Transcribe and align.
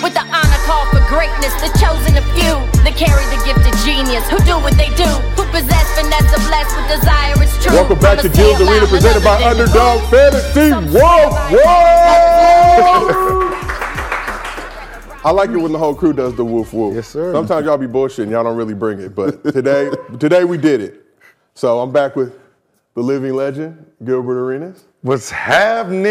With 0.00 0.14
the 0.14 0.24
honor 0.24 0.60
call 0.64 0.86
for 0.94 1.02
greatness, 1.10 1.52
the 1.60 1.68
chosen 1.76 2.16
of 2.16 2.24
few 2.32 2.56
that 2.86 2.94
carry 2.96 3.26
the 3.28 3.42
gift 3.44 3.66
of 3.66 3.74
genius, 3.84 4.24
who 4.30 4.38
do 4.48 4.56
what 4.62 4.78
they 4.80 4.88
do, 4.96 5.10
who 5.36 5.44
possess 5.52 5.86
finesse 5.98 6.32
and 6.32 6.44
blessed 6.48 6.72
with 6.78 6.88
desire. 6.88 7.34
It's 7.42 7.52
true. 7.62 7.74
Welcome 7.74 7.98
back 7.98 8.22
to 8.22 8.30
Gil's 8.30 8.60
Arena, 8.62 8.86
presented 8.86 9.22
by 9.22 9.42
Underdog 9.44 10.00
Fantasy. 10.08 10.70
Whoa, 10.96 11.34
whoa! 11.52 13.50
I 15.24 15.30
like 15.30 15.50
it 15.50 15.56
when 15.56 15.70
the 15.70 15.78
whole 15.78 15.94
crew 15.94 16.12
does 16.12 16.34
the 16.34 16.44
woof 16.44 16.72
woof. 16.72 16.94
Yes, 16.94 17.08
sir. 17.08 17.32
Sometimes 17.32 17.66
y'all 17.66 17.78
be 17.78 17.86
bullshitting, 17.86 18.30
y'all 18.30 18.42
don't 18.42 18.56
really 18.56 18.74
bring 18.74 18.98
it, 18.98 19.14
but 19.14 19.44
today, 19.44 19.90
today 20.18 20.44
we 20.44 20.58
did 20.58 20.80
it. 20.80 21.04
So 21.54 21.80
I'm 21.80 21.92
back 21.92 22.16
with 22.16 22.38
the 22.94 23.02
living 23.02 23.34
legend, 23.34 23.86
Gilbert 24.04 24.38
Arenas. 24.38 24.84
What's 25.02 25.30
happening? 25.30 26.06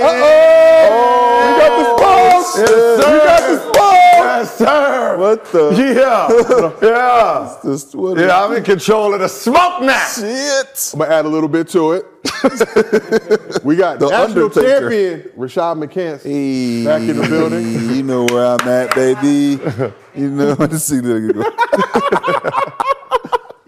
Oh, 0.00 1.42
we 1.42 1.50
got 1.58 1.72
the 1.76 1.84
spokes. 1.98 2.58
Yes, 2.58 2.68
sir. 2.68 2.96
We 2.96 3.18
got 3.18 3.40
the 3.40 3.58
spokes. 3.58 3.76
Yes, 4.14 4.58
sir. 4.58 5.16
What 5.18 5.44
the? 5.46 5.70
Yeah. 5.76 6.88
yeah. 6.88 7.56
This, 7.64 7.92
what 7.96 8.16
Yeah, 8.16 8.44
I'm 8.44 8.52
in 8.56 8.62
control 8.62 9.12
of 9.12 9.18
the 9.20 9.28
smoke 9.28 9.82
now. 9.82 10.06
Shit. 10.06 10.90
I'm 10.92 11.00
gonna 11.00 11.12
add 11.12 11.24
a 11.24 11.28
little 11.28 11.48
bit 11.48 11.66
to 11.70 11.92
it. 11.94 12.04
we 13.64 13.74
got 13.74 13.98
The 13.98 14.08
national 14.08 14.44
Undertaker. 14.44 14.80
champion 14.90 15.20
Rashad 15.36 15.82
McCants 15.84 16.22
Hey, 16.22 16.84
back 16.84 17.02
in 17.08 17.16
the 17.16 17.26
building. 17.28 17.72
You 17.96 18.04
know 18.04 18.24
where 18.26 18.46
I'm 18.46 18.68
at, 18.68 18.94
baby. 18.94 19.60
You 20.14 20.30
know 20.30 20.54
what 20.56 20.70
to 20.70 20.78
see 20.80 20.98
the. 20.98 21.18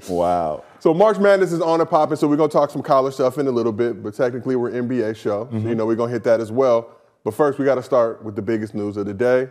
Wow. 0.09 0.65
So 0.79 0.95
March 0.95 1.19
Madness 1.19 1.53
is 1.53 1.61
on 1.61 1.81
and 1.81 1.91
popping, 1.91 2.17
so 2.17 2.27
we're 2.27 2.37
gonna 2.37 2.49
talk 2.49 2.71
some 2.71 2.83
college 2.83 3.15
stuff 3.15 3.39
in 3.39 3.47
a 3.47 3.51
little 3.51 3.73
bit, 3.73 4.03
but 4.03 4.15
technically 4.15 4.57
we're 4.57 4.71
NBA 4.71 5.17
show, 5.17 5.47
so 5.51 5.57
you 5.57 5.61
mm-hmm. 5.61 5.73
know 5.75 5.87
we're 5.87 5.97
gonna 5.97 6.13
hit 6.13 6.25
that 6.25 6.41
as 6.41 6.51
well. 6.51 6.91
But 7.25 7.35
first, 7.35 7.59
we 7.59 7.65
got 7.65 7.75
to 7.75 7.83
start 7.83 8.25
with 8.25 8.35
the 8.35 8.43
biggest 8.43 8.75
news 8.75 8.97
of 8.97 9.07
the 9.07 9.15
day. 9.15 9.49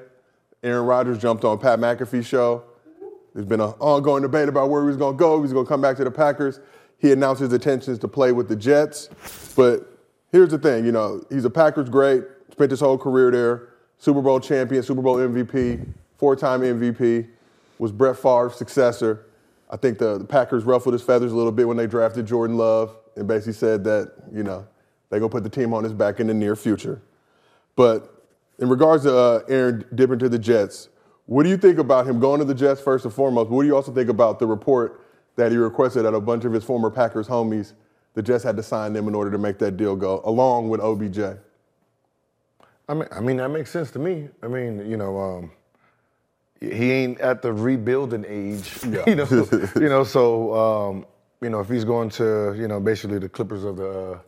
Aaron 0.64 0.86
Rodgers 0.86 1.20
jumped 1.20 1.46
on 1.46 1.60
Pat 1.60 1.80
McAfee's 1.80 2.26
show. 2.26 2.64
There's 3.34 3.46
been 3.46 3.62
an 3.62 3.74
ongoing 3.80 4.24
debate 4.24 4.50
about 4.50 4.70
where 4.70 4.82
he 4.82 4.88
was 4.88 4.98
gonna 4.98 5.16
go. 5.16 5.36
He 5.36 5.44
was 5.44 5.54
gonna 5.54 5.68
come 5.68 5.82
back 5.82 5.98
to 5.98 6.04
the 6.04 6.12
Packers. 6.12 6.60
He 6.98 7.12
announced 7.12 7.42
his 7.42 7.54
intentions 7.54 8.00
to 8.00 8.08
play 8.08 8.32
with 8.32 8.50
the 8.50 8.56
Jets. 8.56 9.10
But 9.56 9.88
here's 10.32 10.50
the 10.50 10.58
thing, 10.58 10.86
you 10.86 10.92
know, 10.92 11.24
he's 11.30 11.46
a 11.46 11.50
Packers 11.50 11.90
great, 11.90 12.24
spent 12.52 12.72
his 12.72 12.80
whole 12.80 12.98
career 12.98 13.32
there, 13.32 13.70
Super 13.98 14.22
Bowl 14.22 14.40
champion, 14.40 14.84
Super 14.84 15.02
Bowl 15.02 15.16
MVP, 15.16 15.88
four-time 16.18 16.62
MVP, 16.62 17.28
was 17.78 17.92
Brett 17.92 18.18
Favre's 18.18 18.56
successor. 18.56 19.26
I 19.70 19.78
think 19.78 20.00
the, 20.00 20.18
the 20.18 20.26
Packers 20.26 20.64
ruffled 20.64 20.94
his 20.94 21.04
feathers 21.04 21.32
a 21.32 21.36
little 21.36 21.52
bit 21.52 21.68
when 21.68 21.78
they 21.78 21.88
drafted 21.88 22.26
Jordan 22.26 22.58
Love 22.58 22.96
and 23.16 23.28
basically 23.28 23.54
said 23.54 23.84
that, 23.84 24.14
you 24.34 24.44
know, 24.44 24.68
they're 25.10 25.20
going 25.20 25.30
to 25.30 25.36
put 25.36 25.44
the 25.44 25.50
team 25.50 25.74
on 25.74 25.84
his 25.84 25.94
back 25.94 26.20
in 26.20 26.28
the 26.28 26.34
near 26.34 26.56
future. 26.56 27.02
But 27.76 28.26
in 28.58 28.70
regards 28.70 29.04
to 29.04 29.16
uh, 29.16 29.44
Aaron 29.48 29.86
dipping 29.94 30.20
to 30.20 30.30
the 30.30 30.40
Jets, 30.40 30.90
what 31.26 31.44
do 31.44 31.50
you 31.50 31.58
think 31.58 31.78
about 31.78 32.08
him 32.08 32.20
going 32.20 32.40
to 32.40 32.46
the 32.46 32.56
Jets 32.56 32.82
first 32.82 33.06
and 33.06 33.14
foremost? 33.14 33.50
But 33.50 33.56
what 33.56 33.62
do 33.62 33.68
you 33.68 33.76
also 33.76 33.94
think 33.94 34.10
about 34.10 34.40
the 34.40 34.48
report 34.48 35.06
that 35.36 35.52
he 35.52 35.58
requested 35.58 36.04
that 36.06 36.14
a 36.14 36.20
bunch 36.20 36.46
of 36.46 36.54
his 36.54 36.64
former 36.64 36.90
Packers 36.90 37.28
homies, 37.28 37.74
the 38.16 38.24
Jets 38.24 38.44
had 38.44 38.58
to 38.58 38.64
sign 38.64 38.94
them 38.94 39.08
in 39.08 39.16
order 39.16 39.30
to 39.32 39.38
make 39.38 39.60
that 39.60 39.78
deal 39.78 39.96
go, 39.96 40.22
along 40.26 40.70
with 40.70 40.82
OBJ? 40.82 41.20
I 42.90 42.94
mean, 42.96 43.08
I 43.12 43.20
mean 43.20 43.38
that 43.38 43.50
makes 43.50 43.70
sense 43.70 43.92
to 43.92 44.00
me. 44.00 44.30
I 44.42 44.48
mean, 44.48 44.90
you 44.90 44.98
know, 44.98 45.20
um, 45.20 45.52
he 46.62 46.92
ain't 46.92 47.20
at 47.20 47.42
the 47.42 47.54
rebuilding 47.54 48.26
age. 48.28 48.84
you 48.84 49.16
know, 49.16 49.28
you 49.76 49.90
know. 49.90 50.04
So, 50.04 50.54
um, 50.54 51.06
you 51.42 51.50
know, 51.50 51.60
if 51.62 51.70
he's 51.70 51.86
going 51.86 52.10
to, 52.12 52.54
you 52.58 52.68
know, 52.68 52.80
basically 52.80 53.20
the 53.20 53.30
Clippers 53.30 53.64
of 53.64 53.78
the 53.78 54.20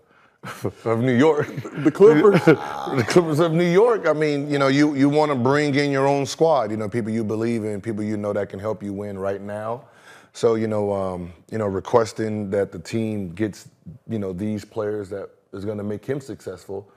uh, 0.43 0.69
of 0.85 0.99
New 0.99 1.15
York, 1.15 1.47
The 1.83 1.91
Clippers? 1.91 2.43
the 2.45 3.05
Clippers 3.07 3.39
of 3.39 3.53
New 3.53 3.69
York. 3.69 4.07
I 4.07 4.13
mean, 4.13 4.49
you 4.49 4.57
know, 4.57 4.67
you 4.67 4.95
you 4.95 5.09
want 5.09 5.31
to 5.31 5.35
bring 5.35 5.75
in 5.75 5.91
your 5.91 6.07
own 6.07 6.25
squad. 6.25 6.71
You 6.71 6.77
know, 6.77 6.89
people 6.89 7.11
you 7.11 7.23
believe 7.23 7.63
in, 7.63 7.81
people 7.81 8.03
you 8.03 8.17
know 8.17 8.33
that 8.33 8.49
can 8.49 8.59
help 8.59 8.81
you 8.81 8.93
win 8.93 9.19
right 9.19 9.41
now. 9.41 9.85
So, 10.33 10.55
you 10.55 10.67
know, 10.67 10.93
um, 10.93 11.33
you 11.51 11.57
know, 11.57 11.67
requesting 11.67 12.49
that 12.51 12.71
the 12.71 12.79
team 12.79 13.33
gets, 13.33 13.67
you 14.07 14.17
know, 14.17 14.31
these 14.31 14.63
players 14.63 15.09
that 15.09 15.29
is 15.53 15.65
going 15.65 15.77
to 15.77 15.83
make 15.83 16.05
him 16.05 16.21
successful, 16.21 16.89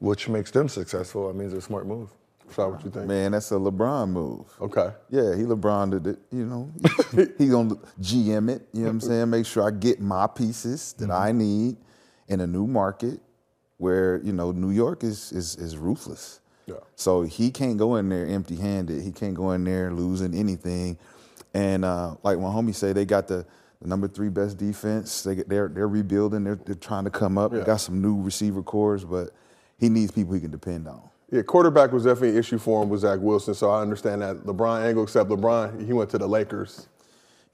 which 0.00 0.28
makes 0.28 0.50
them 0.50 0.68
successful. 0.68 1.28
I 1.28 1.32
mean, 1.32 1.46
it's 1.46 1.54
a 1.54 1.60
smart 1.60 1.86
move. 1.86 2.10
So 2.50 2.68
what 2.68 2.84
you 2.84 2.90
think? 2.90 3.06
Man, 3.06 3.32
that's 3.32 3.50
a 3.50 3.54
LeBron 3.54 4.08
move. 4.10 4.46
Okay. 4.60 4.90
Yeah, 5.10 5.34
he 5.36 5.42
LeBron 5.42 5.90
did 5.90 6.06
it. 6.06 6.18
You 6.30 6.46
know, 6.46 6.72
he 7.38 7.48
gonna 7.48 7.76
GM 8.00 8.50
it. 8.50 8.66
You 8.72 8.80
know 8.80 8.86
what 8.86 8.90
I'm 8.90 9.00
saying? 9.00 9.30
Make 9.30 9.46
sure 9.46 9.66
I 9.66 9.70
get 9.70 10.00
my 10.00 10.26
pieces 10.26 10.94
that 10.94 11.10
I 11.10 11.32
need 11.32 11.76
in 12.28 12.40
a 12.40 12.46
new 12.46 12.66
market 12.66 13.20
where 13.78 14.20
you 14.22 14.32
know 14.32 14.52
New 14.52 14.70
York 14.70 15.04
is 15.04 15.32
is 15.32 15.56
is 15.56 15.76
ruthless. 15.76 16.40
Yeah. 16.66 16.76
So 16.94 17.22
he 17.22 17.50
can't 17.50 17.76
go 17.78 17.96
in 17.96 18.08
there 18.08 18.26
empty-handed. 18.26 19.02
He 19.02 19.10
can't 19.10 19.34
go 19.34 19.52
in 19.52 19.64
there 19.64 19.92
losing 19.92 20.34
anything. 20.34 20.98
And 21.52 21.84
uh, 21.84 22.14
like 22.22 22.38
my 22.38 22.48
homie 22.48 22.74
say, 22.74 22.92
they 22.92 23.04
got 23.04 23.26
the, 23.26 23.44
the 23.82 23.88
number 23.88 24.06
three 24.06 24.28
best 24.28 24.56
defense. 24.56 25.22
They 25.22 25.34
get, 25.36 25.48
they're 25.48 25.68
they're 25.68 25.88
rebuilding. 25.88 26.44
They're 26.44 26.60
they're 26.64 26.74
trying 26.74 27.04
to 27.04 27.10
come 27.10 27.38
up. 27.38 27.52
Yeah. 27.52 27.60
They 27.60 27.64
got 27.64 27.78
some 27.78 28.00
new 28.00 28.20
receiver 28.20 28.62
cores, 28.62 29.04
but 29.04 29.30
he 29.78 29.88
needs 29.88 30.12
people 30.12 30.34
he 30.34 30.40
can 30.40 30.50
depend 30.50 30.86
on. 30.86 31.02
Yeah, 31.30 31.42
quarterback 31.42 31.92
was 31.92 32.04
definitely 32.04 32.30
an 32.30 32.38
issue 32.38 32.58
for 32.58 32.82
him 32.82 32.88
with 32.88 33.00
Zach 33.02 33.20
Wilson, 33.20 33.54
so 33.54 33.70
I 33.70 33.82
understand 33.82 34.22
that. 34.22 34.38
LeBron 34.38 34.82
angle, 34.84 35.04
except 35.04 35.30
LeBron, 35.30 35.86
he 35.86 35.92
went 35.92 36.10
to 36.10 36.18
the 36.18 36.26
Lakers 36.26 36.88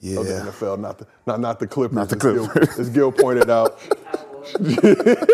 Yeah. 0.00 0.20
of 0.20 0.26
the 0.26 0.32
NFL, 0.34 0.78
not 0.80 0.98
the 0.98 1.06
not 1.26 1.40
not 1.40 1.58
the 1.60 1.66
Clippers. 1.66 1.94
Not 1.94 2.08
the 2.08 2.16
as 2.16 2.22
Gil- 2.22 2.48
Clippers. 2.48 2.78
as 2.78 2.88
Gil 2.90 3.12
pointed 3.12 3.50
out. 3.50 3.78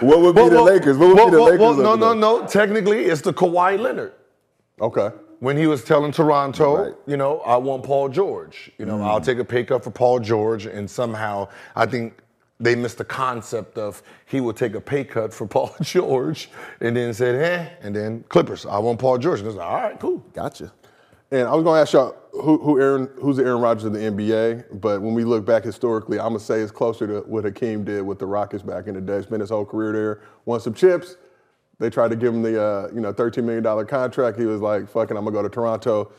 What 0.00 0.20
would 0.20 0.34
be 0.36 0.48
the 0.50 0.60
Lakers? 0.60 0.98
What 0.98 1.08
would 1.08 1.16
well, 1.16 1.26
be 1.26 1.30
the 1.32 1.36
well, 1.38 1.44
Lakers? 1.46 1.60
well, 1.60 1.74
no, 1.74 2.06
looking 2.06 2.20
no, 2.20 2.38
no. 2.40 2.46
Technically, 2.46 3.06
it's 3.06 3.22
the 3.22 3.32
Kawhi 3.32 3.78
Leonard. 3.78 4.12
Okay. 4.80 5.08
When 5.40 5.56
he 5.56 5.66
was 5.66 5.84
telling 5.84 6.12
Toronto, 6.12 6.84
Right. 6.86 6.94
you 7.06 7.16
know, 7.16 7.40
I 7.40 7.56
want 7.56 7.82
Paul 7.82 8.08
George. 8.10 8.70
You 8.78 8.84
know, 8.86 8.98
mm. 8.98 9.04
I'll 9.04 9.20
take 9.22 9.38
a 9.38 9.44
pay 9.44 9.64
cut 9.64 9.82
for 9.84 9.90
Paul 9.90 10.18
George, 10.20 10.66
and 10.66 10.90
somehow 10.90 11.48
I 11.74 11.86
think 11.86 12.18
they 12.58 12.74
missed 12.74 12.98
the 12.98 13.04
concept 13.04 13.78
of 13.78 14.02
he 14.26 14.40
would 14.40 14.56
take 14.56 14.74
a 14.74 14.80
pay 14.80 15.04
cut 15.04 15.32
for 15.32 15.46
Paul 15.56 15.74
George, 15.82 16.50
and 16.80 16.96
then 16.96 17.12
said, 17.14 17.34
"eh," 17.34 17.74
and 17.82 17.94
then 17.94 18.24
Clippers, 18.28 18.66
I 18.66 18.78
want 18.78 18.98
Paul 18.98 19.18
George. 19.18 19.40
And 19.40 19.48
it's 19.48 19.56
like, 19.56 19.66
all 19.66 19.82
right, 19.82 20.00
cool. 20.00 20.18
Gotcha. 20.32 20.72
And 21.30 21.48
I 21.48 21.54
was 21.54 21.64
going 21.64 21.76
to 21.76 21.80
ask 21.80 21.92
y'all 21.92 22.16
who, 22.40 22.58
who 22.58 22.80
Aaron, 22.80 23.10
who's 23.20 23.36
the 23.36 23.44
Aaron 23.44 23.60
Rodgers 23.60 23.84
of 23.84 23.92
the 23.92 23.98
NBA. 23.98 24.80
But 24.80 25.00
when 25.02 25.14
we 25.14 25.24
look 25.24 25.44
back 25.44 25.64
historically, 25.64 26.18
I'm 26.18 26.28
gonna 26.28 26.40
say 26.40 26.60
it's 26.60 26.72
closer 26.72 27.06
to 27.06 27.20
what 27.28 27.44
Hakeem 27.44 27.84
did 27.84 28.02
with 28.02 28.18
the 28.18 28.26
Rockets 28.26 28.62
back 28.62 28.86
in 28.86 28.94
the 28.94 29.00
day. 29.00 29.22
Spent 29.22 29.40
his 29.40 29.50
whole 29.50 29.64
career 29.64 29.92
there, 29.92 30.20
won 30.44 30.60
some 30.60 30.74
chips. 30.74 31.16
They 31.78 31.90
tried 31.90 32.08
to 32.08 32.16
give 32.16 32.32
him 32.34 32.42
the 32.42 32.62
uh, 32.62 32.88
you 32.94 33.00
know 33.00 33.12
13 33.12 33.44
million 33.44 33.62
dollar 33.62 33.84
contract. 33.84 34.38
He 34.38 34.46
was 34.46 34.60
like, 34.60 34.88
"Fucking, 34.88 35.16
I'm 35.16 35.24
gonna 35.24 35.34
go 35.34 35.42
to 35.42 35.48
Toronto." 35.48 36.12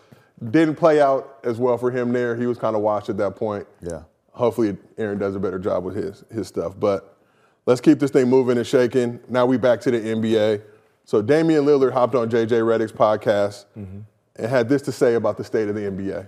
Didn't 0.52 0.76
play 0.76 1.02
out 1.02 1.40
as 1.44 1.58
well 1.58 1.78
for 1.80 1.90
him 1.90 2.14
there. 2.14 2.36
He 2.36 2.46
was 2.46 2.60
kind 2.60 2.76
of 2.76 2.82
washed 2.84 3.10
at 3.10 3.18
that 3.18 3.36
point. 3.36 3.66
Yeah. 3.82 4.04
Hopefully, 4.38 4.78
Aaron 4.98 5.18
does 5.18 5.36
a 5.36 5.40
better 5.40 5.60
job 5.60 5.84
with 5.84 5.96
his 5.96 6.24
his 6.32 6.48
stuff. 6.48 6.80
But 6.80 7.18
let's 7.66 7.82
keep 7.82 8.00
this 8.00 8.12
thing 8.12 8.30
moving 8.30 8.58
and 8.58 8.66
shaking. 8.66 9.20
Now 9.28 9.46
we 9.46 9.58
back 9.58 9.82
to 9.82 9.92
the 9.92 10.00
NBA. 10.00 10.62
So 11.06 11.22
Damian 11.22 11.66
Lillard 11.66 11.94
hopped 11.94 12.16
on 12.16 12.30
JJ 12.30 12.50
Redick's 12.64 12.92
podcast 12.92 13.66
mm-hmm. 13.78 14.00
and 14.36 14.48
had 14.48 14.70
this 14.70 14.82
to 14.84 14.92
say 14.92 15.16
about 15.16 15.38
the 15.38 15.44
state 15.44 15.70
of 15.70 15.76
the 15.76 15.82
NBA. 15.82 16.28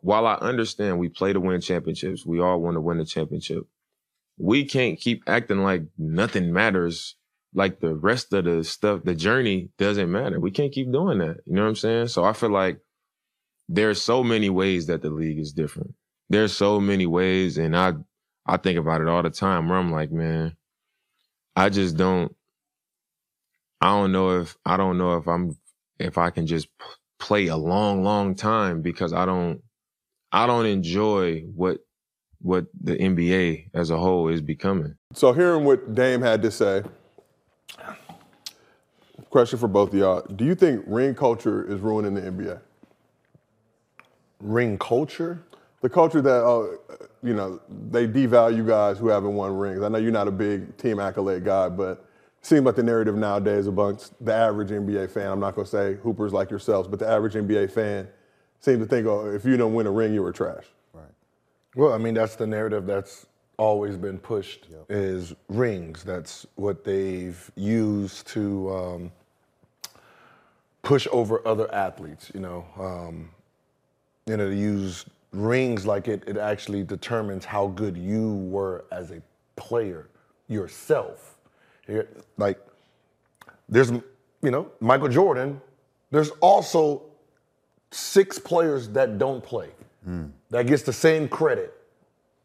while 0.00 0.26
I 0.26 0.34
understand 0.34 0.98
we 0.98 1.08
play 1.08 1.32
to 1.32 1.40
win 1.40 1.60
championships, 1.60 2.24
we 2.24 2.40
all 2.40 2.60
want 2.60 2.76
to 2.76 2.80
win 2.80 2.98
the 2.98 3.04
championship. 3.04 3.64
We 4.38 4.64
can't 4.64 4.98
keep 4.98 5.24
acting 5.26 5.62
like 5.62 5.82
nothing 5.98 6.52
matters. 6.52 7.16
Like 7.52 7.80
the 7.80 7.94
rest 7.94 8.32
of 8.32 8.44
the 8.44 8.62
stuff, 8.62 9.02
the 9.02 9.14
journey 9.14 9.70
doesn't 9.76 10.10
matter. 10.10 10.38
We 10.38 10.52
can't 10.52 10.72
keep 10.72 10.92
doing 10.92 11.18
that. 11.18 11.38
You 11.44 11.54
know 11.54 11.62
what 11.62 11.68
I'm 11.68 11.76
saying? 11.76 12.08
So 12.08 12.24
I 12.24 12.32
feel 12.32 12.50
like 12.50 12.78
there's 13.68 14.00
so 14.00 14.22
many 14.22 14.50
ways 14.50 14.86
that 14.86 15.02
the 15.02 15.10
league 15.10 15.38
is 15.38 15.52
different. 15.52 15.94
There's 16.30 16.56
so 16.56 16.80
many 16.80 17.06
ways, 17.06 17.58
and 17.58 17.76
I 17.76 17.94
I 18.46 18.56
think 18.56 18.78
about 18.78 19.00
it 19.00 19.08
all 19.08 19.22
the 19.22 19.30
time. 19.30 19.68
Where 19.68 19.78
I'm 19.78 19.92
like, 19.92 20.12
man, 20.12 20.56
I 21.56 21.68
just 21.68 21.96
don't. 21.96 22.34
I 23.80 23.88
don't 23.88 24.12
know 24.12 24.40
if 24.40 24.56
I 24.64 24.76
don't 24.76 24.96
know 24.96 25.16
if 25.16 25.26
I'm 25.26 25.56
if 25.98 26.16
I 26.18 26.30
can 26.30 26.46
just 26.46 26.68
p- 26.78 26.86
play 27.18 27.48
a 27.48 27.56
long, 27.56 28.04
long 28.04 28.34
time 28.34 28.80
because 28.80 29.12
I 29.12 29.24
don't 29.26 29.60
I 30.32 30.46
don't 30.46 30.66
enjoy 30.66 31.40
what 31.54 31.78
what 32.40 32.66
the 32.80 32.96
NBA 32.96 33.70
as 33.74 33.90
a 33.90 33.98
whole 33.98 34.28
is 34.28 34.40
becoming. 34.40 34.94
So 35.14 35.32
hearing 35.32 35.64
what 35.64 35.94
Dame 35.94 36.22
had 36.22 36.42
to 36.42 36.50
say, 36.50 36.82
question 39.30 39.58
for 39.58 39.68
both 39.68 39.92
of 39.92 39.98
y'all: 39.98 40.22
Do 40.22 40.44
you 40.44 40.54
think 40.54 40.84
ring 40.86 41.14
culture 41.14 41.64
is 41.64 41.80
ruining 41.80 42.14
the 42.14 42.22
NBA? 42.22 42.60
Ring 44.40 44.78
culture. 44.78 45.42
The 45.80 45.88
culture 45.88 46.20
that 46.20 46.44
uh, 46.44 47.06
you 47.22 47.34
know 47.34 47.60
they 47.90 48.06
devalue 48.06 48.66
guys 48.66 48.98
who 48.98 49.08
haven't 49.08 49.34
won 49.34 49.56
rings. 49.56 49.82
I 49.82 49.88
know 49.88 49.98
you're 49.98 50.12
not 50.12 50.28
a 50.28 50.32
big 50.32 50.76
team 50.76 51.00
accolade 51.00 51.44
guy, 51.44 51.68
but 51.68 52.06
it 52.40 52.46
seems 52.46 52.64
like 52.64 52.76
the 52.76 52.82
narrative 52.82 53.16
nowadays 53.16 53.66
amongst 53.66 54.12
the 54.24 54.34
average 54.34 54.70
NBA 54.70 55.10
fan. 55.10 55.30
I'm 55.30 55.40
not 55.40 55.54
going 55.54 55.66
to 55.66 55.70
say 55.70 55.94
hoopers 55.94 56.32
like 56.32 56.50
yourselves, 56.50 56.88
but 56.88 56.98
the 56.98 57.08
average 57.08 57.34
NBA 57.34 57.70
fan 57.70 58.08
seems 58.60 58.78
to 58.78 58.86
think, 58.86 59.06
oh, 59.06 59.26
if 59.30 59.44
you 59.44 59.56
don't 59.56 59.74
win 59.74 59.86
a 59.86 59.90
ring, 59.90 60.14
you 60.14 60.22
were 60.22 60.32
trash. 60.32 60.64
Right. 60.94 61.04
Well, 61.76 61.92
I 61.92 61.98
mean, 61.98 62.14
that's 62.14 62.36
the 62.36 62.46
narrative 62.46 62.86
that's 62.86 63.26
always 63.58 63.96
been 63.96 64.18
pushed 64.18 64.68
is 64.88 65.34
rings. 65.48 66.02
That's 66.02 66.46
what 66.54 66.82
they've 66.82 67.50
used 67.56 68.26
to, 68.28 68.74
um, 68.74 69.12
push 70.82 71.06
over 71.12 71.46
other 71.46 71.72
athletes. 71.74 72.30
You 72.32 72.40
know, 72.40 72.64
um, 72.78 73.30
you 74.26 74.36
know, 74.38 74.48
to 74.48 74.54
use 74.54 75.04
rings 75.32 75.86
like 75.86 76.08
it, 76.08 76.24
it 76.26 76.36
actually 76.36 76.82
determines 76.82 77.44
how 77.44 77.68
good 77.68 77.96
you 77.96 78.34
were 78.34 78.84
as 78.90 79.10
a 79.10 79.22
player 79.56 80.08
yourself. 80.48 81.36
You're- 81.88 82.06
Like, 82.36 82.58
there's, 83.68 83.90
you 83.90 84.50
know, 84.50 84.70
Michael 84.80 85.08
Jordan. 85.08 85.60
There's 86.10 86.30
also 86.40 87.02
six 87.92 88.38
players 88.38 88.88
that 88.90 89.18
don't 89.18 89.42
play 89.42 89.68
hmm. 90.04 90.26
that 90.50 90.66
gets 90.66 90.82
the 90.82 90.92
same 90.92 91.28
credit 91.28 91.72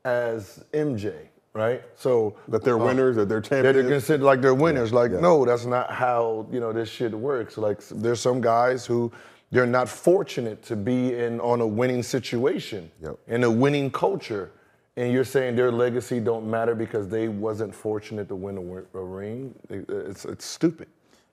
as 0.04 0.64
MJ, 0.74 1.14
right? 1.54 1.84
So 1.96 2.36
That 2.48 2.64
they're 2.64 2.80
uh, 2.80 2.86
winners, 2.86 3.16
that 3.16 3.28
they're 3.28 3.42
that 3.42 3.74
they're 3.74 3.84
considered 3.84 4.24
like 4.24 4.42
they're 4.42 4.54
winners. 4.54 4.94
Like, 4.94 5.12
no, 5.12 5.46
that's 5.46 5.66
not 5.66 5.92
how 5.92 6.48
you 6.52 6.60
know 6.60 6.72
this 6.72 6.90
shit 6.90 7.12
works. 7.12 7.58
Like, 7.58 7.80
there's 7.90 8.20
some 8.20 8.40
guys 8.42 8.86
who 8.86 9.12
they're 9.52 9.66
not 9.66 9.88
fortunate 9.90 10.64
to 10.64 10.76
be 10.76 11.14
in 11.14 11.40
on 11.40 11.62
a 11.62 11.68
winning 11.68 12.04
situation, 12.04 12.92
Yep. 13.02 13.20
in 13.28 13.44
a 13.44 13.52
winning 13.52 13.92
culture, 13.92 14.52
and 14.98 15.12
you're 15.14 15.26
saying 15.26 15.56
their 15.56 15.72
legacy 15.72 16.20
don't 16.20 16.50
matter 16.50 16.74
because 16.76 17.08
they 17.10 17.28
wasn't 17.28 17.74
fortunate 17.76 18.28
to 18.30 18.36
win 18.36 18.58
a, 18.58 18.98
a 18.98 19.04
ring. 19.04 19.54
It's 19.70 20.26
it's 20.26 20.46
stupid. 20.46 20.88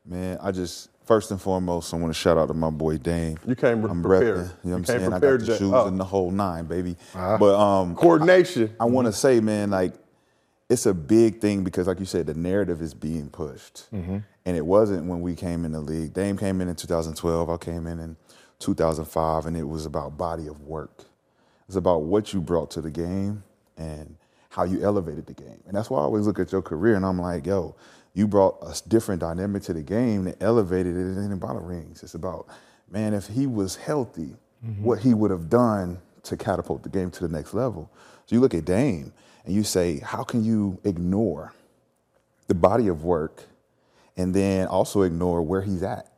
Man, 0.04 0.36
I 0.42 0.50
just 0.50 0.90
first 1.04 1.30
and 1.30 1.40
foremost, 1.40 1.94
I 1.94 1.96
want 1.96 2.12
to 2.12 2.18
shout 2.18 2.36
out 2.36 2.46
to 2.48 2.54
my 2.54 2.70
boy 2.70 2.96
Dame. 2.98 3.38
You 3.46 3.54
came 3.54 3.84
I'm 3.84 4.02
prepared. 4.02 4.36
repping, 4.38 4.38
You 4.38 4.44
know 4.44 4.50
You 4.64 4.70
what 4.70 4.76
I'm 4.76 4.84
came 4.84 4.84
saying? 4.98 5.12
I 5.12 5.18
got 5.20 5.38
the 5.40 5.56
shoes 5.58 5.72
oh. 5.72 5.86
and 5.86 5.98
the 6.00 6.04
whole 6.04 6.30
nine, 6.32 6.64
baby. 6.66 6.96
But 7.14 7.54
um, 7.58 7.94
Coordination. 7.94 8.74
I 8.80 8.84
want 8.86 9.06
to 9.06 9.12
say, 9.12 9.38
man, 9.40 9.70
like 9.70 9.94
it's 10.68 10.86
a 10.86 10.94
big 10.94 11.40
thing 11.40 11.62
because, 11.64 11.86
like 11.86 12.00
you 12.00 12.06
said, 12.06 12.26
the 12.26 12.34
narrative 12.34 12.80
is 12.82 12.94
being 12.94 13.28
pushed, 13.30 13.88
and 14.44 14.56
it 14.56 14.66
wasn't 14.66 15.06
when 15.06 15.20
we 15.20 15.34
came 15.34 15.64
in 15.64 15.72
the 15.72 15.80
league. 15.80 16.12
Dame 16.12 16.36
came 16.36 16.60
in 16.60 16.68
in 16.68 16.76
2012. 16.76 17.50
I 17.50 17.56
came 17.56 17.86
in 17.86 18.00
in 18.00 18.16
2005, 18.58 19.46
and 19.46 19.56
it 19.56 19.64
was 19.64 19.86
about 19.86 20.18
body 20.18 20.46
of 20.46 20.60
work. 20.62 21.04
It's 21.68 21.76
about 21.76 22.02
what 22.02 22.32
you 22.32 22.40
brought 22.40 22.70
to 22.72 22.80
the 22.80 22.90
game 22.90 23.44
and 23.76 24.16
how 24.50 24.64
you 24.64 24.82
elevated 24.82 25.26
the 25.26 25.32
game. 25.32 25.62
And 25.66 25.74
that's 25.74 25.88
why 25.88 26.00
I 26.00 26.02
always 26.02 26.26
look 26.26 26.38
at 26.38 26.52
your 26.52 26.60
career 26.60 26.94
and 26.94 27.06
I'm 27.06 27.18
like, 27.18 27.46
yo, 27.46 27.74
you 28.12 28.28
brought 28.28 28.58
a 28.60 28.76
different 28.88 29.20
dynamic 29.20 29.62
to 29.62 29.72
the 29.72 29.82
game 29.82 30.24
that 30.24 30.42
elevated 30.42 30.94
it. 30.94 31.18
Ain't 31.18 31.32
about 31.32 31.66
rings. 31.66 32.02
It's 32.02 32.14
about, 32.14 32.46
man, 32.90 33.14
if 33.14 33.28
he 33.28 33.46
was 33.46 33.76
healthy, 33.76 34.36
mm-hmm. 34.64 34.84
what 34.84 34.98
he 34.98 35.14
would 35.14 35.30
have 35.30 35.48
done 35.48 35.98
to 36.24 36.36
catapult 36.36 36.82
the 36.82 36.90
game 36.90 37.10
to 37.12 37.26
the 37.26 37.34
next 37.34 37.54
level. 37.54 37.90
So 38.26 38.36
you 38.36 38.40
look 38.40 38.52
at 38.52 38.66
Dame 38.66 39.12
and 39.46 39.54
you 39.54 39.64
say, 39.64 40.00
how 40.00 40.22
can 40.22 40.44
you 40.44 40.78
ignore 40.84 41.54
the 42.48 42.54
body 42.54 42.88
of 42.88 43.04
work 43.04 43.44
and 44.16 44.34
then 44.34 44.66
also 44.66 45.02
ignore 45.02 45.42
where 45.42 45.62
he's 45.62 45.82
at? 45.82 46.08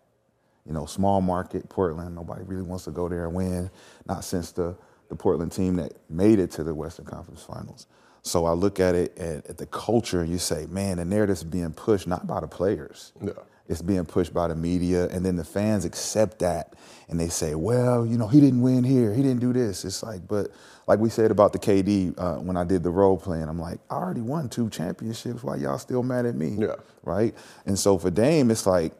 you 0.67 0.73
know, 0.73 0.87
small 0.87 1.21
market 1.21 1.69
Portland. 1.69 2.15
Nobody 2.15 2.43
really 2.43 2.63
wants 2.63 2.85
to 2.85 2.91
go 2.91 3.09
there 3.09 3.27
and 3.27 3.35
win. 3.35 3.71
Not 4.07 4.25
since 4.25 4.53
the 4.53 4.77
the 5.09 5.17
Portland 5.17 5.53
team 5.53 5.77
that 5.77 5.93
made 6.09 6.39
it 6.39 6.51
to 6.53 6.65
the 6.65 6.75
Western 6.75 7.05
Conference 7.05 7.43
Finals. 7.43 7.87
So 8.23 8.47
I 8.47 8.53
look 8.53 8.81
at 8.81 8.95
it 8.95 9.17
at, 9.19 9.47
at 9.47 9.59
the 9.59 9.67
culture 9.67 10.23
and 10.23 10.31
you 10.31 10.39
say, 10.39 10.67
man, 10.67 10.97
the 10.97 11.05
narrative's 11.05 11.45
being 11.45 11.73
pushed 11.75 12.07
not 12.07 12.27
by 12.27 12.41
the 12.41 12.49
players. 12.49 13.13
Yeah. 13.23 13.33
It's 13.69 13.83
being 13.83 14.05
pushed 14.05 14.35
by 14.35 14.49
the 14.49 14.55
media, 14.55 15.09
and 15.09 15.25
then 15.25 15.37
the 15.37 15.45
fans 15.45 15.87
accept 15.87 16.41
that, 16.41 16.75
and 17.09 17.19
they 17.19 17.29
say, 17.29 17.55
"Well, 17.55 18.05
you 18.05 18.19
know, 18.19 18.29
he 18.29 18.39
didn't 18.39 18.61
win 18.61 18.85
here. 18.85 19.15
He 19.15 19.23
didn't 19.23 19.41
do 19.41 19.55
this." 19.55 19.87
It's 19.87 20.03
like, 20.03 20.29
but 20.29 20.51
like 20.87 20.99
we 20.99 21.09
said 21.11 21.31
about 21.31 21.53
the 21.53 21.59
KD 21.59 22.15
uh, 22.19 22.37
when 22.41 22.57
I 22.57 22.65
did 22.65 22.83
the 22.83 22.91
role 22.91 23.17
playing, 23.17 23.45
I'm 23.49 23.59
like, 23.59 23.79
I 23.91 23.97
already 23.97 24.21
won 24.21 24.49
two 24.49 24.71
championships. 24.71 25.43
Why 25.43 25.57
y'all 25.57 25.79
still 25.79 26.03
mad 26.03 26.27
at 26.27 26.35
me? 26.35 26.57
Yeah. 26.59 26.77
Right. 27.03 27.35
And 27.67 27.79
so 27.79 27.99
for 27.99 28.11
Dame, 28.11 28.51
it's 28.51 28.67
like, 28.67 28.93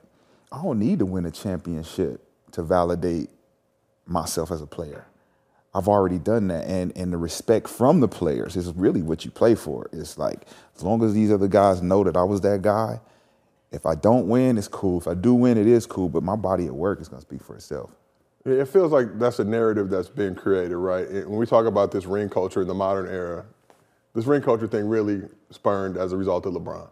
I 0.53 0.63
don't 0.63 0.79
need 0.79 1.01
to 1.01 1.07
win 1.07 1.27
a 1.27 1.31
championship 1.31 2.23
to 2.53 2.63
validate 2.63 3.31
myself 4.07 4.51
as 4.51 4.63
a 4.63 4.67
player. 4.67 5.07
I've 5.75 5.89
already 5.89 6.19
done 6.19 6.49
that, 6.49 6.67
and 6.67 6.97
and 6.97 7.13
the 7.13 7.19
respect 7.19 7.69
from 7.69 8.01
the 8.01 8.09
players 8.09 8.57
is 8.57 8.73
really 8.75 9.03
what 9.03 9.25
you 9.25 9.31
play 9.33 9.55
for. 9.57 9.89
It's 9.93 10.19
like 10.19 10.47
as 10.77 10.83
long 10.85 11.03
as 11.05 11.15
these 11.15 11.33
other 11.33 11.49
guys 11.49 11.83
know 11.83 12.05
that 12.05 12.17
I 12.17 12.25
was 12.25 12.41
that 12.43 12.63
guy. 12.63 13.01
If 13.73 13.87
I 13.87 13.97
don't 13.97 14.29
win, 14.29 14.59
it's 14.59 14.69
cool. 14.69 15.01
If 15.01 15.09
I 15.09 15.15
do 15.15 15.35
win, 15.35 15.59
it 15.59 15.67
is 15.67 15.87
cool. 15.87 16.09
But 16.09 16.23
my 16.23 16.37
body 16.37 16.67
at 16.67 16.75
work 16.75 17.01
is 17.01 17.09
gonna 17.09 17.23
speak 17.23 17.43
for 17.43 17.57
itself. 17.57 17.91
It 18.47 18.67
feels 18.69 18.93
like 18.93 19.19
that's 19.19 19.39
a 19.39 19.45
narrative 19.45 19.89
that's 19.89 20.09
being 20.09 20.35
created, 20.35 20.77
right? 20.77 21.09
When 21.11 21.37
we 21.37 21.47
talk 21.47 21.65
about 21.67 21.91
this 21.91 22.05
ring 22.05 22.29
culture 22.29 22.61
in 22.63 22.69
the 22.69 22.75
modern 22.75 23.09
era, 23.09 23.47
this 24.15 24.27
ring 24.27 24.43
culture 24.43 24.67
thing 24.67 24.87
really 24.87 25.23
spurned 25.51 25.97
as 25.97 26.13
a 26.13 26.17
result 26.17 26.45
of 26.47 26.53
LeBron. 26.53 26.89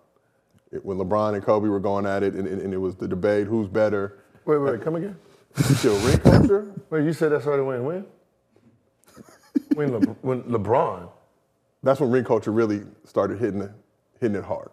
It- 0.73 0.83
when 0.85 0.97
LeBron 0.97 1.35
and 1.35 1.45
Kobe 1.45 1.69
were 1.69 1.81
going 1.81 2.07
at 2.07 2.23
it, 2.23 2.35
and, 2.35 2.49
and- 2.49 2.63
and 2.63 2.73
it 2.73 2.79
was 2.79 2.97
the 2.97 3.07
debate 3.07 3.47
who's 3.47 3.69
better. 3.69 4.19
Wait, 4.47 4.57
wait, 4.59 4.81
come 4.81 4.97
again? 4.97 5.17
Still, 5.55 5.99
ring 6.07 6.19
culture? 6.19 6.73
Wait, 6.91 7.05
you 7.05 7.13
said 7.13 7.31
that 7.33 7.43
started 7.43 7.65
when? 7.65 7.85
When? 7.85 8.07
when, 9.75 9.93
Le- 9.93 10.01
when 10.23 10.43
LeBron. 10.45 11.11
That's 11.83 12.01
when 12.01 12.11
ring 12.11 12.25
culture 12.25 12.51
really 12.51 12.85
started 13.05 13.39
hitting 13.39 13.61
it, 13.61 13.71
hitting 14.19 14.37
it 14.39 14.45
hard. 14.45 14.71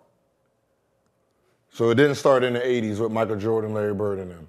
So 1.74 1.90
it 1.90 1.96
didn't 1.96 2.16
start 2.16 2.44
in 2.46 2.54
the 2.54 2.60
'80s 2.62 3.00
with 3.00 3.12
Michael 3.12 3.36
Jordan, 3.36 3.74
Larry 3.74 3.94
Bird, 3.94 4.20
and 4.20 4.32
them. 4.32 4.48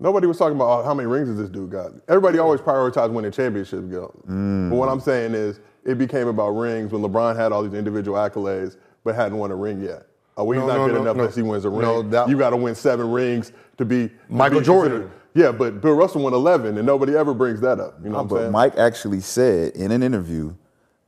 Nobody 0.00 0.26
was 0.26 0.38
talking 0.38 0.56
about 0.56 0.80
oh, 0.80 0.82
how 0.84 0.92
many 0.94 1.06
rings 1.06 1.28
does 1.28 1.38
this 1.38 1.48
dude 1.48 1.70
got. 1.70 1.92
Everybody 2.08 2.38
always 2.38 2.60
prioritized 2.60 3.12
winning 3.12 3.30
championships. 3.30 3.86
Go. 3.86 4.12
Mm. 4.28 4.70
But 4.70 4.76
what 4.76 4.88
I'm 4.88 5.00
saying 5.00 5.34
is, 5.34 5.60
it 5.84 5.98
became 5.98 6.28
about 6.28 6.50
rings 6.50 6.92
when 6.92 7.02
LeBron 7.02 7.36
had 7.36 7.52
all 7.52 7.62
these 7.62 7.74
individual 7.78 8.16
accolades, 8.16 8.76
but 9.04 9.14
hadn't 9.14 9.38
won 9.38 9.50
a 9.50 9.56
ring 9.56 9.82
yet. 9.82 10.06
Oh, 10.36 10.44
well, 10.44 10.58
he's 10.58 10.66
No, 10.66 10.72
not 10.72 10.76
no, 10.78 10.86
good 10.86 10.94
no, 10.94 11.02
enough 11.02 11.16
no. 11.16 11.22
unless 11.22 11.36
he 11.36 11.42
wins 11.42 11.64
a 11.64 11.70
ring. 11.70 11.82
No, 11.82 12.02
that- 12.02 12.28
you 12.28 12.36
got 12.36 12.50
to 12.50 12.56
win 12.56 12.74
seven 12.74 13.10
rings 13.10 13.52
to 13.76 13.84
be 13.84 14.08
to 14.08 14.14
Michael 14.28 14.60
be 14.60 14.66
Jordan. 14.66 15.10
Yeah, 15.34 15.52
but 15.52 15.80
Bill 15.80 15.94
Russell 15.94 16.22
won 16.22 16.32
11, 16.32 16.78
and 16.78 16.86
nobody 16.86 17.16
ever 17.16 17.34
brings 17.34 17.60
that 17.60 17.80
up. 17.80 17.98
You 18.02 18.08
know 18.10 18.16
what 18.16 18.20
I'm 18.22 18.28
but 18.28 18.38
saying? 18.38 18.52
Mike 18.52 18.76
actually 18.76 19.20
said 19.20 19.72
in 19.74 19.90
an 19.90 20.02
interview 20.02 20.54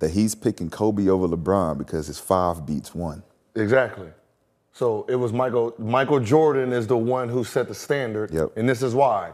that 0.01 0.11
he's 0.11 0.35
picking 0.35 0.69
Kobe 0.69 1.09
over 1.09 1.29
LeBron 1.29 1.79
because 1.79 2.09
his 2.09 2.19
five 2.19 2.67
beats 2.67 2.95
one. 2.95 3.23
Exactly. 3.55 4.09
So 4.77 5.07
it 5.09 5.15
was 5.17 5.33
Michael. 5.33 5.73
Michael 5.79 6.21
Jordan 6.21 6.71
is 6.71 6.87
the 6.87 6.99
one 6.99 7.31
who 7.31 7.45
set 7.45 7.67
the 7.67 7.75
standard, 7.75 8.31
Yep. 8.31 8.59
and 8.59 8.69
this 8.69 8.83
is 8.83 8.95
why. 8.95 9.33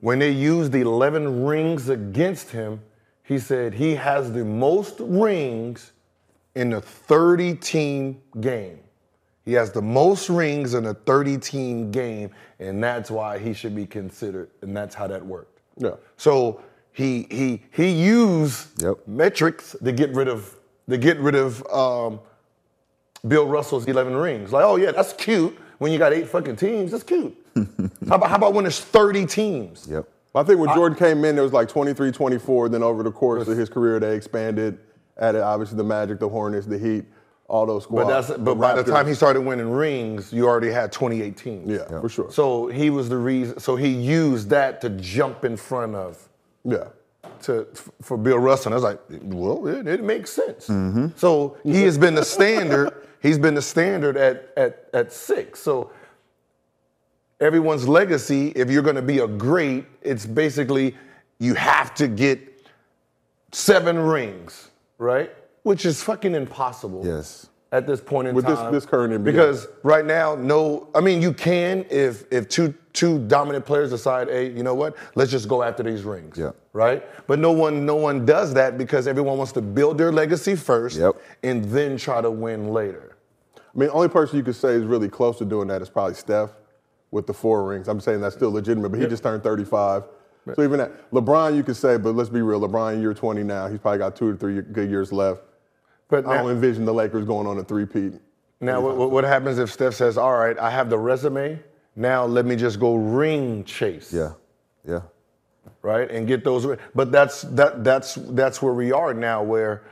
When 0.00 0.18
they 0.18 0.30
used 0.30 0.72
the 0.72 0.80
11 0.80 1.44
rings 1.44 1.90
against 1.90 2.48
him, 2.52 2.80
he 3.22 3.38
said 3.38 3.74
he 3.74 3.96
has 3.96 4.32
the 4.32 4.46
most 4.46 4.98
rings 5.00 5.92
in 6.54 6.72
a 6.72 6.80
30 6.80 7.54
team 7.56 8.18
game. 8.40 8.78
He 9.44 9.52
has 9.52 9.72
the 9.72 9.82
most 9.82 10.30
rings 10.30 10.72
in 10.72 10.86
a 10.86 10.94
30 10.94 11.36
team 11.36 11.90
game, 11.90 12.30
and 12.58 12.82
that's 12.82 13.10
why 13.10 13.36
he 13.38 13.52
should 13.52 13.74
be 13.76 13.84
considered, 13.84 14.48
and 14.62 14.74
that's 14.74 14.94
how 14.94 15.06
that 15.06 15.24
worked. 15.26 15.60
Yeah. 15.76 15.96
So 16.16 16.62
he 16.92 17.26
he 17.30 17.62
he 17.72 17.90
used 17.90 18.82
Yep. 18.82 19.06
metrics 19.06 19.76
to 19.84 19.92
get 19.92 20.14
rid 20.14 20.28
of 20.28 20.56
to 20.88 20.96
get 20.96 21.18
rid 21.20 21.34
of 21.34 21.62
um, 21.70 22.20
Bill 23.26 23.46
Russell's 23.46 23.86
11 23.86 24.14
rings. 24.16 24.52
Like, 24.52 24.64
oh 24.64 24.76
yeah, 24.76 24.92
that's 24.92 25.12
cute. 25.12 25.56
When 25.78 25.92
you 25.92 25.98
got 25.98 26.12
eight 26.12 26.28
fucking 26.28 26.56
teams, 26.56 26.90
that's 26.92 27.04
cute. 27.04 27.36
how 28.08 28.14
about 28.16 28.28
how 28.30 28.36
about 28.36 28.54
when 28.54 28.64
there's 28.64 28.80
30 28.80 29.26
teams? 29.26 29.86
Yep. 29.90 30.08
I 30.34 30.42
think 30.42 30.60
when 30.60 30.68
Jordan 30.74 30.98
came 30.98 31.24
in, 31.24 31.34
there 31.34 31.42
was 31.44 31.52
like 31.54 31.68
23, 31.68 32.12
24. 32.12 32.68
Then 32.68 32.82
over 32.82 33.02
the 33.02 33.10
course 33.10 33.48
of 33.48 33.56
his 33.56 33.70
career, 33.70 33.98
they 33.98 34.14
expanded, 34.14 34.78
added 35.18 35.42
obviously 35.42 35.78
the 35.78 35.84
Magic, 35.84 36.18
the 36.20 36.28
Hornets, 36.28 36.66
the 36.66 36.78
Heat, 36.78 37.06
all 37.48 37.64
those 37.64 37.86
But 37.86 38.02
squads. 38.02 38.28
that's 38.28 38.40
but 38.40 38.56
by 38.56 38.74
the 38.74 38.84
time 38.84 39.06
he 39.06 39.14
started 39.14 39.40
winning 39.40 39.70
rings, 39.70 40.34
you 40.34 40.46
already 40.46 40.70
had 40.70 40.92
28 40.92 41.36
teams. 41.38 41.70
yeah, 41.70 42.00
for 42.00 42.08
sure. 42.10 42.30
So 42.30 42.66
he 42.66 42.90
was 42.90 43.08
the 43.08 43.16
reason. 43.16 43.58
So 43.60 43.76
he 43.76 43.88
used 43.88 44.50
that 44.50 44.82
to 44.82 44.90
jump 44.90 45.44
in 45.46 45.56
front 45.56 45.94
of 45.94 46.28
yeah, 46.64 46.88
to 47.42 47.66
for 48.02 48.16
Bill 48.16 48.38
Russell. 48.38 48.72
And 48.72 48.74
I 48.74 48.76
was 48.76 48.84
like, 48.84 49.00
well, 49.22 49.66
it, 49.66 49.86
it 49.86 50.02
makes 50.02 50.30
sense. 50.30 50.68
Mm-hmm. 50.68 51.08
So 51.16 51.56
he 51.62 51.82
has 51.82 51.98
been 51.98 52.14
the 52.14 52.24
standard. 52.24 52.92
he's 53.22 53.38
been 53.38 53.54
the 53.54 53.62
standard 53.62 54.16
at 54.16 54.52
at 54.56 54.88
at 54.92 55.12
six. 55.12 55.60
So 55.60 55.90
everyone's 57.40 57.88
legacy, 57.88 58.48
if 58.56 58.70
you're 58.70 58.82
going 58.82 58.96
to 58.96 59.02
be 59.02 59.18
a 59.18 59.28
great, 59.28 59.84
it's 60.02 60.26
basically 60.26 60.96
you 61.38 61.54
have 61.54 61.94
to 61.96 62.08
get 62.08 62.66
seven 63.52 63.98
rings, 63.98 64.70
right? 64.98 65.30
Which 65.62 65.84
is 65.84 66.02
fucking 66.02 66.34
impossible. 66.34 67.02
Yes. 67.04 67.48
At 67.76 67.86
this 67.86 68.00
point 68.00 68.26
in 68.28 68.32
time. 68.34 68.36
With 68.36 68.46
this- 68.46 68.72
this 68.72 68.86
current 68.86 69.12
NBA. 69.12 69.24
because 69.24 69.68
right 69.82 70.06
now, 70.06 70.34
no, 70.34 70.88
I 70.94 71.00
mean 71.02 71.20
you 71.20 71.32
can 71.34 71.84
if 71.90 72.24
if 72.32 72.48
two 72.48 72.72
two 72.94 73.18
dominant 73.26 73.66
players 73.66 73.90
decide, 73.90 74.28
hey, 74.28 74.48
you 74.50 74.62
know 74.62 74.74
what, 74.74 74.96
let's 75.14 75.30
just 75.30 75.46
go 75.46 75.62
after 75.62 75.82
these 75.82 76.02
rings, 76.02 76.38
Yeah. 76.38 76.52
right? 76.72 77.04
But 77.26 77.38
no 77.38 77.52
one 77.52 77.84
no 77.84 77.96
one 77.96 78.24
does 78.24 78.54
that 78.54 78.78
because 78.78 79.06
everyone 79.06 79.36
wants 79.36 79.52
to 79.52 79.60
build 79.60 79.98
their 79.98 80.10
legacy 80.10 80.56
first, 80.56 80.96
Yep. 80.98 81.16
and 81.42 81.64
then 81.66 81.98
try 81.98 82.22
to 82.22 82.30
win 82.30 82.72
later. 82.72 83.10
I 83.56 83.60
mean, 83.78 83.88
the 83.90 83.94
only 83.94 84.08
person 84.08 84.38
you 84.38 84.42
could 84.42 84.56
say 84.56 84.70
is 84.72 84.84
really 84.84 85.10
close 85.10 85.36
to 85.38 85.44
doing 85.44 85.68
that 85.68 85.82
is 85.82 85.90
probably 85.90 86.14
Steph 86.14 86.50
with 87.10 87.26
the 87.26 87.34
four 87.34 87.64
rings. 87.64 87.88
I'm 87.88 88.00
saying 88.00 88.22
that's 88.22 88.34
still 88.34 88.50
legitimate, 88.50 88.88
but 88.88 88.98
he 89.00 89.06
just 89.06 89.22
turned 89.22 89.42
35. 89.42 90.04
So 90.54 90.62
even 90.62 90.78
that, 90.78 91.10
LeBron, 91.10 91.56
you 91.56 91.62
could 91.64 91.76
say, 91.76 91.96
but 91.98 92.14
let's 92.14 92.30
be 92.30 92.40
real, 92.40 92.60
LeBron, 92.60 93.02
you're 93.02 93.12
20 93.12 93.42
now. 93.42 93.66
He's 93.66 93.80
probably 93.80 93.98
got 93.98 94.14
two 94.16 94.30
to 94.32 94.38
three 94.38 94.62
good 94.62 94.88
years 94.88 95.12
left. 95.12 95.42
But 96.08 96.26
I 96.26 96.38
don't 96.38 96.50
envision 96.50 96.84
the 96.84 96.94
Lakers 96.94 97.24
going 97.24 97.46
on 97.46 97.58
a 97.58 97.64
three-peat. 97.64 98.14
now 98.60 98.80
what, 98.80 98.96
what- 98.96 99.10
what 99.10 99.24
happens 99.24 99.58
if 99.58 99.72
Steph 99.72 99.94
says, 99.94 100.16
all 100.16 100.36
right, 100.36 100.58
I 100.58 100.70
have 100.70 100.88
the 100.90 100.98
resume, 100.98 101.58
Now 101.96 102.24
let 102.26 102.44
me 102.46 102.56
just 102.56 102.78
go 102.78 102.94
ring 102.94 103.64
chase. 103.64 104.12
Yeah, 104.12 104.32
yeah. 104.86 105.00
right? 105.82 106.10
And 106.10 106.26
get 106.28 106.44
those. 106.44 106.66
But 106.94 107.10
that's 107.10 107.42
that 107.42 107.82
that's 107.82 108.14
that's 108.14 108.60
where 108.62 108.74
we 108.74 108.92
are 108.92 109.14
now, 109.14 109.42
where 109.42 109.82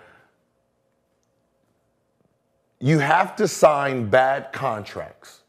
you 2.80 2.98
have 2.98 3.34
to 3.36 3.48
sign 3.48 4.08
bad 4.08 4.52
contracts 4.52 5.40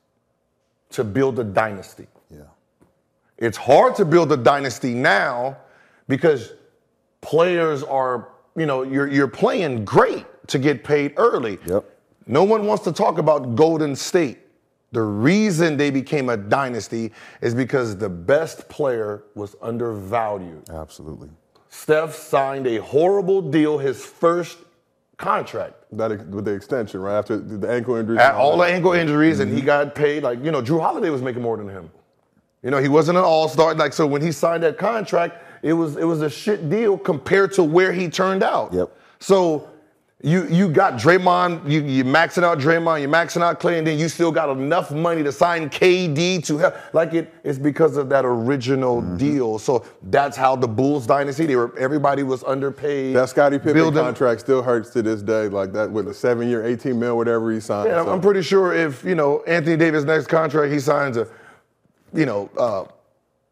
to 0.92 1.04
build 1.04 1.40
a 1.40 1.44
dynasty. 1.44 2.08
Yeah. 2.32 2.44
It's 3.38 3.58
hard 3.58 3.96
to 3.96 4.06
build 4.06 4.32
a 4.32 4.38
dynasty 4.38 4.94
now 4.94 5.58
because 6.08 6.54
players 7.22 7.84
are, 7.84 8.30
you 8.56 8.66
know, 8.66 8.84
you're 8.84 9.08
you're 9.08 9.28
playing 9.28 9.84
great 9.84 10.26
to 10.48 10.60
get 10.60 10.84
paid 10.84 11.14
early. 11.18 11.60
Yep. 11.66 11.86
No 12.28 12.44
one 12.44 12.66
wants 12.66 12.84
to 12.86 12.92
talk 12.92 13.18
about 13.18 13.56
Golden 13.56 13.96
State. 13.96 14.40
The 14.92 15.02
reason 15.02 15.78
they 15.78 15.92
became 15.92 16.30
a 16.30 16.38
dynasty 16.38 17.12
is 17.42 17.54
because 17.54 17.98
the 17.98 18.10
best 18.10 18.70
player 18.70 19.24
was 19.36 19.56
undervalued. 19.62 20.70
Absolutely. 20.70 21.30
Steph 21.70 22.16
signed 22.16 22.66
a 22.68 22.78
horrible 22.78 23.42
deal 23.42 23.78
his 23.78 24.04
first 24.04 24.58
contract. 25.18 25.76
That 25.92 26.26
with 26.30 26.46
the 26.46 26.52
extension, 26.54 27.02
right 27.02 27.18
after 27.18 27.38
the 27.38 27.70
ankle 27.70 27.96
injury. 27.96 28.18
Had 28.18 28.36
all 28.36 28.58
the 28.58 28.64
ankle 28.64 28.94
injuries, 28.94 29.40
and 29.40 29.52
he 29.52 29.58
mm-hmm. 29.58 29.66
got 29.66 29.96
paid 29.96 30.24
like 30.24 30.44
you 30.44 30.52
know. 30.52 30.62
Jrue 30.62 30.82
Holiday 30.82 31.10
was 31.10 31.22
making 31.22 31.42
more 31.42 31.58
than 31.58 31.70
him. 31.70 31.92
You 32.64 32.72
know, 32.72 32.82
he 32.82 32.88
wasn't 32.88 33.18
an 33.18 33.24
all 33.24 33.48
star. 33.48 33.76
Like 33.76 33.94
so, 33.94 34.08
when 34.08 34.22
he 34.22 34.32
signed 34.32 34.64
that 34.64 34.78
contract, 34.78 35.44
it 35.62 35.74
was 35.74 35.98
it 35.98 36.06
was 36.06 36.22
a 36.22 36.30
shit 36.30 36.70
deal 36.70 36.98
compared 36.98 37.52
to 37.54 37.64
where 37.64 37.92
he 37.92 38.10
turned 38.10 38.44
out. 38.44 38.74
Yep. 38.74 38.92
So 39.20 39.70
you 40.26 40.48
you 40.48 40.68
got 40.70 40.94
Draymond, 40.94 41.70
you 41.70 41.84
you 41.84 42.04
maxing 42.04 42.42
out 42.44 42.58
Draymond, 42.58 43.00
you're 43.00 43.10
maxing 43.10 43.44
out 43.44 43.60
Klay, 43.60 43.78
and 43.78 43.86
then 43.86 44.00
you 44.00 44.10
still 44.10 44.32
got 44.32 44.50
enough 44.50 44.90
money 44.90 45.22
to 45.22 45.32
sign 45.32 45.70
KD 45.70 46.44
to 46.48 46.58
help. 46.58 46.74
Like 46.96 47.14
it, 47.14 47.32
it's 47.44 47.60
because 47.60 47.96
of 47.96 48.10
that 48.10 48.26
original 48.26 49.02
deal. 49.18 49.60
So 49.60 49.86
that's 50.02 50.36
how 50.36 50.56
the 50.56 50.68
Bulls 50.68 51.06
dynasty. 51.06 51.46
They 51.46 51.56
were 51.56 51.78
everybody 51.78 52.24
was 52.24 52.44
underpaid. 52.44 53.16
That 53.16 53.30
Scottie 53.30 53.60
Pippen 53.60 53.74
Building- 53.74 54.04
contract 54.04 54.42
still 54.42 54.64
hurts 54.64 54.90
to 54.92 55.04
this 55.04 55.22
day, 55.22 55.48
like 55.48 55.72
that 55.74 55.92
with 55.92 56.08
a 56.08 56.14
seven 56.14 56.50
year, 56.50 56.66
18 56.66 57.00
mil, 57.00 57.18
whatever 57.18 57.52
he 57.52 57.60
signed. 57.60 57.90
Yeah, 57.90 57.98
I'm- 57.98 58.06
So- 58.06 58.12
I'm 58.14 58.22
pretty 58.22 58.42
sure 58.42 58.74
if 58.74 59.04
you 59.04 59.14
know 59.14 59.44
Anthony 59.46 59.78
Davis' 59.78 60.06
next 60.06 60.26
contract, 60.26 60.74
he 60.74 60.80
signs 60.80 61.18
a, 61.18 61.28
you 62.14 62.26
know, 62.26 62.50
uh, 62.58 62.86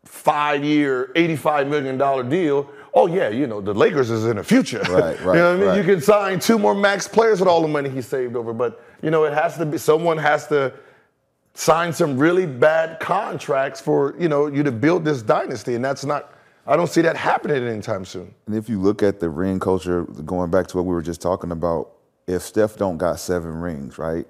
five-year, 0.06 1.12
eighty-five 1.16 1.68
million 1.68 2.00
dollar 2.00 2.24
deal. 2.24 2.68
Oh 2.96 3.08
yeah, 3.08 3.30
you 3.30 3.48
know 3.48 3.60
the 3.60 3.74
Lakers 3.74 4.12
is 4.12 4.26
in 4.26 4.38
the 4.38 4.44
future. 4.44 4.82
Right, 4.82 5.20
right. 5.20 5.20
you 5.20 5.26
know 5.26 5.32
what 5.32 5.36
I 5.36 5.56
mean? 5.58 5.68
right. 5.68 5.78
You 5.78 5.84
can 5.84 6.02
sign 6.02 6.40
two 6.40 6.60
more 6.60 6.76
max 6.76 7.08
players 7.08 7.40
with 7.40 7.50
all 7.50 7.62
the 7.62 7.68
money 7.68 7.90
he 7.90 8.02
saved 8.02 8.36
over, 8.36 8.54
but 8.54 8.84
you 9.02 9.10
know 9.10 9.24
it 9.24 9.34
has 9.34 9.58
to 9.58 9.66
be 9.66 9.78
someone 9.78 10.18
has 10.18 10.48
to 10.48 10.74
sign 11.56 11.94
some 11.94 12.18
really 12.18 12.46
bad 12.46 13.00
contracts 13.00 13.82
for 13.82 14.16
you 14.20 14.30
know 14.30 14.48
you 14.48 14.62
to 14.64 14.72
build 14.72 15.04
this 15.04 15.22
dynasty, 15.22 15.76
and 15.76 15.84
that's 15.84 16.06
not. 16.06 16.34
I 16.66 16.78
don't 16.78 16.88
see 16.88 17.02
that 17.02 17.18
happening 17.18 17.68
anytime 17.68 18.06
soon. 18.06 18.34
And 18.46 18.56
if 18.56 18.70
you 18.70 18.80
look 18.80 19.04
at 19.04 19.20
the 19.20 19.30
ring 19.30 19.60
culture, 19.60 20.04
going 20.04 20.50
back 20.50 20.68
to 20.68 20.78
what 20.78 20.86
we 20.86 20.94
were 20.94 21.02
just 21.02 21.22
talking 21.22 21.52
about, 21.52 21.92
if 22.26 22.42
Steph 22.42 22.78
don't 22.78 22.98
got 22.98 23.20
seven 23.20 23.56
rings, 23.56 23.98
right? 23.98 24.26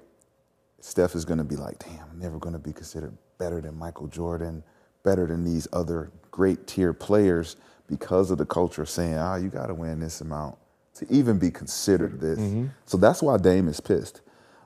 Steph 0.80 1.14
is 1.14 1.24
gonna 1.24 1.44
be 1.44 1.56
like, 1.56 1.78
damn, 1.78 2.10
I'm 2.10 2.18
never 2.18 2.38
gonna 2.38 2.58
be 2.58 2.72
considered 2.72 3.16
better 3.38 3.60
than 3.60 3.78
Michael 3.78 4.06
Jordan, 4.08 4.64
better 5.02 5.26
than 5.26 5.44
these 5.44 5.68
other 5.72 6.10
great 6.30 6.66
tier 6.66 6.92
players 6.92 7.56
because 7.88 8.30
of 8.30 8.38
the 8.38 8.46
culture 8.46 8.86
saying, 8.86 9.14
ah, 9.14 9.36
you 9.36 9.48
gotta 9.48 9.74
win 9.74 10.00
this 10.00 10.20
amount 10.20 10.56
to 10.94 11.06
even 11.10 11.38
be 11.38 11.50
considered 11.50 12.20
this. 12.20 12.38
So 12.86 12.96
that's 12.96 13.22
why 13.22 13.36
Dame 13.36 13.68
is 13.68 13.80
pissed. 13.80 14.20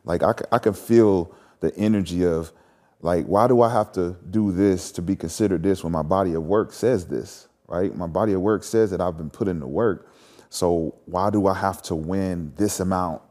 Like 0.04 0.22
I, 0.22 0.32
I 0.52 0.58
can 0.58 0.74
feel 0.74 1.34
the 1.60 1.74
energy 1.76 2.24
of 2.24 2.52
like, 3.00 3.26
why 3.26 3.46
do 3.48 3.62
I 3.62 3.70
have 3.72 3.92
to 3.92 4.16
do 4.30 4.52
this 4.52 4.92
to 4.92 5.02
be 5.02 5.16
considered 5.16 5.62
this 5.62 5.82
when 5.84 5.92
my 5.92 6.02
body 6.02 6.34
of 6.34 6.44
work 6.44 6.72
says 6.72 7.06
this, 7.06 7.48
right? 7.66 7.94
My 7.96 8.06
body 8.06 8.32
of 8.32 8.40
work 8.40 8.64
says 8.64 8.90
that 8.90 9.00
I've 9.00 9.16
been 9.16 9.30
put 9.30 9.48
in 9.48 9.60
the 9.60 9.66
work. 9.66 10.10
So 10.50 10.94
why 11.06 11.30
do 11.30 11.46
I 11.46 11.54
have 11.54 11.82
to 11.82 11.94
win 11.94 12.52
this 12.56 12.80
amount 12.80 13.22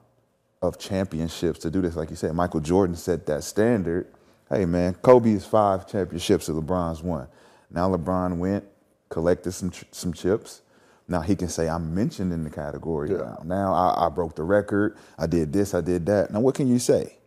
of 0.62 0.77
championships 0.79 1.60
to 1.60 1.70
do 1.70 1.82
this? 1.82 1.96
Like 1.96 2.10
you 2.10 2.15
said, 2.15 2.34
Michael 2.34 2.60
Jordan 2.62 2.96
set 2.96 3.25
that 3.27 3.44
standard. 3.44 4.08
Hey 4.50 4.65
man, 4.65 4.94
Kobe 4.96 5.32
is 5.32 5.46
five 5.46 5.88
championships 5.88 6.48
and 6.48 6.62
LeBron's 6.62 7.03
one. 7.03 7.27
Now 7.70 7.89
LeBron 7.89 8.38
went, 8.38 8.65
collected 9.10 9.52
some 9.54 9.72
some 9.92 10.14
chips. 10.14 10.62
Now 11.08 11.22
he 11.22 11.36
can 11.36 11.48
say 11.48 11.70
I'm 11.70 11.96
mentioned 11.96 12.34
in 12.34 12.44
the 12.44 12.50
category 12.50 13.10
now. 13.10 13.42
Now 13.46 13.74
I, 13.74 14.06
I 14.08 14.10
broke 14.10 14.36
the 14.36 14.44
record. 14.44 14.98
I 15.18 15.26
did 15.28 15.54
this. 15.54 15.74
I 15.74 15.82
did 15.82 16.06
that. 16.08 16.32
Now 16.32 16.40
what 16.42 16.56
can 16.56 16.68
you 16.68 16.80
say? 16.80 17.18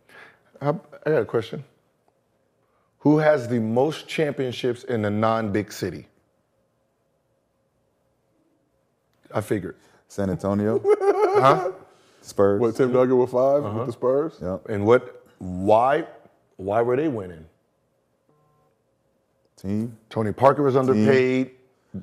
I 0.61 0.69
I 0.69 1.09
got 1.09 1.21
a 1.21 1.25
question. 1.25 1.63
Who 2.99 3.17
has 3.17 3.47
the 3.47 3.59
most 3.59 4.07
championships 4.07 4.83
in 4.83 5.03
a 5.05 5.09
non-big 5.09 5.71
city? 5.71 6.05
I 9.33 9.41
figured. 9.41 9.75
San 10.07 10.29
Antonio, 10.29 10.79
huh? 10.85 11.71
Spurs. 12.21 12.59
What 12.61 12.75
Tim 12.75 12.91
Duncan 12.93 13.17
with 13.17 13.31
5 13.31 13.63
Uh-huh. 13.65 13.77
with 13.79 13.85
the 13.87 13.93
Spurs? 13.93 14.37
Yep. 14.41 14.69
And 14.69 14.85
what? 14.85 15.23
Why? 15.39 16.05
Why 16.57 16.81
were 16.83 16.95
they 16.95 17.07
winning? 17.07 17.45
Team. 19.55 19.97
Tony 20.09 20.31
Parker 20.31 20.61
was 20.63 20.75
underpaid. 20.75 21.51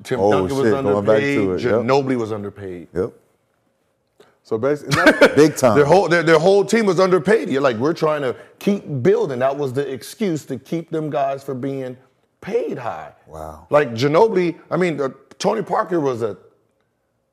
Tim 0.03 0.19
Oh, 0.19 0.31
Duncan 0.31 0.57
was 0.57 0.65
shit, 0.65 0.73
going 0.73 0.85
underpaid. 0.95 1.49
it, 1.49 1.61
yep. 1.61 1.83
Nobody 1.83 2.15
was 2.15 2.31
underpaid. 2.31 2.87
Yep. 2.93 3.11
So 4.43 4.57
basically, 4.57 4.95
Big 5.35 5.55
time. 5.57 5.75
Their 5.75 5.85
whole 5.85 6.07
their, 6.07 6.23
their 6.23 6.39
whole 6.39 6.63
team 6.65 6.85
was 6.85 6.99
underpaid. 6.99 7.49
You're 7.49 7.61
like, 7.61 7.77
we're 7.77 7.93
trying 7.93 8.21
to 8.21 8.35
keep 8.59 8.83
building. 9.03 9.39
That 9.39 9.55
was 9.57 9.73
the 9.73 9.87
excuse 9.91 10.45
to 10.45 10.57
keep 10.57 10.89
them 10.89 11.09
guys 11.09 11.43
for 11.43 11.53
being 11.53 11.97
paid 12.41 12.77
high. 12.77 13.13
Wow. 13.27 13.67
Like 13.69 13.91
Ginobili, 13.93 14.59
I 14.71 14.77
mean, 14.77 14.99
uh, 15.01 15.09
Tony 15.37 15.61
Parker 15.61 15.99
was 15.99 16.21
a 16.21 16.37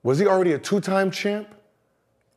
was 0.03 0.19
he 0.19 0.27
already 0.27 0.53
a 0.53 0.59
two-time 0.59 1.11
champ? 1.11 1.49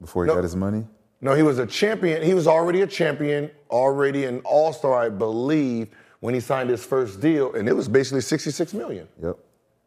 Before 0.02 0.24
he 0.24 0.28
No. 0.30 0.36
got 0.36 0.44
his 0.44 0.56
money. 0.56 0.86
No, 1.22 1.34
he 1.34 1.44
was 1.44 1.60
a 1.60 1.66
champion. 1.66 2.22
He 2.24 2.34
was 2.34 2.48
already 2.48 2.82
a 2.82 2.88
champion, 2.88 3.52
already 3.70 4.24
an 4.26 4.40
all-star, 4.46 4.98
I 5.04 5.10
believe, 5.10 5.90
when 6.22 6.34
he 6.34 6.40
signed 6.40 6.70
his 6.70 6.84
first 6.86 7.20
deal, 7.20 7.54
and 7.54 7.68
it 7.68 7.74
was 7.74 7.88
basically 7.90 8.22
66 8.22 8.74
million. 8.74 9.08
Yep. 9.22 9.38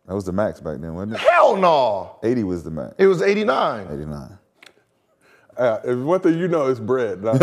That 0.06 0.14
was 0.14 0.24
the 0.24 0.32
max 0.32 0.60
back 0.60 0.78
then, 0.80 0.94
wasn't 0.94 1.14
it? 1.14 1.20
Hell 1.20 1.56
no. 1.56 2.16
80 2.22 2.44
was 2.44 2.64
the 2.64 2.70
max. 2.70 2.94
It 2.98 3.06
was 3.06 3.22
89. 3.22 3.86
89. 3.92 4.38
uh, 5.56 5.78
if 5.84 5.98
one 5.98 6.20
thing 6.20 6.38
you 6.38 6.48
know 6.48 6.66
is 6.66 6.80
bread. 6.80 7.22
Now, 7.22 7.30
I 7.34 7.36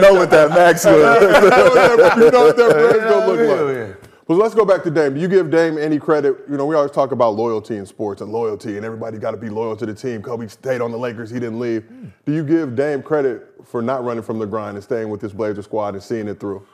know 0.00 0.14
what 0.14 0.30
that 0.30 0.50
max 0.50 0.84
was. 0.84 0.94
you 0.96 2.30
know 2.30 2.44
what 2.46 2.56
that 2.56 2.70
bread's 2.72 3.04
gonna 3.04 3.26
look 3.32 3.38
Yeah, 3.38 3.54
like. 3.62 3.76
yeah. 4.00 4.08
Well, 4.28 4.38
let's 4.38 4.56
go 4.56 4.64
back 4.64 4.82
to 4.82 4.90
Dame. 4.90 5.14
Do 5.14 5.20
you 5.20 5.28
give 5.28 5.52
Dame 5.52 5.78
any 5.78 6.00
credit? 6.00 6.36
You 6.50 6.56
know, 6.56 6.66
we 6.66 6.74
always 6.74 6.90
talk 6.90 7.12
about 7.12 7.36
loyalty 7.36 7.76
in 7.76 7.86
sports 7.86 8.22
and 8.22 8.32
loyalty, 8.32 8.76
and 8.76 8.84
everybody 8.84 9.18
got 9.18 9.30
to 9.30 9.36
be 9.36 9.48
loyal 9.48 9.76
to 9.76 9.86
the 9.86 9.94
team. 9.94 10.20
Kobe 10.20 10.48
stayed 10.48 10.80
on 10.80 10.90
the 10.90 10.98
Lakers; 10.98 11.30
he 11.30 11.38
didn't 11.38 11.60
leave. 11.60 11.84
Do 12.24 12.32
you 12.32 12.42
give 12.42 12.74
Dame 12.74 13.04
credit 13.04 13.46
for 13.64 13.80
not 13.82 14.02
running 14.02 14.24
from 14.24 14.40
the 14.40 14.46
grind 14.46 14.76
and 14.76 14.82
staying 14.82 15.10
with 15.10 15.20
this 15.20 15.32
Blazer 15.32 15.62
squad 15.62 15.94
and 15.94 16.02
seeing 16.02 16.26
it 16.26 16.40
through? 16.40 16.66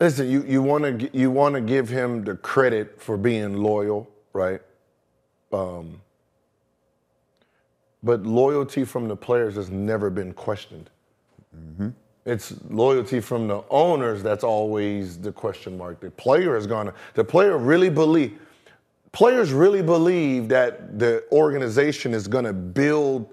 Listen, 0.00 0.30
you, 0.30 0.44
you 0.44 0.62
want 0.62 0.84
to 0.84 1.18
you 1.18 1.30
want 1.30 1.56
to 1.56 1.62
give 1.62 1.88
him 1.88 2.24
the 2.24 2.36
credit 2.36 3.00
for 3.02 3.18
being 3.18 3.58
loyal, 3.58 4.10
right? 4.32 4.62
Um, 5.52 6.00
but 8.02 8.24
loyalty 8.24 8.84
from 8.84 9.08
the 9.08 9.16
players 9.16 9.56
has 9.56 9.70
never 9.70 10.10
been 10.10 10.32
questioned. 10.34 10.90
It's 12.26 12.54
loyalty 12.70 13.20
from 13.20 13.48
the 13.48 13.64
owners 13.70 14.22
that's 14.22 14.44
always 14.44 15.18
the 15.18 15.32
question 15.32 15.78
mark. 15.78 16.00
The 16.00 16.10
player 16.12 16.56
is 16.56 16.66
gonna. 16.66 16.94
The 17.14 17.24
player 17.24 17.58
really 17.58 17.90
believe. 17.90 18.38
Players 19.12 19.52
really 19.52 19.82
believe 19.82 20.48
that 20.50 20.98
the 20.98 21.24
organization 21.32 22.14
is 22.14 22.28
gonna 22.28 22.54
build 22.54 23.30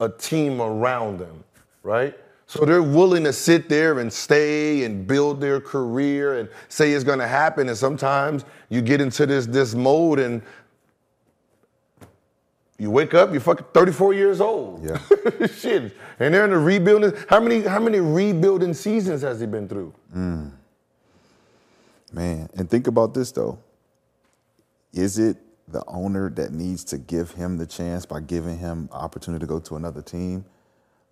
a 0.00 0.10
team 0.10 0.60
around 0.60 1.20
them, 1.20 1.44
right? 1.84 2.18
So 2.50 2.64
they're 2.64 2.82
willing 2.82 3.22
to 3.22 3.32
sit 3.32 3.68
there 3.68 4.00
and 4.00 4.12
stay 4.12 4.82
and 4.82 5.06
build 5.06 5.40
their 5.40 5.60
career 5.60 6.40
and 6.40 6.48
say 6.68 6.90
it's 6.90 7.04
gonna 7.04 7.28
happen. 7.28 7.68
And 7.68 7.78
sometimes 7.78 8.44
you 8.68 8.82
get 8.82 9.00
into 9.00 9.24
this 9.24 9.46
this 9.46 9.72
mode 9.72 10.18
and 10.18 10.42
you 12.76 12.90
wake 12.90 13.14
up, 13.14 13.30
you're 13.30 13.40
fucking 13.40 13.66
34 13.72 14.14
years 14.14 14.40
old. 14.40 14.84
Yeah. 14.84 14.98
Shit. 15.46 15.96
And 16.18 16.34
they're 16.34 16.44
in 16.44 16.50
the 16.50 16.58
rebuilding. 16.58 17.12
How 17.28 17.38
many 17.38 17.60
how 17.60 17.78
many 17.78 18.00
rebuilding 18.00 18.74
seasons 18.74 19.22
has 19.22 19.38
he 19.38 19.46
been 19.46 19.68
through? 19.68 19.94
Mm. 20.12 20.50
Man, 22.12 22.50
and 22.56 22.68
think 22.68 22.88
about 22.88 23.14
this 23.14 23.30
though. 23.30 23.60
Is 24.92 25.20
it 25.20 25.36
the 25.68 25.84
owner 25.86 26.28
that 26.30 26.50
needs 26.52 26.82
to 26.86 26.98
give 26.98 27.30
him 27.30 27.58
the 27.58 27.66
chance 27.66 28.04
by 28.06 28.18
giving 28.18 28.58
him 28.58 28.88
opportunity 28.90 29.40
to 29.40 29.46
go 29.46 29.60
to 29.60 29.76
another 29.76 30.02
team? 30.02 30.44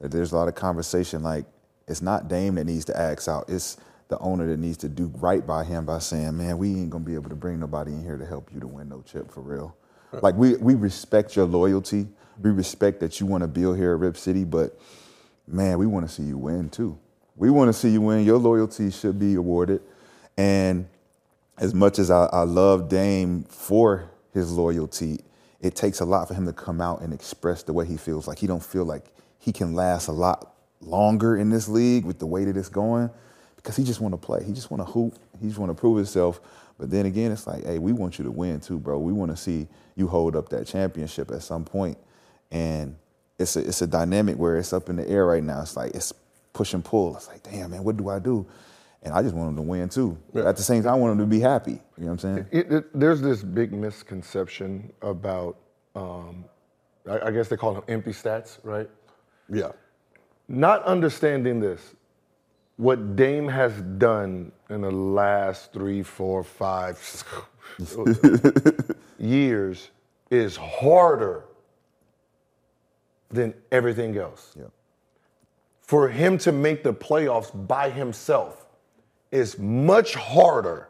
There's 0.01 0.33
a 0.33 0.37
lot 0.37 0.49
of 0.49 0.55
conversation 0.55 1.23
like 1.23 1.45
it's 1.87 2.03
not 2.03 2.29
Dame 2.29 2.57
that 2.57 2.65
needs 2.65 2.85
to 2.87 2.99
axe 2.99 3.29
out. 3.29 3.47
It's 3.49 3.79
the 4.09 4.19
owner 4.19 4.47
that 4.47 4.59
needs 4.59 4.77
to 4.79 4.89
do 4.89 5.13
right 5.17 5.47
by 5.47 5.65
him 5.65 5.85
by 5.85 5.99
saying, 5.99 6.37
"Man, 6.37 6.59
we 6.59 6.71
ain't 6.75 6.91
gonna 6.91 7.05
be 7.05 7.15
able 7.15 7.31
to 7.31 7.37
bring 7.37 7.61
nobody 7.61 7.93
in 7.93 8.03
here 8.03 8.17
to 8.17 8.27
help 8.27 8.53
you 8.53 8.61
to 8.61 8.67
win 8.67 8.89
no 8.89 9.03
chip 9.03 9.31
for 9.31 9.41
real." 9.41 9.75
Like 10.23 10.37
we 10.37 10.57
we 10.57 10.75
respect 10.75 11.37
your 11.37 11.47
loyalty. 11.47 12.09
We 12.41 12.51
respect 12.51 13.01
that 13.01 13.21
you 13.21 13.27
want 13.27 13.43
to 13.43 13.49
build 13.49 13.77
here 13.77 13.93
at 13.95 13.99
Rip 13.99 14.17
City, 14.17 14.45
but 14.45 14.79
man, 15.47 15.79
we 15.79 15.87
want 15.87 16.09
to 16.09 16.13
see 16.13 16.23
you 16.23 16.39
win 16.39 16.71
too. 16.71 16.99
We 17.37 17.51
want 17.51 17.69
to 17.69 17.73
see 17.73 17.91
you 17.91 18.01
win. 18.01 18.25
Your 18.25 18.39
loyalty 18.39 18.91
should 18.91 19.19
be 19.19 19.35
awarded. 19.35 19.83
And 20.37 20.89
as 21.59 21.75
much 21.75 21.99
as 21.99 22.11
I, 22.11 22.27
I 22.27 22.43
love 22.43 22.89
Dame 22.89 23.45
for 23.45 24.11
his 24.33 24.53
loyalty, 24.53 25.21
it 25.61 25.75
takes 25.75 26.01
a 26.01 26.05
lot 26.05 26.29
for 26.29 26.35
him 26.35 26.47
to 26.47 26.53
come 26.53 26.81
out 26.81 27.01
and 27.01 27.13
express 27.13 27.63
the 27.63 27.73
way 27.73 27.87
he 27.87 27.97
feels. 27.97 28.29
Like 28.29 28.39
he 28.39 28.47
don't 28.47 28.63
feel 28.63 28.85
like 28.85 29.07
he 29.39 29.53
can 29.53 29.75
last 29.75 30.09
a 30.09 30.13
lot 30.13 30.55
longer 30.81 31.37
in 31.37 31.51
this 31.51 31.69
league 31.69 32.05
with 32.05 32.19
the 32.19 32.27
way 32.27 32.45
that 32.45 32.57
it's 32.57 32.69
going 32.69 33.11
because 33.57 33.77
he 33.77 33.85
just 33.85 34.01
want 34.01 34.13
to 34.13 34.19
play. 34.19 34.45
He 34.45 34.53
just 34.53 34.71
want 34.71 34.87
to 34.87 34.93
hoop. 34.93 35.19
He 35.41 35.47
just 35.47 35.59
want 35.59 35.71
to 35.71 35.75
prove 35.75 35.97
himself. 35.97 36.41
But 36.79 36.91
then 36.91 37.07
again, 37.07 37.33
it's 37.33 37.47
like, 37.47 37.65
hey, 37.65 37.79
we 37.79 37.93
want 37.93 38.19
you 38.19 38.25
to 38.25 38.31
win 38.31 38.61
too, 38.61 38.79
bro. 38.79 38.99
We 38.99 39.13
want 39.13 39.31
to 39.31 39.37
see 39.37 39.67
you 39.97 40.07
hold 40.07 40.37
up 40.37 40.49
that 40.51 40.67
championship 40.67 41.31
at 41.31 41.43
some 41.43 41.65
point. 41.65 41.99
And 42.51 42.97
it's 43.39 43.57
a 43.57 43.61
it's 43.61 43.83
a 43.83 43.87
dynamic 43.87 44.37
where 44.37 44.57
it's 44.57 44.73
up 44.73 44.89
in 44.89 44.97
the 44.97 45.09
air 45.09 45.27
right 45.27 45.43
now. 45.43 45.61
It's 45.63 45.77
like 45.77 45.95
it's 45.95 46.13
push 46.53 46.75
and 46.75 46.85
pull. 46.85 47.17
It's 47.17 47.29
like, 47.29 47.43
damn 47.43 47.71
man, 47.71 47.85
what 47.85 47.97
do 47.97 48.09
I 48.09 48.19
do? 48.19 48.47
And 49.03 49.15
I 49.15 49.23
just 49.23 49.35
want 49.35 49.51
him 49.51 49.57
to 49.57 49.63
win 49.63 49.89
too. 49.89 50.19
At 50.35 50.57
the 50.57 50.63
same 50.63 50.83
time, 50.83 50.95
I 50.95 50.97
want 50.97 51.13
him 51.13 51.19
to 51.19 51.27
be 51.27 51.41
happy. 51.41 51.73
You 51.73 51.81
know 51.99 52.07
what 52.07 52.13
I'm 52.13 52.19
saying? 52.19 52.47
It, 52.51 52.73
it, 52.73 52.99
there's 52.99 53.21
this 53.21 53.45
big 53.45 53.73
misconception 53.73 54.93
about, 55.03 55.57
um, 55.95 56.45
I, 57.09 57.27
I 57.27 57.31
guess 57.31 57.49
they 57.49 57.57
call 57.57 57.75
them 57.75 57.85
empty 57.87 58.11
stats, 58.11 58.59
right? 58.65 58.91
Yeah. 59.53 59.73
Not 60.49 60.83
understanding 60.85 61.61
this, 61.61 61.95
what 62.77 63.17
Dame 63.17 63.49
has 63.49 63.73
done 63.99 64.53
in 64.71 64.83
the 64.83 64.91
last 64.91 65.73
three, 65.73 66.03
four, 66.03 66.43
five 66.45 66.99
years 69.19 69.91
is 70.31 70.57
harder 70.57 71.45
than 73.31 73.55
everything 73.73 74.17
else. 74.17 74.55
Yeah. 74.59 74.67
For 75.81 76.09
him 76.09 76.39
to 76.39 76.53
make 76.53 76.83
the 76.83 76.93
playoffs 76.93 77.51
by 77.67 77.91
himself 77.91 78.67
is 79.31 79.59
much 79.59 80.15
harder. 80.15 80.89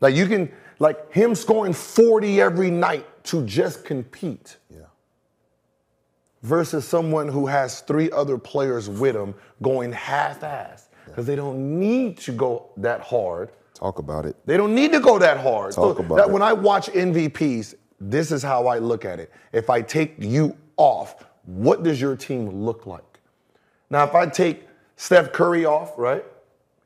Like 0.00 0.14
you 0.14 0.26
can, 0.26 0.52
like 0.78 1.12
him 1.12 1.34
scoring 1.34 1.72
40 1.72 2.40
every 2.40 2.70
night 2.70 3.06
to 3.24 3.44
just 3.46 3.84
compete 3.84 4.56
Yeah. 4.68 4.82
Versus 6.44 6.86
someone 6.86 7.26
who 7.26 7.46
has 7.46 7.80
three 7.80 8.10
other 8.10 8.36
players 8.38 8.88
with 8.88 9.16
him 9.16 9.34
going 9.62 9.90
half-ass 9.92 10.90
because 11.06 11.26
they 11.26 11.36
don't 11.36 11.80
need 11.80 12.18
to 12.18 12.32
go 12.32 12.66
that 12.76 13.00
hard. 13.00 13.50
Talk 13.72 13.98
about 13.98 14.26
it. 14.26 14.36
They 14.44 14.56
don't 14.56 14.74
need 14.74 14.92
to 14.92 15.00
go 15.00 15.18
that 15.18 15.38
hard. 15.38 15.72
Talk 15.72 15.96
so 15.96 16.04
about 16.04 16.16
that 16.16 16.28
it. 16.28 16.32
when 16.32 16.42
I 16.42 16.52
watch 16.52 16.88
MVPs, 16.88 17.74
this 17.98 18.30
is 18.30 18.42
how 18.42 18.66
I 18.66 18.78
look 18.78 19.06
at 19.06 19.18
it. 19.18 19.32
If 19.52 19.70
I 19.70 19.80
take 19.80 20.16
you 20.18 20.56
off, 20.76 21.24
what 21.46 21.82
does 21.82 22.00
your 22.00 22.14
team 22.14 22.48
look 22.50 22.86
like? 22.86 23.20
Now, 23.88 24.04
if 24.04 24.14
I 24.14 24.26
take 24.26 24.68
Steph 24.96 25.32
Curry 25.32 25.64
off, 25.64 25.96
right? 25.96 26.24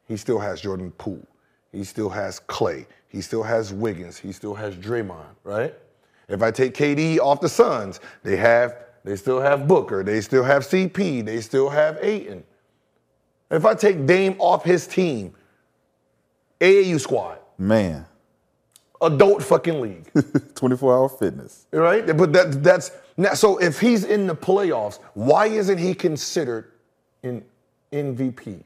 He 0.07 0.17
still 0.17 0.39
has 0.39 0.61
Jordan 0.61 0.93
Poole. 0.93 1.27
He 1.73 1.85
still 1.85 2.09
has 2.09 2.41
Klay. 2.41 2.87
He 3.09 3.21
still 3.21 3.43
has 3.43 3.73
Wiggins. 3.73 4.19
He 4.19 4.33
still 4.33 4.55
has 4.55 4.75
Draymond, 4.77 5.35
right? 5.45 5.75
If 6.29 6.43
I 6.43 6.51
take 6.51 6.75
KD 6.75 7.19
off 7.19 7.41
the 7.41 7.49
Suns, 7.49 8.01
they 8.23 8.37
have 8.37 8.85
they 9.05 9.17
still 9.17 9.41
have 9.41 9.67
Booker. 9.69 10.03
They 10.03 10.21
still 10.21 10.45
have 10.45 10.63
CP. 10.65 11.25
They 11.25 11.41
still 11.41 11.69
have 11.69 11.99
Ayton. 12.03 12.45
If 13.51 13.65
I 13.65 13.75
take 13.75 14.07
Dame 14.07 14.37
off 14.39 14.65
his 14.65 14.87
team, 14.87 15.35
AAU 16.61 17.01
squad, 17.01 17.39
Man, 17.57 18.07
adult 19.01 19.43
fucking 19.43 19.81
league, 19.81 20.11
24 20.55 20.95
hour 20.97 21.09
fitness. 21.09 21.67
right? 21.73 22.07
But 22.07 22.33
that 22.33 22.63
that's 22.63 22.91
now, 23.17 23.35
so 23.35 23.59
if 23.59 23.81
he's 23.81 24.05
in 24.05 24.27
the 24.27 24.37
playoffs, 24.37 24.99
why 25.15 25.47
isn't 25.47 25.79
he 25.79 25.95
considered 25.95 26.73
in 27.23 27.45
MVP? 27.93 28.63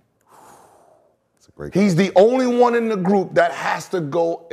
It's 1.36 1.48
a 1.48 1.52
great 1.52 1.72
He's 1.74 1.94
the 1.94 2.10
only 2.16 2.46
one 2.46 2.74
in 2.74 2.88
the 2.88 2.96
group 2.96 3.34
that 3.34 3.52
has 3.52 3.88
to 3.90 4.00
go 4.00 4.48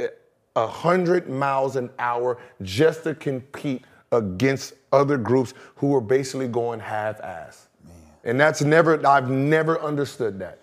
a 0.56 0.68
hundred 0.68 1.30
miles 1.30 1.76
an 1.76 1.89
hour 2.00 2.38
just 2.62 3.04
to 3.06 3.15
compete 3.15 3.84
against 4.12 4.74
other 4.91 5.17
groups 5.17 5.54
who 5.75 5.88
were 5.88 6.02
basically 6.02 6.47
going 6.47 6.80
half-ass. 6.80 7.67
And 8.23 8.39
that's 8.39 8.62
never 8.62 9.06
I've 9.08 9.30
never 9.30 9.80
understood 9.82 10.39
that. 10.39 10.60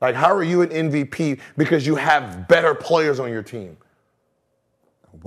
Like, 0.00 0.14
how 0.14 0.34
are 0.34 0.42
you 0.42 0.62
an 0.62 0.68
MVP 0.68 1.40
because 1.56 1.86
you 1.86 1.96
have 1.96 2.48
better 2.48 2.74
players 2.74 3.18
on 3.18 3.30
your 3.30 3.42
team? 3.42 3.76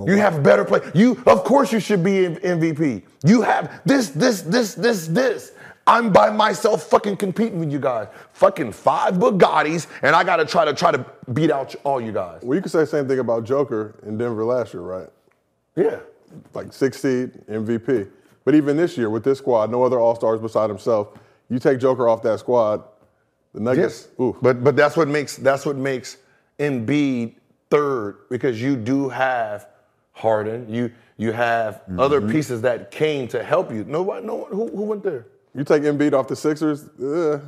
You 0.06 0.16
have 0.16 0.42
better 0.42 0.64
play. 0.64 0.80
You, 0.94 1.22
of 1.26 1.44
course, 1.44 1.72
you 1.72 1.80
should 1.80 2.02
be 2.02 2.28
MVP. 2.28 3.02
You 3.24 3.42
have 3.42 3.82
this, 3.84 4.10
this, 4.10 4.42
this, 4.42 4.74
this, 4.74 5.06
this. 5.08 5.52
I'm 5.86 6.12
by 6.12 6.30
myself, 6.30 6.84
fucking 6.84 7.16
competing 7.16 7.58
with 7.58 7.72
you 7.72 7.80
guys. 7.80 8.08
Fucking 8.32 8.72
five 8.72 9.14
Bugattis, 9.14 9.88
and 10.02 10.14
I 10.14 10.22
gotta 10.22 10.44
try 10.44 10.64
to 10.64 10.72
try 10.72 10.92
to 10.92 11.04
beat 11.32 11.50
out 11.50 11.74
all 11.82 12.00
you 12.00 12.12
guys. 12.12 12.42
Well, 12.42 12.54
you 12.54 12.62
could 12.62 12.70
say 12.70 12.80
the 12.80 12.86
same 12.86 13.08
thing 13.08 13.18
about 13.18 13.44
Joker 13.44 13.96
in 14.06 14.16
Denver 14.16 14.44
last 14.44 14.72
year, 14.72 14.82
right? 14.82 15.08
Yeah. 15.74 15.98
Like 16.54 16.72
six 16.72 17.00
seed 17.00 17.32
MVP. 17.48 18.08
But 18.44 18.54
even 18.54 18.76
this 18.76 18.96
year 18.96 19.10
with 19.10 19.24
this 19.24 19.38
squad, 19.38 19.70
no 19.70 19.82
other 19.84 19.98
All 20.00 20.14
Stars 20.14 20.40
beside 20.40 20.70
himself. 20.70 21.08
You 21.48 21.58
take 21.58 21.78
Joker 21.80 22.08
off 22.08 22.22
that 22.22 22.38
squad, 22.40 22.82
the 23.52 23.60
Nuggets. 23.60 24.08
Yes. 24.08 24.20
Ooh. 24.20 24.36
But 24.40 24.62
but 24.64 24.76
that's 24.76 24.96
what 24.96 25.08
makes 25.08 25.36
that's 25.36 25.66
what 25.66 25.76
makes 25.76 26.16
Embiid 26.58 27.34
third 27.70 28.18
because 28.30 28.60
you 28.60 28.76
do 28.76 29.08
have 29.08 29.66
Harden. 30.12 30.72
You 30.72 30.92
you 31.16 31.32
have 31.32 31.82
other 31.98 32.20
pieces 32.20 32.62
that 32.62 32.90
came 32.90 33.28
to 33.28 33.42
help 33.42 33.70
you. 33.70 33.84
Nobody, 33.84 34.24
no 34.26 34.36
one 34.36 34.50
who, 34.52 34.68
who 34.68 34.82
went 34.82 35.02
there. 35.02 35.26
You 35.54 35.64
take 35.64 35.82
Embiid 35.82 36.12
off 36.14 36.28
the 36.28 36.36
Sixers. 36.36 36.84
Uh, 36.98 37.40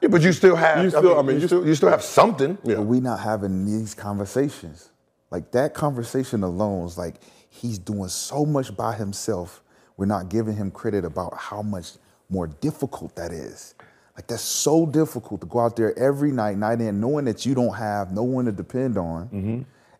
Yeah, 0.00 0.08
but 0.08 0.20
you 0.22 0.32
still 0.32 0.56
have. 0.56 0.82
You 0.84 0.90
still- 0.90 1.18
I 1.18 1.22
mean, 1.22 1.36
you, 1.36 1.42
you- 1.42 1.46
still 1.48 1.66
you 1.66 1.74
still 1.74 1.88
have 1.90 2.02
something. 2.02 2.58
Yeah. 2.64 2.76
But 2.76 2.82
we 2.82 3.00
not 3.00 3.20
having 3.20 3.64
these 3.64 3.94
conversations. 3.94 4.90
Like 5.30 5.50
that 5.52 5.74
conversation 5.74 6.42
alone 6.42 6.86
is 6.86 6.98
like 6.98 7.16
he's 7.48 7.78
doing 7.78 8.08
so 8.08 8.44
much 8.44 8.76
by 8.76 8.94
himself. 8.94 9.62
We're 9.96 10.06
not 10.06 10.28
giving 10.28 10.56
him 10.56 10.70
credit 10.70 11.04
about 11.04 11.36
how 11.36 11.62
much 11.62 11.92
more 12.28 12.46
difficult 12.46 13.14
that 13.16 13.32
is. 13.32 13.74
Like 14.14 14.26
that's 14.26 14.42
so 14.42 14.86
difficult 14.86 15.40
to 15.42 15.46
go 15.46 15.60
out 15.60 15.76
there 15.76 15.96
every 15.98 16.32
night, 16.32 16.56
night 16.56 16.80
in, 16.80 17.00
knowing 17.00 17.26
that 17.26 17.44
you 17.44 17.54
don't 17.54 17.74
have 17.74 18.12
no 18.12 18.22
one 18.22 18.46
to 18.46 18.52
depend 18.52 18.96
on, 18.96 19.28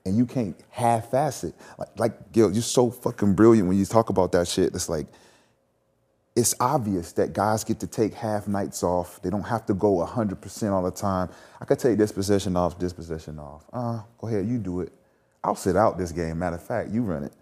and 0.05 0.17
you 0.17 0.25
can't 0.25 0.59
half-ass 0.71 1.45
it. 1.45 1.55
Like, 1.79 1.89
like 1.99 2.33
Gil, 2.33 2.51
you're 2.53 2.63
so 2.63 2.91
fucking 2.91 3.35
brilliant 3.35 3.69
when 3.69 3.77
you 3.79 3.85
talk 3.85 4.09
about 4.09 4.33
that 4.33 4.49
shit. 4.49 4.75
It's 4.75 4.89
like 4.89 5.07
it's 6.35 6.55
obvious 6.61 7.13
that 7.13 7.33
guys 7.33 7.65
get 7.65 7.81
to 7.81 7.87
take 7.87 8.13
half 8.15 8.47
nights 8.47 8.83
off. 8.83 9.21
They 9.23 9.31
don't 9.31 9.43
have 9.43 9.65
to 9.67 9.75
go 9.75 9.97
100% 10.07 10.71
all 10.71 10.83
the 10.83 10.91
time. 10.91 11.31
I 11.61 11.65
could 11.65 11.79
take 11.79 11.97
this 11.97 12.13
possession 12.13 12.57
off, 12.57 12.79
this 12.79 12.93
possession 12.93 13.39
off. 13.39 13.65
Uh, 13.73 14.01
go 14.19 14.29
ahead, 14.29 14.47
you 14.47 14.59
do 14.59 14.81
it. 14.81 14.93
I'll 15.43 15.55
sit 15.55 15.77
out 15.77 15.97
this 15.97 16.13
game. 16.13 16.39
Matter 16.39 16.57
of 16.57 16.63
fact, 16.63 16.91
you 16.91 17.03
run 17.03 17.25
it. 17.25 17.33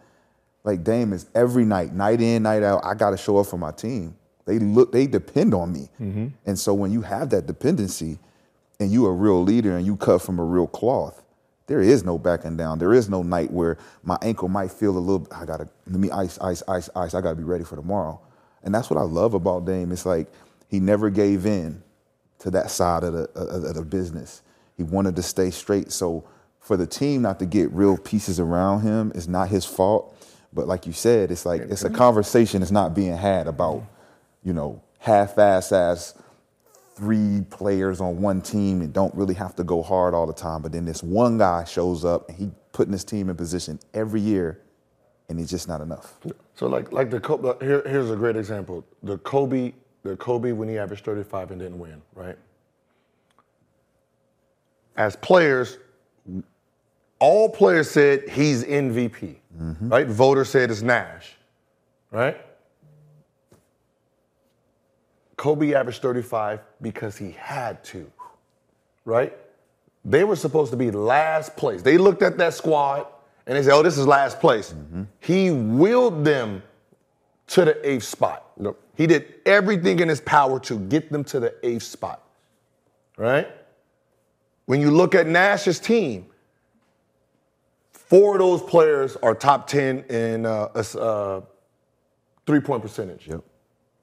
Like 0.64 0.82
Dame 0.82 1.12
is 1.12 1.26
every 1.34 1.64
night, 1.64 1.92
night 1.92 2.20
in, 2.20 2.42
night 2.42 2.62
out. 2.62 2.84
I 2.84 2.94
got 2.94 3.10
to 3.10 3.16
show 3.16 3.36
up 3.36 3.46
for 3.46 3.58
my 3.58 3.70
team. 3.70 4.16
They 4.46 4.58
look, 4.58 4.92
they 4.92 5.06
depend 5.06 5.54
on 5.54 5.72
me. 5.72 5.88
Mm-hmm. 6.00 6.28
And 6.46 6.58
so 6.58 6.74
when 6.74 6.90
you 6.90 7.02
have 7.02 7.30
that 7.30 7.46
dependency, 7.46 8.18
and 8.80 8.90
you 8.90 9.06
a 9.06 9.12
real 9.12 9.42
leader, 9.42 9.76
and 9.76 9.86
you 9.86 9.96
cut 9.96 10.20
from 10.20 10.38
a 10.38 10.44
real 10.44 10.66
cloth, 10.66 11.22
there 11.66 11.80
is 11.80 12.04
no 12.04 12.18
backing 12.18 12.56
down. 12.56 12.78
There 12.78 12.92
is 12.92 13.08
no 13.08 13.22
night 13.22 13.50
where 13.50 13.78
my 14.02 14.18
ankle 14.20 14.48
might 14.48 14.70
feel 14.70 14.96
a 14.96 14.98
little. 14.98 15.26
I 15.30 15.44
gotta 15.44 15.68
let 15.86 15.98
me 15.98 16.10
ice, 16.10 16.38
ice, 16.40 16.62
ice, 16.68 16.90
ice. 16.94 17.14
I 17.14 17.20
gotta 17.20 17.36
be 17.36 17.44
ready 17.44 17.64
for 17.64 17.76
tomorrow. 17.76 18.20
And 18.62 18.74
that's 18.74 18.90
what 18.90 18.98
I 18.98 19.02
love 19.02 19.34
about 19.34 19.64
Dame. 19.64 19.92
It's 19.92 20.04
like 20.04 20.28
he 20.68 20.80
never 20.80 21.08
gave 21.08 21.46
in 21.46 21.82
to 22.40 22.50
that 22.50 22.70
side 22.70 23.04
of 23.04 23.12
the 23.14 23.30
of 23.34 23.64
of 23.64 23.74
the 23.74 23.82
business. 23.82 24.42
He 24.76 24.82
wanted 24.82 25.16
to 25.16 25.22
stay 25.22 25.50
straight. 25.50 25.92
So 25.92 26.24
for 26.58 26.76
the 26.76 26.86
team 26.86 27.22
not 27.22 27.38
to 27.38 27.46
get 27.46 27.70
real 27.72 27.96
pieces 27.96 28.40
around 28.40 28.80
him 28.80 29.12
is 29.14 29.28
not 29.28 29.48
his 29.48 29.64
fault. 29.64 30.13
But 30.54 30.68
like 30.68 30.86
you 30.86 30.92
said, 30.92 31.30
it's 31.30 31.44
like 31.44 31.62
it's 31.62 31.84
a 31.84 31.90
conversation 31.90 32.60
that's 32.60 32.70
not 32.70 32.94
being 32.94 33.16
had 33.16 33.48
about, 33.48 33.84
you 34.44 34.52
know, 34.52 34.80
half-ass 34.98 35.72
ass 35.72 36.14
three 36.94 37.42
players 37.50 38.00
on 38.00 38.20
one 38.20 38.40
team 38.40 38.80
and 38.80 38.92
don't 38.92 39.12
really 39.16 39.34
have 39.34 39.56
to 39.56 39.64
go 39.64 39.82
hard 39.82 40.14
all 40.14 40.26
the 40.26 40.32
time. 40.32 40.62
But 40.62 40.72
then 40.72 40.84
this 40.84 41.02
one 41.02 41.38
guy 41.38 41.64
shows 41.64 42.04
up 42.04 42.28
and 42.28 42.38
he 42.38 42.50
putting 42.72 42.92
his 42.92 43.04
team 43.04 43.30
in 43.30 43.36
position 43.36 43.78
every 43.94 44.20
year, 44.20 44.60
and 45.28 45.38
he's 45.38 45.50
just 45.50 45.66
not 45.66 45.80
enough. 45.80 46.14
So 46.54 46.66
like 46.66 46.92
like 46.92 47.10
the 47.10 47.20
Kobe, 47.20 47.64
here, 47.64 47.82
here's 47.86 48.10
a 48.10 48.16
great 48.16 48.36
example. 48.36 48.84
The 49.02 49.18
Kobe, 49.18 49.72
the 50.02 50.16
Kobe 50.16 50.52
when 50.52 50.68
he 50.68 50.78
averaged 50.78 51.04
35 51.04 51.52
and 51.52 51.60
didn't 51.60 51.78
win, 51.78 52.02
right? 52.14 52.36
As 54.96 55.16
players, 55.16 55.78
all 57.18 57.48
players 57.48 57.90
said 57.90 58.28
he's 58.28 58.64
MVP, 58.64 59.36
Mm-hmm. 59.60 59.88
right? 59.88 60.06
Voters 60.06 60.48
said 60.50 60.70
it's 60.70 60.82
Nash, 60.82 61.34
right? 62.10 62.40
Kobe 65.36 65.74
averaged 65.74 66.00
35 66.00 66.60
because 66.80 67.16
he 67.16 67.32
had 67.32 67.82
to, 67.84 68.10
right? 69.04 69.36
They 70.04 70.24
were 70.24 70.36
supposed 70.36 70.70
to 70.70 70.76
be 70.76 70.90
last 70.90 71.56
place. 71.56 71.82
They 71.82 71.98
looked 71.98 72.22
at 72.22 72.38
that 72.38 72.54
squad 72.54 73.06
and 73.46 73.56
they 73.56 73.62
said, 73.62 73.72
oh, 73.74 73.82
this 73.82 73.98
is 73.98 74.06
last 74.06 74.38
place. 74.40 74.72
Mm-hmm. 74.72 75.02
He 75.20 75.50
willed 75.50 76.24
them 76.24 76.62
to 77.48 77.64
the 77.64 77.88
eighth 77.88 78.04
spot. 78.04 78.44
Nope. 78.56 78.80
He 78.96 79.06
did 79.06 79.34
everything 79.44 79.98
in 79.98 80.08
his 80.08 80.20
power 80.20 80.60
to 80.60 80.78
get 80.78 81.10
them 81.10 81.24
to 81.24 81.40
the 81.40 81.54
eighth 81.62 81.82
spot. 81.82 82.22
right? 83.16 83.48
When 84.66 84.80
you 84.80 84.90
look 84.90 85.14
at 85.14 85.26
Nash's 85.26 85.78
team, 85.78 86.26
four 88.06 88.34
of 88.34 88.38
those 88.40 88.62
players 88.62 89.16
are 89.16 89.34
top 89.34 89.66
10 89.66 90.04
in 90.10 90.46
uh, 90.46 90.68
uh, 90.74 91.40
three 92.46 92.60
point 92.60 92.82
percentage. 92.82 93.26
Yep. 93.28 93.42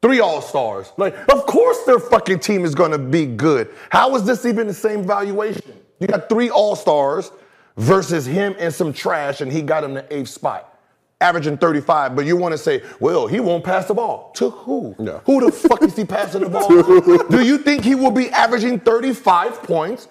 Three 0.02 0.20
All 0.20 0.42
Stars. 0.42 0.92
Like, 0.98 1.16
of 1.32 1.46
course 1.46 1.84
their 1.86 2.00
fucking 2.00 2.40
team 2.40 2.66
is 2.66 2.74
gonna 2.74 2.98
be 2.98 3.26
good. 3.26 3.70
How 3.90 4.16
is 4.16 4.24
this 4.24 4.46
even 4.46 4.68
the 4.68 4.74
same 4.74 5.04
valuation? 5.06 5.74
You 6.00 6.08
got 6.08 6.28
three 6.28 6.50
All 6.50 6.76
Stars 6.76 7.32
versus 7.78 8.26
him 8.26 8.56
and 8.60 8.74
some 8.74 8.92
trash, 8.94 9.42
and 9.42 9.52
he 9.52 9.62
got 9.62 9.84
him 9.84 9.94
the 9.94 10.06
eighth 10.14 10.30
spot, 10.30 10.80
averaging 11.22 11.58
35. 11.58 12.16
But 12.16 12.26
you 12.26 12.36
wanna 12.36 12.58
say, 12.58 12.82
well, 13.00 13.28
he 13.28 13.40
won't 13.40 13.64
pass 13.64 13.86
the 13.86 13.94
ball. 13.94 14.32
To 14.38 14.50
who? 14.50 14.96
Yeah. 14.98 15.20
Who 15.26 15.46
the 15.46 15.52
fuck 15.52 15.84
is 15.84 15.96
he 15.96 16.04
passing 16.04 16.42
the 16.42 16.50
ball 16.50 16.68
to? 16.68 17.28
Do 17.30 17.46
you 17.46 17.60
think 17.60 17.84
he 17.84 17.94
will 17.94 18.12
be 18.12 18.30
averaging 18.32 18.80
35 18.80 19.62
points? 19.62 20.08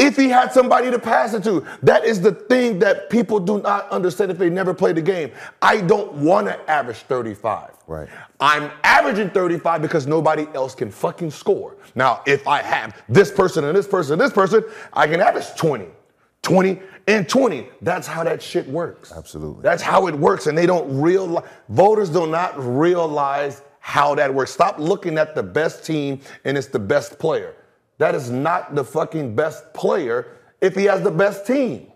If 0.00 0.16
he 0.16 0.30
had 0.30 0.50
somebody 0.50 0.90
to 0.90 0.98
pass 0.98 1.34
it 1.34 1.44
to, 1.44 1.64
that 1.82 2.06
is 2.06 2.22
the 2.22 2.32
thing 2.32 2.78
that 2.78 3.10
people 3.10 3.38
do 3.38 3.60
not 3.60 3.88
understand 3.90 4.30
if 4.30 4.38
they 4.38 4.48
never 4.48 4.72
play 4.72 4.94
the 4.94 5.02
game. 5.02 5.30
I 5.60 5.82
don't 5.82 6.12
want 6.14 6.46
to 6.46 6.70
average 6.70 6.96
35. 6.96 7.72
Right. 7.86 8.08
I'm 8.40 8.70
averaging 8.82 9.28
35 9.28 9.82
because 9.82 10.06
nobody 10.06 10.46
else 10.54 10.74
can 10.74 10.90
fucking 10.90 11.30
score. 11.30 11.76
Now, 11.94 12.22
if 12.26 12.48
I 12.48 12.62
have 12.62 13.02
this 13.10 13.30
person 13.30 13.64
and 13.64 13.76
this 13.76 13.86
person 13.86 14.14
and 14.14 14.20
this 14.22 14.32
person, 14.32 14.64
I 14.94 15.06
can 15.06 15.20
average 15.20 15.54
20, 15.56 15.86
20, 16.40 16.80
and 17.06 17.28
20. 17.28 17.68
That's 17.82 18.06
how 18.06 18.24
that 18.24 18.42
shit 18.42 18.66
works. 18.68 19.12
Absolutely. 19.12 19.62
That's 19.62 19.82
how 19.82 20.06
it 20.06 20.14
works. 20.14 20.46
And 20.46 20.56
they 20.56 20.66
don't 20.66 20.98
realize, 20.98 21.44
voters 21.68 22.08
do 22.08 22.26
not 22.26 22.54
realize 22.58 23.60
how 23.80 24.14
that 24.14 24.32
works. 24.32 24.50
Stop 24.50 24.78
looking 24.78 25.18
at 25.18 25.34
the 25.34 25.42
best 25.42 25.84
team 25.84 26.20
and 26.44 26.56
it's 26.56 26.68
the 26.68 26.78
best 26.78 27.18
player. 27.18 27.54
That 28.00 28.14
is 28.14 28.30
not 28.30 28.74
the 28.74 28.82
fucking 28.82 29.34
best 29.36 29.74
player 29.74 30.38
if 30.62 30.74
he 30.74 30.84
has 30.84 31.02
the 31.02 31.10
best 31.10 31.46
team. 31.46 31.86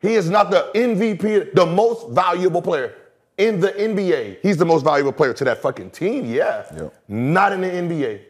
He 0.00 0.14
is 0.14 0.30
not 0.30 0.52
the 0.52 0.70
MVP, 0.72 1.52
the 1.52 1.66
most 1.66 2.10
valuable 2.10 2.62
player 2.62 2.94
in 3.36 3.58
the 3.58 3.72
NBA. 3.72 4.38
He's 4.40 4.56
the 4.56 4.64
most 4.64 4.84
valuable 4.84 5.10
player 5.10 5.32
to 5.32 5.44
that 5.44 5.58
fucking 5.60 5.90
team, 5.90 6.26
yeah. 6.32 6.64
Yep. 6.76 6.94
Not 7.08 7.52
in 7.52 7.60
the 7.62 7.68
NBA. 7.68 8.20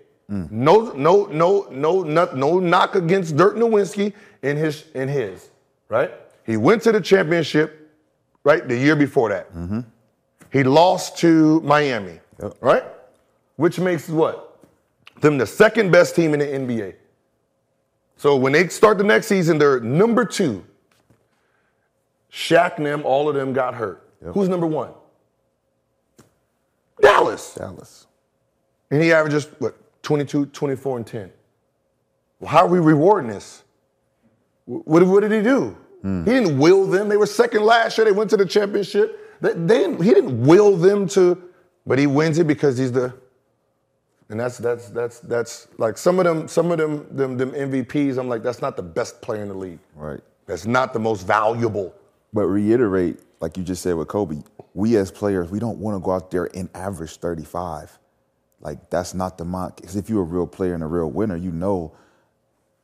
No, 0.51 0.91
no, 0.93 1.27
no, 1.27 1.69
no, 1.71 2.03
no, 2.03 2.25
no 2.35 2.59
knock 2.61 2.95
against 2.95 3.37
Dirk 3.37 3.57
Nowitzki 3.57 4.15
in 4.43 4.57
his 4.57 4.85
in 4.95 5.07
his, 5.07 5.51
right? 5.91 6.13
He 6.47 6.57
went 6.57 6.81
to 6.85 6.93
the 6.93 7.01
championship, 7.01 7.95
right, 8.43 8.67
the 8.67 8.77
year 8.77 8.97
before 8.97 9.29
that. 9.29 9.55
Mm-hmm. 9.55 9.81
He 10.51 10.65
lost 10.65 11.19
to 11.19 11.61
Miami, 11.61 12.21
Yep. 12.43 12.55
right? 12.63 12.85
Which 13.57 13.79
makes 13.79 14.09
what? 14.09 14.44
Them 15.21 15.39
the 15.39 15.47
second 15.47 15.91
best 15.91 16.17
team 16.17 16.35
in 16.35 16.41
the 16.41 16.47
NBA. 16.47 16.95
So 18.17 18.37
when 18.37 18.53
they 18.53 18.69
start 18.69 18.99
the 18.99 19.05
next 19.05 19.27
season, 19.27 19.59
they're 19.59 19.81
number 19.81 20.25
two. 20.25 20.65
Shaq 22.33 22.79
and 22.79 22.87
them, 22.87 23.03
all 23.05 23.29
of 23.29 23.35
them 23.35 23.53
got 23.53 23.75
hurt. 23.75 24.09
Who's 24.33 24.49
number 24.49 24.67
one? 24.67 24.91
Dallas. 27.01 27.55
Dallas. 27.55 28.07
And 28.91 29.03
he 29.03 29.13
averages, 29.13 29.47
what, 29.59 29.77
22, 30.03 30.47
24, 30.47 30.97
and 30.97 31.07
10. 31.07 31.33
Well, 32.41 32.51
how 32.51 32.65
are 32.65 32.69
we 32.69 32.79
rewarding 32.79 33.31
this? 33.31 33.63
What, 34.67 35.03
what 35.03 35.21
did 35.21 35.33
he 35.33 35.43
do? 35.43 35.77
Hmm. 36.03 36.25
He 36.25 36.31
didn't 36.31 36.59
will 36.59 36.87
them. 36.87 37.09
They 37.09 37.17
were 37.17 37.27
second 37.27 37.63
last 37.65 37.99
year. 37.99 38.05
They 38.05 38.13
went 38.13 38.31
to 38.31 38.37
the 38.37 38.47
championship. 38.47 39.39
They, 39.41 39.53
they 39.53 39.79
didn't, 39.79 40.03
he 40.03 40.15
didn't 40.15 40.47
will 40.47 40.77
them 40.77 41.07
to, 41.09 41.43
but 41.87 41.99
he 41.99 42.07
wins 42.07 42.39
it 42.39 42.47
because 42.47 42.79
he's 42.79 42.93
the, 42.93 43.15
and 44.35 44.41
that's 44.41 44.59
that's 44.59 44.89
that's 44.89 45.21
that's 45.21 45.69
like 45.79 45.97
some 45.97 46.19
of 46.19 46.25
them 46.25 46.49
some 46.49 46.73
of 46.73 46.79
them 46.79 47.07
them 47.17 47.37
them 47.37 47.53
MVPs. 47.53 48.19
I'm 48.19 48.29
like 48.29 48.43
that's 48.43 48.61
not 48.61 48.77
the 48.77 48.83
best 48.83 49.23
player 49.23 49.43
in 49.43 49.47
the 49.49 49.55
league. 49.55 49.79
Right. 49.95 50.19
That's 50.47 50.67
not 50.67 50.93
the 50.93 50.99
most 50.99 51.25
valuable. 51.25 51.95
But 52.33 52.47
reiterate, 52.47 53.21
like 53.39 53.57
you 53.57 53.63
just 53.63 53.81
said 53.81 53.95
with 53.95 54.09
Kobe, 54.09 54.43
we 54.75 54.97
as 54.97 55.13
players, 55.13 55.53
we 55.53 55.61
don't 55.61 55.79
want 55.79 55.95
to 55.95 56.05
go 56.05 56.11
out 56.11 56.33
there 56.33 56.51
and 56.53 56.69
average 56.75 57.19
35. 57.19 57.97
Like 58.61 58.91
that's 58.91 59.15
not 59.15 59.39
the 59.39 59.45
mock. 59.45 59.77
Because 59.77 59.95
if 59.95 60.11
you're 60.11 60.23
a 60.23 60.25
real 60.25 60.49
player 60.49 60.75
and 60.75 60.83
a 60.83 60.89
real 60.89 61.13
winner, 61.13 61.37
you 61.37 61.53
know 61.53 61.95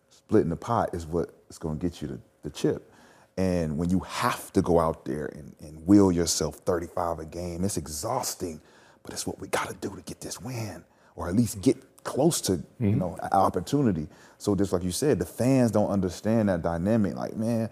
splitting 0.09 0.51
the 0.51 0.57
pot 0.57 0.95
is 0.95 1.05
what 1.05 1.35
is 1.49 1.59
going 1.59 1.77
to 1.77 1.85
get 1.85 2.01
you 2.01 2.07
the, 2.07 2.21
the 2.45 2.51
chip. 2.51 2.93
And 3.37 3.77
when 3.77 3.91
you 3.91 3.99
have 3.99 4.53
to 4.53 4.63
go 4.63 4.79
out 4.79 5.05
there 5.05 5.27
and, 5.27 5.53
and 5.59 5.85
will 5.85 6.13
yourself 6.13 6.59
35 6.59 7.19
a 7.19 7.25
game, 7.25 7.65
it's 7.65 7.77
exhausting. 7.77 8.61
But 9.03 9.15
it's 9.15 9.27
what 9.27 9.41
we 9.41 9.49
got 9.49 9.69
to 9.69 9.75
do 9.75 9.97
to 9.97 10.03
get 10.03 10.21
this 10.21 10.41
win, 10.41 10.85
or 11.21 11.29
at 11.29 11.37
least 11.37 11.61
get 11.61 11.77
close 12.03 12.41
to 12.41 12.53
you 12.53 12.63
mm-hmm. 12.81 12.99
know 12.99 13.19
opportunity. 13.33 14.09
So 14.39 14.55
just 14.55 14.73
like 14.73 14.83
you 14.83 14.91
said, 14.91 15.19
the 15.19 15.27
fans 15.27 15.71
don't 15.71 15.91
understand 15.91 16.49
that 16.49 16.63
dynamic. 16.63 17.15
Like 17.15 17.37
man, 17.37 17.69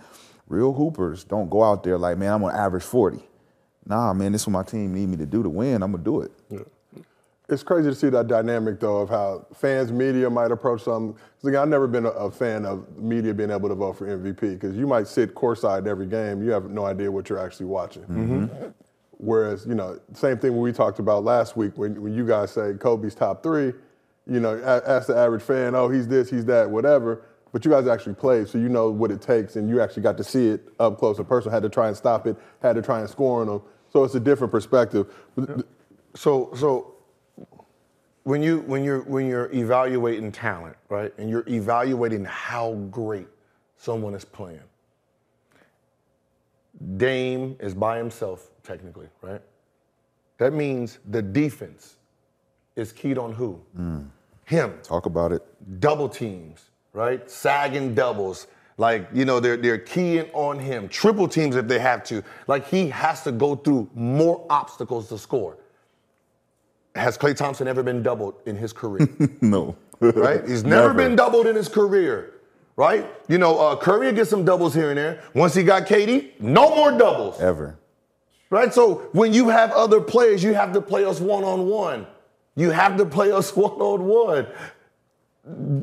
real 0.48 0.74
hoopers 0.74 1.24
don't 1.24 1.48
go 1.48 1.64
out 1.64 1.82
there 1.82 1.96
like 1.96 2.18
man, 2.18 2.34
I'm 2.34 2.42
gonna 2.42 2.56
average 2.56 2.84
40. 2.84 3.20
Nah, 3.86 4.12
man, 4.12 4.32
this 4.32 4.42
is 4.42 4.46
what 4.48 4.52
my 4.52 4.62
team 4.62 4.92
need 4.92 5.08
me 5.08 5.16
to 5.16 5.24
do 5.24 5.42
to 5.42 5.48
win. 5.48 5.82
I'm 5.82 5.92
gonna 5.92 6.04
do 6.04 6.20
it. 6.20 6.30
It's 7.48 7.62
crazy 7.62 7.88
to 7.88 7.94
see 7.94 8.10
that 8.10 8.26
dynamic 8.26 8.80
though 8.80 8.98
of 8.98 9.08
how 9.08 9.46
fans, 9.54 9.90
media 9.90 10.28
might 10.28 10.52
approach 10.52 10.82
something. 10.82 11.14
'Cause, 11.14 11.48
again, 11.48 11.62
I've 11.62 11.68
never 11.68 11.86
been 11.86 12.04
a, 12.04 12.10
a 12.10 12.30
fan 12.30 12.66
of 12.66 12.98
media 12.98 13.32
being 13.32 13.50
able 13.50 13.70
to 13.70 13.74
vote 13.74 13.94
for 13.96 14.06
MVP 14.06 14.40
because 14.40 14.76
you 14.76 14.86
might 14.86 15.06
sit 15.06 15.34
courtside 15.34 15.86
every 15.86 16.06
game, 16.06 16.42
you 16.42 16.50
have 16.50 16.68
no 16.68 16.84
idea 16.84 17.10
what 17.10 17.30
you're 17.30 17.38
actually 17.38 17.66
watching. 17.66 18.02
Mm-hmm. 18.02 18.44
Mm-hmm. 18.44 18.68
Whereas, 19.18 19.66
you 19.66 19.74
know, 19.74 19.98
same 20.14 20.38
thing 20.38 20.58
we 20.58 20.72
talked 20.72 21.00
about 21.00 21.24
last 21.24 21.56
week 21.56 21.76
when, 21.76 22.00
when 22.00 22.14
you 22.14 22.26
guys 22.26 22.52
say 22.52 22.74
Kobe's 22.74 23.14
top 23.14 23.42
three, 23.42 23.72
you 24.26 24.40
know, 24.40 24.60
ask 24.86 25.08
the 25.08 25.16
average 25.16 25.42
fan, 25.42 25.74
oh, 25.74 25.88
he's 25.88 26.06
this, 26.06 26.30
he's 26.30 26.44
that, 26.46 26.70
whatever. 26.70 27.22
But 27.50 27.64
you 27.64 27.70
guys 27.70 27.86
actually 27.86 28.14
played, 28.14 28.46
so 28.48 28.58
you 28.58 28.68
know 28.68 28.90
what 28.90 29.10
it 29.10 29.22
takes, 29.22 29.56
and 29.56 29.68
you 29.68 29.80
actually 29.80 30.02
got 30.02 30.16
to 30.18 30.24
see 30.24 30.48
it 30.48 30.68
up 30.78 30.98
close. 30.98 31.18
A 31.18 31.24
person 31.24 31.50
had 31.50 31.62
to 31.62 31.68
try 31.68 31.88
and 31.88 31.96
stop 31.96 32.26
it, 32.26 32.36
had 32.62 32.76
to 32.76 32.82
try 32.82 33.00
and 33.00 33.08
score 33.08 33.40
on 33.40 33.46
them. 33.46 33.62
So 33.90 34.04
it's 34.04 34.14
a 34.14 34.20
different 34.20 34.50
perspective. 34.50 35.06
So 36.14 36.50
so 36.54 36.94
when 38.24 38.42
you 38.42 38.60
when 38.66 38.84
you're 38.84 39.00
when 39.04 39.26
you're 39.26 39.50
evaluating 39.52 40.30
talent, 40.30 40.76
right, 40.90 41.12
and 41.16 41.30
you're 41.30 41.44
evaluating 41.48 42.26
how 42.26 42.74
great 42.90 43.28
someone 43.78 44.14
is 44.14 44.26
playing. 44.26 44.60
Dame 46.96 47.56
is 47.60 47.74
by 47.74 47.98
himself, 47.98 48.50
technically, 48.62 49.08
right? 49.22 49.40
That 50.38 50.52
means 50.52 50.98
the 51.10 51.20
defense 51.22 51.96
is 52.76 52.92
keyed 52.92 53.18
on 53.18 53.32
who? 53.32 53.60
Hmm. 53.74 54.02
Him. 54.44 54.74
Talk 54.82 55.06
about 55.06 55.32
it. 55.32 55.42
double 55.80 56.08
teams, 56.08 56.70
right? 56.92 57.28
Sagging 57.30 57.94
doubles. 57.94 58.46
Like, 58.78 59.08
you 59.12 59.24
know, 59.24 59.40
they're 59.40 59.56
they're 59.56 59.76
keying 59.78 60.30
on 60.32 60.58
him. 60.58 60.88
Triple 60.88 61.26
teams 61.28 61.56
if 61.56 61.66
they 61.66 61.80
have 61.80 62.04
to. 62.04 62.22
Like 62.46 62.66
he 62.68 62.88
has 62.90 63.24
to 63.24 63.32
go 63.32 63.56
through 63.56 63.90
more 63.94 64.46
obstacles 64.48 65.08
to 65.08 65.18
score. 65.18 65.58
Has 66.94 67.18
Klay 67.18 67.36
Thompson 67.36 67.68
ever 67.68 67.82
been 67.82 68.02
doubled 68.02 68.36
in 68.46 68.56
his 68.56 68.72
career? 68.72 69.08
No. 69.42 69.76
right? 70.00 70.48
He's 70.48 70.64
never, 70.64 70.94
been 70.94 71.16
doubled 71.16 71.46
in 71.48 71.56
his 71.56 71.68
career. 71.68 72.34
Right? 72.78 73.10
You 73.26 73.38
know, 73.38 73.58
uh, 73.58 73.74
Curry 73.74 74.12
get 74.12 74.28
some 74.28 74.44
doubles 74.44 74.72
here 74.72 74.90
and 74.90 74.98
there. 74.98 75.24
Once 75.34 75.52
he 75.52 75.64
got 75.64 75.88
KD, 75.88 76.40
no 76.40 76.76
more 76.76 76.96
doubles. 76.96 77.40
Ever. 77.40 77.76
Right? 78.50 78.72
So 78.72 79.08
when 79.10 79.32
you 79.32 79.48
have 79.48 79.72
other 79.72 80.00
players, 80.00 80.44
you 80.44 80.54
have 80.54 80.72
to 80.74 80.80
play 80.80 81.04
us 81.04 81.18
one 81.18 81.42
on 81.42 81.66
one. 81.66 82.06
You 82.54 82.70
have 82.70 82.96
to 82.98 83.04
play 83.04 83.32
us 83.32 83.56
one 83.56 83.72
on 83.72 84.04
one. 84.06 84.46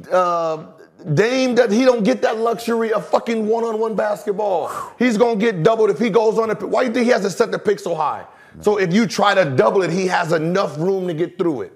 Uh, 0.10 0.68
Dame 1.14 1.56
that 1.56 1.70
he 1.70 1.84
don't 1.84 2.06
get 2.06 2.22
that 2.22 2.38
luxury 2.38 2.94
of 2.94 3.06
fucking 3.10 3.46
one 3.46 3.66
on 3.66 3.78
one 3.78 3.96
basketball. 3.96 4.72
He's 4.98 5.18
gonna 5.18 5.36
get 5.36 5.64
doubled 5.64 5.90
if 5.90 6.00
he 6.00 6.10
goes 6.10 6.40
on 6.40 6.50
it. 6.50 6.64
Why 6.64 6.84
do 6.84 6.88
you 6.88 6.94
think 6.94 7.08
he 7.08 7.12
has 7.12 7.24
to 7.24 7.30
set 7.30 7.52
the 7.52 7.60
pick 7.60 7.80
so 7.80 7.94
high? 7.94 8.26
So 8.62 8.80
if 8.80 8.94
you 8.94 9.06
try 9.06 9.36
to 9.36 9.44
double 9.44 9.82
it, 9.82 9.92
he 9.92 10.08
has 10.08 10.32
enough 10.32 10.78
room 10.78 11.08
to 11.08 11.14
get 11.14 11.38
through 11.38 11.64
it. 11.64 11.75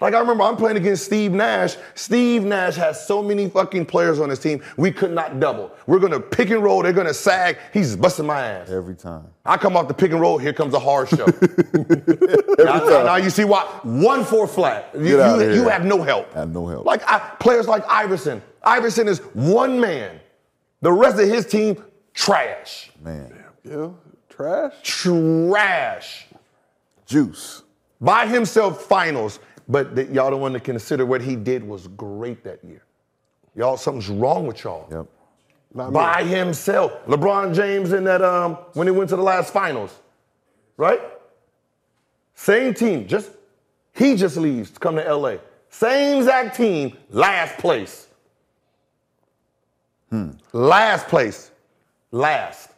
Like 0.00 0.14
I 0.14 0.18
remember 0.20 0.44
I'm 0.44 0.56
playing 0.56 0.76
against 0.78 1.04
Steve 1.04 1.32
Nash. 1.32 1.76
Steve 1.94 2.42
Nash 2.44 2.74
has 2.76 3.06
so 3.06 3.22
many 3.22 3.48
fucking 3.50 3.84
players 3.86 4.18
on 4.18 4.30
his 4.30 4.38
team, 4.38 4.62
we 4.76 4.90
could 4.90 5.10
not 5.12 5.40
double. 5.40 5.70
We're 5.86 5.98
gonna 5.98 6.20
pick 6.20 6.50
and 6.50 6.62
roll, 6.62 6.82
they're 6.82 6.92
gonna 6.92 7.12
sag. 7.14 7.58
He's 7.72 7.96
busting 7.96 8.26
my 8.26 8.40
ass. 8.40 8.70
Every 8.70 8.94
time. 8.94 9.26
I 9.44 9.56
come 9.56 9.76
off 9.76 9.88
the 9.88 9.94
pick 9.94 10.12
and 10.12 10.20
roll, 10.20 10.38
here 10.38 10.52
comes 10.52 10.72
a 10.74 10.78
hard 10.78 11.08
show. 11.08 11.26
now, 12.58 12.78
now- 12.84 13.02
now 13.04 13.16
you 13.16 13.30
see 13.30 13.44
why? 13.44 13.62
One 13.82 14.24
four 14.24 14.46
flat. 14.46 14.90
You, 14.94 15.04
Get 15.16 15.20
outta 15.20 15.44
you- 15.44 15.50
you 15.54 15.60
here. 15.62 15.70
have 15.70 15.84
no 15.84 16.02
help. 16.02 16.32
Have 16.34 16.50
no 16.52 16.66
help. 16.66 16.86
Like 16.86 17.02
I, 17.10 17.18
players 17.40 17.68
like 17.68 17.84
Iverson. 17.88 18.42
Iverson 18.62 19.08
is 19.08 19.18
one 19.34 19.80
man. 19.80 20.20
The 20.82 20.92
rest 20.92 21.18
of 21.20 21.28
his 21.28 21.44
team, 21.46 21.82
trash. 22.14 22.90
Man. 23.02 23.44
Yeah, 23.64 23.90
trash. 24.30 24.72
Trash. 24.82 26.26
Juice. 27.06 27.62
By 28.00 28.26
himself, 28.26 28.82
finals. 28.86 29.40
But 29.70 29.96
th- 29.96 30.10
y'all 30.10 30.30
don't 30.30 30.42
want 30.42 30.54
to 30.54 30.60
consider 30.60 31.06
what 31.06 31.22
he 31.22 31.36
did 31.36 31.64
was 31.64 31.88
great 31.88 32.44
that 32.44 32.64
year. 32.64 32.82
Y'all, 33.56 33.78
something's 33.78 34.10
wrong 34.10 34.46
with 34.46 34.64
y'all. 34.64 34.88
Yep. 34.90 35.06
Not 35.74 35.88
me. 35.90 35.94
by 35.94 36.24
himself. 36.24 36.92
LeBron 37.06 37.54
James 37.54 37.92
in 37.92 38.04
that 38.04 38.22
um 38.22 38.54
when 38.74 38.88
he 38.88 38.92
went 38.92 39.10
to 39.10 39.16
the 39.16 39.22
last 39.22 39.52
finals, 39.52 39.98
right? 40.76 41.00
Same 42.34 42.74
team, 42.74 43.06
just 43.06 43.30
he 43.94 44.16
just 44.16 44.36
leaves 44.36 44.70
to 44.72 44.80
come 44.80 44.96
to 44.96 45.14
LA. 45.14 45.36
same 45.70 46.18
exact 46.18 46.56
team, 46.56 46.96
last 47.10 47.58
place. 47.58 48.08
Last 50.52 51.08
place. 51.08 51.52
Last. 52.12 52.69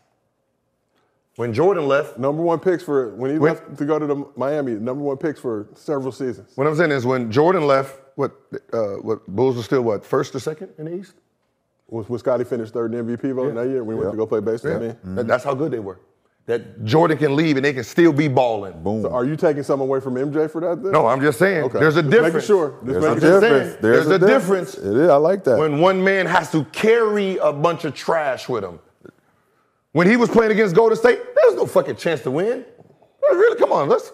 When 1.43 1.53
Jordan 1.53 1.89
left, 1.89 2.19
Number 2.19 2.41
one 2.41 2.61
picks 2.61 2.85
for 2.85 3.09
when 3.17 3.33
he 3.33 3.39
When- 3.41 3.55
left 3.55 3.77
to 3.79 3.85
go 3.85 3.99
to 3.99 4.07
the 4.07 4.25
Miami. 4.37 4.75
Number 4.75 5.03
one 5.03 5.17
picks 5.17 5.41
for 5.41 5.67
several 5.75 6.13
seasons. 6.13 6.53
what 6.55 6.69
I'm 6.69 6.77
saying 6.77 6.93
is 6.93 7.05
when 7.05 7.33
Jordan 7.33 7.67
left, 7.67 7.99
what 8.15 8.31
uh, 8.73 8.79
what 9.09 9.27
Bulls 9.27 9.57
were 9.57 9.65
still 9.65 9.83
what 9.83 10.05
first 10.05 10.37
or 10.37 10.39
second 10.41 10.69
in 10.79 10.85
the 10.85 10.95
East? 10.95 11.15
Was, 11.89 12.09
was 12.09 12.21
Scottie 12.21 12.45
finished 12.45 12.73
third 12.73 12.95
in 12.95 13.05
MVP 13.05 13.35
vote 13.35 13.55
that 13.57 13.67
year? 13.69 13.83
when 13.83 13.97
We 13.97 14.05
went 14.05 14.13
to 14.13 14.17
go 14.17 14.25
play 14.25 14.39
baseball. 14.41 14.77
I 14.77 14.79
mean, 14.79 14.97
That- 15.17 15.27
That's 15.27 15.43
how 15.43 15.55
good 15.55 15.73
they 15.73 15.81
were. 15.81 15.99
That 16.47 16.85
Jordan 16.85 17.19
can 17.19 17.35
leave 17.35 17.57
and 17.57 17.65
they 17.65 17.73
can 17.73 17.83
still 17.85 18.13
be 18.13 18.29
balling. 18.29 18.81
Boom. 18.85 19.03
so 19.03 19.11
are 19.13 19.25
you 19.25 19.35
taking 19.37 19.65
some 19.65 19.81
away 19.81 19.99
from 20.01 20.15
MJ 20.15 20.49
for 20.49 20.61
that? 20.61 20.81
Then? 20.83 20.93
No, 20.93 21.07
I'm 21.09 21.21
just 21.21 21.39
saying. 21.41 21.65
Okay. 21.65 21.79
There's 21.81 21.97
a 21.97 22.03
Just 22.03 22.11
making 22.11 22.25
difference. 22.25 22.47
sure. 22.47 22.69
Just 22.71 22.85
There's 22.87 22.97
making 22.97 23.09
a 23.09 23.13
I'm 23.13 23.21
just 23.21 23.41
difference. 23.43 23.69
saying, 23.71 23.79
There's, 23.83 24.07
there's 24.07 24.23
a 24.23 24.27
difference. 24.27 24.75
It 24.79 24.97
is. 25.05 25.09
I 25.09 25.17
like 25.17 25.43
that. 25.45 25.59
when 25.59 25.81
one 25.81 26.03
man 26.05 26.27
has 26.27 26.51
to 26.53 26.65
carry 26.67 27.37
a 27.39 27.53
bunch 27.53 27.85
of 27.85 27.95
trash 27.95 28.49
with 28.49 28.63
him. 28.65 28.79
When 29.93 30.09
he 30.09 30.17
was 30.17 30.31
playing 30.31 30.53
against 30.53 30.75
Golden 30.75 30.97
State, 30.97 31.19
there 31.19 31.51
was 31.51 31.55
no 31.55 31.67
fucking 31.67 31.97
chance 31.97 32.23
to 32.23 32.31
win. 32.31 32.65
Really, 33.31 33.59
come 33.59 33.73
on, 33.73 33.89
let's. 33.89 34.13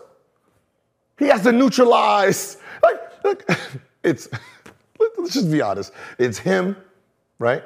He 1.19 1.27
has 1.27 1.43
to 1.43 1.53
neutralize. 1.53 2.57
Like, 2.81 3.25
look, 3.25 3.45
it's. 4.05 4.29
Let's 5.19 5.35
just 5.35 5.51
be 5.51 5.61
honest. 5.61 5.93
It's 6.19 6.39
him, 6.39 6.77
right? 7.41 7.65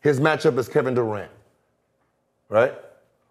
His 0.00 0.20
matchup 0.20 0.56
is 0.56 0.68
Kevin 0.68 0.94
Durant, 0.94 1.30
right? 2.48 2.74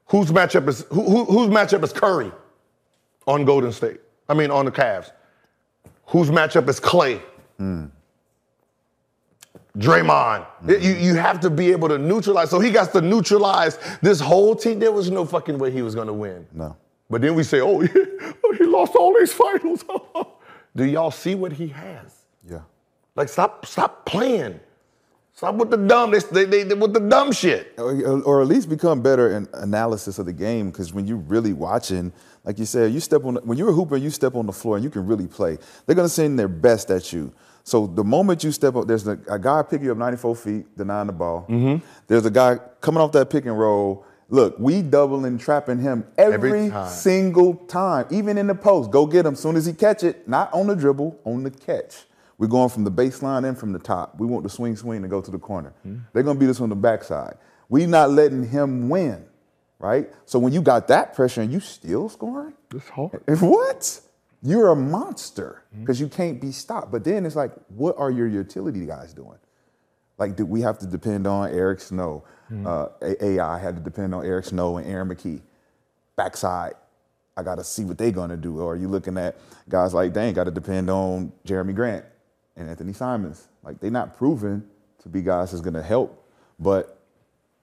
Whose 0.08 0.30
matchup 0.32 0.68
is 0.68 0.86
who, 0.90 1.04
who, 1.04 1.26
whose 1.26 1.48
matchup 1.48 1.84
is 1.84 1.94
Curry 1.94 2.32
on 3.28 3.46
Golden 3.46 3.72
State? 3.72 4.02
I 4.28 4.34
mean, 4.34 4.52
on 4.52 4.66
the 4.66 4.72
Cavs. 4.72 5.12
Whose 6.08 6.30
matchup 6.30 6.68
is 6.68 6.80
Klay? 6.82 7.22
Hmm. 7.58 7.86
Draymond. 9.78 10.46
You, 10.68 10.94
you 10.94 11.16
have 11.16 11.40
to 11.42 11.50
be 11.50 11.72
able 11.72 11.88
to 11.90 11.98
neutralize. 11.98 12.50
So 12.50 12.60
he 12.60 12.72
got 12.72 12.92
to 12.94 13.02
neutralize 13.02 13.80
this 14.02 14.20
whole 14.20 14.56
team. 14.56 14.80
There 14.80 14.92
was 14.92 15.10
no 15.10 15.26
fucking 15.26 15.58
way 15.58 15.72
he 15.72 15.82
was 15.82 15.96
going 15.96 16.08
to 16.08 16.14
win. 16.14 16.46
No. 16.54 16.76
But 17.10 17.22
then 17.22 17.36
we 17.36 17.44
say, 17.44 17.62
oh, 17.62 17.80
he, 17.82 17.90
oh, 17.94 18.56
he 18.58 18.66
lost 18.66 18.96
all 18.96 19.14
these 19.18 19.34
finals. 19.34 19.84
Do 20.76 20.86
y'all 20.86 21.12
see 21.12 21.36
what 21.36 21.52
he 21.52 21.68
has? 21.68 22.16
yeah. 22.50 22.62
Like, 23.16 23.28
stop, 23.28 23.66
stop 23.66 24.06
playing. 24.06 24.60
Stop 25.34 25.56
with 25.56 25.70
the 25.72 25.78
dumb. 25.78 26.12
They, 26.12 26.46
they, 26.46 26.64
they, 26.64 26.74
with 26.76 26.94
the 26.94 27.00
dumb 27.00 27.32
shit. 27.32 27.74
or, 27.78 28.22
or 28.22 28.42
at 28.42 28.48
least 28.48 28.70
become 28.70 29.02
better 29.02 29.36
in 29.36 29.48
analysis 29.54 30.20
of 30.20 30.26
the 30.26 30.34
game 30.34 30.70
because 30.70 30.94
when 30.94 31.08
you're 31.08 31.18
really 31.18 31.54
watching, 31.54 32.14
like 32.44 32.60
you 32.60 32.66
said, 32.66 32.94
you 32.94 33.00
step 33.00 33.26
on 33.26 33.36
when 33.38 33.58
you're 33.58 33.70
a 33.70 33.74
hooper, 33.74 33.98
you 33.98 34.10
step 34.10 34.36
on 34.36 34.46
the 34.46 34.52
floor 34.54 34.76
and 34.76 34.84
you 34.84 34.90
can 34.90 35.06
really 35.06 35.28
play. 35.28 35.58
They're 35.86 35.96
gonna 35.96 36.10
send 36.10 36.38
their 36.38 36.48
best 36.48 36.92
at 36.92 37.12
you. 37.12 37.34
So 37.64 37.88
the 37.88 38.04
moment 38.04 38.44
you 38.44 38.52
step 38.52 38.76
up, 38.76 38.88
there's 38.88 39.08
a, 39.08 39.20
a 39.30 39.38
guy 39.40 39.62
picking 39.64 39.86
you 39.86 39.92
up 39.92 39.98
94 39.98 40.36
feet, 40.36 40.78
denying 40.78 41.08
the 41.08 41.14
ball. 41.14 41.46
Mm-hmm. 41.50 41.86
There's 42.08 42.26
a 42.26 42.32
guy 42.32 42.58
coming 42.82 43.02
off 43.02 43.12
that 43.14 43.30
pick 43.30 43.46
and 43.46 43.58
roll. 43.58 44.06
Look, 44.30 44.56
we 44.58 44.82
doubling, 44.82 45.38
trapping 45.38 45.80
him 45.80 46.06
every, 46.18 46.34
Every 46.34 46.70
time. 46.70 46.90
single 46.90 47.54
time, 47.56 48.06
even 48.12 48.38
in 48.38 48.48
the 48.48 48.56
post. 48.56 48.90
Go 48.90 49.06
get 49.06 49.26
him 49.26 49.34
as 49.34 49.40
soon 49.42 49.58
as 49.58 49.66
he 49.66 49.74
catch 49.74 50.04
it, 50.04 50.28
not 50.28 50.54
on 50.54 50.68
the 50.68 50.76
dribble, 50.76 51.20
on 51.26 51.44
the 51.44 51.52
catch. 51.52 52.06
We're 52.38 52.48
going 52.48 52.70
from 52.70 52.84
the 52.86 52.92
baseline 52.92 53.48
and 53.48 53.58
from 53.58 53.72
the 53.74 53.78
top. 53.80 54.18
We 54.20 54.26
want 54.26 54.44
the 54.44 54.50
swing, 54.50 54.76
swing 54.76 55.02
to 55.04 55.08
go 55.08 55.22
to 55.22 55.30
the 55.30 55.38
corner. 55.38 55.74
They're 56.14 56.24
gonna 56.24 56.40
beat 56.40 56.50
us 56.50 56.62
on 56.62 56.70
the 56.70 56.76
backside. 56.76 57.36
We 57.70 57.86
not 57.86 58.10
letting 58.12 58.48
him 58.48 58.90
win, 58.90 59.26
right? 59.80 60.10
So 60.26 60.40
when 60.40 60.52
you 60.54 60.62
got 60.62 60.88
that 60.88 61.14
pressure 61.14 61.42
and 61.42 61.52
you 61.52 61.60
still 61.60 62.10
scoring, 62.10 62.54
It's 62.74 62.90
hard. 62.90 63.22
if 63.28 63.42
what? 63.44 64.00
You're 64.42 64.70
a 64.70 64.76
monster 64.76 65.64
because 65.80 66.00
you 66.00 66.08
can't 66.08 66.42
be 66.42 66.52
stopped. 66.52 66.92
But 66.92 67.04
then 67.04 67.26
it's 67.26 67.36
like, 67.36 67.52
what 67.70 67.96
are 67.98 68.10
your 68.12 68.28
utility 68.28 68.86
guys 68.86 69.14
doing? 69.14 69.38
Like, 70.18 70.36
do 70.36 70.46
we 70.46 70.62
have 70.62 70.78
to 70.80 70.86
depend 70.88 71.28
on 71.28 71.50
Eric 71.52 71.80
Snow? 71.82 72.24
Uh, 72.66 72.88
A- 73.02 73.26
AI 73.26 73.58
had 73.60 73.76
to 73.78 73.82
depend 73.82 74.14
on 74.14 74.26
Eric 74.26 74.46
Snow 74.46 74.78
and 74.78 74.86
Aaron 74.88 75.08
McKie. 75.10 75.42
Backside, 76.18 76.74
I 77.38 77.44
got 77.44 77.56
to 77.56 77.64
see 77.64 77.86
what 77.86 77.98
they're 77.98 78.12
gonna 78.12 78.36
do. 78.38 78.60
Or 78.60 78.74
are 78.74 78.76
you 78.76 78.88
looking 78.88 79.18
at 79.18 79.38
guys 79.70 79.94
like, 79.94 80.12
dang, 80.14 80.34
got 80.34 80.44
to 80.46 80.52
depend 80.52 80.90
on 80.90 81.32
Jerami 81.48 81.74
Grant 81.74 82.06
and 82.58 82.70
Anthony 82.70 82.94
Simons? 82.94 83.48
Like, 83.64 83.80
they're 83.80 83.90
not 83.90 84.18
proven 84.18 84.68
to 85.04 85.10
be 85.10 85.22
guys 85.22 85.52
that's 85.52 85.62
gonna 85.62 85.82
help, 85.82 86.28
but 86.60 87.00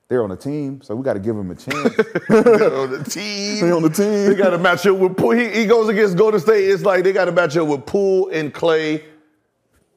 they're 0.08 0.22
on 0.22 0.30
the 0.30 0.36
team, 0.36 0.80
so 0.82 0.94
we 0.96 1.04
got 1.04 1.14
to 1.14 1.20
give 1.20 1.36
them 1.36 1.50
a 1.50 1.54
chance. 1.54 1.76
on 1.76 2.90
the 2.90 3.04
team. 3.08 3.60
They're 3.60 3.74
on 3.74 3.82
the 3.82 3.90
team. 3.90 4.26
They 4.30 4.34
got 4.34 4.50
to 4.50 4.58
match 4.58 4.86
up 4.86 4.96
with 4.96 5.16
Poole. 5.16 5.32
He, 5.32 5.50
he 5.50 5.66
goes 5.66 5.88
against 5.90 6.16
Golden 6.16 6.40
State. 6.40 6.64
It's 6.68 6.82
like 6.82 7.04
they 7.04 7.12
got 7.12 7.26
to 7.26 7.32
match 7.32 7.56
up 7.58 7.68
with 7.68 7.84
Poole 7.84 8.28
and 8.30 8.52
Klay 8.54 9.02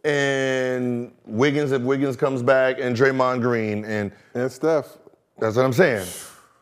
and 0.03 1.11
Wiggins 1.25 1.71
if 1.71 1.81
Wiggins 1.81 2.15
comes 2.15 2.43
back 2.43 2.77
and 2.79 2.95
Draymond 2.95 3.41
Green. 3.41 3.85
And 3.85 4.11
And 4.33 4.51
Steph. 4.51 4.97
that's 5.39 5.55
what 5.55 5.63
I'm 5.65 5.73
saying. 5.73 6.07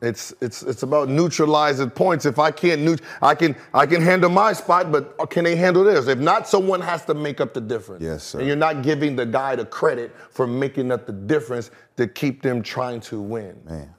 It's 0.02 0.34
it's 0.40 0.64
it's 0.64 0.84
about 0.84 1.10
neutralizing 1.10 1.90
points. 1.90 2.26
If 2.26 2.40
I 2.40 2.52
can't 2.52 2.82
neut- 2.82 3.02
I 3.22 3.36
can 3.36 3.56
I 3.74 3.86
can 3.86 4.02
handle 4.02 4.30
my 4.30 4.54
spot, 4.54 4.92
but 4.92 5.14
uh, 5.20 5.26
can 5.26 5.44
they 5.44 5.58
handle 5.58 5.84
theirs? 5.84 6.08
If 6.08 6.20
not, 6.20 6.48
someone 6.48 6.80
has 6.80 7.04
to 7.06 7.14
make 7.14 7.42
up 7.42 7.54
the 7.54 7.60
difference. 7.60 8.02
Yes, 8.02 8.24
sir. 8.24 8.40
And 8.40 8.48
you're 8.48 8.56
not 8.56 8.82
giving 8.82 9.18
the 9.18 9.26
guy 9.26 9.58
the 9.58 9.66
credit 9.66 10.16
for 10.32 10.48
making 10.48 10.92
up 10.92 11.06
the 11.06 11.12
difference 11.12 11.70
to 11.98 12.08
keep 12.08 12.42
them 12.42 12.64
trying 12.64 13.02
to 13.02 13.20
win. 13.20 13.60
Man. 13.66 13.94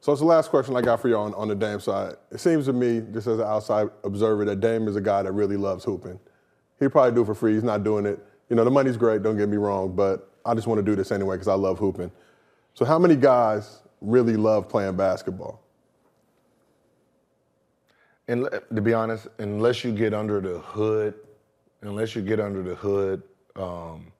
So 0.00 0.12
it's 0.12 0.20
the 0.20 0.26
last 0.26 0.50
question 0.50 0.76
I 0.76 0.82
got 0.82 1.00
for 1.00 1.08
you 1.08 1.16
on, 1.16 1.32
on 1.34 1.48
the 1.48 1.54
Dame 1.54 1.80
side. 1.80 2.16
It 2.30 2.38
seems 2.38 2.66
to 2.66 2.74
me, 2.74 3.00
just 3.12 3.26
as 3.26 3.38
an 3.38 3.46
outside 3.46 3.88
observer, 4.02 4.44
that 4.44 4.60
Dame 4.60 4.86
is 4.86 4.96
a 4.96 5.00
guy 5.00 5.22
that 5.22 5.32
really 5.32 5.56
loves 5.56 5.82
hooping. 5.82 6.18
He'd 6.78 6.92
probably 6.92 7.12
do 7.14 7.22
it 7.22 7.24
for 7.26 7.34
free. 7.34 7.54
He's 7.54 7.62
not 7.62 7.84
doing 7.84 8.04
it. 8.04 8.18
You 8.50 8.56
know, 8.56 8.64
the 8.64 8.70
money's 8.70 8.98
great, 8.98 9.22
don't 9.22 9.38
get 9.38 9.48
me 9.48 9.56
wrong, 9.56 9.96
but 9.96 10.30
I 10.44 10.52
just 10.52 10.66
want 10.66 10.78
to 10.78 10.82
do 10.82 10.94
this 10.94 11.10
anyway 11.10 11.36
because 11.36 11.48
I 11.48 11.54
love 11.54 11.78
hooping. 11.78 12.12
So 12.74 12.84
how 12.84 12.98
many 12.98 13.16
guys 13.16 13.80
really 14.00 14.36
love 14.36 14.68
playing 14.68 14.96
basketball? 14.96 15.60
And 18.28 18.48
to 18.74 18.80
be 18.80 18.94
honest, 18.94 19.28
unless 19.38 19.84
you 19.84 19.92
get 19.92 20.14
under 20.14 20.40
the 20.40 20.58
hood, 20.60 21.14
unless 21.82 22.14
you 22.14 22.22
get 22.22 22.40
under 22.40 22.62
the 22.62 22.74
hood, 22.74 23.22
um, 23.56 24.12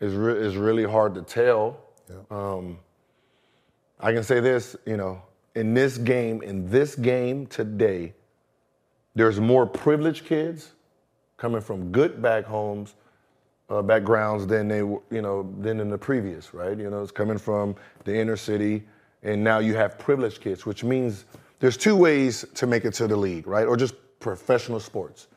it's, 0.00 0.14
re- 0.14 0.34
it's 0.34 0.56
really 0.56 0.84
hard 0.84 1.14
to 1.14 1.22
tell. 1.22 1.78
Um, 2.30 2.78
I 4.00 4.12
can 4.12 4.22
say 4.22 4.40
this, 4.40 4.76
you 4.86 4.96
know, 4.96 5.22
in 5.54 5.74
this 5.74 5.98
game, 5.98 6.42
in 6.42 6.68
this 6.68 6.94
game 6.94 7.46
today, 7.46 8.14
there's 9.14 9.40
more 9.40 9.66
privileged 9.66 10.24
kids 10.24 10.72
coming 11.36 11.60
from 11.60 11.90
good 11.90 12.22
back 12.22 12.44
homes, 12.44 12.94
uh, 13.70 13.82
backgrounds 13.82 14.46
than 14.46 14.68
they, 14.68 14.78
you 14.78 15.22
know, 15.22 15.52
than 15.60 15.80
in 15.80 15.90
the 15.90 15.98
previous, 15.98 16.54
right? 16.54 16.78
You 16.78 16.90
know, 16.90 17.02
it's 17.02 17.12
coming 17.12 17.38
from 17.38 17.76
the 18.04 18.14
inner 18.14 18.36
city, 18.36 18.82
and 19.22 19.42
now 19.42 19.58
you 19.58 19.74
have 19.76 19.98
privileged 19.98 20.40
kids, 20.40 20.64
which 20.64 20.84
means 20.84 21.24
there's 21.60 21.76
two 21.76 21.96
ways 21.96 22.44
to 22.54 22.66
make 22.66 22.84
it 22.84 22.94
to 22.94 23.06
the 23.06 23.16
league, 23.16 23.46
right? 23.46 23.66
Or 23.66 23.76
just 23.76 23.94
professional 24.20 24.80
sports. 24.80 25.28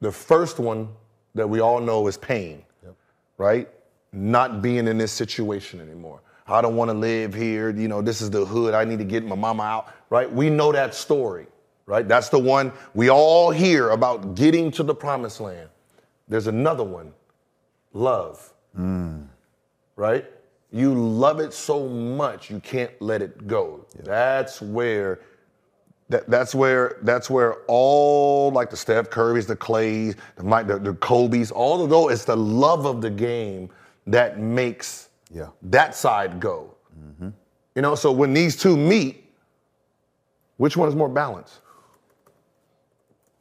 The 0.00 0.12
first 0.12 0.58
one 0.58 0.88
that 1.34 1.48
we 1.48 1.60
all 1.60 1.80
know 1.80 2.06
is 2.06 2.16
pain, 2.16 2.62
right? 3.38 3.68
Not 4.12 4.62
being 4.62 4.86
in 4.86 4.98
this 4.98 5.12
situation 5.12 5.80
anymore. 5.80 6.20
I 6.46 6.62
don't 6.62 6.76
want 6.76 6.90
to 6.90 6.96
live 6.96 7.34
here. 7.34 7.70
You 7.70 7.88
know, 7.88 8.00
this 8.00 8.20
is 8.20 8.30
the 8.30 8.44
hood. 8.44 8.74
I 8.74 8.84
need 8.84 8.98
to 8.98 9.04
get 9.04 9.24
my 9.24 9.34
mama 9.34 9.62
out, 9.62 9.94
right? 10.10 10.30
We 10.30 10.48
know 10.48 10.72
that 10.72 10.94
story, 10.94 11.46
right? 11.86 12.06
That's 12.06 12.28
the 12.28 12.38
one 12.38 12.72
we 12.94 13.10
all 13.10 13.50
hear 13.50 13.90
about 13.90 14.34
getting 14.34 14.70
to 14.72 14.82
the 14.82 14.94
promised 14.94 15.40
land. 15.40 15.68
There's 16.28 16.46
another 16.46 16.84
one 16.84 17.12
love, 17.92 18.52
right? 19.96 20.24
You 20.70 20.94
love 20.94 21.40
it 21.40 21.54
so 21.54 21.88
much 21.88 22.50
you 22.50 22.60
can't 22.60 22.90
let 23.00 23.22
it 23.22 23.46
go. 23.46 23.86
That's 24.04 24.60
where 24.60 25.20
that, 26.10 26.28
that's 26.30 26.54
where 26.54 26.98
that's 27.02 27.28
where 27.30 27.58
all 27.66 28.50
like 28.50 28.70
the 28.70 28.76
Steph 28.76 29.10
Currys, 29.10 29.46
the 29.46 29.56
Klays, 29.56 30.14
the 30.36 30.42
Mike, 30.44 30.66
the, 30.66 30.78
the 30.78 30.94
Kobe's, 30.94 31.50
all 31.50 31.82
of 31.82 31.90
those. 31.90 32.12
It's 32.12 32.24
the 32.24 32.36
love 32.36 32.86
of 32.86 33.00
the 33.00 33.10
game 33.10 33.70
that 34.06 34.38
makes 34.38 35.08
Yeah. 35.30 35.48
that 35.62 35.94
side 35.94 36.40
go. 36.40 36.74
Mm-hmm. 36.98 37.28
You 37.74 37.82
know, 37.82 37.94
so 37.94 38.10
when 38.12 38.32
these 38.34 38.56
two 38.56 38.76
meet, 38.76 39.24
which 40.56 40.76
one 40.76 40.88
is 40.88 40.94
more 40.94 41.08
balanced? 41.10 41.60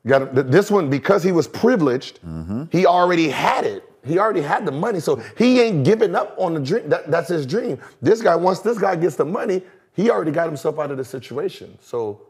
Got 0.05 0.35
this 0.35 0.71
one 0.71 0.89
because 0.89 1.23
he 1.23 1.31
was 1.31 1.47
privileged. 1.47 2.21
Mm-hmm. 2.21 2.65
He 2.71 2.85
already 2.85 3.29
had 3.29 3.65
it. 3.65 3.83
He 4.05 4.19
already 4.19 4.41
had 4.41 4.65
the 4.65 4.71
money, 4.71 5.01
so 5.01 5.21
he 5.37 5.59
ain't 5.59 5.83
giving 5.83 6.15
up 6.15 6.33
on 6.37 6.53
the 6.53 6.61
dream. 6.61 6.87
That, 6.87 7.11
that's 7.11 7.27
his 7.27 7.45
dream. 7.45 7.77
This 8.01 8.21
guy, 8.21 8.35
once 8.35 8.59
this 8.59 8.77
guy 8.77 8.95
gets 8.95 9.17
the 9.17 9.25
money, 9.25 9.61
he 9.93 10.09
already 10.09 10.31
got 10.31 10.45
himself 10.45 10.79
out 10.79 10.91
of 10.91 10.97
the 10.97 11.03
situation. 11.03 11.77
So 11.81 12.21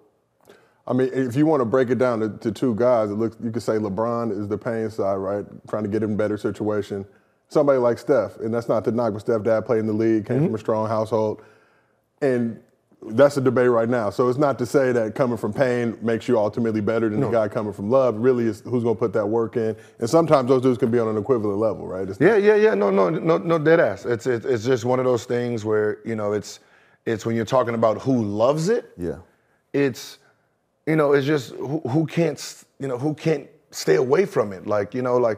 I 0.87 0.93
mean, 0.93 1.09
if 1.11 1.35
you 1.35 1.45
want 1.45 1.59
to 1.61 1.65
break 1.65 1.89
it 1.89 1.97
down 1.97 2.21
to, 2.21 2.29
to 2.29 2.51
two 2.51 2.73
guys, 2.75 3.11
it 3.11 3.15
looks 3.15 3.35
you 3.43 3.51
could 3.51 3.61
say 3.61 3.73
LeBron 3.73 4.31
is 4.31 4.47
the 4.47 4.57
pain 4.57 4.89
side, 4.89 5.15
right? 5.15 5.45
Trying 5.69 5.83
to 5.83 5.89
get 5.89 6.01
him 6.01 6.13
a 6.13 6.15
better 6.15 6.37
situation. 6.37 7.05
Somebody 7.49 7.77
like 7.77 7.97
Steph, 7.97 8.37
and 8.37 8.53
that's 8.53 8.69
not 8.69 8.85
to 8.85 8.91
knock, 8.91 9.13
but 9.13 9.19
Steph 9.19 9.43
dad 9.43 9.65
played 9.65 9.79
in 9.79 9.87
the 9.87 9.93
league, 9.93 10.25
came 10.25 10.37
from 10.37 10.47
mm-hmm. 10.47 10.55
a 10.55 10.59
strong 10.59 10.87
household. 10.87 11.41
And 12.21 12.61
that's 13.01 13.37
a 13.37 13.41
debate 13.41 13.69
right 13.69 13.87
now. 13.87 14.09
So 14.09 14.27
it's 14.27 14.39
not 14.39 14.57
to 14.59 14.65
say 14.65 14.91
that 14.91 15.13
coming 15.13 15.37
from 15.37 15.53
pain 15.53 15.97
makes 16.01 16.27
you 16.27 16.37
ultimately 16.37 16.81
better 16.81 17.09
than 17.09 17.19
the 17.19 17.29
guy 17.29 17.47
coming 17.47 17.71
from 17.71 17.89
love. 17.89 18.17
Really, 18.17 18.45
is 18.45 18.61
who's 18.61 18.83
going 18.83 18.95
to 18.95 18.99
put 18.99 19.13
that 19.13 19.25
work 19.25 19.55
in. 19.55 19.75
And 19.99 20.09
sometimes 20.09 20.49
those 20.49 20.63
dudes 20.63 20.77
can 20.77 20.89
be 20.89 20.99
on 20.99 21.07
an 21.07 21.17
equivalent 21.17 21.59
level, 21.59 21.87
right? 21.87 22.07
It's 22.07 22.19
Yeah, 22.19 22.37
yeah, 22.37 22.55
yeah. 22.55 22.73
No, 22.73 22.89
no, 22.89 23.09
no, 23.09 23.37
no. 23.37 23.59
Dead 23.59 23.79
ass. 23.79 24.05
It's 24.05 24.25
it's 24.25 24.45
it's 24.45 24.65
just 24.65 24.83
one 24.83 24.99
of 24.99 25.05
those 25.05 25.25
things 25.25 25.63
where 25.63 25.99
you 26.05 26.15
know 26.15 26.33
it's 26.33 26.59
it's 27.05 27.25
when 27.25 27.35
you're 27.35 27.45
talking 27.45 27.75
about 27.75 28.01
who 28.01 28.23
loves 28.23 28.67
it. 28.69 28.91
Yeah. 28.97 29.17
It's 29.73 30.17
you 30.87 30.95
know 30.95 31.13
it's 31.13 31.27
just 31.27 31.51
who, 31.51 31.79
who 31.81 32.07
can't 32.07 32.65
you 32.79 32.87
know 32.87 32.97
who 32.97 33.13
can't 33.13 33.47
stay 33.69 33.95
away 33.95 34.25
from 34.25 34.51
it. 34.53 34.65
Like 34.65 34.95
you 34.95 35.03
know 35.03 35.17
like 35.17 35.37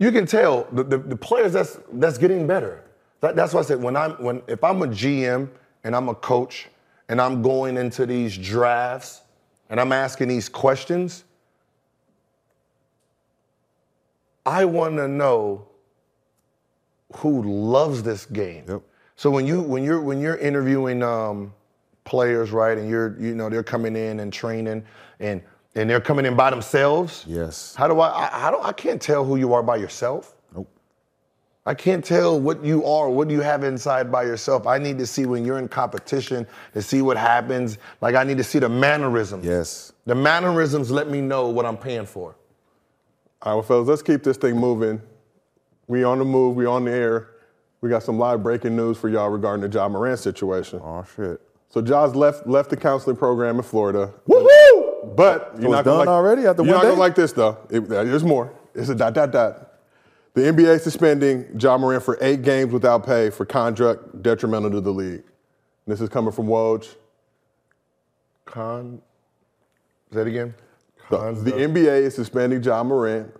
you 0.00 0.10
can 0.10 0.26
tell 0.26 0.66
the, 0.72 0.82
the, 0.82 0.98
the 0.98 1.16
players 1.16 1.52
that's 1.52 1.78
that's 1.92 2.18
getting 2.18 2.48
better. 2.48 2.82
That, 3.20 3.36
that's 3.36 3.54
why 3.54 3.60
I 3.60 3.62
said 3.62 3.80
when 3.80 3.96
I'm 3.96 4.12
when 4.14 4.42
if 4.48 4.64
I'm 4.64 4.82
a 4.82 4.88
GM 4.88 5.48
and 5.84 5.94
I'm 5.94 6.08
a 6.08 6.14
coach 6.14 6.68
and 7.08 7.20
I'm 7.20 7.42
going 7.42 7.76
into 7.76 8.06
these 8.06 8.36
drafts 8.36 9.22
and 9.70 9.80
I'm 9.80 9.92
asking 9.92 10.28
these 10.28 10.48
questions, 10.48 11.24
I 14.44 14.64
want 14.64 14.96
to 14.96 15.08
know 15.08 15.66
who 17.16 17.42
loves 17.42 18.02
this 18.02 18.26
game. 18.26 18.64
Yep. 18.68 18.82
So 19.16 19.30
when 19.30 19.46
you 19.46 19.60
when 19.62 19.84
you're 19.84 20.00
when 20.00 20.20
you're 20.20 20.36
interviewing 20.36 21.02
um, 21.02 21.52
players, 22.04 22.50
right, 22.50 22.76
and 22.76 22.88
you're 22.88 23.16
you 23.20 23.34
know 23.34 23.48
they're 23.48 23.62
coming 23.62 23.94
in 23.94 24.20
and 24.20 24.32
training 24.32 24.84
and 25.20 25.42
and 25.74 25.88
they're 25.88 26.00
coming 26.00 26.26
in 26.26 26.36
by 26.36 26.50
themselves. 26.50 27.24
Yes. 27.26 27.74
How 27.74 27.86
do 27.86 28.00
I? 28.00 28.08
I, 28.08 28.48
I 28.48 28.50
don't. 28.50 28.64
I 28.64 28.72
can't 28.72 29.00
tell 29.00 29.24
who 29.24 29.36
you 29.36 29.52
are 29.52 29.62
by 29.62 29.76
yourself. 29.76 30.34
Nope. 31.64 31.70
I 31.70 31.74
can't 31.74 32.04
tell 32.04 32.40
what 32.40 32.64
you 32.64 32.84
are, 32.84 33.08
what 33.08 33.28
do 33.28 33.34
you 33.34 33.40
have 33.40 33.62
inside 33.64 34.10
by 34.10 34.24
yourself. 34.24 34.66
I 34.66 34.78
need 34.78 34.98
to 34.98 35.06
see 35.06 35.26
when 35.26 35.44
you're 35.44 35.58
in 35.58 35.68
competition 35.68 36.46
to 36.74 36.82
see 36.82 37.02
what 37.02 37.16
happens. 37.16 37.78
Like 38.00 38.14
I 38.14 38.24
need 38.24 38.38
to 38.38 38.44
see 38.44 38.58
the 38.58 38.68
mannerisms. 38.68 39.44
Yes. 39.44 39.92
The 40.06 40.14
mannerisms 40.14 40.90
let 40.90 41.08
me 41.08 41.20
know 41.20 41.48
what 41.48 41.64
I'm 41.64 41.76
paying 41.76 42.06
for. 42.06 42.34
All 43.42 43.52
right, 43.52 43.54
well, 43.54 43.62
fellas, 43.62 43.88
let's 43.88 44.02
keep 44.02 44.22
this 44.22 44.36
thing 44.36 44.56
moving. 44.56 45.00
We 45.86 46.04
on 46.04 46.18
the 46.18 46.24
move. 46.24 46.56
We 46.56 46.66
on 46.66 46.84
the 46.84 46.92
air. 46.92 47.28
We 47.80 47.88
got 47.90 48.02
some 48.04 48.18
live 48.18 48.42
breaking 48.42 48.76
news 48.76 48.96
for 48.98 49.08
y'all 49.08 49.28
regarding 49.28 49.68
the 49.68 49.76
Ja 49.76 49.88
Morant 49.88 50.18
situation. 50.18 50.80
Oh 50.82 51.04
shit. 51.16 51.40
So 51.68 51.80
Ja's 51.80 52.14
left 52.14 52.46
left 52.46 52.70
the 52.70 52.76
counseling 52.76 53.16
program 53.16 53.56
in 53.56 53.62
Florida. 53.62 54.12
Woohoo! 54.28 55.16
But 55.16 55.54
you're 55.60 55.70
not 55.70 55.84
gonna 55.84 55.84
done 55.84 55.98
like, 55.98 56.08
already 56.08 56.46
after 56.46 56.62
you're 56.62 56.74
one 56.74 56.82
not 56.84 56.90
gonna 56.90 57.00
like 57.00 57.14
this 57.14 57.32
though. 57.32 57.58
It- 57.70 57.84
uh, 57.84 58.04
there's 58.04 58.22
more. 58.24 58.52
It's 58.74 58.88
a 58.88 58.94
dot 58.94 59.14
dot 59.14 59.32
dot. 59.32 59.71
The 60.34 60.40
NBA 60.42 60.80
suspending 60.80 61.58
Ja 61.60 61.76
Morant 61.76 62.02
for 62.02 62.16
eight 62.22 62.42
games 62.42 62.72
without 62.72 63.04
pay 63.04 63.28
for 63.28 63.44
conduct 63.44 64.22
detrimental 64.22 64.70
to 64.70 64.80
the 64.80 64.90
league. 64.92 65.24
This 65.86 66.00
is 66.00 66.08
coming 66.08 66.32
from 66.32 66.46
Woj. 66.46 66.94
Con. 68.46 69.02
Say 70.10 70.18
that 70.18 70.26
again. 70.26 70.54
The, 71.10 71.32
the 71.32 71.54
uh, 71.54 71.68
NBA 71.68 72.02
is 72.02 72.14
suspending 72.14 72.62
Ja 72.62 72.82
Morant 72.82 73.30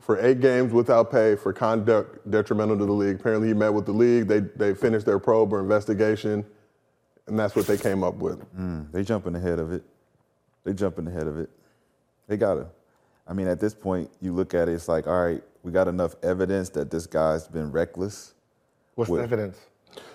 for 0.00 0.18
eight 0.18 0.40
games 0.40 0.72
without 0.72 1.12
pay 1.12 1.36
for 1.36 1.52
conduct 1.52 2.28
detrimental 2.28 2.76
to 2.78 2.86
the 2.86 2.92
league. 2.92 3.20
Apparently, 3.20 3.48
he 3.48 3.54
met 3.54 3.72
with 3.72 3.86
the 3.86 3.92
league. 3.92 4.26
They 4.26 4.40
they 4.40 4.74
finished 4.74 5.06
their 5.06 5.20
probe 5.20 5.52
or 5.52 5.60
investigation, 5.60 6.44
and 7.28 7.38
that's 7.38 7.54
what 7.54 7.66
they 7.66 7.76
came 7.76 8.02
up 8.02 8.16
with. 8.16 8.42
Hmm, 8.54 8.82
they 8.90 9.04
jumping 9.04 9.36
ahead 9.36 9.60
of 9.60 9.72
it. 9.72 9.84
They 10.64 10.72
jumping 10.72 11.06
ahead 11.06 11.28
of 11.28 11.38
it. 11.38 11.50
They 12.26 12.36
gotta. 12.36 12.66
I 13.28 13.34
mean, 13.34 13.46
at 13.46 13.60
this 13.60 13.74
point, 13.74 14.10
you 14.20 14.32
look 14.32 14.54
at 14.54 14.68
it, 14.68 14.72
it's 14.72 14.88
like, 14.88 15.06
all 15.06 15.24
right, 15.24 15.42
we 15.62 15.72
got 15.72 15.88
enough 15.88 16.14
evidence 16.22 16.68
that 16.70 16.90
this 16.90 17.06
guy's 17.06 17.46
been 17.48 17.70
reckless. 17.70 18.34
What's 18.94 19.08
the 19.08 19.16
What? 19.16 19.24
evidence? 19.24 19.58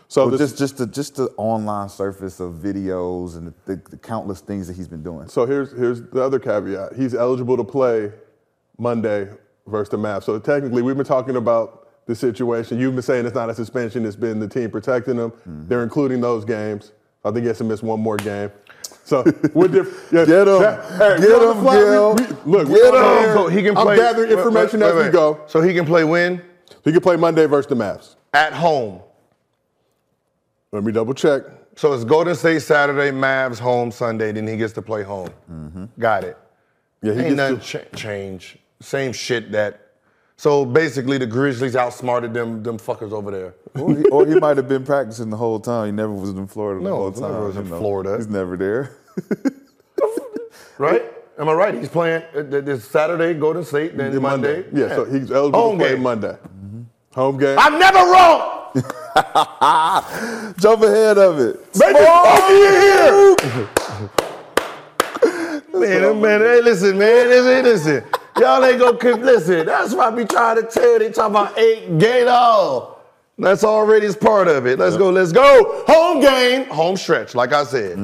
So 0.07 0.27
Well, 0.27 0.37
this, 0.37 0.51
just 0.51 0.57
just 0.57 0.77
the 0.77 0.85
just 0.87 1.15
the 1.15 1.25
online 1.37 1.89
surface 1.89 2.39
of 2.39 2.53
videos 2.53 3.37
and 3.37 3.53
the, 3.65 3.81
the 3.89 3.97
countless 3.97 4.39
things 4.41 4.67
that 4.67 4.75
he's 4.75 4.87
been 4.87 5.03
doing. 5.03 5.27
so 5.27 5.45
here's 5.45 5.71
here's 5.71 6.01
the 6.01 6.21
other 6.21 6.39
caveat. 6.39 6.93
He's 6.95 7.15
eligible 7.15 7.57
to 7.57 7.63
play 7.63 8.11
Monday 8.77 9.27
versus 9.67 9.89
the 9.89 9.97
Mavs. 9.97 10.23
So 10.23 10.37
technically, 10.39 10.81
we've 10.83 10.95
been 10.95 11.05
talking 11.05 11.35
about 11.37 11.87
the 12.05 12.15
situation. 12.15 12.79
You've 12.79 12.93
been 12.93 13.01
saying 13.01 13.25
it's 13.25 13.33
not 13.35 13.49
a 13.49 13.55
suspension. 13.55 14.05
It's 14.05 14.15
been 14.15 14.39
the 14.39 14.47
team 14.47 14.69
protecting 14.69 15.15
him. 15.17 15.31
Mm-hmm. 15.31 15.67
They're 15.67 15.81
including 15.83 16.21
those 16.21 16.45
games. 16.45 16.91
I 17.23 17.31
think 17.31 17.41
he 17.41 17.47
has 17.47 17.57
to 17.57 17.63
miss 17.63 17.81
one 17.81 17.99
more 17.99 18.17
game. 18.17 18.51
So 19.05 19.23
we're 19.53 19.67
different. 19.67 20.27
Get 20.27 20.47
'em. 20.47 20.59
that- 20.61 20.83
hey, 20.97 21.21
Get 21.21 21.29
we 21.29 21.33
on 21.35 21.41
the 21.41 21.49
'em. 21.51 21.63
We- 21.63 21.71
Gil. 21.71 22.15
we- 22.15 22.51
Look, 22.57 22.67
Get 22.69 22.93
'em. 22.95 23.33
So 23.37 23.47
he 23.47 23.61
can 23.63 23.75
play. 23.75 23.93
I'm 23.93 23.97
gathering 23.97 24.29
wait, 24.29 24.37
information 24.39 24.79
wait, 24.79 24.89
as 24.89 25.05
we 25.05 25.11
go. 25.11 25.39
So 25.47 25.61
he 25.61 25.73
can 25.75 25.85
play 25.85 26.03
when 26.03 26.41
He 26.83 26.91
can 26.91 27.01
play 27.01 27.15
Monday 27.15 27.45
versus 27.45 27.67
the 27.69 27.75
Mavs. 27.75 28.15
at 28.33 28.53
home. 28.53 28.99
Let 30.71 30.83
me 30.83 30.91
double 30.91 31.13
check. 31.13 31.43
So 31.75 31.93
it's 31.93 32.03
Golden 32.03 32.35
State 32.35 32.61
Saturday, 32.63 33.11
Mavs 33.11 33.59
home 33.59 33.91
Sunday. 33.91 34.31
Then 34.31 34.47
he 34.47 34.57
gets 34.57 34.73
to 34.73 34.81
play 34.81 35.03
home. 35.03 35.29
Mm-hmm. 35.51 35.85
Got 35.99 36.23
it. 36.23 36.37
Yeah, 37.01 37.13
he 37.13 37.19
Ain't 37.19 37.27
gets 37.29 37.37
nothing 37.37 37.57
to, 37.59 37.63
cha- 37.63 37.95
change. 37.97 38.57
Same 38.81 39.13
shit 39.13 39.51
that. 39.51 39.81
So 40.37 40.65
basically, 40.65 41.17
the 41.17 41.25
Grizzlies 41.25 41.75
outsmarted 41.77 42.33
them 42.33 42.61
them 42.61 42.77
fuckers 42.77 43.11
over 43.13 43.31
there. 43.31 43.53
or, 43.81 43.95
he, 43.95 44.03
or 44.09 44.25
he 44.27 44.35
might 44.35 44.57
have 44.57 44.67
been 44.67 44.83
practicing 44.83 45.29
the 45.29 45.37
whole 45.37 45.59
time. 45.61 45.85
He 45.85 45.91
never 45.93 46.11
was 46.11 46.31
in 46.31 46.45
Florida 46.47 46.83
the 46.83 46.89
No, 46.89 46.95
whole 46.97 47.11
he 47.11 47.21
time. 47.21 47.31
never 47.31 47.45
was 47.47 47.55
you 47.55 47.61
in 47.61 47.69
know. 47.69 47.79
Florida. 47.79 48.17
He's 48.17 48.27
never 48.27 48.57
there. 48.57 48.97
Right? 50.77 51.03
Am 51.39 51.47
I 51.47 51.53
right? 51.53 51.73
He's 51.73 51.87
playing 51.87 52.21
uh, 52.35 52.43
th- 52.43 52.65
this 52.65 52.83
Saturday, 52.85 53.33
Golden 53.33 53.63
State, 53.63 53.95
then 53.95 54.21
Monday. 54.21 54.65
Yeah, 54.73 54.89
so 54.89 55.05
he's 55.05 55.31
eligible 55.31 55.57
Home 55.61 55.77
to 55.79 55.83
play 55.85 55.93
game. 55.93 56.03
Monday. 56.03 56.37
Home 57.13 57.37
game. 57.37 57.57
I'm 57.57 57.79
never 57.79 57.99
wrong. 57.99 58.73
Jump 60.59 60.83
ahead 60.83 61.17
of 61.17 61.39
it. 61.39 61.59
Oh, 61.81 62.49
you 62.51 63.47
here. 65.71 65.79
man, 66.03 66.21
man, 66.21 66.41
hey, 66.41 66.61
listen, 66.61 66.97
man, 66.97 67.29
listen, 67.29 67.63
listen. 67.63 68.03
Y'all 68.39 68.63
ain't 68.65 68.79
gonna 68.79 68.97
keep, 68.97 69.23
listen, 69.23 69.65
that's 69.65 69.93
why 69.93 70.07
I 70.07 70.11
be 70.11 70.25
trying 70.25 70.57
to 70.57 70.63
tell. 70.63 70.99
They 70.99 71.09
talking 71.09 71.35
about 71.35 71.57
eight 71.57 71.97
gate 71.97 72.27
all. 72.27 73.01
That's 73.37 73.63
already 73.63 74.05
is 74.05 74.15
part 74.15 74.47
of 74.47 74.65
it. 74.65 74.79
Let's 74.79 74.97
go, 74.97 75.09
let's 75.09 75.31
go. 75.31 75.83
Home 75.87 76.21
game, 76.21 76.65
home 76.67 76.95
stretch, 76.97 77.35
like 77.35 77.53
I 77.53 77.63
said. 77.63 77.97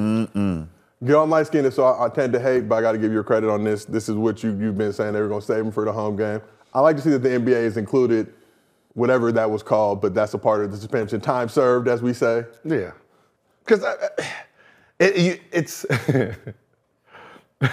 Gil, 1.03 1.23
I'm 1.23 1.29
light 1.31 1.47
skinned, 1.47 1.73
so 1.73 1.83
I, 1.83 2.05
I 2.05 2.09
tend 2.09 2.31
to 2.33 2.39
hate, 2.39 2.69
but 2.69 2.75
I 2.75 2.81
got 2.81 2.91
to 2.91 2.97
give 2.99 3.09
you 3.09 3.15
your 3.15 3.23
credit 3.23 3.49
on 3.49 3.63
this. 3.63 3.85
This 3.85 4.07
is 4.07 4.15
what 4.15 4.43
you, 4.43 4.51
you've 4.59 4.77
been 4.77 4.93
saying 4.93 5.13
they 5.13 5.21
were 5.21 5.27
going 5.27 5.41
to 5.41 5.47
save 5.47 5.65
him 5.65 5.71
for 5.71 5.83
the 5.83 5.91
home 5.91 6.15
game. 6.15 6.41
I 6.73 6.79
like 6.79 6.95
to 6.97 7.01
see 7.01 7.09
that 7.09 7.19
the 7.19 7.29
NBA 7.29 7.63
has 7.63 7.77
included 7.77 8.31
whatever 8.93 9.31
that 9.31 9.49
was 9.49 9.63
called, 9.63 9.99
but 9.99 10.13
that's 10.13 10.33
a 10.33 10.37
part 10.37 10.63
of 10.63 10.71
the 10.71 10.77
suspension. 10.77 11.19
Time 11.19 11.49
served, 11.49 11.87
as 11.87 12.01
we 12.03 12.13
say. 12.13 12.45
Yeah. 12.63 12.91
Because 13.65 13.83
it, 14.99 15.41
it's, 15.51 15.85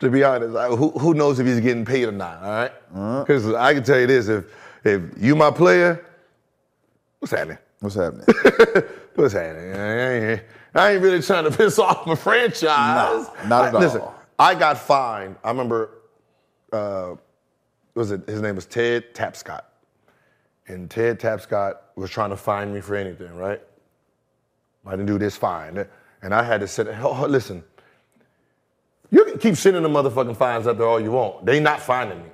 to 0.00 0.10
be 0.10 0.24
honest, 0.24 0.56
I- 0.56 0.68
who, 0.68 0.90
who 0.90 1.14
knows 1.14 1.38
if 1.38 1.46
he's 1.46 1.60
getting 1.60 1.84
paid 1.84 2.08
or 2.08 2.12
not, 2.12 2.42
all 2.42 2.50
right? 2.50 3.24
Because 3.26 3.46
I 3.54 3.74
can 3.74 3.82
tell 3.82 3.98
you 4.00 4.06
this 4.06 4.28
if, 4.28 4.44
if 4.84 5.02
you 5.18 5.34
my 5.36 5.50
player, 5.50 6.04
what's 7.18 7.32
happening? 7.32 7.58
What's 7.80 7.96
happening? 7.96 8.26
What's 9.14 9.34
happening? 9.34 9.74
I 9.74 10.12
ain't, 10.32 10.42
I 10.74 10.92
ain't 10.92 11.02
really 11.02 11.20
trying 11.20 11.44
to 11.44 11.50
piss 11.56 11.78
off 11.78 12.06
my 12.06 12.14
franchise. 12.14 12.64
Nah, 12.64 13.48
not 13.48 13.64
at 13.66 13.74
I- 13.74 13.78
Listen. 13.78 14.02
I 14.38 14.54
got 14.54 14.78
fined. 14.78 15.36
I 15.44 15.48
remember, 15.50 15.90
uh, 16.72 17.16
was 17.94 18.10
it 18.10 18.26
his 18.26 18.40
name 18.40 18.54
was 18.56 18.64
Ted 18.66 19.14
Tapscott, 19.14 19.62
and 20.66 20.90
Ted 20.90 21.20
Tapscott 21.20 21.74
was 21.96 22.08
trying 22.10 22.30
to 22.30 22.36
fine 22.38 22.72
me 22.72 22.80
for 22.80 22.94
anything, 22.96 23.34
right? 23.36 23.60
I 24.86 24.90
didn't 24.92 25.06
do 25.06 25.18
this 25.18 25.36
fine, 25.36 25.86
and 26.22 26.34
I 26.34 26.42
had 26.42 26.60
to 26.62 26.66
sit. 26.66 26.86
"Hell, 26.86 27.12
hell, 27.14 27.28
Listen, 27.28 27.62
you 29.12 29.24
can 29.26 29.38
keep 29.38 29.56
sending 29.56 29.82
the 29.82 29.88
motherfucking 29.90 30.36
fines 30.36 30.66
out 30.66 30.78
there 30.78 30.86
all 30.86 30.98
you 30.98 31.12
want. 31.12 31.44
They 31.44 31.60
not 31.60 31.80
finding 31.80 32.22
me. 32.22 32.30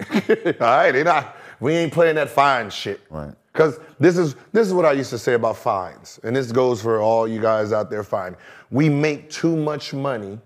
all 0.60 0.66
right, 0.66 0.92
they 0.92 1.02
not. 1.02 1.36
We 1.58 1.74
ain't 1.74 1.92
playing 1.92 2.14
that 2.14 2.30
fine 2.30 2.70
shit. 2.70 3.00
Right. 3.10 3.34
Because 3.52 3.80
this 3.98 4.16
is 4.16 4.36
this 4.52 4.68
is 4.68 4.72
what 4.72 4.84
I 4.84 4.92
used 4.92 5.10
to 5.10 5.18
say 5.18 5.34
about 5.34 5.56
fines, 5.56 6.20
and 6.22 6.36
this 6.36 6.52
goes 6.52 6.80
for 6.80 7.00
all 7.00 7.26
you 7.26 7.40
guys 7.40 7.72
out 7.72 7.90
there. 7.90 8.04
Fine, 8.04 8.36
we 8.70 8.88
make 8.88 9.28
too 9.28 9.56
much 9.56 9.92
money, 9.92 10.38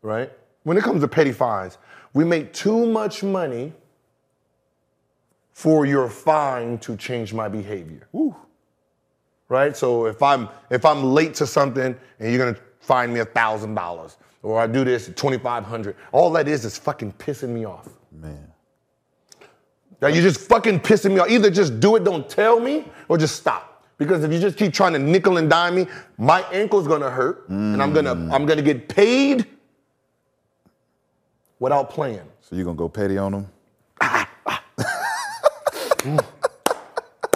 right? 0.00 0.32
When 0.62 0.78
it 0.78 0.82
comes 0.82 1.02
to 1.02 1.08
petty 1.08 1.32
fines, 1.32 1.76
we 2.14 2.24
make 2.24 2.54
too 2.54 2.86
much 2.86 3.22
money 3.22 3.74
for 5.52 5.84
your 5.84 6.08
fine 6.08 6.78
to 6.78 6.96
change 6.96 7.34
my 7.34 7.46
behavior. 7.46 8.08
Right? 9.50 9.76
So 9.76 10.06
if 10.06 10.22
I'm 10.22 10.48
if 10.70 10.86
I'm 10.86 11.04
late 11.04 11.34
to 11.34 11.46
something 11.46 11.94
and 12.18 12.32
you're 12.32 12.38
gonna 12.38 12.58
fine 12.80 13.12
me 13.12 13.20
a 13.20 13.26
thousand 13.26 13.74
dollars, 13.74 14.16
or 14.42 14.60
I 14.60 14.66
do 14.66 14.84
this 14.84 15.10
twenty 15.14 15.38
five 15.38 15.64
hundred, 15.64 15.96
all 16.12 16.30
that 16.32 16.48
is 16.48 16.64
is 16.64 16.78
fucking 16.78 17.12
pissing 17.12 17.50
me 17.50 17.64
off. 17.64 17.88
Man. 18.12 18.50
That 20.00 20.14
you're 20.14 20.22
just 20.22 20.40
fucking 20.40 20.80
pissing 20.80 21.12
me 21.12 21.20
off. 21.20 21.30
Either 21.30 21.50
just 21.50 21.78
do 21.78 21.94
it, 21.96 22.04
don't 22.04 22.28
tell 22.28 22.58
me, 22.58 22.86
or 23.08 23.18
just 23.18 23.36
stop. 23.36 23.84
Because 23.98 24.24
if 24.24 24.32
you 24.32 24.38
just 24.38 24.56
keep 24.56 24.72
trying 24.72 24.94
to 24.94 24.98
nickel 24.98 25.36
and 25.36 25.50
dime 25.50 25.74
me, 25.74 25.86
my 26.16 26.40
ankle's 26.52 26.88
gonna 26.88 27.10
hurt, 27.10 27.46
and 27.50 27.82
I'm 27.82 27.92
gonna 27.92 28.14
mm. 28.14 28.32
I'm 28.32 28.46
gonna 28.46 28.62
get 28.62 28.88
paid 28.88 29.44
without 31.58 31.90
playing. 31.90 32.22
So 32.40 32.56
you're 32.56 32.64
gonna 32.64 32.78
go 32.78 32.88
petty 32.88 33.18
on 33.18 33.34
him? 33.34 33.46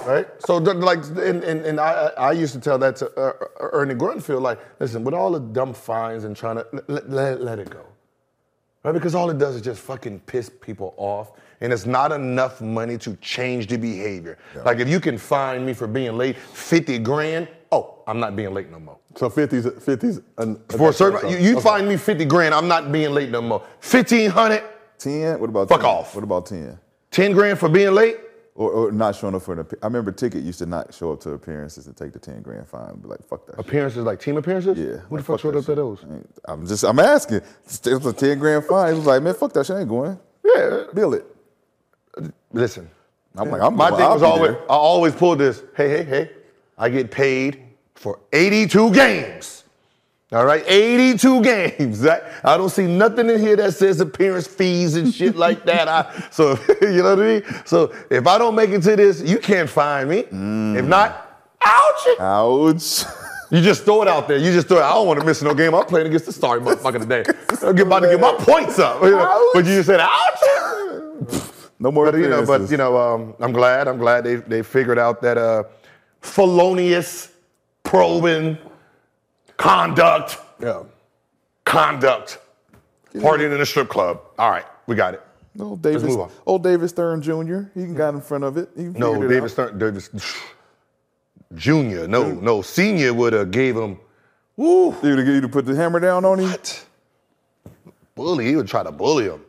Right? 0.07 0.27
So 0.47 0.57
like, 0.59 1.05
and, 1.07 1.43
and, 1.45 1.65
and 1.65 1.81
I, 1.81 2.11
I 2.17 2.33
used 2.33 2.53
to 2.55 2.61
tell 2.61 2.79
that 2.79 2.97
to 2.97 3.11
uh, 3.19 3.33
uh, 3.61 3.69
Ernie 3.73 3.95
Grunfeld, 3.95 4.43
like, 4.43 4.59
listen, 4.81 5.05
with 5.05 5.15
all 5.15 5.33
the 5.33 5.41
dumb 5.41 5.73
fines 5.73 6.25
and 6.25 6.37
trying 6.37 6.57
to 6.57 6.67
let, 6.89 7.11
let, 7.11 7.41
let 7.43 7.59
it 7.59 7.71
go, 7.71 7.85
right? 8.83 8.93
Because 8.93 9.15
all 9.15 9.31
it 9.31 9.39
does 9.39 9.57
is 9.57 9.63
just 9.63 9.81
fucking 9.81 10.21
piss 10.21 10.51
people 10.61 10.95
off, 10.97 11.33
and 11.61 11.73
it's 11.73 11.87
not 11.87 12.13
enough 12.13 12.61
money 12.61 12.99
to 12.99 13.17
change 13.17 13.67
the 13.67 13.77
behavior. 13.79 14.39
Like, 14.65 14.79
if 14.79 14.89
you 14.89 15.01
can 15.01 15.17
fine 15.19 15.65
me 15.65 15.73
for 15.73 15.87
being 15.87 16.17
late, 16.17 16.37
fifty 16.37 16.99
grand, 16.99 17.49
oh, 17.73 18.03
I'm 18.07 18.21
not 18.21 18.37
being 18.37 18.53
late 18.53 18.71
no 18.71 18.81
more. 18.81 18.99
So 19.17 19.31
50's 19.31 19.67
50's 19.67 20.21
an, 20.39 20.61
For 20.77 20.91
a 20.91 20.93
certain, 20.93 21.31
you, 21.31 21.39
you 21.39 21.61
fine 21.61 21.89
me 21.89 21.97
fifty 21.97 22.25
grand, 22.25 22.53
I'm 22.55 22.69
not 22.69 22.91
being 22.93 23.13
late 23.13 23.31
no 23.31 23.41
more. 23.41 23.63
Fifteen 23.81 24.31
hundred, 24.31 24.65
10? 24.99 25.39
What 25.41 25.51
about 25.51 25.69
Fuck 25.69 25.81
10? 25.81 25.89
off. 25.91 26.15
What 26.15 26.25
about 26.25 26.47
10? 26.47 26.79
ten 27.11 27.33
grand 27.33 27.59
for 27.59 27.69
being 27.69 27.93
late. 27.93 28.19
Or, 28.57 28.71
or 28.71 28.93
not 28.93 29.17
showing 29.17 29.35
up 29.35 29.43
for 29.43 29.53
an 29.53 29.59
appearance. 29.59 29.83
I 29.83 29.87
remember 29.89 30.13
Ticket 30.13 30.45
used 30.45 30.61
to 30.61 30.67
not 30.67 30.95
show 30.95 31.13
up 31.13 31.21
to 31.23 31.31
appearances 31.31 31.87
to 31.87 31.93
take 31.93 32.13
the 32.13 32.21
10 32.21 32.43
grand 32.43 32.69
fine. 32.69 33.01
Be 33.01 33.09
like, 33.09 33.27
fuck 33.27 33.47
that. 33.47 33.57
shit. 33.57 33.67
Appearances 33.67 34.05
like 34.05 34.21
team 34.21 34.37
appearances. 34.37 34.79
Yeah. 34.79 34.85
Who 34.85 34.93
the 34.93 35.15
like, 35.17 35.25
fuck 35.25 35.41
showed 35.41 35.57
up 35.57 35.65
to 35.65 35.75
those? 35.75 36.05
I'm 36.45 36.65
just, 36.65 36.85
I'm 36.85 37.01
asking. 37.01 37.39
It 37.39 37.87
was 37.87 38.07
a 38.07 38.13
10 38.13 38.39
grand 38.39 38.65
fine. 38.65 38.93
He 38.93 38.99
was 38.99 39.07
like, 39.07 39.23
man, 39.25 39.35
fuck 39.35 39.53
that 39.55 39.67
shit. 39.67 39.75
I 39.75 39.81
ain't 39.81 39.89
going. 39.89 40.17
Yeah. 40.45 40.85
Bill 40.95 41.15
it. 41.15 41.25
Listen, 42.53 42.89
I'm 43.37 43.51
like, 43.51 43.61
I'm 43.61 43.75
My 43.75 43.91
thing 43.91 44.09
was 44.09 44.23
always, 44.23 44.53
there. 44.53 44.63
I 44.71 44.75
always 44.75 45.15
pulled 45.15 45.39
this. 45.39 45.65
Hey, 45.77 45.89
hey, 45.89 46.05
hey, 46.05 46.31
I 46.79 46.89
get 46.89 47.11
paid 47.11 47.61
for 47.97 48.21
82 48.33 48.93
games. 48.93 49.64
All 50.33 50.47
right, 50.47 50.65
82 50.67 51.43
games. 51.43 52.01
That, 52.01 52.25
I 52.43 52.57
don't 52.57 52.71
see 52.71 52.87
nothing 52.87 53.29
in 53.31 53.39
here 53.39 53.57
that 53.57 53.75
says 53.75 54.01
appearance 54.01 54.47
fees 54.47 54.97
and 54.97 55.13
shit 55.13 55.37
like 55.37 55.65
that. 55.67 55.87
I, 55.87 56.29
so 56.31 56.59
you 56.81 57.03
know 57.03 57.17
what 57.17 57.21
I 57.21 57.41
mean. 57.41 57.43
So 57.65 57.95
if 58.11 58.27
I 58.27 58.39
don't 58.39 58.55
make 58.55 58.71
it 58.71 58.83
to 58.83 58.97
this, 58.97 59.23
you 59.23 59.39
can't 59.39 59.69
find 59.69 60.09
me. 60.09 60.23
Mm. 60.25 60.77
If 60.77 60.87
not, 60.87 61.43
ouch! 61.65 62.21
Ouch. 62.21 63.05
You 63.51 63.61
just 63.61 63.85
throw 63.85 64.03
it 64.03 64.09
out 64.09 64.27
there. 64.27 64.39
You 64.39 64.51
just 64.53 64.67
throw 64.67 64.79
it. 64.79 64.83
I 64.83 64.95
don't 64.95 65.07
want 65.07 65.21
to 65.21 65.27
miss 65.27 65.43
no 65.43 65.55
game. 65.55 65.75
I'm 65.75 65.85
playing 65.85 66.09
against 66.09 66.27
the 66.27 66.33
starry 66.33 66.61
motherfucker 66.61 66.99
today. 66.99 67.23
I'm 67.63 67.79
about 67.79 68.01
to 68.01 68.09
get 68.09 68.21
my 68.21 68.35
points 68.39 68.79
up. 68.79 69.03
You 69.03 69.11
know? 69.11 69.51
But 69.53 69.67
you 69.67 69.77
just 69.77 69.87
said, 69.87 70.01
ouch! 70.01 71.51
No 71.79 71.93
more 71.93 72.11
But 72.11 72.19
you 72.19 72.29
know, 72.29 72.47
but 72.47 72.71
you 72.71 72.77
know, 72.77 72.97
um, 72.97 73.35
I'm 73.41 73.53
glad. 73.53 73.89
I'm 73.89 73.99
glad 73.99 74.25
they 74.25 74.37
they 74.37 74.63
figured 74.63 74.99
out 74.99 75.21
that 75.23 75.37
uh, 75.37 75.65
felonious, 76.21 77.33
probing, 77.83 78.57
conduct, 79.57 80.39
Yeah. 80.61 80.83
conduct, 81.65 82.39
partying 83.15 83.55
in 83.55 83.61
a 83.61 83.67
strip 83.67 83.89
club. 83.89 84.21
All 84.39 84.51
right, 84.51 84.65
we 84.87 84.95
got 84.97 85.15
it. 85.15 85.23
Old 85.61 85.83
Davis, 85.83 86.17
old 86.47 86.65
David 86.65 86.89
Stern 86.89 87.23
Jr. 87.23 87.63
He 87.75 87.87
got 87.87 88.15
in 88.15 88.21
front 88.21 88.43
of 88.43 88.57
it. 88.57 88.71
He 88.77 88.85
No, 88.85 89.23
it 89.23 89.29
Davis. 89.29 89.53
Stern, 89.53 89.79
Davis 89.79 90.11
Junior. 91.55 92.09
No, 92.09 92.33
no, 92.33 92.61
Senior 92.63 93.15
would 93.15 93.33
have 93.33 93.51
gave 93.53 93.77
him. 93.77 93.99
Woo, 94.57 94.95
You 95.03 95.17
you 95.21 95.41
to 95.41 95.49
put 95.49 95.65
the 95.67 95.75
hammer 95.75 96.01
down 96.01 96.25
on 96.25 96.41
him. 96.41 96.51
what? 96.51 96.85
Bully. 98.17 98.47
He 98.47 98.57
would 98.57 98.67
try 98.69 98.83
to 98.83 98.93
bully 98.93 99.25
him. 99.25 99.41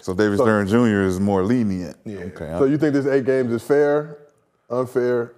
So 0.00 0.14
David 0.14 0.38
Stern 0.38 0.66
Jr. 0.68 1.02
is 1.02 1.18
more 1.20 1.42
lenient. 1.44 1.96
Yeah. 2.04 2.18
Okay. 2.20 2.54
So 2.58 2.64
you 2.64 2.78
think 2.78 2.92
this 2.94 3.06
eight 3.06 3.24
games 3.24 3.52
is 3.52 3.62
fair, 3.62 4.18
unfair? 4.70 5.32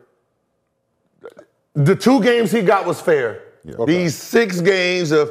The 1.75 1.95
two 1.95 2.23
games 2.23 2.51
he 2.51 2.62
got 2.62 2.87
was 2.87 3.01
fair. 3.01 3.43
Yeah. 3.64 3.85
These 3.87 4.16
six 4.16 4.61
games 4.61 5.12
of, 5.12 5.31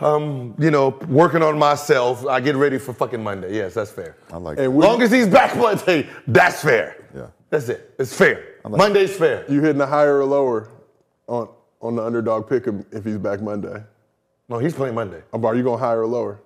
um, 0.00 0.54
you 0.58 0.70
know, 0.70 0.98
working 1.08 1.42
on 1.42 1.58
myself. 1.58 2.26
I 2.26 2.40
get 2.40 2.56
ready 2.56 2.78
for 2.78 2.92
fucking 2.92 3.22
Monday. 3.22 3.54
Yes, 3.54 3.74
that's 3.74 3.90
fair. 3.90 4.16
I 4.32 4.36
like 4.38 4.58
And 4.58 4.66
that. 4.66 4.70
long 4.86 5.02
as 5.02 5.10
he's 5.10 5.28
back 5.28 5.56
Monday, 5.56 6.08
that's 6.26 6.62
fair. 6.62 7.04
Yeah. 7.14 7.26
That's 7.50 7.68
it. 7.68 7.94
It's 7.98 8.14
fair. 8.16 8.44
like 8.64 8.78
Monday's 8.78 9.16
fair. 9.16 9.44
You 9.50 9.60
hitting 9.62 9.80
a 9.80 9.86
higher 9.86 10.18
or 10.18 10.24
lower 10.24 10.70
on 11.26 11.48
on 11.80 11.94
the 11.94 12.02
underdog 12.02 12.48
pick 12.48 12.64
him 12.64 12.84
if 12.90 13.04
he's 13.04 13.18
back 13.18 13.40
Monday? 13.40 13.82
No, 14.48 14.58
he's 14.58 14.74
playing 14.74 14.94
Monday. 14.96 15.22
Are 15.32 15.54
you 15.54 15.62
going 15.62 15.78
higher 15.78 16.00
or 16.02 16.06
lower? 16.06 16.40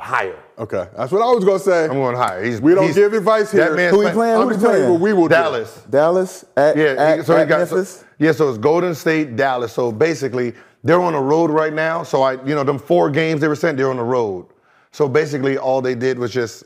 Higher. 0.00 0.38
Okay, 0.58 0.88
that's 0.96 1.12
what 1.12 1.20
I 1.20 1.30
was 1.30 1.44
gonna 1.44 1.58
say. 1.58 1.84
I'm 1.84 1.90
going 1.92 2.16
higher. 2.16 2.42
He's, 2.42 2.58
we 2.60 2.74
don't 2.74 2.84
he's- 2.84 2.96
give 2.96 3.12
advice 3.12 3.52
here. 3.52 3.68
That 3.68 3.76
man's 3.76 3.94
Who 3.94 4.00
he 4.06 4.10
playing? 4.12 4.34
I'm 4.36 4.42
Who 4.44 4.48
he 4.48 4.54
just 4.54 4.64
telling 4.64 4.78
you 4.80 4.86
playing? 4.86 4.92
what 4.94 5.00
we 5.02 5.12
will 5.12 5.28
do. 5.28 5.34
Dallas. 5.34 5.82
Dallas 5.90 6.44
at, 6.56 6.74
Yeah, 6.76 6.84
at, 6.98 7.18
he- 7.18 7.24
so 7.24 7.36
at 7.36 7.46
got 7.48 7.68
so- 7.68 7.74
Memphis. 7.76 8.04
yeah. 8.18 8.32
So 8.32 8.48
it's 8.48 8.56
Golden 8.56 8.94
State, 8.94 9.36
Dallas. 9.36 9.72
So 9.74 9.92
basically, 9.92 10.54
they're 10.84 11.00
on 11.02 11.12
the 11.12 11.18
road 11.20 11.50
right 11.50 11.72
now. 11.74 12.02
So 12.02 12.22
I, 12.22 12.42
you 12.46 12.54
know, 12.54 12.64
them 12.64 12.78
four 12.78 13.10
games 13.10 13.42
they 13.42 13.48
were 13.48 13.54
sent, 13.54 13.76
they're 13.76 13.90
on 13.90 13.98
the 13.98 14.02
road. 14.02 14.46
So 14.90 15.06
basically, 15.06 15.58
all 15.58 15.82
they 15.82 15.94
did 15.94 16.18
was 16.18 16.32
just, 16.32 16.64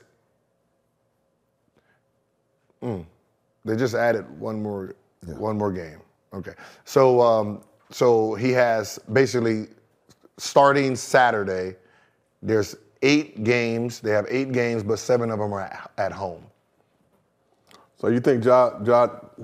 Mm. 2.83 3.05
they 3.65 3.77
just 3.77 3.95
added 3.95 4.25
one 4.39 4.63
more, 4.63 4.95
one 5.27 5.57
more 5.59 5.73
game. 5.73 6.01
Okay. 6.33 6.53
So, 6.85 7.21
um, 7.21 7.63
so 7.91 8.35
he 8.35 8.51
has 8.53 8.99
basically 9.13 9.69
starting 10.37 10.95
Saturday. 10.95 11.77
There's 12.43 12.77
eight 13.05 13.45
games. 13.45 14.01
They 14.01 14.11
have 14.11 14.27
eight 14.29 14.53
games, 14.53 14.83
but 14.83 14.99
seven 14.99 15.31
of 15.31 15.39
them 15.39 15.53
are 15.53 15.61
at, 15.63 15.91
at 15.99 16.13
home. 16.13 16.45
So 17.97 18.09
you 18.09 18.21
think 18.21 18.45
ja 18.45 18.71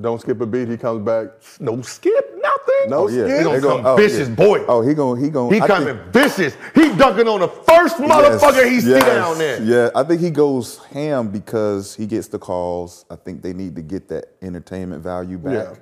don't 0.00 0.20
skip 0.20 0.40
a 0.40 0.46
beat? 0.46 0.68
He 0.68 0.76
comes 0.76 1.04
back. 1.04 1.28
No 1.60 1.80
skip, 1.82 2.34
nothing. 2.42 2.90
No 2.90 3.04
Oh, 3.04 3.08
yeah. 3.08 3.24
skip. 3.24 3.38
He 3.38 3.44
gonna 3.44 3.60
come 3.60 3.86
oh, 3.86 3.96
vicious, 3.96 4.28
yeah. 4.28 4.34
boy. 4.34 4.64
Oh, 4.68 4.82
he 4.82 4.94
going 4.94 5.22
he 5.22 5.30
going 5.30 5.54
He 5.54 5.60
coming 5.60 5.98
vicious. 6.12 6.56
He 6.74 6.94
dunking 6.94 7.28
on 7.28 7.40
the 7.40 7.48
first 7.48 7.96
motherfucker 7.96 8.68
he 8.70 8.80
see 8.80 8.98
down 8.98 9.38
there. 9.38 9.62
Yeah, 9.62 9.90
I 9.94 10.02
think 10.04 10.20
he 10.20 10.30
goes 10.30 10.78
ham 10.92 11.28
because 11.30 11.94
he 11.94 12.06
gets 12.06 12.28
the 12.28 12.38
calls. 12.38 13.04
I 13.10 13.16
think 13.16 13.42
they 13.42 13.52
need 13.52 13.76
to 13.76 13.82
get 13.82 14.08
that 14.08 14.26
entertainment 14.42 15.02
value 15.02 15.38
back 15.38 15.52
Yeah. 15.54 15.74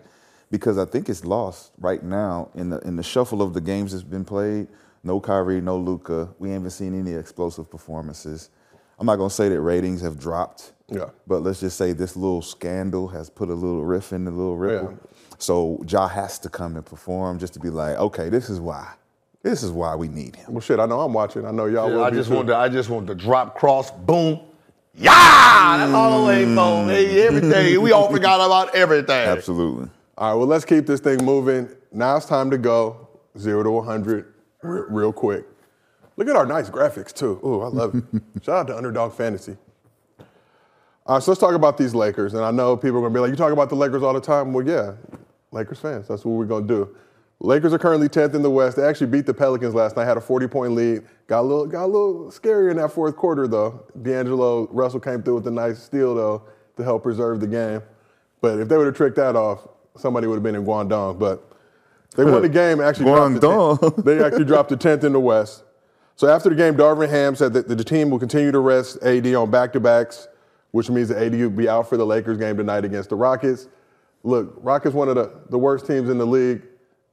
because 0.50 0.78
I 0.78 0.84
think 0.84 1.08
it's 1.08 1.24
lost 1.24 1.72
right 1.80 2.02
now 2.02 2.50
in 2.54 2.70
the 2.70 2.78
in 2.80 2.96
the 2.96 3.02
shuffle 3.02 3.42
of 3.42 3.54
the 3.54 3.60
games 3.60 3.92
that's 3.92 4.04
been 4.04 4.24
played. 4.24 4.68
No 5.04 5.20
Kyrie, 5.20 5.60
no 5.60 5.76
Luka. 5.78 6.28
We 6.38 6.50
haven't 6.50 6.70
seen 6.70 6.98
any 6.98 7.12
explosive 7.14 7.70
performances. 7.70 8.50
I'm 8.98 9.06
not 9.06 9.16
gonna 9.16 9.30
say 9.30 9.48
that 9.48 9.60
ratings 9.60 10.00
have 10.00 10.18
dropped. 10.18 10.72
Yeah. 10.88 11.10
But 11.26 11.42
let's 11.42 11.60
just 11.60 11.76
say 11.76 11.92
this 11.92 12.16
little 12.16 12.42
scandal 12.42 13.08
has 13.08 13.30
put 13.30 13.48
a 13.50 13.54
little 13.54 13.84
riff 13.84 14.12
in 14.12 14.24
the 14.24 14.30
little 14.30 14.56
ripple. 14.56 14.90
Yeah. 14.92 14.96
So 15.38 15.82
Ja 15.86 16.08
has 16.08 16.38
to 16.40 16.48
come 16.48 16.76
and 16.76 16.84
perform 16.84 17.38
just 17.38 17.52
to 17.54 17.60
be 17.60 17.70
like, 17.70 17.96
okay, 17.98 18.28
this 18.28 18.50
is 18.50 18.58
why. 18.58 18.94
This 19.42 19.62
is 19.62 19.70
why 19.70 19.94
we 19.94 20.08
need 20.08 20.34
him. 20.34 20.52
Well, 20.52 20.60
shit, 20.60 20.80
I 20.80 20.86
know 20.86 21.00
I'm 21.00 21.12
watching. 21.12 21.46
I 21.46 21.52
know 21.52 21.66
y'all 21.66 21.90
will 21.90 22.02
I 22.02 22.10
be 22.10 22.16
just 22.16 22.28
too. 22.28 22.34
want 22.36 22.48
to. 22.48 22.56
I 22.56 22.68
just 22.68 22.90
want 22.90 23.06
to 23.06 23.14
drop 23.14 23.54
cross. 23.56 23.90
Boom. 23.90 24.40
Yeah, 24.94 25.76
that's 25.78 25.92
all 25.92 26.22
the 26.22 26.26
way, 26.26 26.44
phone. 26.44 26.88
Mm. 26.88 26.90
Hey, 26.90 27.22
everything. 27.22 27.80
We 27.80 27.92
all 27.92 28.10
forgot 28.10 28.44
about 28.44 28.74
everything. 28.74 29.28
Absolutely. 29.28 29.88
All 30.16 30.30
right, 30.32 30.36
well, 30.36 30.46
let's 30.48 30.64
keep 30.64 30.86
this 30.86 30.98
thing 30.98 31.24
moving. 31.24 31.68
Now 31.92 32.16
it's 32.16 32.26
time 32.26 32.50
to 32.50 32.58
go 32.58 33.08
zero 33.38 33.62
to 33.62 33.70
100 33.70 34.24
r- 34.24 34.26
real 34.62 35.12
quick. 35.12 35.46
Look 36.16 36.28
at 36.28 36.36
our 36.36 36.46
nice 36.46 36.68
graphics, 36.68 37.12
too. 37.12 37.40
Ooh, 37.44 37.62
I 37.62 37.68
love 37.68 37.94
it. 37.94 38.04
Shout 38.42 38.56
out 38.56 38.66
to 38.68 38.76
Underdog 38.76 39.14
Fantasy. 39.14 39.56
All 41.06 41.14
right, 41.14 41.22
so 41.22 41.30
let's 41.30 41.40
talk 41.40 41.54
about 41.54 41.78
these 41.78 41.94
Lakers. 41.94 42.34
And 42.34 42.44
I 42.44 42.50
know 42.50 42.76
people 42.76 42.98
are 42.98 43.00
going 43.00 43.12
to 43.12 43.16
be 43.16 43.20
like, 43.20 43.30
you 43.30 43.36
talk 43.36 43.52
about 43.52 43.68
the 43.68 43.76
Lakers 43.76 44.02
all 44.02 44.12
the 44.12 44.20
time. 44.20 44.52
Well, 44.52 44.66
yeah, 44.66 44.94
Lakers 45.52 45.78
fans. 45.78 46.08
That's 46.08 46.24
what 46.24 46.32
we're 46.32 46.44
going 46.44 46.66
to 46.66 46.74
do. 46.74 46.96
Lakers 47.40 47.72
are 47.72 47.78
currently 47.78 48.08
10th 48.08 48.34
in 48.34 48.42
the 48.42 48.50
West. 48.50 48.76
They 48.76 48.82
actually 48.82 49.06
beat 49.06 49.24
the 49.24 49.32
Pelicans 49.32 49.74
last 49.74 49.96
night, 49.96 50.06
had 50.06 50.16
a 50.16 50.20
40 50.20 50.48
point 50.48 50.72
lead. 50.72 51.04
Got 51.28 51.40
a 51.40 51.42
little, 51.42 51.66
got 51.66 51.84
a 51.84 51.86
little 51.86 52.30
scary 52.32 52.70
in 52.70 52.76
that 52.78 52.90
fourth 52.90 53.16
quarter, 53.16 53.46
though. 53.46 53.86
D'Angelo 54.02 54.66
Russell 54.72 55.00
came 55.00 55.22
through 55.22 55.36
with 55.36 55.46
a 55.46 55.50
nice 55.52 55.78
steal, 55.78 56.16
though, 56.16 56.42
to 56.76 56.82
help 56.82 57.04
preserve 57.04 57.38
the 57.40 57.46
game. 57.46 57.80
But 58.40 58.58
if 58.58 58.68
they 58.68 58.76
would 58.76 58.86
have 58.86 58.96
tricked 58.96 59.16
that 59.16 59.36
off, 59.36 59.68
somebody 59.96 60.26
would 60.26 60.34
have 60.34 60.42
been 60.42 60.56
in 60.56 60.64
Guangdong. 60.64 61.18
But 61.18 61.47
they 62.18 62.24
won 62.24 62.42
the 62.42 62.48
game. 62.48 62.80
Actually, 62.80 63.06
dropped. 63.06 63.36
10th. 63.36 64.04
they 64.04 64.22
actually 64.22 64.44
dropped 64.44 64.70
to 64.70 64.76
10th 64.76 65.04
in 65.04 65.12
the 65.12 65.20
West. 65.20 65.62
So 66.16 66.28
after 66.28 66.48
the 66.48 66.56
game, 66.56 66.74
Darvin 66.74 67.08
Ham 67.08 67.36
said 67.36 67.52
that 67.52 67.68
the 67.68 67.84
team 67.84 68.10
will 68.10 68.18
continue 68.18 68.50
to 68.50 68.58
rest 68.58 69.00
AD 69.04 69.24
on 69.34 69.52
back-to-backs, 69.52 70.26
which 70.72 70.90
means 70.90 71.10
that 71.10 71.22
AD 71.22 71.32
will 71.32 71.48
be 71.48 71.68
out 71.68 71.88
for 71.88 71.96
the 71.96 72.04
Lakers 72.04 72.36
game 72.36 72.56
tonight 72.56 72.84
against 72.84 73.10
the 73.10 73.14
Rockets. 73.14 73.68
Look, 74.24 74.52
Rockets 74.56 74.96
one 74.96 75.08
of 75.08 75.14
the, 75.14 75.30
the 75.48 75.58
worst 75.58 75.86
teams 75.86 76.10
in 76.10 76.18
the 76.18 76.26
league, 76.26 76.62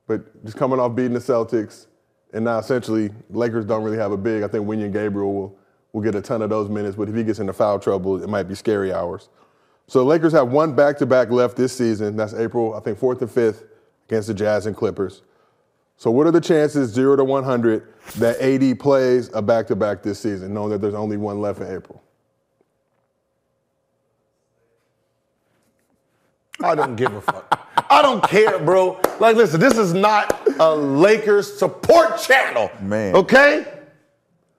but 0.08 0.44
just 0.44 0.58
coming 0.58 0.80
off 0.80 0.96
beating 0.96 1.14
the 1.14 1.20
Celtics, 1.20 1.86
and 2.34 2.44
now 2.44 2.58
essentially 2.58 3.12
Lakers 3.30 3.64
don't 3.64 3.84
really 3.84 3.98
have 3.98 4.12
a 4.12 4.18
big. 4.18 4.42
I 4.42 4.48
think 4.48 4.66
Wenyen 4.66 4.92
Gabriel 4.92 5.34
will 5.34 5.58
will 5.94 6.02
get 6.02 6.16
a 6.16 6.22
ton 6.22 6.42
of 6.42 6.50
those 6.50 6.68
minutes, 6.68 6.98
but 6.98 7.08
if 7.08 7.16
he 7.16 7.24
gets 7.24 7.40
into 7.40 7.54
foul 7.54 7.80
trouble, 7.80 8.22
it 8.22 8.28
might 8.28 8.44
be 8.44 8.56
scary 8.56 8.92
hours. 8.92 9.30
So 9.88 10.00
the 10.00 10.06
Lakers 10.06 10.34
have 10.34 10.50
one 10.50 10.76
back-to-back 10.76 11.30
left 11.30 11.56
this 11.56 11.72
season. 11.72 12.18
That's 12.18 12.34
April, 12.34 12.74
I 12.74 12.82
think, 12.82 12.98
fourth 12.98 13.22
and 13.22 13.32
fifth 13.32 13.64
against 14.08 14.28
the 14.28 14.34
Jazz 14.34 14.66
and 14.66 14.76
Clippers. 14.76 15.22
So 15.98 16.12
what 16.12 16.28
are 16.28 16.32
the 16.32 16.42
chances, 16.42 16.92
zero 16.92 17.16
to 17.16 17.24
100, 17.24 17.88
that 18.18 18.40
AD 18.42 18.80
plays 18.80 19.30
a 19.34 19.42
back-to-back 19.42 20.04
this 20.04 20.20
season, 20.20 20.54
knowing 20.54 20.72
that 20.72 20.82
there's 20.82 20.94
only 20.94 21.18
one 21.18 21.40
left 21.40 21.62
in 21.62 21.74
April? 21.74 22.02
I 26.62 26.76
don't 26.76 26.96
give 26.96 27.14
a 27.14 27.22
fuck. 27.22 27.62
I 27.90 28.02
don't 28.02 28.24
care, 28.24 28.60
bro. 28.60 29.00
Like, 29.20 29.36
listen, 29.36 29.60
this 29.60 29.78
is 29.78 29.94
not 29.94 30.48
a 30.60 30.74
Lakers 30.76 31.58
support 31.58 32.20
channel. 32.20 32.72
Man. 32.82 33.16
Okay? 33.16 33.66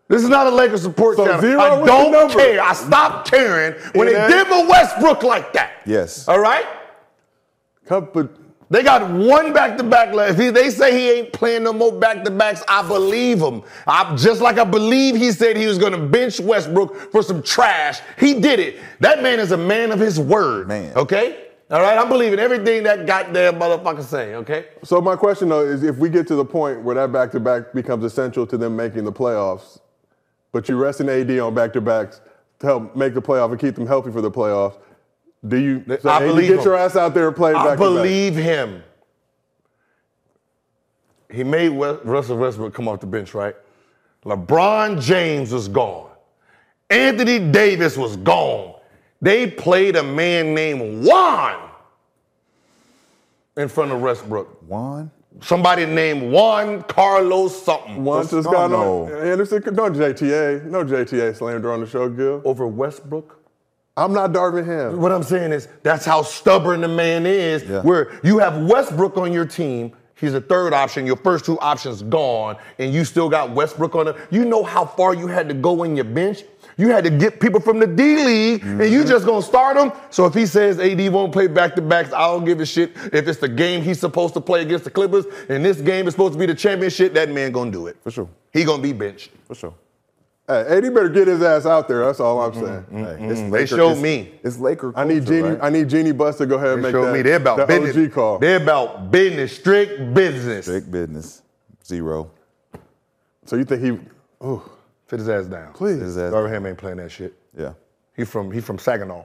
This 0.09 0.23
is 0.23 0.29
not 0.29 0.47
a 0.47 0.51
Lakers 0.51 0.83
support 0.83 1.17
So 1.17 1.27
channel. 1.27 1.41
zero 1.41 1.61
I 1.61 1.85
don't 1.85 2.31
care. 2.31 2.63
I 2.63 2.73
stopped 2.75 3.31
caring 3.31 3.75
when 3.95 4.09
It 4.09 4.13
they 4.13 4.29
did 4.29 4.49
with 4.49 4.69
Westbrook 4.69 5.23
like 5.23 5.53
that. 5.55 5.73
Yes. 5.85 6.29
All 6.29 6.39
right? 6.39 6.65
Come, 7.87 8.09
but 8.13 8.31
They 8.69 8.83
got 8.83 9.09
one 9.11 9.53
back 9.53 9.77
to 9.79 9.85
back 9.85 10.13
left. 10.13 10.33
If 10.33 10.45
he, 10.45 10.51
they 10.51 10.71
say 10.71 10.93
he 10.93 11.11
ain't 11.21 11.33
playing 11.33 11.63
no 11.63 11.73
more 11.73 11.93
back 11.93 12.25
to 12.25 12.31
backs, 12.31 12.65
I 12.69 12.87
believe 12.87 13.41
him. 13.41 13.63
I, 13.87 14.17
just 14.17 14.41
like 14.41 14.59
I 14.59 14.65
believe 14.65 15.15
he 15.15 15.31
said 15.31 15.57
he 15.57 15.67
was 15.67 15.79
going 15.79 15.93
to 15.93 15.99
bench 15.99 16.41
Westbrook 16.41 17.13
for 17.13 17.23
some 17.23 17.43
trash. 17.43 18.01
He 18.19 18.41
did 18.41 18.59
it. 18.59 18.81
That 18.99 19.23
man 19.23 19.39
is 19.39 19.53
a 19.53 19.57
man 19.57 19.93
of 19.93 20.01
his 20.01 20.19
word. 20.19 20.67
Man. 20.67 20.93
Okay? 20.97 21.47
All 21.71 21.81
right? 21.81 21.97
I'm 21.97 22.09
believing 22.09 22.41
everything 22.41 22.83
that 22.83 23.07
goddamn 23.07 23.55
motherfucker 23.55 24.03
say, 24.03 24.35
okay? 24.35 24.67
so 24.83 25.01
my 25.01 25.15
question 25.15 25.49
though 25.49 25.65
is, 25.65 25.85
if 25.85 25.97
we 25.99 26.09
get 26.09 26.27
to 26.29 26.35
the 26.35 26.45
point 26.45 26.83
where 26.83 26.97
that 26.97 27.13
back 27.13 27.31
to 27.33 27.41
back 27.41 27.73
becomes 27.73 28.05
essential 28.05 28.47
to 28.49 28.59
them 28.59 28.75
making 28.75 29.05
the 29.05 29.13
playoffs, 29.13 29.79
but 30.51 30.69
you 30.69 30.77
resting 30.77 31.09
AD 31.09 31.31
on 31.39 31.55
back 31.55 31.73
to 31.75 31.81
backs 31.81 32.21
to 32.59 32.67
help 32.67 32.97
make 32.97 33.15
the 33.15 33.23
playoff 33.23 33.51
and 33.51 33.61
keep 33.61 33.77
them 33.77 33.87
healthy 33.87 34.11
for 34.11 34.21
the 34.21 34.31
playoffs, 34.31 34.79
do 35.47 35.57
you 35.57 35.85
say, 35.87 35.99
I 36.09 36.21
"Hey, 36.21 36.27
believe 36.29 36.49
get 36.49 36.59
him. 36.59 36.65
your 36.65 36.77
ass 36.77 36.97
out 36.97 37.15
there 37.15 37.27
and 37.29 37.37
play 37.37 37.53
back 37.53 37.67
I 37.67 37.77
believe 37.77 38.35
him. 38.37 38.83
He 41.31 41.43
made 41.45 41.69
Russell 41.71 42.37
Westbrook 42.39 42.73
come 42.75 42.89
off 42.89 43.01
the 43.01 43.07
bench, 43.07 43.35
right? 43.35 43.55
LeBron 44.25 45.01
James 45.01 45.53
was 45.53 45.69
gone. 45.69 46.11
Anthony 46.89 47.39
Davis 47.39 47.97
was 47.97 48.17
gone. 48.17 48.75
They 49.21 49.51
played 49.51 49.97
a 49.97 50.03
man 50.03 50.55
named 50.55 51.05
Juan 51.05 51.71
in 53.57 53.69
front 53.69 53.93
of 53.93 54.01
Westbrook. 54.01 54.63
Juan? 54.69 55.11
Somebody 55.41 55.85
named 55.85 56.33
Juan 56.33 56.83
Carlos 56.85 57.61
something. 57.63 58.03
Once 58.05 58.31
this 58.31 58.47
Oh, 58.47 58.53
guy 58.53 58.69
no. 58.69 59.07
no 59.07 59.15
Anderson, 59.19 59.63
no 59.75 59.91
JTA, 59.91 60.65
no 60.65 60.85
JTA 60.85 61.35
slander 61.37 61.73
on 61.73 61.81
the 61.81 61.87
show, 61.87 62.09
Gil. 62.09 62.41
over 62.45 62.67
Westbrook. 62.67 63.36
I'm 63.97 64.13
not 64.13 64.33
Darvin 64.33 64.67
Ham. 64.67 65.01
What 65.01 65.11
I'm 65.13 65.23
saying 65.23 65.53
is 65.53 65.69
that's 65.83 66.05
how 66.05 66.23
stubborn 66.23 66.83
the 66.83 66.89
man 66.89 67.25
is. 67.27 67.65
Yeah. 67.65 67.81
Where 67.83 68.19
you 68.23 68.39
have 68.39 68.59
Westbrook 68.67 69.17
on 69.17 69.33
your 69.33 69.47
team, 69.47 69.93
he's 70.17 70.35
a 70.35 70.41
third 70.41 70.75
option. 70.75 71.07
Your 71.07 71.17
first 71.17 71.47
two 71.47 71.59
options 71.61 72.03
gone, 72.03 72.57
and 72.79 72.93
you 72.93 73.05
still 73.07 73.31
got 73.31 73.53
Westbrook 73.53 73.95
on 73.95 74.09
it. 74.09 74.17
You 74.31 74.45
know 74.45 74.63
how 74.63 74.85
far 74.85 75.15
you 75.15 75.27
had 75.29 75.49
to 75.49 75.55
go 75.55 75.83
in 75.85 75.97
your 75.97 76.05
bench. 76.05 76.43
You 76.79 76.91
had 76.91 77.05
to 77.05 77.11
get 77.11 77.41
people 77.41 77.59
from 77.59 77.79
the 77.79 77.87
D 77.87 78.23
League, 78.23 78.63
and 78.63 78.81
you 78.93 78.99
Mm-hmm. 79.01 79.09
just 79.09 79.25
gonna 79.25 79.41
start 79.41 79.79
them. 79.79 79.93
So 80.11 80.27
if 80.27 80.35
he 80.35 80.45
says 80.45 80.79
AD 80.79 81.09
won't 81.11 81.33
play 81.33 81.47
back 81.47 81.75
to 81.77 81.81
backs, 81.81 82.13
I 82.13 82.27
don't 82.27 82.45
give 82.45 82.61
a 82.61 82.67
shit. 82.67 82.93
If 83.15 83.27
it's 83.27 83.39
the 83.41 83.49
game 83.49 83.81
he's 83.83 83.99
supposed 83.99 84.35
to 84.35 84.43
play 84.43 84.61
against 84.61 84.85
the 84.85 84.91
Clippers, 84.91 85.25
and 85.49 85.65
this 85.65 85.81
game 85.81 86.07
is 86.07 86.13
supposed 86.13 86.35
to 86.35 86.39
be 86.39 86.45
the 86.45 86.55
championship, 86.55 87.15
that 87.15 87.31
man 87.31 87.51
gonna 87.51 87.71
do 87.71 87.87
it. 87.87 87.97
For 88.03 88.11
sure. 88.11 88.29
He 88.53 88.63
gonna 88.65 88.83
be 88.83 88.93
benched. 88.93 89.31
For 89.47 89.55
sure. 89.55 89.73
Hey, 90.49 90.61
AD 90.79 90.95
better 90.95 91.09
get 91.09 91.27
his 91.27 91.43
ass 91.43 91.67
out 91.67 91.89
there. 91.89 92.05
That's 92.05 92.21
all 92.21 92.41
I'm 92.41 92.53
mm-hmm, 92.53 92.65
saying. 92.65 92.81
Mm-hmm, 92.83 92.97
hey, 92.99 93.05
mm-hmm. 93.15 93.31
it's 93.33 93.53
They 93.53 93.67
showed 93.77 93.91
it's- 93.99 94.03
me. 94.03 94.33
It's 94.45 94.59
Laker. 94.59 94.93
I 94.97 95.03
need 95.05 95.25
culture, 95.25 95.33
Jeanie. 95.43 95.49
right? 95.49 95.59
I 95.63 95.71
need 95.71 95.89
Jeanie 95.89 96.13
Buss 96.13 96.39
to 96.39 96.47
go 96.47 96.55
ahead 96.57 96.75
and 96.75 96.79
They 96.85 96.89
make 96.89 96.93
showed 96.95 97.07
that, 97.07 97.13
me 97.15 97.23
they're 97.23 97.37
about 97.37 97.57
that 97.59 97.69
business. 97.69 97.97
OG 98.07 98.13
call. 98.13 98.39
They're 98.39 98.63
about 98.63 99.11
business, 99.11 99.57
strict 99.57 100.15
business. 100.15 100.69
Big 100.69 100.91
business. 100.91 101.43
Zero. 101.85 102.31
So 103.45 103.57
you 103.57 103.65
think 103.65 103.83
he? 103.83 104.47
Ooh, 104.47 104.63
Fit 105.07 105.19
his 105.21 105.29
ass 105.29 105.47
down. 105.47 105.73
please. 105.73 106.01
His 106.01 106.17
ass- 106.19 106.33
Darvin 106.33 106.51
Ham 106.51 106.67
ain't 106.67 106.79
playing 106.79 106.99
that 106.99 107.11
shit. 107.11 107.35
Yeah. 107.57 107.73
He 108.17 108.25
from 108.25 108.51
he 108.53 108.61
from 108.61 108.79
Saginaw. 108.79 109.25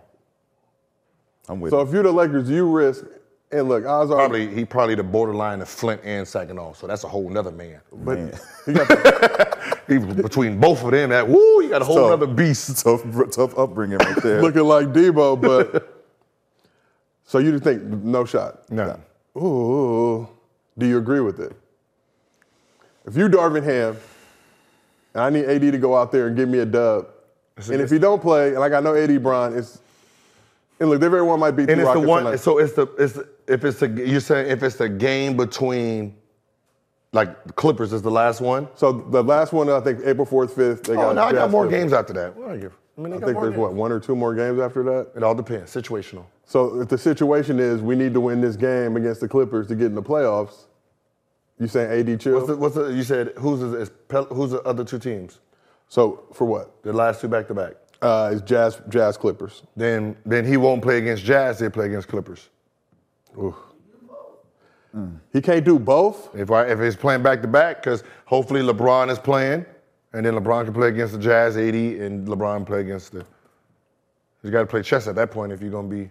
I'm 1.50 1.60
with 1.60 1.72
So 1.72 1.82
you. 1.82 1.88
if 1.88 1.94
you're 1.94 2.04
the 2.04 2.12
Lakers, 2.12 2.50
you 2.50 2.68
risk. 2.70 3.06
And 3.52 3.68
look, 3.68 3.86
odds 3.86 4.10
are 4.12 4.16
Probably 4.16 4.48
he 4.54 4.64
probably 4.64 4.96
the 4.96 5.04
borderline 5.04 5.60
of 5.62 5.68
Flint 5.68 6.02
and 6.06 6.26
Saginaw. 6.28 6.74
So 6.74 6.88
that's 6.88 7.04
a 7.04 7.08
whole 7.08 7.30
nother 7.30 7.52
man. 7.52 7.82
but 7.92 8.18
Man. 8.18 8.40
he 8.66 8.74
got 8.74 8.88
the, 8.88 9.78
He, 9.92 10.00
between 10.00 10.58
both 10.58 10.84
of 10.86 10.92
them, 10.92 11.10
that 11.10 11.28
woo, 11.28 11.62
you 11.62 11.68
got 11.70 11.82
a 11.82 11.86
whole 11.86 11.96
Tough. 11.98 12.12
other 12.14 12.28
beast. 12.28 12.78
tough, 12.84 13.04
tough 13.32 13.58
upbringing 13.58 13.98
right 13.98 14.16
there. 14.24 14.42
looking 14.42 14.64
like 14.64 14.88
Debo, 14.88 15.40
but 15.42 16.06
so 17.26 17.40
you 17.40 17.52
just 17.52 17.66
think 17.66 17.84
no 17.84 18.24
shot? 18.24 18.72
No. 18.72 18.98
Ooh, 19.38 20.30
do 20.78 20.86
you 20.86 20.98
agree 20.98 21.20
with 21.20 21.42
it? 21.42 21.54
If 23.06 23.18
you 23.18 23.28
Darvin 23.28 23.64
Ham, 23.64 23.98
and 25.14 25.24
I 25.24 25.30
need 25.30 25.46
AD 25.46 25.62
to 25.74 25.78
go 25.78 25.98
out 25.98 26.12
there 26.14 26.28
and 26.28 26.38
give 26.38 26.48
me 26.48 26.60
a 26.60 26.66
dub, 26.66 27.08
and 27.58 27.82
if 27.82 27.90
he 27.92 28.00
don't 28.00 28.22
play, 28.22 28.50
and 28.50 28.60
like 28.60 28.72
I 28.72 28.80
know 28.80 28.96
AD 28.96 29.22
Bron, 29.22 29.58
it's 29.58 29.80
and 30.80 30.90
look, 30.90 31.02
well 31.02 31.38
might 31.38 31.52
beat 31.52 31.70
And 31.70 31.80
the 31.80 31.84
it's 31.84 31.94
the 31.94 32.00
Rockets 32.00 32.08
one. 32.08 32.24
tonight. 32.24 32.40
So 32.40 32.58
it's 32.60 32.74
the 32.74 32.88
it's 32.98 33.14
the- 33.14 33.28
if 33.48 33.66
it's 33.66 33.80
the 33.80 33.88
you're 33.90 34.22
saying 34.22 34.50
if 34.50 34.64
it's 34.64 34.78
the 34.78 34.88
game 34.88 35.36
between 35.36 36.16
like 37.14 37.44
the 37.44 37.54
Clippers 37.54 37.94
is 37.94 38.02
the 38.02 38.12
last 38.12 38.42
one. 38.42 38.68
So 38.76 38.92
the 38.92 39.24
last 39.24 39.54
one, 39.54 39.70
I 39.70 39.80
think 39.82 40.00
April 40.06 40.26
4th, 40.26 40.52
5th, 40.52 40.84
they 40.84 40.96
got. 40.96 41.10
Oh, 41.10 41.14
now 41.14 41.26
I 41.26 41.34
got 41.34 41.52
more 41.52 41.64
Clippers. 41.64 41.82
games 41.82 41.94
after 41.94 42.14
that. 42.14 42.36
What 42.36 42.50
are 42.50 42.56
you? 42.56 42.72
I 42.98 43.02
mean, 43.02 43.14
I 43.14 43.18
think 43.18 43.34
more 43.34 43.46
there's 43.46 43.58
what 43.58 43.74
one 43.74 43.92
or 43.92 44.00
two 44.00 44.16
more 44.16 44.34
games 44.34 44.60
after 44.60 44.84
that. 44.84 45.12
It 45.16 45.24
all 45.24 45.36
depends. 45.36 45.74
Situational. 45.74 46.26
So 46.46 46.82
if 46.82 46.90
the 46.90 46.98
situation 46.98 47.60
is 47.60 47.82
we 47.82 47.96
need 47.96 48.14
to 48.14 48.22
win 48.22 48.42
this 48.42 48.56
game 48.56 48.96
against 48.96 49.22
the 49.22 49.28
Clippers 49.28 49.68
to 49.68 49.76
get 49.76 49.88
in 49.88 49.96
the 49.96 50.04
playoffs, 50.04 50.66
you 51.60 51.68
saying 51.68 52.10
AD 52.10 52.20
chill? 52.20 52.36
What's 52.36 52.48
the, 52.48 52.56
what's 52.58 52.76
the, 52.76 52.88
you 52.88 53.04
said? 53.04 53.34
Who's 53.38 53.60
the, 53.60 53.74
is 53.78 53.92
who's 54.30 54.52
the 54.52 54.62
other 54.64 54.84
two 54.84 55.00
teams? 55.00 55.40
so 55.88 56.24
for 56.34 56.46
what? 56.46 56.82
The 56.84 56.94
last 56.94 57.22
two 57.22 57.28
back 57.28 57.48
to 57.48 57.54
back. 57.54 57.74
Uh, 58.02 58.32
it's 58.34 58.42
Jazz 58.42 58.82
Jazz 58.90 59.18
Clippers. 59.18 59.64
Then 59.76 60.16
then 60.26 60.46
he 60.46 60.58
won't 60.58 60.82
play 60.82 60.98
against 60.98 61.24
Jazz. 61.24 61.60
He'll 61.60 61.70
play 61.70 61.88
against 61.88 62.08
Clippers. 62.08 62.50
He 65.32 65.42
can't 65.42 65.64
do 65.64 65.80
both. 65.80 66.36
If 66.36 66.52
I, 66.52 66.66
if 66.66 66.80
he's 66.80 66.96
playing 66.96 67.24
back 67.24 67.42
to 67.42 67.48
back, 67.48 67.82
because 67.82 68.04
hopefully 68.26 68.62
LeBron 68.62 69.10
is 69.10 69.20
playing, 69.20 69.66
and 70.14 70.26
then 70.26 70.34
LeBron 70.34 70.66
can 70.66 70.74
play 70.74 70.90
against 70.90 71.14
the 71.14 71.20
Jazz 71.20 71.58
80, 71.58 72.02
and 72.02 72.28
LeBron 72.28 72.66
play 72.66 72.82
against 72.82 73.14
the. 73.14 73.26
You 74.44 74.52
got 74.52 74.62
to 74.62 74.68
play 74.68 74.82
chess 74.82 75.08
at 75.08 75.16
that 75.16 75.32
point 75.32 75.52
if 75.52 75.62
you're 75.62 75.72
gonna 75.72 75.88
be. 75.88 76.10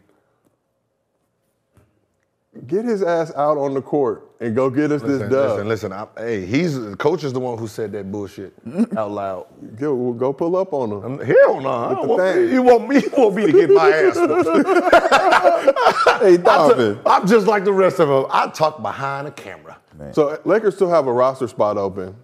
Get 2.67 2.85
his 2.85 3.01
ass 3.05 3.31
out 3.37 3.57
on 3.59 3.75
the 3.75 3.81
court 3.83 4.29
and 4.41 4.57
go 4.57 4.71
get 4.71 4.91
us 4.91 5.03
Listen, 5.03 5.19
this 5.21 5.31
dub. 5.31 5.51
listen, 5.51 5.69
listen. 5.69 5.93
I, 5.93 6.07
hey, 6.17 6.45
he's 6.45 6.81
the 6.81 6.97
coach 6.97 7.23
is 7.23 7.33
the 7.33 7.39
one 7.39 7.57
who 7.57 7.69
said 7.69 7.93
that 7.93 8.11
bullshit 8.11 8.53
out 8.97 9.13
loud. 9.13 9.47
Go, 9.79 10.13
go 10.15 10.33
pull 10.33 10.57
up 10.57 10.73
on 10.73 10.91
him. 10.91 11.25
Hell 11.25 11.61
no, 11.61 11.69
I 11.71 11.95
don't 11.95 12.03
the 12.03 12.09
want 12.09 12.23
thing. 12.23 12.53
you 12.53 12.63
want 12.63 12.89
me, 12.89 12.97
you 12.97 13.11
want 13.17 13.35
me 13.37 13.47
to 13.47 13.53
get 13.53 13.71
my 13.71 13.89
ass 13.91 14.17
whooped. 14.17 14.47
hey, 16.23 16.35
I 16.35 16.37
Donovan. 16.39 16.97
t- 16.97 17.01
I'm 17.07 17.25
just 17.29 17.47
like 17.47 17.63
the 17.63 17.73
rest 17.73 18.01
of 18.01 18.09
them. 18.09 18.27
I 18.31 18.49
talk 18.49 18.83
behind 18.83 19.29
the 19.29 19.33
camera. 19.33 19.79
So 20.13 20.41
Lakers 20.45 20.75
still 20.75 20.91
have 20.91 21.07
a 21.07 21.13
roster 21.13 21.47
spot 21.47 21.77
open, 21.77 22.17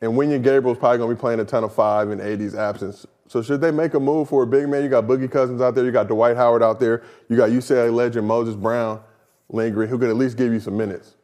and 0.00 0.12
Wenyen 0.14 0.42
Gabriel's 0.42 0.78
probably 0.78 0.98
gonna 0.98 1.14
be 1.14 1.20
playing 1.20 1.38
a 1.38 1.44
ton 1.44 1.62
of 1.62 1.72
five 1.72 2.10
in 2.10 2.20
AD's 2.20 2.56
absence. 2.56 3.06
So 3.28 3.42
should 3.42 3.60
they 3.60 3.70
make 3.70 3.94
a 3.94 4.00
move 4.00 4.28
for 4.28 4.42
a 4.42 4.46
big 4.46 4.68
man? 4.68 4.82
You 4.82 4.88
got 4.88 5.04
Boogie 5.04 5.30
Cousins 5.30 5.60
out 5.60 5.76
there, 5.76 5.84
you 5.84 5.92
got 5.92 6.08
Dwight 6.08 6.36
Howard 6.36 6.64
out 6.64 6.80
there, 6.80 7.04
you 7.28 7.36
got 7.36 7.50
UCLA 7.50 7.92
legend 7.94 8.26
Moses 8.26 8.56
Brown 8.56 9.00
lingering, 9.48 9.88
who 9.88 9.98
could 9.98 10.10
at 10.10 10.16
least 10.16 10.36
give 10.36 10.52
you 10.52 10.60
some 10.60 10.76
minutes. 10.76 11.14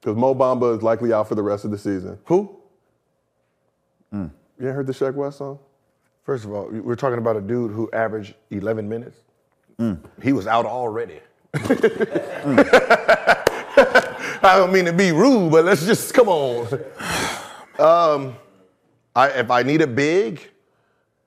Because 0.00 0.16
Mo 0.16 0.34
Bamba 0.34 0.76
is 0.76 0.82
likely 0.82 1.12
out 1.12 1.28
for 1.28 1.34
the 1.34 1.42
rest 1.42 1.64
of 1.64 1.70
the 1.70 1.78
season. 1.78 2.18
Who? 2.24 2.56
You 4.58 4.66
ain't 4.66 4.74
heard 4.74 4.86
the 4.86 4.92
Sheck 4.92 5.14
Wes 5.14 5.36
song? 5.36 5.58
First 6.24 6.44
of 6.44 6.52
all, 6.52 6.68
we're 6.70 6.96
talking 6.96 7.18
about 7.18 7.36
a 7.36 7.40
dude 7.40 7.72
who 7.72 7.90
averaged 7.92 8.34
11 8.50 8.88
minutes. 8.88 9.18
He 10.22 10.32
was 10.32 10.46
out 10.46 10.66
already. 10.66 11.20
I 14.42 14.56
don't 14.56 14.72
mean 14.72 14.84
to 14.84 14.92
be 14.92 15.12
rude, 15.12 15.50
but 15.50 15.64
let's 15.64 15.86
just 15.86 16.12
come 16.12 16.28
on. 16.28 16.66
Um, 17.78 18.36
I, 19.16 19.28
if 19.30 19.50
I 19.50 19.62
need 19.62 19.80
a 19.80 19.86
big, 19.86 20.50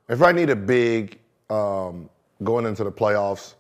if 0.08 0.22
I 0.22 0.32
need 0.32 0.52
a 0.52 0.56
big 0.56 1.20
um, 1.50 2.10
going 2.44 2.66
into 2.66 2.84
the 2.84 2.92
playoffs, 2.92 3.56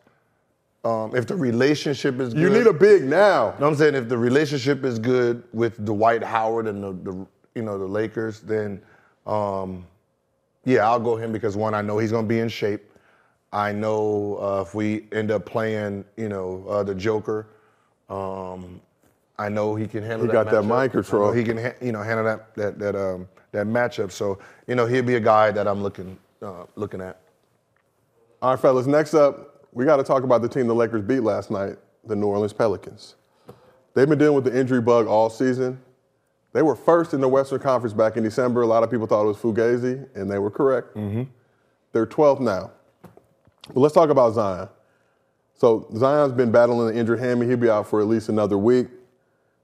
um, 0.84 1.16
if 1.16 1.28
the 1.28 1.36
relationship 1.36 2.20
is 2.20 2.34
good, 2.34 2.42
You 2.42 2.50
need 2.50 2.68
a 2.68 2.74
big 2.74 3.04
now. 3.04 3.52
know 3.52 3.56
what 3.60 3.68
I'm 3.68 3.76
saying? 3.76 3.96
If 3.96 4.10
the 4.10 4.18
relationship 4.18 4.84
is 4.84 5.00
good 5.00 5.44
with 5.54 5.84
Dwight 5.86 6.24
Howard 6.24 6.68
and 6.68 6.84
the, 6.84 7.12
the 7.12 7.28
you 7.56 7.62
know 7.62 7.78
the 7.78 7.86
Lakers, 7.86 8.42
then 8.42 8.82
um, 9.26 9.86
yeah, 10.66 10.88
I'll 10.90 11.00
go 11.00 11.16
him 11.16 11.32
because 11.32 11.56
one, 11.56 11.74
I 11.74 11.82
know 11.82 11.98
he's 11.98 12.12
gonna 12.12 12.28
be 12.28 12.40
in 12.40 12.50
shape. 12.50 12.90
I 13.54 13.72
know 13.72 14.38
uh, 14.42 14.64
if 14.66 14.74
we 14.74 15.06
end 15.12 15.30
up 15.30 15.46
playing, 15.46 16.06
you 16.18 16.28
know, 16.28 16.66
uh, 16.68 16.82
the 16.84 16.96
Joker, 16.96 17.48
um, 18.10 18.82
I 19.38 19.48
know 19.50 19.76
he 19.76 19.88
can 19.88 20.04
handle. 20.04 20.22
He 20.22 20.28
that 20.28 20.46
got 20.46 20.52
that 20.52 20.64
mind 20.64 20.92
control. 20.92 21.32
He 21.32 21.44
can, 21.44 21.58
ha- 21.58 21.76
you 21.82 21.92
know, 21.92 22.02
handle 22.02 22.26
that 22.26 22.56
that 22.56 22.80
that 22.80 22.96
um, 22.96 23.28
that 23.52 23.68
matchup. 23.68 24.12
So 24.12 24.40
you 24.68 24.76
know, 24.76 24.86
he'll 24.86 25.04
be 25.04 25.16
a 25.16 25.20
guy 25.20 25.52
that 25.52 25.68
I'm 25.68 25.82
looking 25.84 26.18
uh, 26.42 26.66
looking 26.76 27.00
at. 27.00 27.20
All 28.42 28.52
right, 28.52 28.60
fellas, 28.60 28.88
next 28.88 29.14
up, 29.14 29.53
we 29.74 29.86
got 29.86 29.98
to 29.98 30.04
talk 30.04 30.24
about 30.24 30.42
the 30.42 30.50
team 30.50 30.68
the 30.68 30.76
Lakers 30.76 31.02
beat 31.02 31.22
last 31.22 31.52
night, 31.52 31.78
the 32.06 32.16
New 32.16 32.28
Orleans 32.28 32.54
Pelicans. 32.54 33.16
They've 33.94 34.10
been 34.10 34.18
dealing 34.18 34.36
with 34.36 34.46
the 34.46 34.58
injury 34.58 34.82
bug 34.82 35.08
all 35.08 35.30
season. 35.30 35.80
They 36.54 36.62
were 36.62 36.76
first 36.76 37.14
in 37.14 37.22
the 37.22 37.28
Western 37.28 37.60
Conference 37.60 37.94
back 37.94 38.16
in 38.18 38.24
December. 38.24 38.62
A 38.62 38.68
lot 38.68 38.84
of 38.84 38.92
people 38.92 39.08
thought 39.08 39.24
it 39.24 39.28
was 39.28 39.38
Fugazi, 39.38 40.08
and 40.16 40.30
they 40.30 40.38
were 40.38 40.52
correct. 40.52 40.96
Mm-hmm. 40.96 41.24
They're 41.92 42.06
12th 42.06 42.40
now. 42.40 42.72
But 43.68 43.80
let's 43.80 43.96
talk 43.96 44.10
about 44.10 44.34
Zion. 44.34 44.70
So 45.56 45.88
Zion's 45.96 46.34
been 46.34 46.52
battling 46.52 46.90
an 46.90 46.98
injured 46.98 47.20
hammy. 47.20 47.48
He'll 47.48 47.58
be 47.58 47.70
out 47.70 47.88
for 47.88 48.02
at 48.02 48.08
least 48.08 48.30
another 48.30 48.58
week. 48.58 48.88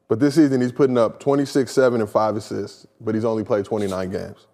But 0.08 0.20
this 0.20 0.36
season, 0.36 0.62
he's 0.62 0.72
putting 0.72 0.98
up 0.98 1.20
26, 1.20 1.72
7, 1.72 2.02
and 2.02 2.10
5 2.10 2.36
assists, 2.36 2.88
but 3.00 3.14
he's 3.14 3.26
only 3.26 3.44
played 3.44 3.66
29 3.66 4.10
games. 4.10 4.48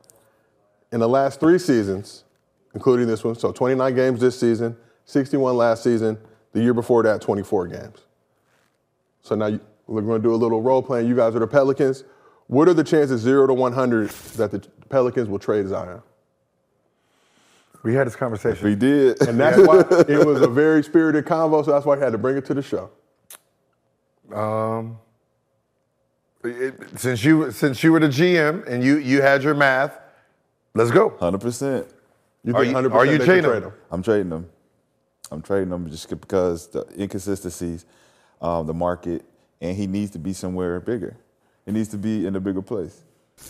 In 0.92 1.00
the 1.00 1.08
last 1.08 1.40
three 1.40 1.60
seasons, 1.60 2.26
including 2.74 3.08
this 3.08 3.24
one, 3.24 3.36
so 3.36 3.52
29 3.54 3.96
games 3.96 4.20
this 4.20 4.38
season, 4.38 4.76
61 5.06 5.56
last 5.58 5.84
season, 5.84 6.18
the 6.52 6.62
year 6.62 6.74
before 6.74 7.04
that, 7.04 7.22
24 7.22 7.68
games. 7.68 8.00
So 9.22 9.36
now 9.36 9.48
you, 9.48 9.60
we're 9.88 10.02
going 10.02 10.22
to 10.22 10.28
do 10.28 10.34
a 10.34 10.38
little 10.38 10.62
role 10.62 10.82
playing. 10.82 11.08
You 11.08 11.16
guys 11.16 11.36
are 11.36 11.40
the 11.40 11.48
Pelicans. 11.48 12.04
What 12.48 12.68
are 12.68 12.74
the 12.74 12.84
chances, 12.84 13.22
zero 13.22 13.48
to 13.48 13.54
100, 13.54 14.10
that 14.38 14.52
the 14.52 14.60
Pelicans 14.90 15.28
will 15.30 15.40
trade 15.40 15.68
Zion? 15.68 16.02
We 17.84 17.94
had 17.94 18.08
this 18.08 18.16
conversation. 18.16 18.64
We 18.68 18.76
did. 18.76 19.22
And 19.28 19.40
that's 19.40 19.58
why 19.60 19.80
it 20.08 20.26
was 20.26 20.42
a 20.42 20.48
very 20.48 20.84
spirited 20.84 21.26
convo, 21.26 21.64
so 21.64 21.72
that's 21.72 21.86
why 21.86 21.96
I 21.96 22.00
had 22.00 22.12
to 22.14 22.18
bring 22.18 22.36
it 22.38 22.46
to 22.46 22.54
the 22.56 22.62
show. 22.64 22.90
Um, 24.34 24.98
it- 26.44 26.76
since 27.00 27.24
you 27.24 27.52
since 27.52 27.84
you 27.84 27.92
were 27.92 28.00
the 28.00 28.08
GM 28.08 28.68
and 28.68 28.84
you 28.84 28.98
you 28.98 29.22
had 29.22 29.44
your 29.44 29.54
math, 29.54 30.00
let's 30.74 30.90
go. 30.90 31.16
Hundred 31.20 31.42
percent. 31.42 31.86
You 32.44 32.56
Are 32.56 32.64
think 32.64 32.76
you- 32.76 32.90
100% 32.90 32.94
are 32.94 33.06
you 33.06 33.12
they 33.14 33.18
can 33.18 33.26
trading 33.26 33.44
trade 33.44 33.58
him? 33.64 33.70
him? 33.70 33.74
I'm 33.92 34.02
trading 34.04 34.30
them. 34.30 34.50
I'm 35.32 35.42
trading 35.42 35.70
them 35.70 35.90
just 35.90 36.10
because 36.10 36.68
the 36.68 36.86
inconsistencies, 37.00 37.86
um, 38.42 38.68
the 38.68 38.74
market, 38.74 39.24
and 39.62 39.76
he 39.76 39.88
needs 39.88 40.12
to 40.12 40.20
be 40.20 40.34
somewhere 40.34 40.80
bigger. 40.80 41.18
He 41.66 41.72
needs 41.72 41.90
to 41.90 41.98
be 41.98 42.26
in 42.28 42.36
a 42.36 42.40
bigger 42.40 42.62
place. 42.62 43.02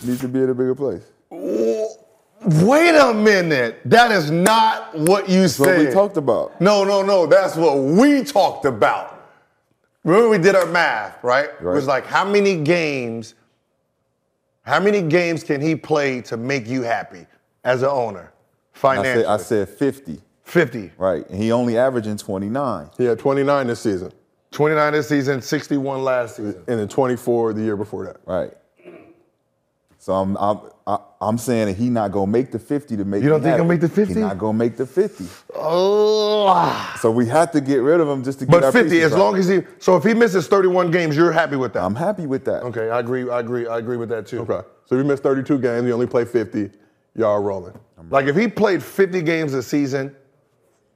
He 0.01 0.07
needs 0.07 0.21
to 0.21 0.28
be 0.28 0.41
in 0.41 0.49
a 0.49 0.53
bigger 0.53 0.76
place. 0.76 1.03
Wait 1.30 2.95
a 2.95 3.13
minute. 3.13 3.80
That 3.86 4.11
is 4.11 4.30
not 4.32 4.95
what 4.97 5.28
you 5.28 5.41
That's 5.41 5.59
what 5.59 5.65
said. 5.69 5.88
we 5.88 5.91
talked 5.93 6.17
about. 6.17 6.59
No, 6.61 6.84
no, 6.84 7.01
no. 7.01 7.26
That's 7.26 7.55
what 7.55 7.78
we 7.78 8.23
talked 8.23 8.65
about. 8.65 9.11
Remember 10.03 10.30
we 10.30 10.38
did 10.38 10.55
our 10.55 10.67
math, 10.67 11.23
right? 11.23 11.49
It 11.59 11.63
was 11.63 11.88
like 11.88 12.05
how 12.05 12.23
many 12.23 12.57
games, 12.61 13.34
how 14.61 14.80
many 14.80 15.01
games 15.01 15.43
can 15.43 15.59
he 15.59 15.76
play 15.76 16.21
to 16.21 16.38
make 16.38 16.67
you 16.67 16.84
happy 16.84 17.26
as 17.63 17.82
an 17.82 17.89
owner? 17.89 18.32
I 18.76 18.78
Financially. 18.78 19.23
said, 19.23 19.26
I 19.26 19.38
said 19.38 19.69
50, 19.69 20.21
50. 20.46 20.91
right? 20.98 21.28
And 21.30 21.41
he 21.41 21.52
only 21.52 21.78
averaging 21.78 22.18
29. 22.18 22.89
He 22.98 23.06
had 23.06 23.20
29 23.20 23.68
this 23.68 23.80
season, 23.82 24.12
29 24.52 24.93
this 24.93 25.10
season, 25.10 25.41
61 25.41 26.04
last 26.04 26.38
season. 26.38 26.64
and 26.68 26.80
then 26.80 26.88
24 26.88 27.54
the 27.54 27.62
year 27.62 27.76
before 27.76 28.06
that. 28.06 28.18
Right. 28.26 28.52
So 29.98 30.14
I'm 30.14 30.38
I'm 30.38 30.60
I- 30.88 31.00
I'm 31.20 31.39
saying 31.39 31.66
that 31.66 31.74
he 31.78 31.89
not 31.89 32.12
gonna 32.12 32.32
make 32.32 32.52
the 32.52 32.60
50 32.60 32.96
to 32.98 33.06
make. 33.06 33.24
You 33.24 33.30
don't 33.30 33.41
think 33.41 33.56
he'll 33.56 33.66
make 33.66 33.82
the 33.82 33.89
50? 33.89 34.14
He 34.14 34.20
not 34.20 34.38
gonna 34.38 34.56
make 34.56 34.78
the 34.78 34.86
50. 34.86 35.26
Oh. 35.56 36.93
So 37.00 37.10
we 37.10 37.26
have 37.26 37.52
to 37.54 37.62
get 37.62 37.78
rid 37.78 38.00
of 38.00 38.08
him 38.08 38.24
just 38.24 38.38
to 38.39 38.46
get 38.46 38.52
But 38.52 38.64
our 38.64 38.72
50, 38.72 38.89
pieces 38.91 39.12
as 39.12 39.18
long 39.18 39.36
as 39.38 39.48
he, 39.48 39.62
so 39.80 39.96
if 39.98 40.04
he 40.04 40.14
misses 40.14 40.48
31 40.48 40.91
games, 40.91 41.16
you're 41.18 41.32
happy 41.32 41.56
with 41.56 41.74
that? 41.74 41.84
I'm 41.84 41.96
happy 41.96 42.28
with 42.28 42.46
that. 42.46 42.62
okay, 42.66 42.91
I 42.91 43.00
agree, 43.00 43.28
I 43.28 43.39
agree, 43.39 43.66
I 43.66 43.80
agree 43.80 43.98
with 43.98 44.10
that 44.10 44.28
too. 44.28 44.41
Okay. 44.41 44.62
So 44.86 44.96
if 44.96 45.02
he 45.02 45.08
missed 45.08 45.24
32 45.24 45.58
games, 45.58 45.88
you 45.88 45.93
only 45.93 46.06
play 46.06 46.24
50, 46.26 46.70
y'all 47.16 47.41
rolling. 47.41 47.74
Like 48.12 48.28
if 48.28 48.36
he 48.36 48.48
played 48.48 48.84
50 48.84 49.24
games 49.24 49.56
a 49.56 49.64
season, 49.64 50.16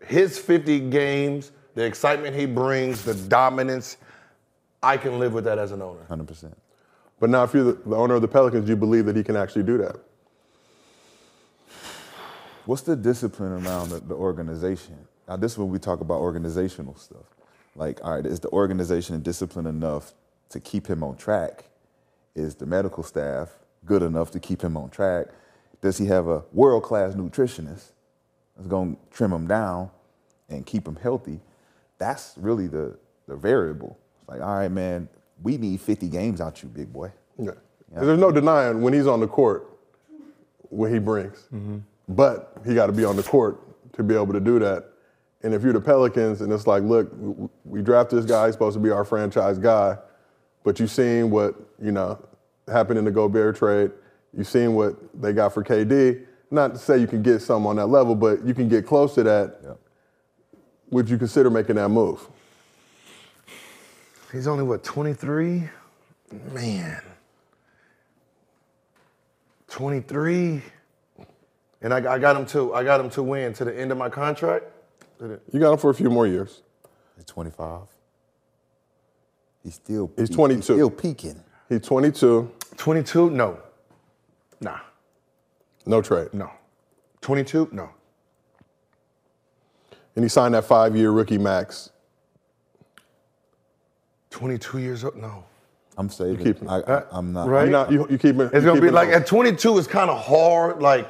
his 0.05 0.37
50 0.39 0.89
games, 0.89 1.51
the 1.75 1.83
excitement 1.83 2.35
he 2.35 2.45
brings, 2.45 3.03
the 3.03 3.13
dominance, 3.13 3.97
I 4.81 4.97
can 4.97 5.19
live 5.19 5.33
with 5.33 5.43
that 5.45 5.57
as 5.57 5.71
an 5.71 5.81
owner. 5.81 5.99
100. 5.99 6.27
percent 6.27 6.57
But 7.19 7.29
now, 7.29 7.43
if 7.43 7.53
you're 7.53 7.63
the, 7.63 7.89
the 7.89 7.95
owner 7.95 8.15
of 8.15 8.21
the 8.21 8.27
Pelicans, 8.27 8.65
do 8.65 8.71
you 8.71 8.77
believe 8.77 9.05
that 9.05 9.15
he 9.15 9.23
can 9.23 9.35
actually 9.35 9.63
do 9.63 9.77
that? 9.79 9.97
What's 12.65 12.83
the 12.83 12.95
discipline 12.95 13.65
around 13.65 13.89
the, 13.89 13.99
the 13.99 14.13
organization? 14.13 14.95
Now, 15.27 15.37
this 15.37 15.53
is 15.53 15.57
when 15.57 15.69
we 15.69 15.79
talk 15.79 16.01
about 16.01 16.19
organizational 16.19 16.95
stuff. 16.95 17.25
Like, 17.75 18.03
all 18.03 18.15
right, 18.15 18.25
is 18.25 18.39
the 18.39 18.49
organization 18.49 19.21
disciplined 19.21 19.67
enough 19.67 20.13
to 20.49 20.59
keep 20.59 20.87
him 20.87 21.03
on 21.03 21.15
track? 21.17 21.65
Is 22.35 22.55
the 22.55 22.65
medical 22.65 23.03
staff 23.03 23.49
good 23.85 24.01
enough 24.01 24.31
to 24.31 24.39
keep 24.39 24.61
him 24.61 24.77
on 24.77 24.89
track? 24.89 25.27
Does 25.81 25.97
he 25.97 26.07
have 26.07 26.27
a 26.27 26.43
world 26.51 26.83
class 26.83 27.15
nutritionist 27.15 27.91
that's 28.59 28.67
going 28.67 28.95
to 28.95 29.01
trim 29.09 29.31
them 29.31 29.47
down 29.47 29.89
and 30.49 30.65
keep 30.65 30.83
them 30.83 30.97
healthy? 30.97 31.39
That's 31.97 32.33
really 32.35 32.67
the, 32.67 32.97
the 33.27 33.35
variable. 33.37 33.97
It's 34.19 34.29
like, 34.29 34.41
all 34.41 34.57
right, 34.57 34.69
man, 34.69 35.07
we 35.41 35.57
need 35.57 35.79
50 35.79 36.09
games 36.09 36.41
out 36.41 36.61
you, 36.61 36.67
big 36.67 36.91
boy. 36.91 37.11
Yeah. 37.37 37.51
There's 37.95 38.19
no 38.19 38.31
denying 38.31 38.81
when 38.81 38.93
he's 38.93 39.07
on 39.07 39.21
the 39.21 39.27
court 39.27 39.67
what 40.63 40.91
he 40.91 40.99
brings. 40.99 41.47
Mm-hmm. 41.53 41.77
But 42.09 42.53
he 42.65 42.75
got 42.75 42.87
to 42.87 42.91
be 42.91 43.05
on 43.05 43.15
the 43.15 43.23
court 43.23 43.61
to 43.93 44.03
be 44.03 44.13
able 44.13 44.33
to 44.33 44.41
do 44.41 44.59
that. 44.59 44.89
And 45.41 45.53
if 45.53 45.63
you're 45.63 45.73
the 45.73 45.79
Pelicans 45.79 46.41
and 46.41 46.51
it's 46.51 46.67
like, 46.67 46.83
look, 46.83 47.09
we 47.63 47.81
drafted 47.81 48.19
this 48.19 48.25
guy, 48.25 48.47
he's 48.47 48.55
supposed 48.55 48.75
to 48.75 48.81
be 48.81 48.91
our 48.91 49.05
franchise 49.05 49.57
guy, 49.57 49.97
but 50.63 50.79
you've 50.79 50.91
seen 50.91 51.29
what, 51.29 51.55
you 51.81 51.93
know, 51.93 52.19
happened 52.67 52.99
in 52.99 53.05
the 53.05 53.11
Gobert 53.11 53.55
trade. 53.55 53.91
You've 54.35 54.47
seen 54.47 54.75
what 54.75 54.95
they 55.19 55.31
got 55.31 55.53
for 55.53 55.63
KD. 55.63 56.25
Not 56.51 56.73
to 56.73 56.79
say 56.79 56.97
you 56.97 57.07
can 57.07 57.21
get 57.21 57.41
some 57.41 57.67
on 57.67 57.75
that 57.75 57.87
level, 57.87 58.15
but 58.15 58.43
you 58.45 58.53
can 58.53 58.67
get 58.67 58.85
close 58.87 59.13
to 59.15 59.23
that. 59.23 59.59
Yeah. 59.63 59.73
Would 60.89 61.09
you 61.09 61.17
consider 61.17 61.49
making 61.49 61.75
that 61.75 61.89
move? 61.89 62.27
He's 64.31 64.47
only 64.47 64.63
what, 64.63 64.83
23? 64.83 65.69
Man. 66.53 67.01
23. 69.67 70.61
And 71.81 71.93
I, 71.93 72.13
I 72.13 72.19
got 72.19 72.35
him 72.35 72.45
to 72.47 72.73
I 72.73 72.83
got 72.83 72.99
him 72.99 73.09
to 73.11 73.23
win 73.23 73.53
to 73.53 73.65
the 73.65 73.79
end 73.79 73.91
of 73.91 73.97
my 73.97 74.09
contract. 74.09 74.65
You 75.21 75.59
got 75.59 75.73
him 75.73 75.77
for 75.77 75.89
a 75.89 75.93
few 75.93 76.09
more 76.09 76.27
years. 76.27 76.61
He's 77.15 77.25
25. 77.25 77.81
He's 79.63 79.75
still 79.75 80.11
He's 80.17 80.29
peak- 80.29 80.35
22. 80.37 80.61
still 80.63 80.89
peaking. 80.89 81.43
He's 81.69 81.81
22, 81.81 82.49
22? 82.77 83.29
No. 83.29 83.59
Nah. 84.61 84.79
No 85.89 86.01
trade. 86.01 86.33
No. 86.33 86.51
22? 87.21 87.69
No. 87.71 87.89
And 90.15 90.23
he 90.23 90.29
signed 90.29 90.53
that 90.53 90.65
five-year 90.65 91.11
rookie 91.11 91.37
max. 91.37 91.89
22 94.29 94.77
years 94.77 95.03
old? 95.03 95.15
No. 95.15 95.43
I'm 95.97 96.09
saving. 96.09 96.45
keep 96.45 96.59
him. 96.59 96.69
I, 96.69 96.81
I, 96.81 97.03
I'm 97.11 97.33
not. 97.33 97.49
Right? 97.49 97.65
You 97.65 97.71
not 97.71 97.91
you, 97.91 98.07
you 98.09 98.17
keep 98.17 98.37
it. 98.37 98.51
It's 98.53 98.63
gonna 98.63 98.79
be 98.79 98.89
like 98.89 99.09
at 99.09 99.27
22. 99.27 99.79
It's 99.79 99.87
kind 99.87 100.09
of 100.09 100.23
hard, 100.23 100.81
like 100.81 101.09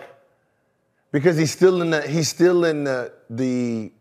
because 1.11 1.38
he's 1.38 1.51
still 1.51 1.84
in 1.84 1.91
the 1.91 2.01
he's 2.01 2.27
still 2.27 2.65
in 2.65 2.86
the 2.86 3.13
the 3.30 3.91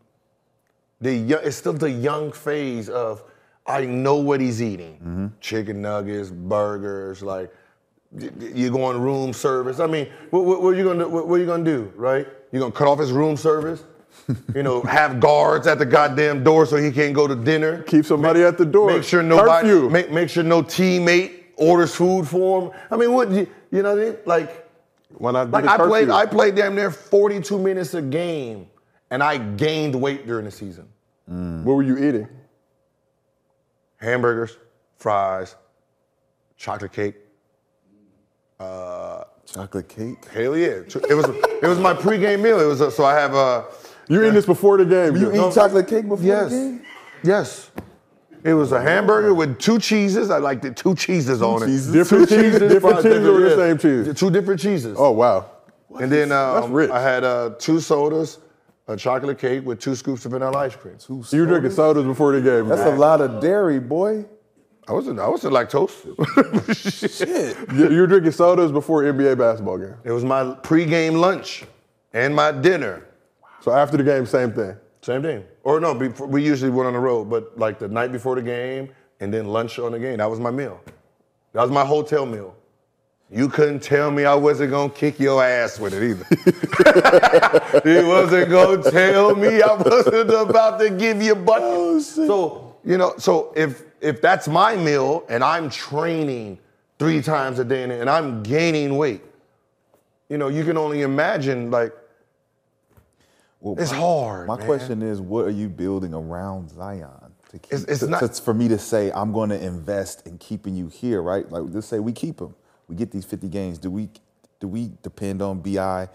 the 0.99 1.13
young, 1.13 1.41
it's 1.43 1.57
still 1.57 1.73
the 1.73 1.91
young 1.91 2.31
phase 2.31 2.89
of 2.89 3.23
I 3.67 3.85
know 3.85 4.15
what 4.15 4.41
he's 4.41 4.63
eating: 4.63 4.95
mm-hmm. 4.95 5.27
chicken 5.39 5.79
nuggets, 5.83 6.31
burgers, 6.31 7.21
like 7.21 7.51
y- 7.51 7.51
y- 7.51 7.53
you're 8.11 8.71
going 8.71 8.99
room 8.99 9.33
service. 9.33 9.79
I 9.79 9.87
mean, 9.87 10.07
what, 10.31 10.45
what, 10.45 10.61
what 10.61 10.73
are 10.73 10.77
you 10.77 10.83
gonna? 10.83 11.07
What, 11.07 11.27
what 11.27 11.35
are 11.35 11.39
you 11.39 11.45
gonna 11.45 11.63
do? 11.63 11.91
Right? 11.95 12.27
You're 12.51 12.61
gonna 12.61 12.71
cut 12.71 12.87
off 12.87 12.99
his 12.99 13.11
room 13.11 13.37
service? 13.37 13.83
you 14.55 14.63
know, 14.63 14.81
have 14.81 15.19
guards 15.19 15.67
at 15.67 15.77
the 15.77 15.85
goddamn 15.85 16.43
door 16.43 16.65
so 16.65 16.77
he 16.77 16.91
can't 16.91 17.13
go 17.13 17.27
to 17.27 17.35
dinner. 17.35 17.83
keep 17.83 18.05
somebody 18.05 18.43
at 18.43 18.57
the 18.57 18.65
door. 18.65 18.91
Make 18.91 19.03
sure 19.03 19.21
nobody, 19.21 19.69
Curfew. 19.69 19.89
make, 19.89 20.11
make 20.11 20.29
sure 20.29 20.43
no 20.43 20.63
teammate 20.63 21.43
orders 21.57 21.95
food 21.95 22.27
for 22.27 22.63
him. 22.63 22.71
I 22.89 22.97
mean, 22.97 23.13
what 23.13 23.29
you, 23.31 23.47
you 23.71 23.83
know? 23.83 23.95
What 23.95 24.01
I 24.01 24.05
mean? 24.05 24.17
Like, 24.25 24.69
not? 25.19 25.45
do 25.45 25.51
like 25.51 25.65
I 25.65 25.77
played. 25.77 26.09
I 26.09 26.25
played 26.25 26.55
damn 26.55 26.75
near 26.75 26.91
42 26.91 27.59
minutes 27.59 27.93
a 27.93 28.01
game, 28.01 28.67
and 29.11 29.21
I 29.21 29.37
gained 29.37 29.95
weight 29.95 30.25
during 30.25 30.45
the 30.45 30.51
season. 30.51 30.87
Mm. 31.29 31.63
What 31.63 31.75
were 31.75 31.83
you 31.83 31.97
eating? 31.97 32.27
Hamburgers, 33.97 34.57
fries, 34.97 35.55
chocolate 36.57 36.93
cake. 36.93 37.15
Chocolate 39.53 39.87
cake. 39.89 40.25
Hell 40.25 40.55
yeah! 40.55 40.67
It 40.67 41.15
was 41.15 41.27
it 41.27 41.67
was 41.67 41.79
my 41.79 41.93
pregame 41.93 42.41
meal. 42.41 42.59
It 42.59 42.65
was 42.65 42.81
a, 42.81 42.91
so 42.91 43.03
I 43.03 43.15
have 43.15 43.33
a 43.33 43.65
You 44.07 44.21
eating 44.21 44.33
this 44.33 44.45
before 44.45 44.77
the 44.77 44.85
game? 44.85 45.15
You 45.15 45.31
eat 45.33 45.53
chocolate 45.53 45.87
cake 45.87 46.07
before 46.07 46.25
yes, 46.25 46.51
the 46.51 46.57
game? 46.57 46.81
yes. 47.23 47.71
It 48.43 48.53
was 48.53 48.71
a 48.71 48.81
hamburger 48.81 49.33
with 49.33 49.59
two 49.59 49.79
cheeses. 49.79 50.29
I 50.29 50.37
liked 50.37 50.63
it 50.65 50.77
two 50.77 50.95
cheeses 50.95 51.41
on 51.41 51.61
cheeses? 51.61 51.89
it. 51.89 51.93
Different 51.93 52.29
Two 52.29 52.41
cheeses, 52.41 52.59
different 52.71 52.97
cheeses, 52.97 53.27
or 53.27 53.39
the 53.41 53.55
same 53.55 53.77
cheese? 53.77 54.17
Two 54.17 54.29
different 54.29 54.61
cheeses. 54.61 54.95
Oh 54.97 55.11
wow. 55.11 55.49
and 55.99 56.11
then 56.11 56.31
um. 56.31 56.75
I 56.91 57.01
had 57.01 57.23
uh, 57.23 57.55
two 57.59 57.79
sodas, 57.79 58.37
a 58.87 58.95
chocolate 58.95 59.39
cake 59.39 59.65
with 59.65 59.79
two 59.79 59.95
scoops 59.95 60.25
of 60.25 60.31
vanilla 60.31 60.57
ice 60.57 60.75
cream. 60.75 60.95
Who 61.07 61.23
you 61.31 61.41
were 61.41 61.47
drinking 61.47 61.71
sodas 61.71 62.05
before 62.05 62.33
the 62.33 62.41
game. 62.41 62.67
That's 62.67 62.81
a 62.81 62.95
lot 62.95 63.19
of 63.19 63.41
dairy, 63.41 63.79
boy. 63.79 64.25
I 64.89 64.93
wasn't 64.93 65.19
I 65.19 65.29
wasn't 65.29 65.53
lactose. 65.53 65.93
You, 67.75 67.91
you 67.91 68.01
were 68.01 68.07
drinking 68.07 68.31
sodas 68.31 68.71
before 68.71 69.03
NBA 69.03 69.37
basketball 69.37 69.77
game. 69.77 69.95
it 70.03 70.11
was 70.11 70.25
my 70.25 70.43
pregame 70.63 71.19
lunch 71.19 71.63
and 72.11 72.35
my 72.35 72.51
dinner. 72.51 73.05
So 73.61 73.71
after 73.71 73.97
the 73.97 74.03
game, 74.03 74.25
same 74.25 74.51
thing. 74.51 74.75
Same 75.01 75.21
thing. 75.21 75.43
Or 75.63 75.79
no, 75.79 75.93
before, 75.93 76.25
we 76.25 76.43
usually 76.43 76.71
went 76.71 76.87
on 76.87 76.93
the 76.93 76.99
road, 76.99 77.29
but 77.29 77.57
like 77.57 77.77
the 77.77 77.87
night 77.87 78.11
before 78.11 78.35
the 78.35 78.41
game 78.41 78.89
and 79.19 79.31
then 79.31 79.45
lunch 79.45 79.77
on 79.77 79.91
the 79.91 79.99
game. 79.99 80.17
That 80.17 80.29
was 80.29 80.39
my 80.39 80.49
meal. 80.49 80.81
That 81.53 81.61
was 81.61 81.71
my 81.71 81.85
hotel 81.85 82.25
meal. 82.25 82.55
You 83.31 83.47
couldn't 83.47 83.81
tell 83.81 84.09
me 84.09 84.25
I 84.25 84.33
wasn't 84.33 84.71
gonna 84.71 84.89
kick 84.89 85.19
your 85.19 85.43
ass 85.43 85.79
with 85.79 85.93
it 85.93 86.01
either. 86.01 86.25
he 87.83 88.07
wasn't 88.07 88.49
gonna 88.49 88.89
tell 88.89 89.35
me 89.35 89.61
I 89.61 89.73
wasn't 89.75 90.31
about 90.31 90.79
to 90.79 90.89
give 90.89 91.21
you 91.21 91.35
butt. 91.35 91.61
Oh, 91.61 91.99
so 91.99 92.75
you 92.83 92.97
know, 92.97 93.13
so 93.19 93.53
if 93.55 93.83
if 94.01 94.21
that's 94.21 94.47
my 94.47 94.75
meal 94.75 95.25
and 95.29 95.43
I'm 95.43 95.69
training 95.69 96.59
three 96.97 97.21
times 97.21 97.59
a 97.59 97.63
day 97.65 97.83
and, 97.83 97.91
and 97.91 98.09
I'm 98.09 98.43
gaining 98.43 98.97
weight, 98.97 99.21
you 100.29 100.37
know, 100.37 100.47
you 100.47 100.63
can 100.63 100.77
only 100.77 101.01
imagine 101.01 101.71
like 101.71 101.93
Well, 103.61 103.75
It's 103.77 103.91
my- 103.91 103.97
hard, 103.97 104.47
My 104.47 104.55
man. 104.57 104.65
question 104.65 105.01
is, 105.01 105.19
what 105.19 105.45
are 105.45 105.49
you 105.51 105.67
building 105.69 106.13
around 106.13 106.69
Zion? 106.69 107.09
to 107.51 107.57
keep, 107.57 107.73
It's- 107.73 107.85
it's 107.89 107.99
to- 108.01 108.07
not- 108.07 108.19
to- 108.21 108.41
for 108.43 108.53
me 108.53 108.67
to 108.67 108.77
say 108.77 109.11
I'm 109.11 109.33
going 109.33 109.49
to 109.49 109.59
invest 109.61 110.27
in 110.27 110.37
keeping 110.37 110.75
you 110.75 110.87
here, 110.87 111.21
right? 111.21 111.49
Like 111.51 111.63
let's 111.73 111.87
say 111.87 111.99
we 111.99 112.11
keep 112.13 112.39
him, 112.39 112.53
we 112.87 112.95
get 112.95 113.09
these 113.11 113.25
50 113.25 113.47
games. 113.49 113.79
Do 113.79 113.89
we 113.91 114.09
do 114.59 114.67
we 114.67 114.91
depend 115.03 115.41
on 115.41 115.59
Bi 115.61 116.07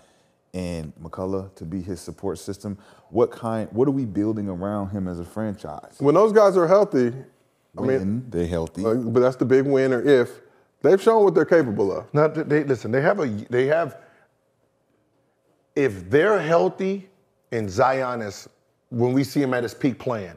and 0.52 0.92
McCollum 1.02 1.52
to 1.56 1.64
be 1.64 1.80
his 1.82 2.00
support 2.00 2.38
system? 2.38 2.78
What 3.10 3.30
kind? 3.32 3.68
What 3.72 3.88
are 3.88 3.90
we 3.90 4.04
building 4.04 4.48
around 4.48 4.90
him 4.90 5.08
as 5.08 5.18
a 5.18 5.24
franchise? 5.24 5.96
When 5.98 6.14
those 6.14 6.30
guys 6.32 6.56
are 6.56 6.68
healthy, 6.68 7.12
I 7.78 7.82
mean, 7.82 8.26
they're 8.30 8.46
healthy. 8.46 8.84
uh, 8.84 8.94
but 8.94 9.20
that's 9.20 9.36
the 9.36 9.44
big 9.44 9.66
winner 9.66 10.00
if 10.02 10.40
they've 10.82 11.00
shown 11.02 11.24
what 11.24 11.34
they're 11.34 11.44
capable 11.44 11.96
of. 11.96 12.12
Now, 12.14 12.28
they 12.28 12.64
listen. 12.64 12.90
They 12.92 13.00
have 13.02 13.18
a. 13.20 13.26
They 13.26 13.66
have. 13.66 13.98
If 15.74 16.08
they're 16.08 16.38
healthy, 16.40 17.08
and 17.50 17.68
Zion 17.68 18.22
is, 18.22 18.48
when 18.90 19.12
we 19.12 19.24
see 19.24 19.42
him 19.42 19.52
at 19.54 19.64
his 19.64 19.74
peak 19.74 19.98
playing, 19.98 20.34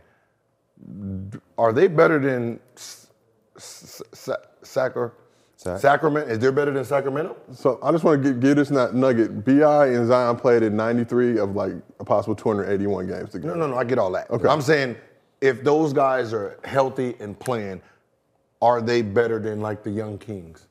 are 1.57 1.71
they 1.71 1.87
better 1.87 2.17
than 2.19 2.59
S- 2.75 3.07
S- 3.55 4.01
Sa- 4.13 4.35
Sacra- 4.63 5.11
Sac? 5.55 5.79
Sacramento? 5.79 6.31
Is 6.31 6.39
they 6.39 6.49
better 6.51 6.71
than 6.71 6.83
Sacramento? 6.85 7.35
So 7.51 7.77
I 7.83 7.91
just 7.91 8.03
want 8.03 8.23
to 8.23 8.33
give, 8.33 8.55
this 8.55 8.71
nugget. 8.71 9.45
Bi 9.45 9.87
and 9.87 10.07
Zion 10.07 10.37
played 10.37 10.63
in 10.63 10.75
93 10.75 11.37
of 11.37 11.55
like 11.55 11.73
a 11.99 12.03
possible 12.03 12.35
281 12.35 13.07
games 13.07 13.31
together. 13.31 13.55
No, 13.55 13.67
no, 13.67 13.73
no. 13.73 13.77
I 13.77 13.83
get 13.83 13.99
all 13.99 14.11
that. 14.13 14.29
Okay. 14.31 14.47
I'm 14.47 14.61
saying 14.61 14.95
if 15.41 15.63
those 15.63 15.93
guys 15.93 16.33
are 16.33 16.59
healthy 16.63 17.15
and 17.19 17.39
playing, 17.39 17.81
are 18.61 18.81
they 18.81 19.01
better 19.01 19.39
than 19.39 19.61
like 19.61 19.83
the 19.83 19.91
young 19.91 20.17
Kings? 20.17 20.67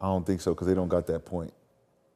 I 0.00 0.06
don't 0.06 0.26
think 0.26 0.40
so 0.40 0.54
because 0.54 0.66
they 0.66 0.74
don't 0.74 0.88
got 0.88 1.06
that 1.06 1.24
point, 1.24 1.52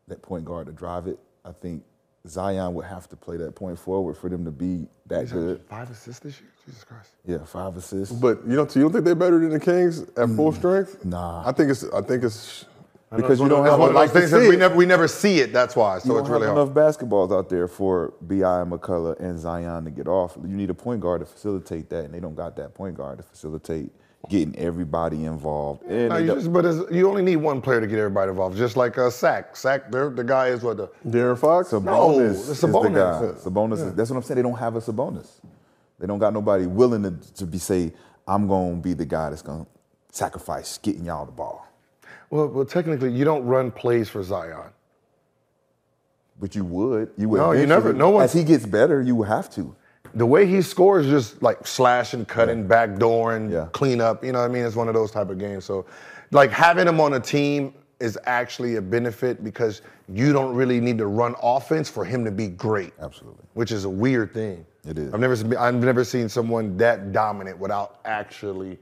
that 0.08 0.20
point 0.22 0.44
guard 0.44 0.66
to 0.66 0.72
drive 0.72 1.06
it. 1.06 1.18
I 1.44 1.52
think 1.52 1.82
Zion 2.26 2.74
would 2.74 2.84
have 2.84 3.08
to 3.08 3.16
play 3.16 3.36
that 3.38 3.54
point 3.54 3.78
forward 3.78 4.16
for 4.16 4.28
them 4.28 4.44
to 4.44 4.50
be 4.50 4.86
that 5.06 5.30
good. 5.30 5.62
Five 5.68 5.90
assists 5.90 6.20
this 6.20 6.40
year. 6.40 6.50
Jesus 6.66 6.84
Christ. 6.84 7.10
Yeah, 7.26 7.44
five 7.44 7.76
assists. 7.76 8.14
But 8.14 8.46
you 8.46 8.56
don't, 8.56 8.74
you 8.76 8.82
don't 8.82 8.92
think 8.92 9.04
they're 9.04 9.14
better 9.14 9.38
than 9.38 9.50
the 9.50 9.60
Kings 9.60 10.02
at 10.02 10.28
full 10.28 10.52
mm, 10.52 10.56
strength? 10.56 11.04
nah. 11.04 11.48
I 11.48 11.52
think 11.52 11.70
it's. 11.70 11.84
I 11.84 12.02
think 12.02 12.22
it's. 12.24 12.66
Because 13.14 13.40
you 13.40 13.48
don't 13.48 13.66
have 13.66 13.80
one 13.80 13.92
like 13.92 14.12
things 14.12 14.30
that 14.30 14.48
we 14.48 14.56
never 14.56 14.74
we 14.74 14.86
never 14.86 15.08
see 15.08 15.40
it. 15.40 15.52
That's 15.52 15.74
why. 15.74 15.98
So 15.98 16.18
it's 16.18 16.28
really 16.28 16.46
hard. 16.46 16.58
enough 16.58 16.74
basketballs 16.74 17.36
out 17.36 17.48
there 17.48 17.66
for 17.66 18.14
Bi 18.20 18.36
and 18.60 18.70
McCollum 18.70 19.18
and 19.18 19.38
Zion 19.38 19.84
to 19.84 19.90
get 19.90 20.06
off. 20.06 20.36
You 20.40 20.56
need 20.56 20.70
a 20.70 20.74
point 20.74 21.00
guard 21.00 21.20
to 21.20 21.26
facilitate 21.26 21.90
that, 21.90 22.04
and 22.04 22.14
they 22.14 22.20
don't 22.20 22.36
got 22.36 22.54
that 22.56 22.72
point 22.74 22.96
guard 22.96 23.18
to 23.18 23.24
facilitate 23.24 23.90
getting 24.28 24.54
everybody 24.56 25.24
involved. 25.24 25.82
And 25.84 26.10
No, 26.10 26.18
you 26.18 26.34
just, 26.34 26.52
but 26.52 26.64
you 26.92 27.08
only 27.08 27.22
need 27.22 27.36
one 27.36 27.60
player 27.60 27.80
to 27.80 27.86
get 27.86 27.98
everybody 27.98 28.30
involved. 28.30 28.56
Just 28.56 28.76
like 28.76 28.96
uh, 28.98 29.06
a 29.06 29.10
sack. 29.10 29.56
Sack. 29.56 29.90
They're, 29.90 30.10
the 30.10 30.22
guy 30.22 30.48
is 30.48 30.62
what 30.62 30.76
the. 30.76 30.88
De'Aaron 31.06 31.38
Fox. 31.38 31.70
Sabonis 31.70 31.84
No, 31.84 32.20
is 32.20 32.60
the 32.60 32.68
Sabonis. 32.68 32.94
guy. 32.94 33.50
Sabonis. 33.50 33.86
Is, 33.88 33.94
that's 33.94 34.10
what 34.10 34.18
I'm 34.18 34.22
saying. 34.22 34.36
They 34.36 34.42
don't 34.42 34.58
have 34.58 34.76
a 34.76 34.80
Sabonis. 34.80 35.40
They 35.98 36.06
don't 36.06 36.18
got 36.18 36.32
nobody 36.32 36.66
willing 36.66 37.02
to, 37.02 37.34
to 37.34 37.46
be 37.46 37.58
say, 37.58 37.92
I'm 38.28 38.46
going 38.46 38.76
to 38.76 38.82
be 38.82 38.94
the 38.94 39.04
guy 39.06 39.30
that's 39.30 39.42
going 39.42 39.64
to 39.64 39.70
sacrifice 40.12 40.78
getting 40.78 41.06
y'all 41.06 41.26
the 41.26 41.32
ball. 41.32 41.66
Well, 42.30 42.46
well, 42.48 42.64
technically, 42.64 43.12
you 43.12 43.24
don't 43.24 43.44
run 43.44 43.70
plays 43.70 44.08
for 44.08 44.22
Zion. 44.22 44.70
But 46.38 46.54
you 46.54 46.64
would. 46.64 47.10
You 47.18 47.28
would. 47.28 47.38
No, 47.38 47.52
you 47.52 47.66
never- 47.66 47.92
no 47.92 48.10
one- 48.10 48.24
As 48.24 48.32
he 48.32 48.44
gets 48.44 48.64
better, 48.64 49.02
you 49.02 49.22
have 49.22 49.50
to. 49.50 49.74
The 50.14 50.26
way 50.26 50.46
he 50.46 50.62
scores, 50.62 51.06
just 51.06 51.42
like 51.42 51.66
slashing, 51.66 52.24
cutting, 52.24 52.66
backdooring, 52.66 53.50
Yeah. 53.50 53.66
clean 53.72 54.00
up. 54.00 54.24
You 54.24 54.32
know 54.32 54.40
what 54.40 54.50
I 54.50 54.52
mean? 54.54 54.64
It's 54.64 54.74
one 54.76 54.88
of 54.88 54.94
those 54.94 55.10
type 55.10 55.30
of 55.30 55.38
games. 55.38 55.64
So, 55.64 55.84
like 56.32 56.50
having 56.50 56.88
him 56.88 57.00
on 57.00 57.12
a 57.14 57.20
team 57.20 57.74
is 58.00 58.18
actually 58.24 58.76
a 58.76 58.82
benefit 58.82 59.44
because 59.44 59.82
you 60.08 60.32
don't 60.32 60.54
really 60.56 60.80
need 60.80 60.98
to 60.98 61.06
run 61.06 61.34
offense 61.42 61.88
for 61.90 62.04
him 62.04 62.24
to 62.24 62.30
be 62.30 62.48
great. 62.48 62.92
Absolutely. 63.00 63.44
Which 63.54 63.70
is 63.70 63.84
a 63.84 63.90
weird 63.90 64.32
thing. 64.32 64.64
It 64.88 64.98
is. 64.98 65.12
I've 65.12 65.20
never 65.20 65.36
I've 65.58 65.74
never 65.74 66.02
seen 66.04 66.28
someone 66.28 66.76
that 66.78 67.12
dominant 67.12 67.58
without 67.58 67.96
actually 68.06 68.78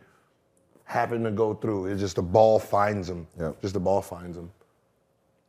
having 0.89 1.23
to 1.23 1.31
go 1.31 1.53
through. 1.53 1.85
It's 1.87 2.01
just 2.01 2.17
the 2.17 2.23
ball 2.23 2.59
finds 2.59 3.11
him. 3.11 3.27
Yep. 3.39 3.61
Just 3.61 3.75
the 3.75 3.81
ball 3.81 4.01
finds 4.01 4.37
him. 4.39 4.51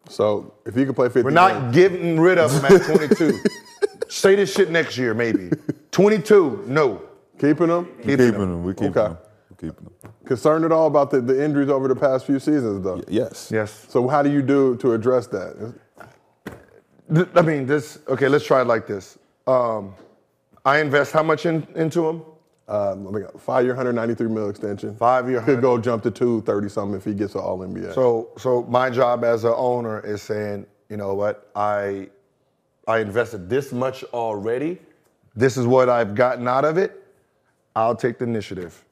So 0.09 0.53
if 0.65 0.75
he 0.75 0.85
could 0.85 0.95
play 0.95 1.07
50, 1.07 1.21
We're 1.23 1.29
not 1.31 1.71
games- 1.71 1.75
getting 1.75 2.19
rid 2.19 2.37
of 2.37 2.51
him 2.51 2.65
at 2.65 2.81
22. 2.85 3.39
Say 4.09 4.35
this 4.35 4.53
shit 4.53 4.69
next 4.69 4.97
year, 4.97 5.13
maybe. 5.13 5.49
22, 5.91 6.65
no. 6.67 7.01
keeping 7.39 7.69
him. 7.69 7.85
Keeping 8.01 8.17
Keeping 8.17 8.33
him. 8.33 8.41
him. 8.41 8.63
We 8.65 8.73
keeping 8.73 8.89
Okay. 8.97 9.11
him. 9.11 9.17
We 9.49 9.55
keeping 9.69 9.85
him. 9.85 9.93
Concerned 10.25 10.65
at 10.65 10.71
all 10.73 10.87
about 10.87 11.09
the, 11.09 11.21
the 11.21 11.41
injuries 11.41 11.69
over 11.69 11.87
the 11.87 11.95
past 11.95 12.25
few 12.25 12.39
seasons, 12.39 12.83
though. 12.83 13.01
Yes. 13.07 13.49
Yes. 13.49 13.85
So 13.87 14.07
how 14.09 14.21
do 14.21 14.29
you 14.31 14.41
do 14.41 14.75
to 14.77 14.91
address 14.93 15.27
that? 15.27 15.73
I 17.35 17.41
mean, 17.41 17.65
this, 17.65 17.99
okay, 18.07 18.27
let's 18.27 18.45
try 18.45 18.61
it 18.61 18.65
like 18.67 18.87
this. 18.87 19.17
Um, 19.47 19.95
I 20.65 20.79
invest 20.79 21.11
how 21.13 21.23
much 21.23 21.45
in, 21.45 21.65
into 21.75 22.07
him? 22.07 22.21
Um, 22.69 23.07
I 23.07 23.11
think 23.11 23.39
five 23.39 23.65
year, 23.65 23.73
193 23.73 24.27
mil 24.27 24.47
extension. 24.47 24.95
Five-year, 24.95 25.41
could 25.41 25.59
go 25.59 25.79
jump 25.79 26.03
to 26.03 26.11
230 26.11 26.69
something 26.69 26.97
if 26.97 27.03
he 27.03 27.15
gets 27.15 27.33
an 27.33 27.41
All 27.41 27.57
NBA. 27.57 27.95
So, 27.95 28.29
so 28.37 28.63
my 28.69 28.91
job 28.91 29.23
as 29.23 29.43
an 29.43 29.53
owner 29.55 29.99
is 30.05 30.21
saying, 30.21 30.67
you 30.87 30.95
know 30.95 31.15
what, 31.15 31.49
I, 31.55 32.09
I 32.87 32.99
invested 32.99 33.49
this 33.49 33.71
much 33.71 34.03
already. 34.05 34.77
This 35.35 35.57
is 35.57 35.65
what 35.65 35.89
I've 35.89 36.13
gotten 36.13 36.47
out 36.47 36.63
of 36.63 36.77
it. 36.77 37.03
I'll 37.75 37.95
take 37.95 38.19
the 38.19 38.25
initiative. 38.25 38.85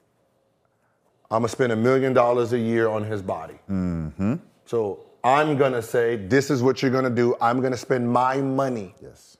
I'm 1.30 1.42
gonna 1.42 1.48
spend 1.48 1.72
a 1.72 1.76
million 1.76 2.12
dollars 2.12 2.52
a 2.54 2.58
year 2.58 2.88
on 2.88 3.04
his 3.04 3.22
body. 3.22 3.58
So 4.64 5.06
I'm 5.22 5.56
gonna 5.56 5.82
say, 5.82 6.16
this 6.16 6.50
is 6.50 6.62
what 6.62 6.82
you're 6.82 6.90
gonna 6.90 7.10
do. 7.10 7.36
I'm 7.40 7.60
gonna 7.60 7.76
spend 7.76 8.10
my 8.10 8.40
money. 8.40 8.94
Yes. 9.00 9.36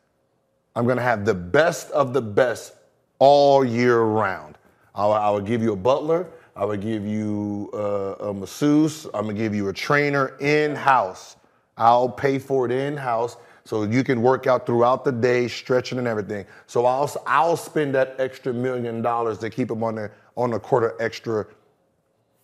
I'm 0.76 0.86
gonna 0.86 1.02
have 1.02 1.24
the 1.24 1.34
best 1.34 1.90
of 1.90 2.12
the 2.12 2.22
best 2.22 2.74
all 3.18 3.64
year 3.64 4.00
round. 4.00 4.56
I 4.94 5.04
will, 5.06 5.12
I 5.14 5.30
will 5.30 5.40
give 5.40 5.62
you 5.62 5.72
a 5.72 5.76
butler. 5.76 6.26
I 6.56 6.64
will 6.64 6.76
give 6.76 7.06
you 7.06 7.70
uh, 7.72 8.26
a 8.28 8.34
masseuse. 8.34 9.04
I'm 9.06 9.26
gonna 9.26 9.34
give 9.34 9.54
you 9.54 9.68
a 9.68 9.72
trainer 9.72 10.36
in 10.40 10.74
house. 10.74 11.36
I'll 11.76 12.08
pay 12.08 12.38
for 12.38 12.66
it 12.66 12.72
in 12.72 12.96
house 12.96 13.36
so 13.64 13.84
you 13.84 14.02
can 14.02 14.22
work 14.22 14.46
out 14.46 14.66
throughout 14.66 15.04
the 15.04 15.12
day, 15.12 15.46
stretching 15.46 15.98
and 15.98 16.08
everything. 16.08 16.46
So 16.66 16.86
I'll 16.86 17.10
I'll 17.26 17.56
spend 17.56 17.94
that 17.94 18.16
extra 18.18 18.52
million 18.52 19.02
dollars 19.02 19.38
to 19.38 19.50
keep 19.50 19.70
him 19.70 19.84
on 19.84 19.94
the 19.96 20.10
on 20.36 20.50
the 20.50 20.58
quarter 20.58 20.94
extra 21.00 21.46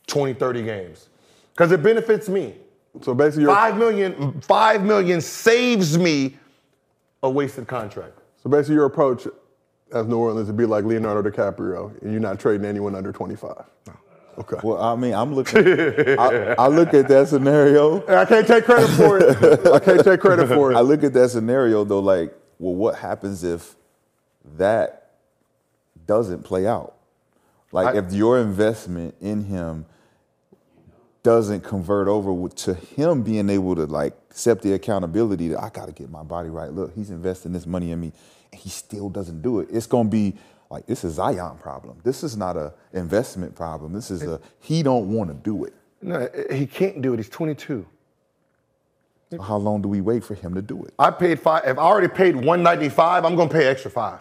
20, 0.06 0.34
30 0.34 0.62
games 0.62 1.08
because 1.54 1.72
it 1.72 1.82
benefits 1.82 2.28
me. 2.28 2.54
so 3.02 3.14
basically, 3.14 3.46
Five 3.46 3.78
million, 3.78 4.40
five 4.42 4.82
million 4.84 5.20
saves 5.20 5.96
me 5.96 6.36
a 7.22 7.30
wasted 7.30 7.66
contract. 7.66 8.18
so 8.42 8.50
basically 8.50 8.74
your 8.74 8.84
approach 8.84 9.26
as 9.94 10.06
New 10.06 10.18
Orleans 10.18 10.48
to 10.48 10.52
be 10.52 10.66
like 10.66 10.84
Leonardo 10.84 11.28
DiCaprio, 11.28 12.00
and 12.02 12.12
you're 12.12 12.20
not 12.20 12.38
trading 12.40 12.66
anyone 12.66 12.94
under 12.94 13.12
25. 13.12 13.64
Okay. 14.36 14.56
Well, 14.64 14.82
I 14.82 14.96
mean, 14.96 15.14
I'm 15.14 15.32
looking. 15.34 15.64
I, 16.18 16.54
I 16.58 16.66
look 16.66 16.92
at 16.92 17.06
that 17.08 17.28
scenario. 17.28 18.04
I 18.08 18.24
can't 18.24 18.46
take 18.46 18.64
credit 18.64 18.88
for 18.88 19.18
it. 19.18 19.66
I 19.68 19.78
can't 19.78 20.02
take 20.04 20.20
credit 20.20 20.48
for 20.48 20.72
it. 20.72 20.76
I 20.76 20.80
look 20.80 21.04
at 21.04 21.12
that 21.12 21.30
scenario 21.30 21.84
though, 21.84 22.00
like, 22.00 22.34
well, 22.58 22.74
what 22.74 22.96
happens 22.96 23.44
if 23.44 23.76
that 24.56 25.12
doesn't 26.04 26.42
play 26.42 26.66
out? 26.66 26.96
Like, 27.70 27.94
I- 27.94 27.98
if 27.98 28.12
your 28.12 28.40
investment 28.40 29.14
in 29.20 29.44
him 29.44 29.86
doesn't 31.22 31.62
convert 31.62 32.06
over 32.06 32.48
to 32.50 32.74
him 32.74 33.22
being 33.22 33.48
able 33.48 33.74
to 33.76 33.86
like 33.86 34.14
accept 34.30 34.62
the 34.62 34.72
accountability 34.74 35.48
that 35.48 35.62
I 35.62 35.70
got 35.70 35.86
to 35.86 35.92
get 35.92 36.10
my 36.10 36.22
body 36.24 36.50
right. 36.50 36.70
Look, 36.72 36.94
he's 36.94 37.10
investing 37.10 37.52
this 37.52 37.66
money 37.66 37.92
in 37.92 38.00
me, 38.00 38.06
and 38.08 38.14
he 38.54 38.68
still 38.68 39.08
doesn't 39.08 39.42
do 39.42 39.60
it. 39.60 39.68
It's 39.70 39.86
gonna 39.86 40.08
be 40.08 40.34
like 40.70 40.86
this 40.86 41.04
is 41.04 41.14
Zion 41.14 41.56
problem. 41.58 41.98
This 42.04 42.22
is 42.22 42.36
not 42.36 42.56
a 42.56 42.72
investment 42.92 43.54
problem. 43.54 43.92
This 43.92 44.10
is 44.10 44.22
a 44.22 44.40
he 44.60 44.82
don't 44.82 45.12
want 45.12 45.30
to 45.30 45.34
do 45.34 45.64
it. 45.64 45.74
No, 46.02 46.28
he 46.50 46.66
can't 46.66 47.00
do 47.02 47.14
it. 47.14 47.18
He's 47.18 47.28
22. 47.28 47.86
So 49.32 49.42
how 49.42 49.56
long 49.56 49.82
do 49.82 49.88
we 49.88 50.00
wait 50.00 50.22
for 50.22 50.34
him 50.34 50.54
to 50.54 50.62
do 50.62 50.84
it? 50.84 50.94
I 50.98 51.10
paid 51.10 51.40
five. 51.40 51.64
If 51.66 51.78
I 51.78 51.82
already 51.82 52.08
paid 52.08 52.36
195, 52.36 53.24
I'm 53.24 53.36
gonna 53.36 53.50
pay 53.50 53.66
extra 53.66 53.90
five. 53.90 54.20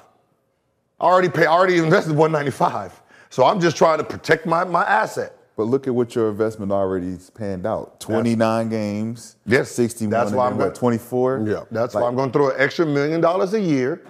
I 0.99 1.05
already 1.05 1.29
pay. 1.29 1.45
I 1.45 1.51
already 1.51 1.77
invested 1.77 2.15
195. 2.15 3.01
So 3.29 3.45
I'm 3.45 3.59
just 3.59 3.75
trying 3.75 3.97
to 3.97 4.03
protect 4.03 4.45
my, 4.45 4.63
my 4.63 4.83
asset. 4.83 5.35
But 5.55 5.63
look 5.63 5.87
at 5.87 5.93
what 5.93 6.15
your 6.15 6.29
investment 6.29 6.71
already 6.71 7.17
panned 7.35 7.65
out. 7.65 7.99
29 7.99 8.69
games. 8.69 9.35
Yes, 9.45 9.71
61 9.71 10.09
that's 10.11 10.31
why 10.31 10.47
I'm 10.47 10.57
gonna- 10.57 10.71
24? 10.73 11.43
Yeah. 11.45 11.63
That's 11.71 11.93
Like- 11.93 12.01
why 12.03 12.07
I'm 12.07 12.15
gonna 12.15 12.31
throw 12.31 12.49
an 12.49 12.55
extra 12.57 12.85
million 12.85 13.21
dollars 13.21 13.53
a 13.53 13.59
year. 13.61 14.01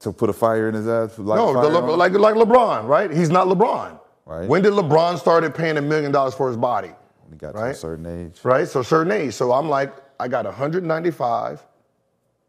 To 0.00 0.12
put 0.12 0.28
a 0.28 0.32
fire 0.32 0.68
in 0.68 0.74
his 0.74 0.86
ass? 0.86 1.18
Like 1.18 1.38
no, 1.38 1.52
the 1.54 1.68
like 1.80 2.12
like 2.12 2.34
LeBron, 2.34 2.86
right? 2.86 3.10
He's 3.10 3.30
not 3.30 3.46
LeBron. 3.46 3.98
Right. 4.26 4.46
When 4.48 4.60
did 4.62 4.72
LeBron 4.74 5.18
started 5.18 5.54
paying 5.54 5.78
a 5.78 5.82
million 5.82 6.12
dollars 6.12 6.34
for 6.34 6.48
his 6.48 6.56
body? 6.56 6.88
When 7.22 7.32
he 7.32 7.36
got 7.38 7.52
to 7.52 7.64
a 7.64 7.74
certain 7.74 8.06
age. 8.06 8.40
right? 8.44 8.68
So 8.68 8.82
certain 8.82 9.12
age. 9.12 9.32
So 9.34 9.52
I'm 9.52 9.68
like, 9.68 9.92
I 10.20 10.28
got 10.28 10.44
195. 10.44 11.62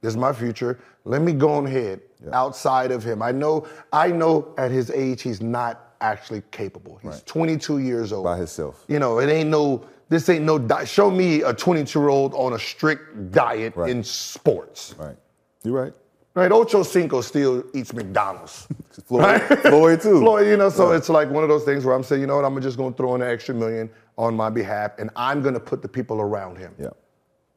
This 0.02 0.12
is 0.12 0.18
my 0.18 0.34
future. 0.34 0.80
Let 1.06 1.22
me 1.22 1.32
go 1.34 1.66
ahead 1.66 2.02
outside 2.34 2.92
of 2.92 3.04
him. 3.04 3.22
I 3.22 3.32
know, 3.32 3.66
I 3.94 4.10
know 4.12 4.54
at 4.58 4.72
his 4.72 4.92
age 4.92 5.22
he's 5.22 5.42
not 5.42 5.94
actually 6.02 6.44
capable. 6.52 7.00
He's 7.02 7.22
22 7.24 7.80
years 7.80 8.12
old. 8.12 8.26
By 8.26 8.38
himself. 8.38 8.84
You 8.88 9.00
know, 9.00 9.20
it 9.20 9.30
ain't 9.30 9.50
no, 9.50 9.86
this 10.10 10.28
ain't 10.30 10.44
no, 10.46 10.60
di- 10.60 10.86
show 10.86 11.10
me 11.10 11.42
a 11.44 11.54
22 11.54 11.98
year 12.00 12.10
old 12.10 12.34
on 12.34 12.54
a 12.54 12.60
strict 12.60 13.32
diet 13.32 13.76
Right. 13.76 13.90
in 13.90 14.04
sports. 14.04 14.94
Right. 14.98 15.16
You're 15.64 15.74
right. 15.82 15.94
Right? 16.38 16.52
Ocho 16.52 16.84
Cinco 16.84 17.22
still 17.22 17.64
eats 17.74 17.94
McDonald's. 17.94 18.68
Floyd, 19.08 19.42
Floyd 19.42 20.00
too. 20.00 20.20
Floyd, 20.20 20.46
you 20.46 20.56
know, 20.56 20.70
so 20.70 20.92
it's 20.92 21.10
like 21.10 21.32
one 21.32 21.42
of 21.42 21.50
those 21.50 21.64
things 21.64 21.84
where 21.84 21.96
I'm 21.96 22.04
saying, 22.04 22.22
you 22.22 22.28
know 22.28 22.36
what, 22.36 22.46
I'm 22.46 22.62
just 22.62 22.78
gonna 22.78 22.94
throw 22.94 23.16
in 23.16 23.24
an 23.24 23.28
extra 23.28 23.56
million 23.56 23.90
on 24.20 24.36
my 24.36 24.52
behalf, 24.52 24.92
and 25.00 25.10
I'm 25.16 25.42
gonna 25.42 25.60
put 25.60 25.82
the 25.82 25.88
people 25.88 26.22
around 26.22 26.60
him. 26.60 26.76
Yeah. 26.78 26.90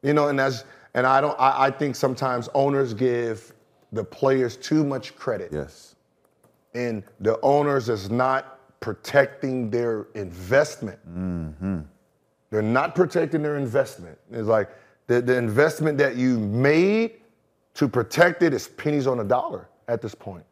You 0.01 0.13
know, 0.13 0.29
and 0.29 0.39
that's 0.39 0.63
and 0.95 1.05
I 1.05 1.21
don't 1.21 1.39
I, 1.39 1.67
I 1.67 1.69
think 1.69 1.95
sometimes 1.95 2.49
owners 2.55 2.95
give 2.95 3.53
the 3.91 4.03
players 4.03 4.57
too 4.57 4.83
much 4.83 5.15
credit. 5.15 5.51
Yes. 5.53 5.95
And 6.73 7.03
the 7.19 7.39
owners 7.41 7.87
is 7.87 8.09
not 8.09 8.79
protecting 8.79 9.69
their 9.69 10.07
investment. 10.15 10.97
Mm-hmm. 11.07 11.81
They're 12.49 12.63
not 12.63 12.95
protecting 12.95 13.43
their 13.43 13.57
investment. 13.57 14.17
It's 14.31 14.47
like 14.47 14.69
the, 15.05 15.21
the 15.21 15.37
investment 15.37 15.99
that 15.99 16.15
you 16.15 16.39
made 16.39 17.20
to 17.75 17.87
protect 17.87 18.43
it 18.43 18.53
is 18.53 18.67
pennies 18.67 19.07
on 19.07 19.19
a 19.19 19.23
dollar 19.23 19.69
at 19.87 20.01
this 20.01 20.15
point. 20.15 20.43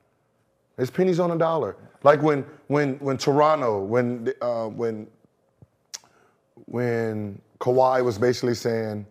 It's 0.78 0.92
pennies 0.92 1.20
on 1.20 1.32
a 1.32 1.38
dollar. 1.38 1.76
Like 2.04 2.22
when 2.22 2.46
when 2.68 2.96
when 3.00 3.18
Toronto, 3.18 3.84
when 3.84 4.32
uh, 4.42 4.68
when 4.68 5.08
when 6.66 7.42
Kawhi 7.60 8.04
was 8.04 8.18
basically 8.18 8.56
saying, 8.56 9.06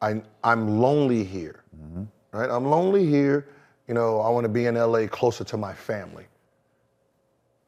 I, 0.00 0.22
I'm 0.42 0.80
lonely 0.80 1.24
here, 1.24 1.62
right? 2.32 2.48
I'm 2.48 2.64
lonely 2.64 3.06
here. 3.06 3.48
You 3.88 3.94
know, 3.94 4.20
I 4.20 4.30
want 4.30 4.44
to 4.44 4.48
be 4.48 4.66
in 4.66 4.76
LA 4.76 5.06
closer 5.06 5.44
to 5.44 5.56
my 5.56 5.74
family. 5.74 6.24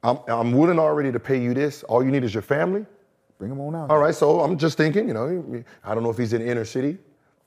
I'm, 0.05 0.19
I'm 0.29 0.53
willing 0.53 0.79
already 0.79 1.13
to 1.13 1.21
pay 1.21 1.41
you 1.41 1.55
this. 1.55 1.83
All 1.85 2.05
you 2.05 2.11
need 2.11 2.25
is 2.25 2.33
your 2.33 2.43
family. 2.43 2.87
Bring 3.39 3.51
them 3.51 3.61
on 3.61 3.75
out. 3.75 3.91
All 3.91 3.99
right, 3.99 4.15
so 4.15 4.41
I'm 4.41 4.57
just 4.57 4.77
thinking, 4.77 5.09
you 5.09 5.15
know, 5.15 5.65
I 5.85 5.95
don't 5.95 6.03
know 6.03 6.11
if 6.11 6.17
he's 6.17 6.33
in 6.33 6.43
inner 6.43 6.65
city. 6.65 6.99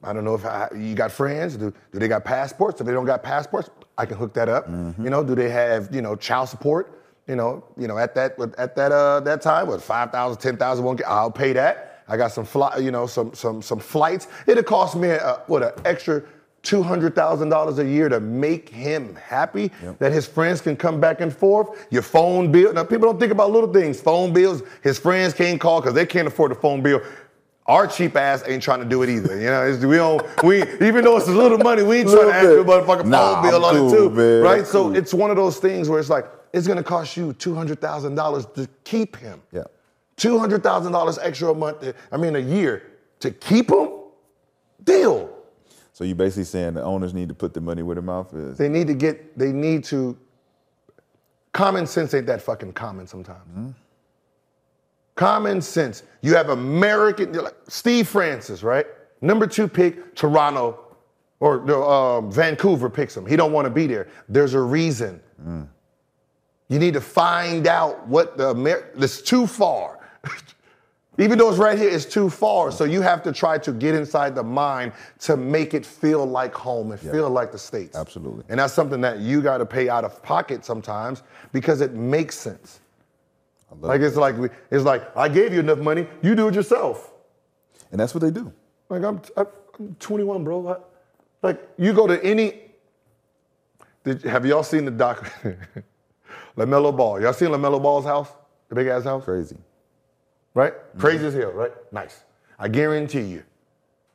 I 0.04 0.14
don't 0.14 0.24
know 0.24 0.36
if 0.36 0.46
I, 0.46 0.70
you 0.76 0.93
got 0.93 1.12
friends. 1.12 1.58
Do, 1.58 1.74
do 1.91 2.00
they 2.00 2.08
got 2.08 2.24
passports? 2.24 2.80
If 2.80 2.88
they 2.88 2.93
don't 2.93 3.06
got 3.06 3.24
passports, 3.24 3.70
I 3.98 4.06
can 4.06 4.18
hook 4.18 4.34
that 4.36 4.50
up. 4.50 4.68
You 4.70 5.10
know, 5.10 5.24
do 5.24 5.36
they 5.36 5.50
have, 5.50 5.93
you 5.93 6.02
know, 6.02 6.16
child 6.16 6.50
support? 6.50 7.02
You 7.28 7.36
know, 7.36 7.64
you 7.76 7.88
know, 7.88 7.98
at 7.98 8.14
that 8.16 8.39
at 8.60 8.76
that 8.76 8.91
uh 8.91 9.20
that 9.22 9.41
time, 9.41 9.68
what 9.68 9.82
5,000, 9.82 10.39
10,000 10.39 11.02
I'll 11.08 11.32
pay 11.32 11.54
that. 11.54 12.04
I 12.08 12.18
got 12.18 12.32
some 12.32 12.46
fly, 12.46 12.78
you 12.78 12.91
know, 12.91 13.08
some 13.08 13.34
some 13.34 13.62
some 13.64 13.80
flights. 13.80 14.28
It'll 14.46 14.62
cost 14.64 14.96
me 14.96 15.10
uh, 15.12 15.38
what 15.48 15.64
an 15.64 15.72
extra 15.86 16.22
two 16.62 16.84
hundred 16.84 17.16
thousand 17.16 17.50
dollars 17.50 17.80
a 17.80 17.86
year 17.86 18.10
to 18.10 18.20
make 18.20 18.70
him 18.70 19.16
happy. 19.16 19.72
That 20.00 20.12
his 20.12 20.28
friends 20.28 20.62
can 20.62 20.76
come 20.76 21.00
back 21.00 21.22
and 21.22 21.36
forth. 21.36 21.88
Your 21.89 22.04
phone 22.04 22.52
bill. 22.52 22.74
Now 22.74 22.84
people 22.84 23.08
don't 23.08 23.20
think 23.20 23.32
about 23.32 23.52
little 23.52 23.74
things. 23.74 24.00
Phone 24.00 24.34
bills. 24.34 24.62
His 24.84 25.00
friends 25.00 25.34
can't 25.34 25.60
call 25.60 25.82
because 25.82 25.96
they 25.96 26.06
can't 26.06 26.28
afford 26.28 26.52
the 26.52 26.56
phone 26.56 26.82
bill. 26.84 27.02
Our 27.68 27.88
cheap 27.88 28.16
ass 28.16 28.43
ain't 28.47 28.61
trying 28.61 28.80
to 28.80 28.86
do 28.86 29.01
it 29.01 29.09
either. 29.09 29.36
You 29.39 29.47
know, 29.47 29.63
it's, 29.66 29.84
we 29.84 29.95
don't. 29.95 30.22
We 30.43 30.61
even 30.86 31.03
though 31.03 31.18
it's 31.18 31.28
a 31.28 31.32
little 31.32 31.57
money, 31.57 31.82
we 31.82 31.97
ain't 31.97 32.09
trying 32.09 32.28
to 32.30 32.34
ask 32.36 32.45
a 32.45 32.63
motherfucking 32.63 33.05
Nah, 33.07 33.41
phone 33.41 33.49
bill 33.51 33.66
I'm 33.66 33.76
on 33.76 33.76
cool, 33.76 33.93
it 33.93 33.97
too, 33.97 34.09
man. 34.11 34.41
right? 34.43 34.59
I'm 34.59 34.66
So 34.66 34.84
cool. 34.84 34.95
it's 34.95 35.13
one 35.13 35.32
of 35.32 35.36
those 35.36 35.57
things 35.57 35.89
where 35.89 35.99
it's 35.99 36.09
like 36.09 36.26
it's 36.53 36.68
gonna 36.68 36.84
cost 36.84 37.18
you 37.18 37.34
two 37.34 37.55
hundred 37.55 37.82
thousand 37.82 38.13
dollars 38.16 38.45
to 38.55 38.70
keep 38.84 39.16
him. 39.16 39.41
Yeah. 39.51 39.63
Two 40.16 40.38
hundred 40.38 40.61
thousand 40.63 40.91
dollars 40.91 41.18
extra 41.18 41.49
a 41.49 41.55
month. 41.55 41.91
I 42.11 42.18
mean, 42.18 42.36
a 42.36 42.39
year 42.39 42.84
to 43.22 43.32
keep 43.32 43.72
him. 43.72 43.89
Deal. 44.84 45.32
So 45.93 46.03
you're 46.03 46.16
basically 46.16 46.43
saying 46.43 46.76
the 46.76 46.84
owners 46.84 47.13
need 47.16 47.30
to 47.30 47.34
put 47.34 47.55
the 47.55 47.61
money 47.61 47.82
where 47.82 47.95
their 47.95 48.03
mouth 48.03 48.32
is. 48.36 48.57
They 48.59 48.70
need 48.70 48.86
to 48.88 48.93
get. 48.93 49.38
They 49.38 49.51
need 49.51 49.84
to. 49.86 50.16
Common 51.51 51.88
sense 51.88 52.13
ain't 52.13 52.28
that 52.28 52.41
fucking 52.41 52.74
common 52.74 53.07
sometimes. 53.07 53.39
Mm-hmm. 53.49 53.70
Common 55.16 55.61
sense. 55.61 56.03
You 56.22 56.36
have 56.36 56.49
American 56.49 57.32
like 57.34 57.55
Steve 57.68 58.07
Francis, 58.07 58.63
right? 58.63 58.86
Number 59.22 59.47
two 59.47 59.68
pick, 59.68 60.13
Toronto, 60.16 60.80
or 61.39 61.59
the, 61.59 61.78
um, 61.78 62.32
Vancouver 62.32 62.89
picks 62.89 63.16
him. 63.16 63.26
He 63.26 63.36
don't 63.36 63.51
want 63.51 63.66
to 63.66 63.70
be 63.70 63.88
there. 63.88 64.07
There's 64.30 64.53
a 64.53 64.61
reason. 64.61 65.22
You 66.68 66.80
need 66.80 66.95
to 66.95 67.01
find 67.01 67.68
out 67.68 68.07
what 68.07 68.38
the 68.38 68.49
Amer- 68.51 68.89
It's 68.97 69.22
too 69.22 69.45
far. 69.45 69.99
Even 71.18 71.38
though 71.38 71.49
it's 71.49 71.59
right 71.59 71.78
here, 71.78 71.89
it's 71.89 72.05
too 72.05 72.30
far. 72.30 72.72
So 72.72 72.84
you 72.84 73.01
have 73.01 73.24
to 73.24 73.32
try 73.32 73.57
to 73.59 73.72
get 73.72 73.95
inside 73.95 74.36
the 74.36 74.43
mind 74.43 74.91
to 75.20 75.38
make 75.38 75.74
it 75.74 75.86
feel 75.86 76.26
like 76.26 76.53
home 76.53 76.91
and 76.91 76.99
feel 76.99 77.30
like 77.30 77.51
the 77.53 77.57
States. 77.57 77.95
Absolutely. 77.95 78.43
And 78.49 78.59
that's 78.59 78.74
something 78.74 78.99
that 79.01 79.20
you 79.20 79.41
got 79.41 79.59
to 79.59 79.66
pay 79.66 79.88
out 79.88 80.03
of 80.03 80.22
pocket 80.24 80.66
sometimes 80.66 81.24
because 81.53 81.80
it 81.80 81.93
makes 81.93 82.38
sense. 82.38 82.82
Like 83.82 84.01
it's 84.01 84.15
like 84.15 84.38
we- 84.38 84.49
it's 84.71 84.84
like 84.84 85.15
I 85.17 85.30
gave 85.30 85.53
you 85.53 85.59
enough 85.59 85.80
money, 85.80 86.07
you 86.21 86.36
do 86.36 86.47
it 86.47 86.55
yourself. 86.55 87.11
And 87.91 87.99
that's 87.99 88.13
what 88.13 88.21
they 88.21 88.32
do. 88.32 88.51
Like 88.89 89.03
I'm, 89.03 89.21
I'm 89.38 89.47
21, 89.99 90.43
bro. 90.43 90.67
I- 90.67 90.78
like 91.47 91.67
you 91.78 91.93
go 91.93 92.07
to 92.07 92.23
any. 92.23 92.61
Did, 94.03 94.21
have 94.23 94.45
y'all 94.45 94.63
seen 94.63 94.86
the 94.86 94.91
doc? 94.91 95.32
Lamelo 96.57 96.95
Ball. 96.95 97.21
Y'all 97.21 97.34
seen 97.34 97.49
Lamelo 97.49 97.82
Ball's 97.82 98.05
house? 98.05 98.30
The 98.69 98.76
big 98.76 98.88
ass 98.88 99.03
house, 99.03 99.26
Crazy. 99.26 99.57
right? 100.53 100.73
Crazy 100.97 101.26
as 101.28 101.34
hell, 101.34 101.51
right? 101.51 101.71
Nice. 101.91 102.23
I 102.57 102.67
guarantee 102.69 103.21
you, 103.21 103.43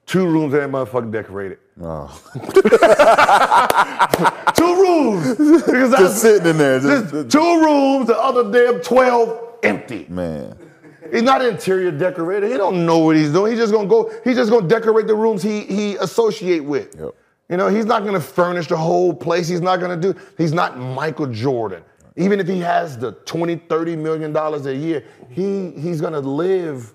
two 0.07 0.27
rooms 0.27 0.53
that 0.53 0.69
motherfucker 0.71 1.13
decorated. 1.13 1.59
Oh. 1.83 2.09
Two 4.55 4.75
rooms. 4.75 5.37
Because 5.67 5.91
Just 5.91 5.93
that's 5.93 6.21
sitting 6.21 6.47
in 6.49 6.59
there. 6.59 6.81
just 6.81 7.13
Just, 7.13 7.31
two 7.31 7.63
rooms. 7.65 8.07
The 8.09 8.19
other 8.19 8.51
damn 8.51 8.81
12 8.83 9.50
empty. 9.63 10.07
man. 10.09 10.57
He's 11.13 11.23
not 11.23 11.41
an 11.43 11.49
interior 11.55 11.91
decorator. 11.91 12.47
He 12.47 12.57
don't 12.57 12.87
know 12.87 12.99
what 12.99 13.17
he's 13.17 13.33
doing. 13.33 13.51
He's 13.53 13.61
just 13.61 13.73
gonna 13.73 13.89
go. 13.89 14.13
He's 14.23 14.37
just 14.37 14.51
gonna 14.51 14.69
decorate 14.69 15.07
the 15.07 15.15
rooms 15.15 15.43
he 15.43 15.63
he 15.63 15.97
associate 15.97 16.61
with. 16.61 16.95
Yep. 16.99 17.15
You 17.49 17.57
know, 17.57 17.69
he's 17.69 17.87
not 17.87 18.05
gonna 18.05 18.21
furnish 18.21 18.69
the 18.69 18.77
whole 18.77 19.13
place. 19.13 19.49
He's 19.49 19.61
not 19.61 19.81
gonna 19.81 19.97
do. 19.97 20.15
He's 20.39 20.53
not 20.53 20.79
Michael 20.79 21.27
Jordan. 21.27 21.83
Even 22.17 22.39
if 22.39 22.47
he 22.47 22.61
has 22.61 22.97
the 22.99 23.13
20, 23.13 23.57
30 23.57 23.97
million 23.97 24.33
dollars 24.33 24.67
a 24.67 24.75
year, 24.75 25.03
he 25.31 25.71
he's 25.73 26.01
gonna 26.01 26.21
live 26.21 26.93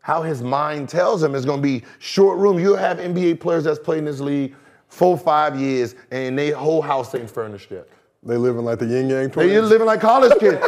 how 0.00 0.22
his 0.22 0.42
mind 0.42 0.88
tells 0.88 1.22
him. 1.22 1.34
It's 1.36 1.44
gonna 1.44 1.62
be 1.62 1.84
short 2.00 2.38
room. 2.38 2.58
You'll 2.58 2.76
have 2.76 2.98
NBA 2.98 3.38
players 3.38 3.64
that's 3.64 3.78
played 3.78 3.98
in 3.98 4.04
this 4.06 4.18
league 4.20 4.54
four, 4.88 5.16
five 5.18 5.58
years, 5.60 5.94
and 6.10 6.38
their 6.38 6.56
whole 6.56 6.80
house 6.82 7.14
ain't 7.14 7.30
furnished 7.30 7.70
yet. 7.70 7.86
They 8.22 8.36
living 8.36 8.64
like 8.64 8.78
the 8.80 8.86
Ying 8.86 9.08
Yang 9.10 9.30
Twins. 9.30 9.52
you're 9.52 9.62
living 9.62 9.86
like 9.86 10.00
college 10.00 10.32
kids. 10.40 10.58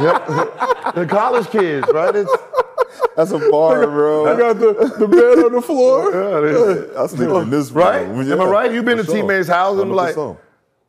yep. 0.00 0.28
The 0.94 1.06
college 1.06 1.48
kids, 1.48 1.88
right? 1.92 2.14
It's 2.14 2.30
That's 3.16 3.30
a 3.30 3.38
bar, 3.50 3.86
bro. 3.86 4.32
I 4.32 4.38
got 4.38 4.58
the, 4.58 4.94
the 4.98 5.08
bed 5.08 5.44
on 5.44 5.52
the 5.52 5.62
floor. 5.62 6.12
yeah, 6.94 7.02
I 7.02 7.06
sleep 7.06 7.30
in 7.30 7.50
this 7.50 7.70
right? 7.70 8.06
room. 8.06 8.30
Am 8.30 8.40
I 8.40 8.44
right? 8.44 8.72
You've 8.72 8.84
been 8.84 8.98
to 8.98 9.04
sure. 9.04 9.14
teammates' 9.14 9.48
house 9.48 9.80
and 9.80 9.90
like, 9.92 10.14
100%. 10.14 10.36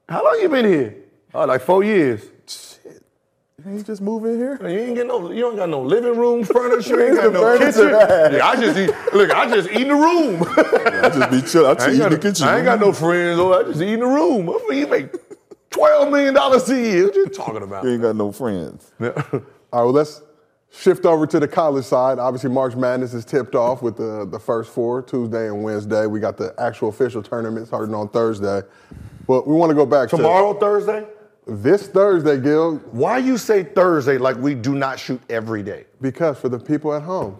how 0.10 0.24
long 0.24 0.40
you 0.42 0.50
been 0.50 0.66
here? 0.66 0.96
Oh, 1.34 1.46
like 1.46 1.62
four 1.62 1.84
years. 1.84 2.22
Shit. 2.48 3.04
You 3.66 3.82
just 3.82 4.02
move 4.02 4.26
in 4.26 4.38
here? 4.38 4.60
You 4.62 4.80
ain't 4.80 4.96
get 4.96 5.08
no, 5.08 5.32
you 5.32 5.42
don't 5.42 5.56
got 5.56 5.70
no 5.70 5.82
living 5.82 6.16
room 6.16 6.44
furniture. 6.44 7.00
You 7.00 7.08
ain't 7.08 7.34
got 7.34 7.34
no 7.34 7.58
kitchen. 7.58 7.90
Yeah, 8.36 8.48
I 8.48 8.56
just 8.56 8.78
eat. 8.78 8.92
Look, 9.14 9.32
I 9.32 9.50
just 9.50 9.70
eat 9.70 9.82
in 9.82 9.88
the 9.88 9.96
room. 9.96 10.44
I 10.44 11.10
just 11.10 11.32
be 11.32 11.42
chill. 11.42 11.66
I 11.66 11.72
I 11.72 11.74
just 11.74 11.88
ain't, 11.88 11.98
eat 11.98 12.04
in 12.04 12.10
the 12.12 12.20
kitchen. 12.20 12.48
I 12.48 12.58
ain't 12.58 12.66
got 12.66 12.80
no 12.80 12.94
friends. 12.94 13.40
Oh, 13.40 13.54
I 13.54 13.64
just 13.64 13.82
eat 13.82 13.94
in 13.94 14.02
the 14.02 14.06
room. 14.06 14.50
I 14.50 14.66
mean, 14.70 14.80
you 14.80 14.88
make 14.88 15.12
twelve 15.76 16.12
million 16.12 16.34
dollars 16.34 16.70
a 16.70 16.76
year. 16.80 17.06
What 17.06 17.16
you 17.16 17.28
talking 17.28 17.62
about? 17.64 17.84
You 17.84 17.92
ain't 17.92 18.02
got 18.02 18.16
no 18.16 18.32
friends. 18.32 18.92
All 19.02 19.10
right, 19.12 19.44
well, 19.72 19.92
let's 19.92 20.22
shift 20.72 21.06
over 21.06 21.26
to 21.28 21.40
the 21.40 21.48
college 21.48 21.86
side. 21.86 22.20
Obviously, 22.20 22.50
March 22.50 22.76
Madness 22.76 23.14
is 23.14 23.26
tipped 23.26 23.56
off 23.56 23.82
with 23.82 23.98
the, 23.98 24.26
the 24.30 24.40
first 24.40 24.72
four, 24.72 25.02
Tuesday 25.02 25.48
and 25.48 25.64
Wednesday. 25.64 26.06
We 26.08 26.20
got 26.20 26.38
the 26.38 26.54
actual 26.58 26.90
official 26.90 27.22
tournament 27.22 27.68
starting 27.68 27.94
on 27.94 28.10
Thursday. 28.10 28.62
But 29.28 29.48
we 29.48 29.56
want 29.56 29.70
to 29.72 29.76
go 29.76 29.86
back 29.86 30.10
Tomorrow, 30.10 30.54
Thursday. 30.60 31.06
this 31.48 31.88
Thursday, 31.88 32.40
Gil, 32.40 32.78
Why 32.92 33.18
you 33.18 33.38
say 33.38 33.64
Thursday 33.64 34.18
like 34.18 34.38
we 34.38 34.54
do 34.56 34.76
not 34.76 35.00
shoot 35.00 35.22
every 35.30 35.64
day? 35.64 35.86
because 36.02 36.38
for 36.40 36.50
the 36.50 36.60
people 36.60 36.94
at 36.94 37.02
home 37.02 37.38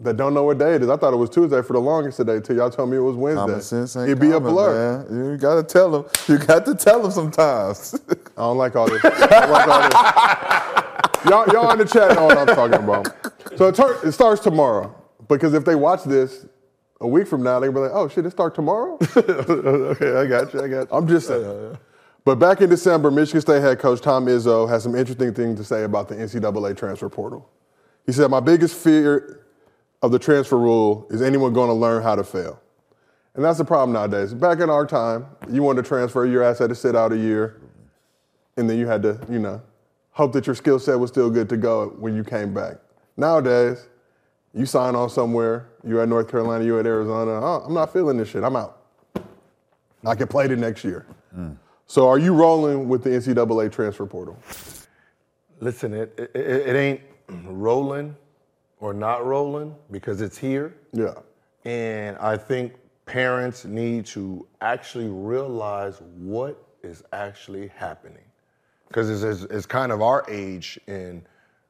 that 0.00 0.16
don't 0.16 0.32
know 0.32 0.44
what 0.44 0.58
day 0.58 0.74
it 0.74 0.82
is, 0.82 0.88
I 0.88 0.96
thought 0.96 1.12
it 1.12 1.16
was 1.16 1.30
Tuesday 1.30 1.60
for 1.62 1.72
the 1.72 1.80
longest 1.80 2.18
today 2.18 2.40
till 2.40 2.56
y'all 2.56 2.70
told 2.70 2.90
me 2.90 2.96
it 2.96 3.00
was 3.00 3.16
Wednesday. 3.16 3.40
Common 3.40 3.62
sense 3.62 3.96
ain't 3.96 4.08
It'd 4.08 4.20
be 4.20 4.30
a 4.30 4.40
blur. 4.40 5.04
Man. 5.08 5.30
You 5.32 5.36
gotta 5.36 5.62
tell 5.62 5.90
them. 5.90 6.04
You 6.28 6.38
got 6.38 6.64
to 6.66 6.74
tell 6.74 7.02
them 7.02 7.10
sometimes. 7.10 7.94
I 8.10 8.14
don't 8.36 8.58
like 8.58 8.76
all 8.76 8.88
this. 8.88 9.04
I 9.04 9.26
don't 9.26 9.50
like 9.50 9.68
all 9.68 9.82
this. 9.82 11.30
Y'all, 11.30 11.46
y'all 11.48 11.72
in 11.72 11.78
the 11.78 11.84
chat 11.84 12.14
know 12.14 12.26
what 12.26 12.38
I'm 12.38 12.46
talking 12.46 12.84
about. 12.84 13.08
So 13.56 13.68
it, 13.68 13.74
tur- 13.74 13.98
it 14.04 14.12
starts 14.12 14.40
tomorrow 14.40 14.94
because 15.28 15.52
if 15.52 15.64
they 15.64 15.74
watch 15.74 16.04
this 16.04 16.46
a 17.00 17.08
week 17.08 17.26
from 17.26 17.42
now, 17.42 17.58
they'll 17.58 17.72
be 17.72 17.80
like, 17.80 17.90
"Oh 17.92 18.08
shit, 18.08 18.24
it 18.24 18.30
start 18.30 18.54
tomorrow." 18.54 18.98
okay, 19.16 20.16
I 20.16 20.26
got 20.26 20.54
you. 20.54 20.62
I 20.62 20.68
got 20.68 20.90
you. 20.90 20.96
I'm 20.96 21.08
just 21.08 21.26
saying. 21.26 21.76
But 22.24 22.36
back 22.36 22.60
in 22.60 22.70
December, 22.70 23.10
Michigan 23.10 23.40
State 23.40 23.62
head 23.62 23.78
coach 23.80 24.00
Tom 24.00 24.26
Izzo 24.26 24.68
has 24.68 24.84
some 24.84 24.94
interesting 24.94 25.34
things 25.34 25.58
to 25.58 25.64
say 25.64 25.82
about 25.84 26.08
the 26.08 26.14
NCAA 26.14 26.76
transfer 26.76 27.08
portal. 27.08 27.48
He 28.06 28.12
said, 28.12 28.30
"My 28.30 28.40
biggest 28.40 28.76
fear 28.76 29.40
of 30.02 30.12
the 30.12 30.18
transfer 30.18 30.58
rule 30.58 31.06
is 31.10 31.22
anyone 31.22 31.52
going 31.52 31.68
to 31.68 31.74
learn 31.74 32.02
how 32.02 32.14
to 32.14 32.24
fail." 32.24 32.60
And 33.34 33.44
that's 33.44 33.58
the 33.58 33.64
problem 33.64 33.92
nowadays. 33.92 34.34
Back 34.34 34.58
in 34.58 34.68
our 34.68 34.84
time, 34.84 35.26
you 35.48 35.62
wanted 35.62 35.84
to 35.84 35.88
transfer, 35.88 36.26
your 36.26 36.42
ass 36.42 36.58
had 36.58 36.70
to 36.70 36.74
sit 36.74 36.96
out 36.96 37.12
a 37.12 37.16
year, 37.16 37.60
and 38.56 38.68
then 38.68 38.78
you 38.78 38.88
had 38.88 39.00
to, 39.02 39.20
you 39.30 39.38
know, 39.38 39.62
hope 40.10 40.32
that 40.32 40.46
your 40.46 40.56
skill 40.56 40.80
set 40.80 40.98
was 40.98 41.10
still 41.10 41.30
good 41.30 41.48
to 41.50 41.56
go 41.56 41.90
when 42.00 42.16
you 42.16 42.24
came 42.24 42.52
back. 42.52 42.78
Nowadays, 43.16 43.86
you 44.52 44.66
sign 44.66 44.96
on 44.96 45.08
somewhere, 45.08 45.68
you're 45.86 46.00
at 46.00 46.08
North 46.08 46.28
Carolina, 46.28 46.64
you're 46.64 46.80
at 46.80 46.86
Arizona, 46.86 47.30
oh, 47.30 47.62
I'm 47.64 47.74
not 47.74 47.92
feeling 47.92 48.16
this 48.16 48.28
shit, 48.28 48.42
I'm 48.42 48.56
out. 48.56 48.82
I 50.04 50.16
can 50.16 50.26
play 50.26 50.48
the 50.48 50.56
next 50.56 50.82
year. 50.82 51.06
Mm. 51.36 51.56
So 51.86 52.08
are 52.08 52.18
you 52.18 52.34
rolling 52.34 52.88
with 52.88 53.04
the 53.04 53.10
NCAA 53.10 53.70
transfer 53.70 54.06
portal? 54.06 54.36
Listen, 55.60 55.94
it, 55.94 56.12
it, 56.18 56.34
it 56.34 56.76
ain't 56.76 57.00
rolling 57.44 58.16
or 58.80 58.94
not 58.94 59.26
rolling 59.26 59.74
because 59.90 60.20
it's 60.20 60.38
here. 60.38 60.74
Yeah. 60.92 61.14
And 61.64 62.16
I 62.18 62.36
think 62.36 62.74
parents 63.06 63.64
need 63.64 64.06
to 64.06 64.46
actually 64.60 65.08
realize 65.08 66.00
what 66.16 66.62
is 66.82 67.02
actually 67.12 67.68
happening. 67.68 68.24
Because 68.86 69.10
it's, 69.10 69.22
it's, 69.22 69.52
it's 69.52 69.66
kind 69.66 69.92
of 69.92 70.00
our 70.00 70.24
age, 70.30 70.78
and 70.86 71.22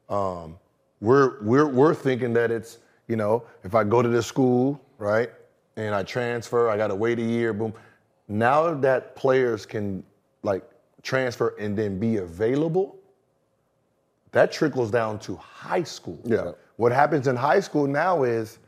um, 0.09 0.57
we're, 1.01 1.43
we're, 1.43 1.67
we're 1.67 1.95
thinking 1.95 2.33
that 2.35 2.51
it's, 2.53 2.79
you 3.09 3.17
know, 3.17 3.43
if 3.65 3.75
I 3.75 3.83
go 3.83 4.03
to 4.03 4.09
this 4.09 4.27
school, 4.27 4.81
right, 4.99 5.31
and 5.77 5.95
I 5.95 6.05
transfer, 6.05 6.69
I 6.69 6.77
got 6.77 6.89
to 6.89 6.95
wait 6.95 7.19
a 7.19 7.23
year, 7.23 7.53
boom. 7.53 7.73
Now 8.29 8.73
that 8.75 9.17
players 9.17 9.67
can, 9.67 10.05
like, 10.43 10.63
transfer 11.03 11.57
and 11.59 11.77
then 11.77 11.99
be 11.99 12.19
available, 12.19 12.97
that 14.33 14.53
trickles 14.53 14.91
down 14.91 15.19
to 15.21 15.37
high 15.37 15.83
school. 15.85 16.21
Yeah. 16.25 16.53
What 16.79 16.93
happens 16.93 17.27
in 17.27 17.35
high 17.35 17.59
school 17.59 17.89
now 17.89 18.23
is 18.23 18.59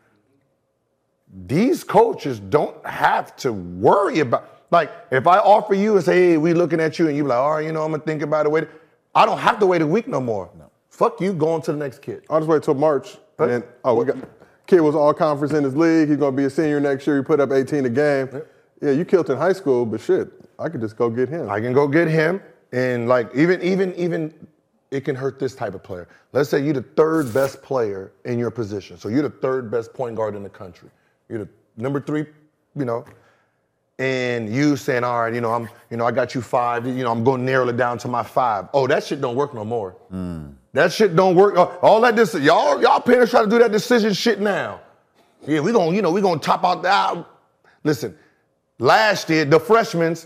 these 1.46 1.84
coaches 1.84 2.40
don't 2.40 2.84
have 2.84 3.36
to 3.36 3.52
worry 3.52 4.18
about 4.18 4.66
like 4.72 4.90
if 5.12 5.28
I 5.28 5.38
offer 5.38 5.74
you 5.74 5.94
and 5.94 6.04
say, 6.04 6.30
hey, 6.30 6.36
we 6.36 6.52
looking 6.52 6.80
at 6.80 6.98
you, 6.98 7.06
and 7.06 7.16
you 7.16 7.22
be 7.22 7.28
like, 7.28 7.38
all 7.38 7.52
right, 7.52 7.64
you 7.64 7.70
know, 7.70 7.84
I'm 7.84 7.92
gonna 7.92 8.02
think 8.02 8.22
about 8.22 8.46
it. 8.46 8.52
Wait, 8.52 8.66
I 9.14 9.26
don't 9.26 9.38
have 9.38 9.60
to 9.60 9.66
wait 9.66 9.80
a 9.80 9.86
week 9.86 10.08
no 10.08 10.20
more. 10.20 10.50
No. 10.58 10.70
Fuck 10.88 11.20
you, 11.20 11.32
going 11.32 11.62
to 11.62 11.72
the 11.72 11.78
next 11.78 12.02
kid. 12.02 12.24
I'll 12.28 12.40
just 12.40 12.48
wait 12.48 12.64
till 12.64 12.74
March. 12.74 13.16
And 13.38 13.50
then, 13.50 13.64
oh, 13.84 13.94
we 13.94 14.04
got 14.04 14.16
kid 14.66 14.80
was 14.80 14.96
all 14.96 15.14
conference 15.14 15.52
in 15.52 15.62
his 15.62 15.76
league. 15.76 16.08
He's 16.08 16.16
gonna 16.16 16.36
be 16.36 16.44
a 16.44 16.50
senior 16.50 16.80
next 16.80 17.06
year. 17.06 17.18
He 17.18 17.22
put 17.22 17.38
up 17.38 17.52
18 17.52 17.86
a 17.86 17.90
game. 17.90 18.42
Yeah, 18.82 18.90
you 18.90 19.04
killed 19.04 19.30
in 19.30 19.36
high 19.38 19.52
school, 19.52 19.86
but 19.86 20.00
shit, 20.00 20.28
I 20.58 20.68
could 20.68 20.80
just 20.80 20.96
go 20.96 21.10
get 21.10 21.28
him. 21.28 21.48
I 21.48 21.60
can 21.60 21.72
go 21.72 21.86
get 21.86 22.08
him, 22.08 22.42
and 22.72 23.08
like 23.08 23.30
even 23.36 23.62
even 23.62 23.94
even 23.94 24.34
it 24.90 25.04
can 25.04 25.14
hurt 25.14 25.38
this 25.38 25.54
type 25.54 25.74
of 25.74 25.82
player. 25.82 26.08
Let's 26.32 26.48
say 26.48 26.62
you're 26.62 26.74
the 26.74 26.82
third 26.82 27.32
best 27.32 27.62
player 27.62 28.12
in 28.24 28.38
your 28.38 28.50
position. 28.50 28.96
So 28.98 29.08
you're 29.08 29.22
the 29.22 29.30
third 29.30 29.70
best 29.70 29.94
point 29.94 30.16
guard 30.16 30.34
in 30.34 30.42
the 30.42 30.48
country. 30.48 30.90
You're 31.28 31.40
the 31.40 31.48
number 31.76 32.00
three, 32.00 32.26
you 32.74 32.84
know, 32.84 33.04
and 33.98 34.52
you 34.52 34.76
saying, 34.76 35.04
all 35.04 35.20
right, 35.22 35.34
you 35.34 35.40
know, 35.40 35.52
I'm, 35.52 35.68
you 35.90 35.96
know, 35.96 36.06
I 36.06 36.10
got 36.10 36.34
you 36.34 36.40
five, 36.40 36.86
you 36.86 37.04
know, 37.04 37.12
I'm 37.12 37.22
going 37.22 37.40
to 37.40 37.44
narrow 37.44 37.68
it 37.68 37.76
down 37.76 37.98
to 37.98 38.08
my 38.08 38.22
five. 38.22 38.68
Oh, 38.72 38.86
that 38.86 39.04
shit 39.04 39.20
don't 39.20 39.36
work 39.36 39.54
no 39.54 39.64
more. 39.64 39.94
That 40.72 40.92
shit 40.92 41.14
don't 41.14 41.34
work. 41.34 41.56
Uh, 41.56 41.64
All 41.82 42.00
that 42.00 42.16
this, 42.16 42.34
y'all, 42.34 42.80
y'all 42.80 43.00
parents 43.00 43.30
try 43.30 43.42
to 43.42 43.50
do 43.50 43.58
that 43.58 43.72
decision 43.72 44.12
shit 44.12 44.40
now. 44.40 44.80
Yeah, 45.46 45.60
we 45.60 45.72
gonna, 45.72 45.94
you 45.94 46.02
know, 46.02 46.10
we 46.10 46.20
gonna 46.20 46.40
top 46.40 46.64
out 46.64 46.82
that. 46.82 47.24
Listen, 47.82 48.16
last 48.78 49.28
year 49.30 49.44
the 49.44 49.58
freshmen, 49.58 50.16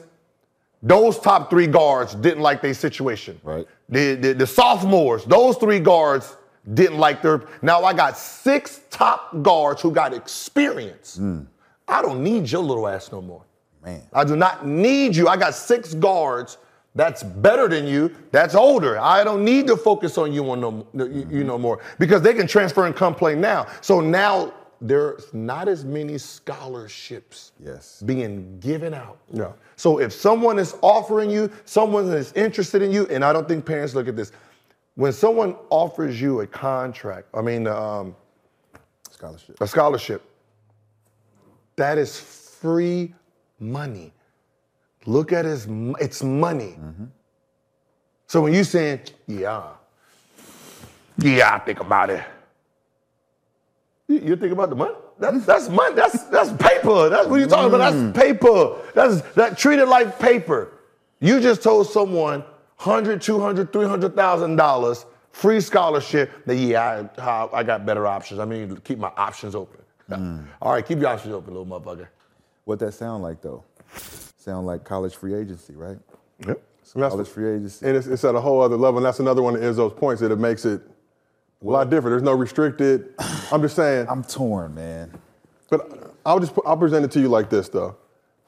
those 0.85 1.19
top 1.19 1.51
three 1.51 1.67
guards 1.67 2.15
didn't 2.15 2.43
like 2.43 2.63
their 2.63 2.75
situation. 2.75 3.41
Right. 3.43 3.67
The, 3.89 4.15
the 4.15 4.35
the 4.35 4.47
sophomores, 4.47 5.25
those 5.25 5.57
three 5.57 5.81
guards 5.81 6.37
didn't 6.75 6.99
like 6.99 7.23
their. 7.23 7.43
Now 7.63 7.83
I 7.83 7.93
got 7.95 8.17
six 8.17 8.83
top 8.91 9.43
guards 9.43 9.83
who 9.83 9.91
got 9.91 10.15
experience. 10.15 11.17
Hmm. 11.17 11.43
I 11.89 12.01
don't 12.03 12.23
need 12.23 12.51
your 12.51 12.63
little 12.63 12.87
ass 12.87 13.11
no 13.11 13.21
more. 13.21 13.43
Man. 13.83 14.03
I 14.13 14.25
do 14.25 14.37
not 14.37 14.67
need 14.67 15.17
you. 15.17 15.27
I 15.27 15.37
got 15.37 15.55
six 15.55 15.95
guards 15.95 16.59
that's 16.95 17.23
better 17.25 17.67
than 17.67 17.87
you, 17.87 18.15
that's 18.31 18.55
older. 18.55 18.99
I 19.01 19.25
don't 19.25 19.45
need 19.45 19.67
to 19.67 19.77
focus 19.77 20.17
on 20.17 20.33
you 20.33 20.49
on 20.51 20.61
no, 20.61 20.87
you, 20.93 21.05
you 21.05 21.25
mm-hmm. 21.25 21.47
no 21.47 21.59
more 21.59 21.81
because 21.99 22.23
they 22.23 22.35
can 22.35 22.47
transfer 22.47 22.87
and 22.87 22.95
come 22.95 23.15
play 23.15 23.35
now. 23.35 23.67
So 23.81 24.01
now 24.01 24.55
there's 24.81 25.33
not 25.33 25.69
as 25.69 25.85
many 25.85 26.19
scholarships 26.19 27.53
Yes. 27.59 28.03
being 28.05 28.59
given 28.61 28.93
out. 28.95 29.19
Yeah. 29.33 29.53
So 29.77 29.99
if 30.01 30.13
someone 30.13 30.59
is 30.59 30.77
offering 30.83 31.31
you, 31.31 31.51
someone 31.65 32.07
is 32.13 32.33
interested 32.35 32.83
in 32.83 32.93
you, 32.93 33.07
and 33.07 33.25
I 33.25 33.33
don't 33.33 33.49
think 33.49 33.65
parents 33.65 33.95
look 33.95 34.09
at 34.09 34.17
this. 34.17 34.33
When 34.97 35.13
someone 35.13 35.57
offers 35.71 36.21
you 36.21 36.41
a 36.41 36.47
contract, 36.47 37.29
I 37.35 37.41
mean, 37.41 37.67
um, 37.67 38.15
Scholarship. 39.11 39.61
a 39.61 39.67
scholarship, 39.67 40.23
that 41.77 41.99
is 41.99 42.19
free 42.21 43.15
money. 43.59 44.13
Look 45.07 45.33
at 45.33 45.45
m- 45.67 45.97
it's 46.01 46.23
money. 46.23 46.79
So 48.27 48.41
when 48.43 48.53
you 48.55 48.65
saying, 48.65 49.01
yeah, 49.27 49.71
yeah, 51.19 51.55
I 51.55 51.59
think 51.59 51.81
about 51.81 52.11
it. 52.11 52.25
You, 54.09 54.19
you 54.21 54.37
think 54.37 54.53
about 54.53 54.71
the 54.71 54.77
money? 54.77 54.95
That's 55.19 55.47
that's 55.47 55.69
money. 55.69 55.95
That's 55.95 56.25
that's 56.25 56.53
paper. 56.53 57.09
That's 57.09 57.27
what 57.27 57.37
you're 57.37 57.49
talking 57.49 57.69
about. 57.75 57.93
That's 57.93 57.97
mm. 57.97 58.15
paper. 58.15 58.77
That's 58.95 59.23
that 59.35 59.57
treated 59.57 59.87
like 59.87 60.19
paper. 60.19 60.73
You 61.21 61.41
just 61.41 61.63
told 61.63 61.87
someone 61.87 62.41
100, 62.79 63.23
200, 63.23 63.73
300,000 63.73 64.57
dollars 64.57 65.07
free 65.31 65.61
scholarship. 65.61 66.45
That 66.47 66.57
yeah, 66.57 67.07
I, 67.17 67.23
I, 67.23 67.59
I 67.61 67.63
got 67.63 67.87
better 67.87 68.07
options. 68.07 68.41
I 68.41 68.45
mean, 68.45 68.77
keep 68.79 68.99
my 68.99 69.13
options 69.17 69.55
open. 69.55 69.81
Mm. 70.11 70.47
All 70.61 70.73
right, 70.73 70.85
keep 70.85 70.99
your 70.99 71.09
options 71.09 71.33
open, 71.33 71.55
little 71.55 71.67
motherfucker. 71.67 72.09
What 72.65 72.79
that 72.81 72.93
sound 72.93 73.23
like 73.23 73.41
though? 73.41 73.65
Sound 74.37 74.67
like 74.67 74.85
college 74.85 75.15
free 75.15 75.35
agency, 75.35 75.75
right? 75.75 75.99
Yep. 76.47 76.63
And 76.95 77.03
that's- 77.03 77.13
College 77.13 77.29
free 77.29 77.57
agency. 77.57 77.87
And 77.87 77.97
it's, 77.97 78.07
it's 78.07 78.25
at 78.25 78.35
a 78.35 78.41
whole 78.41 78.61
other 78.61 78.77
level. 78.77 78.99
And 78.99 79.07
that's 79.07 79.21
another 79.21 79.43
one 79.43 79.57
of 79.57 79.63
Izzo's 79.63 79.99
points 79.99 80.21
that 80.21 80.31
it 80.31 80.39
makes 80.39 80.65
it 80.65 80.83
a 81.63 81.67
lot 81.67 81.91
different. 81.91 82.13
There's 82.13 82.23
no 82.23 82.33
restricted. 82.33 83.15
I'm 83.51 83.63
just 83.63 83.77
saying. 83.77 84.07
I'm 84.11 84.23
torn, 84.23 84.75
man. 84.75 85.13
But 85.71 86.15
I'll 86.27 86.41
just 86.41 86.53
I'll 86.65 86.77
present 86.77 87.05
it 87.05 87.11
to 87.13 87.21
you 87.21 87.29
like 87.29 87.51
this 87.51 87.69
though. 87.69 87.97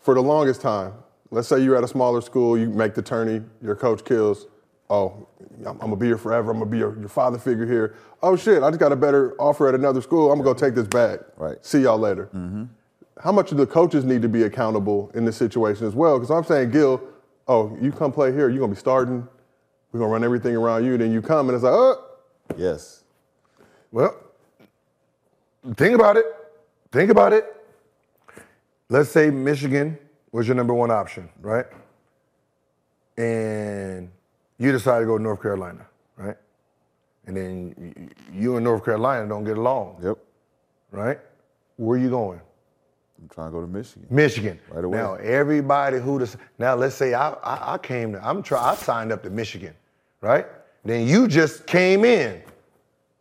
For 0.01 0.15
the 0.15 0.23
longest 0.23 0.61
time, 0.61 0.95
let's 1.31 1.49
say 1.49 1.61
you're 1.61 1.77
at 1.77 1.85
a 1.85 1.89
smaller 1.89 2.21
school, 2.21 2.57
you 2.57 2.69
make 2.71 2.95
the 2.95 3.03
tourney, 3.03 3.43
your 3.63 3.75
coach 3.75 4.05
kills. 4.05 4.47
Oh, 4.89 5.27
I'm, 5.61 5.73
I'm 5.73 5.79
gonna 5.79 5.97
be 5.97 6.07
here 6.07 6.19
forever. 6.19 6.51
I'm 6.51 6.59
gonna 6.59 6.71
be 6.71 6.79
your, 6.79 6.97
your 6.99 7.09
father 7.09 7.39
figure 7.39 7.67
here. 7.67 7.97
Oh 8.23 8.37
shit, 8.37 8.63
I 8.63 8.71
just 8.71 8.81
got 8.81 8.93
a 8.93 8.97
better 8.97 9.35
offer 9.41 9.69
at 9.69 9.75
another 9.75 10.01
school. 10.01 10.31
I'm 10.31 10.39
gonna 10.39 10.53
go 10.53 10.55
take 10.55 10.75
this 10.75 10.87
bag. 10.87 11.21
Right. 11.37 11.57
See 11.65 11.81
y'all 11.81 11.99
later. 11.99 12.27
Mm-hmm. 12.35 12.65
How 13.23 13.33
much 13.33 13.51
do 13.51 13.57
the 13.57 13.67
coaches 13.67 14.05
need 14.05 14.23
to 14.23 14.29
be 14.29 14.43
accountable 14.43 15.11
in 15.15 15.25
this 15.25 15.37
situation 15.37 15.87
as 15.87 15.95
well? 15.95 16.19
Because 16.19 16.31
I'm 16.31 16.45
saying, 16.45 16.71
Gil, 16.71 17.03
oh, 17.49 17.77
you 17.81 17.91
come 17.91 18.13
play 18.13 18.31
here, 18.31 18.49
you're 18.49 18.61
gonna 18.61 18.75
be 18.75 18.79
starting. 18.79 19.27
We're 19.91 20.01
gonna 20.01 20.13
run 20.13 20.25
everything 20.25 20.55
around 20.55 20.85
you. 20.85 20.97
Then 20.99 21.13
you 21.13 21.23
come 21.23 21.49
and 21.49 21.57
it's 21.57 21.65
like, 21.65 21.73
oh, 21.73 22.06
Yes. 22.57 23.05
Well, 23.93 24.15
think 25.77 25.95
about 25.95 26.17
it. 26.17 26.27
Think 26.93 27.11
about 27.11 27.33
it. 27.33 27.45
Let's 28.89 29.11
say 29.11 29.31
Michigan 29.31 29.99
was 30.33 30.47
your 30.47 30.55
number 30.55 30.75
one 30.75 30.91
option, 30.91 31.29
right? 31.41 31.67
And 33.17 34.11
you 34.59 34.73
decide 34.73 35.01
to 35.01 35.07
go 35.07 35.17
to 35.17 35.23
North 35.23 35.41
Carolina, 35.43 35.87
right? 36.17 36.37
And 37.27 37.37
then 37.37 38.11
you 38.33 38.57
and 38.57 38.65
North 38.65 38.85
Carolina 38.85 39.29
don't 39.29 39.45
get 39.45 39.57
along, 39.59 39.97
Yep. 40.03 40.19
right? 40.93 41.19
Where 41.77 41.99
are 41.99 42.01
you 42.03 42.11
going? 42.11 42.41
I'm 43.21 43.29
trying 43.29 43.49
to 43.49 43.53
go 43.53 43.61
to 43.63 43.67
Michigan. 43.67 44.07
Michigan. 44.11 44.61
Right 44.71 44.85
away. 44.85 44.99
Now 44.99 45.15
everybody 45.15 45.99
who 45.99 46.19
does 46.19 46.37
now 46.59 46.75
let's 46.75 46.95
say 46.95 47.15
I, 47.15 47.31
I 47.31 47.75
I 47.75 47.79
came 47.79 48.13
to 48.13 48.25
I'm 48.27 48.43
try 48.43 48.63
I 48.63 48.75
signed 48.75 49.11
up 49.11 49.23
to 49.23 49.31
Michigan, 49.31 49.75
right? 50.21 50.47
Then 50.87 51.09
you 51.09 51.27
just 51.27 51.67
came 51.67 52.05
in. 52.05 52.41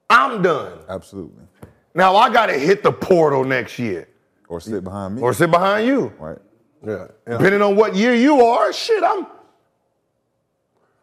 I'm 0.09 0.43
done. 0.43 0.78
Absolutely. 0.88 1.43
Now 1.95 2.16
I 2.16 2.32
gotta 2.32 2.53
hit 2.53 2.84
the 2.84 2.91
portal 2.91 3.43
next 3.43 3.80
year. 3.80 4.07
Or 4.47 4.61
sit 4.61 4.84
behind 4.84 5.16
me. 5.16 5.22
Or 5.24 5.34
sit 5.34 5.49
behind 5.49 5.88
you. 5.88 6.13
right. 6.20 6.38
yeah. 6.86 7.07
And 7.26 7.39
Depending 7.39 7.63
on 7.63 7.76
what 7.76 7.95
year 7.95 8.13
you 8.13 8.41
are, 8.41 8.72
shit, 8.72 9.03
I'm. 9.03 9.26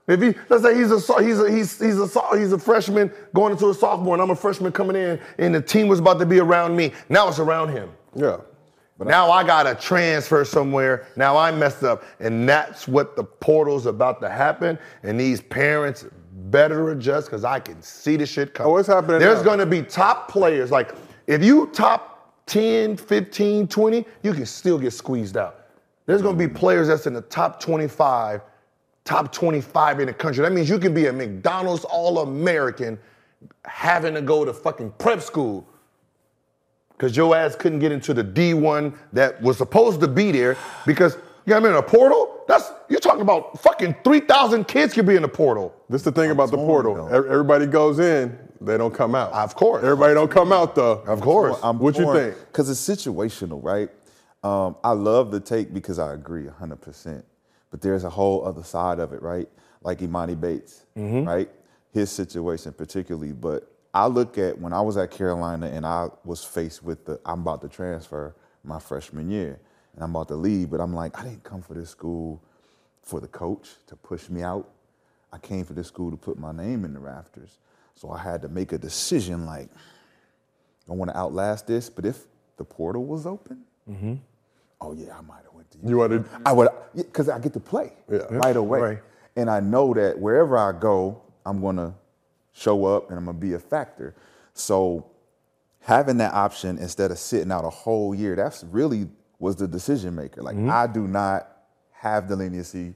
If 0.07 0.21
he, 0.21 0.35
let's 0.49 0.63
say 0.63 0.77
he's 0.77 0.91
a 0.93 1.23
he's 1.23 1.41
a 1.41 1.51
he's 1.51 1.81
he's 1.81 1.99
a 1.99 2.39
he's 2.39 2.53
a 2.53 2.59
freshman 2.59 3.13
going 3.35 3.53
into 3.53 3.69
a 3.71 3.75
sophomore, 3.75 4.15
and 4.15 4.23
I'm 4.23 4.31
a 4.31 4.37
freshman 4.37 4.71
coming 4.71 4.95
in, 4.95 5.21
and 5.39 5.55
the 5.55 5.61
team 5.61 5.89
was 5.89 5.99
about 5.99 6.21
to 6.21 6.27
be 6.27 6.39
around 6.39 6.77
me. 6.77 6.93
Now 7.09 7.29
it's 7.29 7.41
around 7.41 7.71
him. 7.71 7.91
yeah. 8.15 8.37
But 8.99 9.09
now 9.09 9.31
I 9.33 9.43
gotta 9.43 9.75
transfer 9.75 10.45
somewhere. 10.45 11.07
Now 11.17 11.37
I 11.37 11.51
messed 11.51 11.83
up, 11.83 12.05
and 12.21 12.49
that's 12.49 12.87
what 12.87 13.17
the 13.17 13.25
portal's 13.25 13.87
about 13.87 14.21
to 14.21 14.29
happen. 14.29 14.79
And 15.03 15.19
these 15.19 15.41
parents 15.41 16.05
better 16.53 16.93
adjust 16.93 17.27
because 17.27 17.45
I 17.45 17.59
can 17.59 17.83
see 17.83 18.17
the 18.17 18.27
shit 18.27 18.55
coming. 18.55 18.73
Oh, 18.73 18.77
it's 18.77 18.87
happening 18.87 19.19
There's 19.19 19.43
gonna 19.43 19.67
be 19.67 19.83
top 19.83 20.31
players. 20.31 20.71
Like 20.71 20.95
if 21.27 21.43
you 21.43 21.67
top 21.73 22.45
10, 22.47 22.97
15, 22.97 23.67
20, 23.67 24.05
you 24.23 24.35
can 24.35 24.47
still 24.47 24.79
get 24.79 24.93
squeezed 24.93 25.37
out. 25.37 25.67
There's 26.07 26.23
gonna 26.23 26.37
be 26.37 26.47
players 26.47 26.87
that's 26.87 27.07
in 27.07 27.15
the 27.15 27.23
top 27.23 27.59
25, 27.59 28.43
top 29.05 29.33
25 29.33 30.01
in 30.01 30.07
the 30.07 30.13
country. 30.13 30.43
That 30.43 30.53
means 30.53 30.69
you 30.69 30.79
can 30.79 30.95
be 30.95 31.07
a 31.07 31.13
McDonald's 31.13 31.85
All-American 31.85 32.99
having 33.65 34.15
to 34.15 34.23
go 34.23 34.45
to 34.45 34.53
fucking 34.53 34.93
prep 34.99 35.21
school 35.21 35.67
because 36.93 37.17
your 37.17 37.35
ass 37.35 37.57
couldn't 37.57 37.81
get 37.81 37.91
into 37.91 38.15
the 38.15 38.23
D1 38.23 38.95
that 39.13 39.41
was 39.43 39.59
supposed 39.59 40.01
to 40.01 40.09
be 40.09 40.31
there 40.31 40.57
because 40.87 41.17
you 41.47 41.55
know 41.55 41.61
what 41.61 41.71
I 41.71 41.73
mean, 41.73 41.79
a 41.79 41.83
portal, 41.83 42.32
that's 42.47 42.71
you're 42.89 43.01
talking 43.01 43.23
about 43.23 43.61
fucking 43.61 43.97
3,000 44.05 44.67
kids 44.67 44.95
could 44.95 45.07
be 45.07 45.17
in 45.17 45.23
the 45.23 45.29
portal. 45.29 45.75
This 45.89 46.01
is 46.01 46.05
the 46.05 46.13
thing 46.13 46.31
about 46.31 46.51
the 46.51 46.57
portal. 46.57 46.95
though. 46.95 47.07
Everybody 47.09 47.67
goes 47.67 47.99
in, 47.99 48.39
they 48.61 48.77
don't 48.77 48.95
come 48.95 49.15
out. 49.15 49.33
Of 49.33 49.55
course. 49.55 49.83
Everybody 49.83 50.15
don't 50.15 50.31
come 50.31 50.53
out 50.53 50.75
though. 50.75 51.03
Of 51.07 51.21
course. 51.21 51.59
I'm 51.63 51.79
What 51.79 51.97
you 51.99 52.13
think? 52.13 52.37
Because 52.47 52.69
it's 52.71 52.81
situational, 52.81 53.63
right? 53.63 53.91
Um, 54.43 54.77
I 54.83 54.93
love 54.93 55.31
the 55.31 55.41
take 55.41 55.73
because 55.73 55.99
I 55.99 56.15
agree 56.15 56.45
100%. 56.45 57.23
But 57.71 57.81
there's 57.81 58.05
a 58.05 58.11
whole 58.11 58.45
other 58.47 58.63
side 58.63 58.99
of 58.99 59.13
it, 59.13 59.23
right? 59.23 59.49
Like 59.83 60.01
Emoni 60.01 60.39
Bates, 60.39 60.85
right? 60.97 61.49
His 61.93 62.11
situation 62.11 62.73
particularly. 62.73 63.33
But 63.33 63.71
I 63.95 64.07
look 64.07 64.39
at 64.39 64.59
when 64.59 64.73
I 64.73 64.81
was 64.81 64.97
at 64.97 65.11
Carolina 65.11 65.67
and 65.67 65.85
I 65.87 66.09
was 66.25 66.43
faced 66.45 66.83
with 66.83 67.05
the, 67.05 67.21
I'm 67.25 67.41
about 67.41 67.61
to 67.63 67.69
transfer 67.69 68.35
my 68.65 68.79
freshman 68.79 69.31
year 69.31 69.59
and 69.95 70.03
I'm 70.03 70.11
about 70.11 70.29
to 70.29 70.37
leave, 70.37 70.71
but 70.71 70.81
I'm 70.81 70.95
like, 70.95 71.19
I 71.19 71.25
didn't 71.25 71.45
come 71.45 71.63
for 71.63 71.75
this 71.75 71.91
school 71.91 72.43
for 73.03 73.21
the 73.21 73.29
coach 73.29 73.71
to 73.89 73.97
push 73.97 74.29
me 74.29 74.43
out. 74.43 74.69
I 75.33 75.39
came 75.39 75.65
for 75.65 75.73
this 75.73 75.89
school 75.89 76.11
to 76.11 76.17
put 76.17 76.39
my 76.39 76.53
name 76.53 76.85
in 76.85 76.93
the 76.93 77.01
rafters. 77.01 77.59
So 77.95 78.11
I 78.11 78.19
had 78.19 78.43
to 78.43 78.49
make 78.49 78.73
a 78.73 78.79
decision 78.79 79.45
like, 79.45 79.69
I 80.89 80.93
want 80.93 81.11
to 81.11 81.17
outlast 81.17 81.67
this, 81.67 81.89
but 81.89 82.05
if 82.05 82.25
the 82.57 82.65
portal 82.65 83.05
was 83.05 83.27
open, 83.27 83.63
mm-hmm. 83.89 84.15
oh 84.81 84.93
yeah, 84.93 85.17
I 85.17 85.21
might 85.23 85.43
have 85.45 85.53
went 85.55 85.71
to 85.73 85.79
You 85.85 85.99
wanted 85.99 86.25
I 86.45 86.53
would, 86.53 86.69
because 86.95 87.29
I 87.29 87.39
get 87.39 87.53
to 87.55 87.61
play 87.61 87.93
Yeah. 88.11 88.25
right 88.31 88.57
away. 88.57 88.81
Right. 88.81 88.99
And 89.37 89.49
I 89.49 89.61
know 89.61 89.95
that 89.95 90.19
wherever 90.19 90.57
I 90.59 90.73
go, 90.73 91.23
I'm 91.47 91.61
going 91.61 91.77
to 91.77 91.95
show 92.53 92.85
up 92.85 93.09
and 93.09 93.19
I'm 93.19 93.25
going 93.25 93.37
to 93.37 93.41
be 93.41 93.55
a 93.55 93.59
factor. 93.59 94.15
So 94.55 95.07
having 95.81 96.19
that 96.19 96.35
option 96.35 96.79
instead 96.79 97.11
of 97.11 97.19
sitting 97.19 97.51
out 97.51 97.65
a 97.65 97.71
whole 97.71 98.15
year, 98.15 98.37
that's 98.37 98.65
really 98.65 99.09
was 99.43 99.57
the 99.57 99.67
decision 99.67 100.15
maker. 100.15 100.41
Like, 100.41 100.55
mm-hmm. 100.55 100.71
I 100.71 100.87
do 100.87 101.09
not 101.09 101.49
have 101.91 102.29
the 102.29 102.37
leniency 102.37 102.95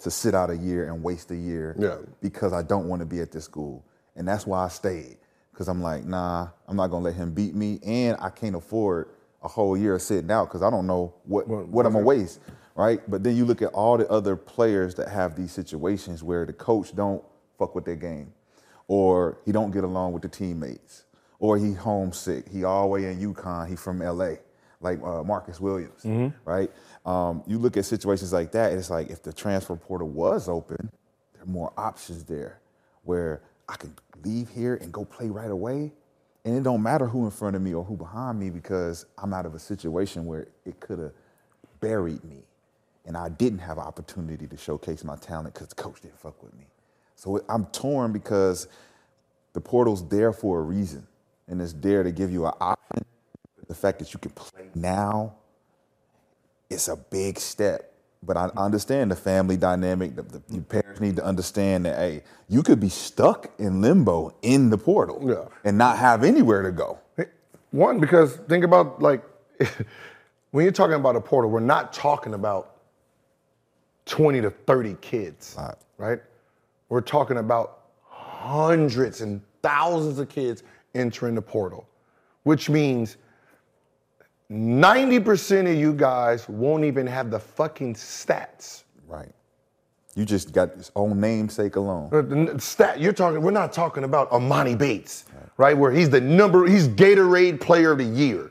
to 0.00 0.10
sit 0.10 0.34
out 0.34 0.50
a 0.50 0.56
year 0.56 0.92
and 0.92 1.02
waste 1.02 1.30
a 1.30 1.36
year 1.36 1.74
Yeah. 1.78 1.96
because 2.20 2.52
I 2.52 2.62
don't 2.62 2.86
want 2.86 3.00
to 3.00 3.06
be 3.06 3.20
at 3.20 3.32
this 3.32 3.44
school. 3.44 3.82
And 4.14 4.28
that's 4.28 4.46
why 4.46 4.66
I 4.66 4.68
stayed. 4.68 5.16
Because 5.50 5.68
I'm 5.68 5.80
like, 5.80 6.04
nah, 6.04 6.48
I'm 6.68 6.76
not 6.76 6.88
going 6.88 7.02
to 7.02 7.08
let 7.08 7.16
him 7.16 7.32
beat 7.32 7.54
me. 7.54 7.80
And 7.82 8.18
I 8.20 8.28
can't 8.28 8.54
afford 8.54 9.08
a 9.42 9.48
whole 9.48 9.74
year 9.74 9.94
of 9.94 10.02
sitting 10.02 10.30
out 10.30 10.48
because 10.48 10.62
I 10.62 10.68
don't 10.68 10.86
know 10.86 11.14
what, 11.24 11.48
what 11.48 11.86
I'm 11.86 11.92
going 11.92 12.04
to 12.04 12.08
waste. 12.08 12.40
Right. 12.74 13.00
But 13.10 13.22
then 13.22 13.34
you 13.34 13.46
look 13.46 13.62
at 13.62 13.68
all 13.68 13.96
the 13.96 14.06
other 14.10 14.36
players 14.36 14.94
that 14.96 15.08
have 15.08 15.34
these 15.34 15.50
situations 15.50 16.22
where 16.22 16.44
the 16.44 16.52
coach 16.52 16.94
don't 16.94 17.24
fuck 17.58 17.74
with 17.74 17.86
their 17.86 17.96
game 17.96 18.34
or 18.86 19.38
he 19.46 19.52
don't 19.52 19.70
get 19.70 19.82
along 19.82 20.12
with 20.12 20.20
the 20.22 20.28
teammates 20.28 21.04
or 21.38 21.56
he 21.56 21.72
homesick. 21.72 22.50
He 22.50 22.64
all 22.64 22.82
the 22.82 22.88
way 22.88 23.04
in 23.06 23.18
UConn. 23.18 23.66
He 23.68 23.76
from 23.76 24.00
LA, 24.00 24.34
like 24.80 25.02
uh, 25.02 25.22
Marcus 25.22 25.60
Williams, 25.60 26.04
right? 26.44 26.70
Um, 27.04 27.42
you 27.46 27.58
look 27.58 27.76
at 27.76 27.84
situations 27.84 28.32
like 28.32 28.52
that, 28.52 28.70
and 28.70 28.78
it's 28.78 28.90
like 28.90 29.10
if 29.10 29.22
the 29.22 29.32
transfer 29.32 29.76
portal 29.76 30.08
was 30.08 30.48
open, 30.48 30.90
there 31.34 31.42
are 31.42 31.46
more 31.46 31.72
options 31.76 32.24
there 32.24 32.60
where 33.04 33.42
I 33.68 33.76
can 33.76 33.94
leave 34.24 34.48
here 34.50 34.74
and 34.76 34.92
go 34.92 35.04
play 35.04 35.28
right 35.30 35.50
away. 35.50 35.92
And 36.44 36.56
it 36.56 36.62
don't 36.62 36.82
matter 36.82 37.06
who 37.06 37.24
in 37.24 37.30
front 37.32 37.56
of 37.56 37.62
me 37.62 37.74
or 37.74 37.82
who 37.82 37.96
behind 37.96 38.38
me 38.38 38.50
because 38.50 39.06
I'm 39.18 39.32
out 39.34 39.46
of 39.46 39.54
a 39.54 39.58
situation 39.58 40.26
where 40.26 40.46
it 40.64 40.78
could 40.78 40.98
have 41.00 41.12
buried 41.80 42.22
me. 42.24 42.44
And 43.04 43.16
I 43.16 43.28
didn't 43.28 43.60
have 43.60 43.78
an 43.78 43.84
opportunity 43.84 44.46
to 44.46 44.56
showcase 44.56 45.02
my 45.04 45.16
talent 45.16 45.54
because 45.54 45.68
the 45.68 45.74
coach 45.76 46.00
didn't 46.00 46.18
fuck 46.18 46.40
with 46.42 46.54
me. 46.56 46.66
So 47.16 47.40
I'm 47.48 47.66
torn 47.66 48.12
because 48.12 48.68
the 49.54 49.60
portal's 49.60 50.06
there 50.08 50.32
for 50.32 50.58
a 50.58 50.62
reason. 50.62 51.06
And 51.48 51.60
it's 51.60 51.72
there 51.72 52.02
to 52.02 52.12
give 52.12 52.32
you 52.32 52.46
an 52.46 52.52
option. 52.60 53.04
The 53.68 53.74
fact 53.74 53.98
that 53.98 54.12
you 54.14 54.20
can 54.20 54.30
play 54.32 54.68
now, 54.74 55.34
it's 56.70 56.88
a 56.88 56.96
big 56.96 57.38
step. 57.38 57.92
But 58.22 58.36
I 58.36 58.50
understand 58.56 59.10
the 59.10 59.16
family 59.16 59.56
dynamic. 59.56 60.16
The, 60.16 60.22
the, 60.22 60.42
your 60.50 60.62
parents 60.62 61.00
need 61.00 61.16
to 61.16 61.24
understand 61.24 61.84
that, 61.86 61.96
hey, 61.98 62.22
you 62.48 62.62
could 62.62 62.80
be 62.80 62.88
stuck 62.88 63.50
in 63.58 63.80
limbo 63.80 64.34
in 64.42 64.70
the 64.70 64.78
portal 64.78 65.20
Yeah. 65.22 65.44
and 65.64 65.78
not 65.78 65.98
have 65.98 66.24
anywhere 66.24 66.62
to 66.62 66.72
go. 66.72 66.98
One, 67.72 68.00
because 68.00 68.36
think 68.48 68.64
about 68.64 69.02
like 69.02 69.22
when 70.50 70.64
you're 70.64 70.72
talking 70.72 70.94
about 70.94 71.14
a 71.14 71.20
portal, 71.20 71.50
we're 71.50 71.60
not 71.60 71.92
talking 71.92 72.34
about 72.34 72.76
20 74.06 74.40
to 74.40 74.50
30 74.50 74.94
kids, 75.00 75.54
Right. 75.58 75.74
right? 75.98 76.20
We're 76.88 77.00
talking 77.02 77.36
about 77.38 77.80
hundreds 78.08 79.20
and 79.20 79.40
thousands 79.62 80.18
of 80.18 80.28
kids 80.28 80.62
entering 80.94 81.34
the 81.34 81.42
portal, 81.42 81.86
which 82.44 82.70
means 82.70 83.16
90% 84.50 85.70
of 85.72 85.76
you 85.76 85.92
guys 85.92 86.48
won't 86.48 86.84
even 86.84 87.06
have 87.06 87.30
the 87.30 87.38
fucking 87.38 87.94
stats. 87.94 88.84
Right. 89.06 89.32
You 90.14 90.24
just 90.24 90.52
got 90.52 90.74
his 90.74 90.90
own 90.96 91.20
namesake 91.20 91.76
alone. 91.76 92.08
Uh, 92.12 92.58
stat 92.58 92.98
you're 93.00 93.12
talking 93.12 93.42
we're 93.42 93.50
not 93.50 93.72
talking 93.72 94.04
about 94.04 94.30
Emoni 94.30 94.76
Bates, 94.76 95.26
right? 95.58 95.76
Where 95.76 95.92
he's 95.92 96.08
the 96.08 96.20
number 96.22 96.66
he's 96.66 96.88
Gatorade 96.88 97.60
player 97.60 97.92
of 97.92 97.98
the 97.98 98.04
year. 98.04 98.50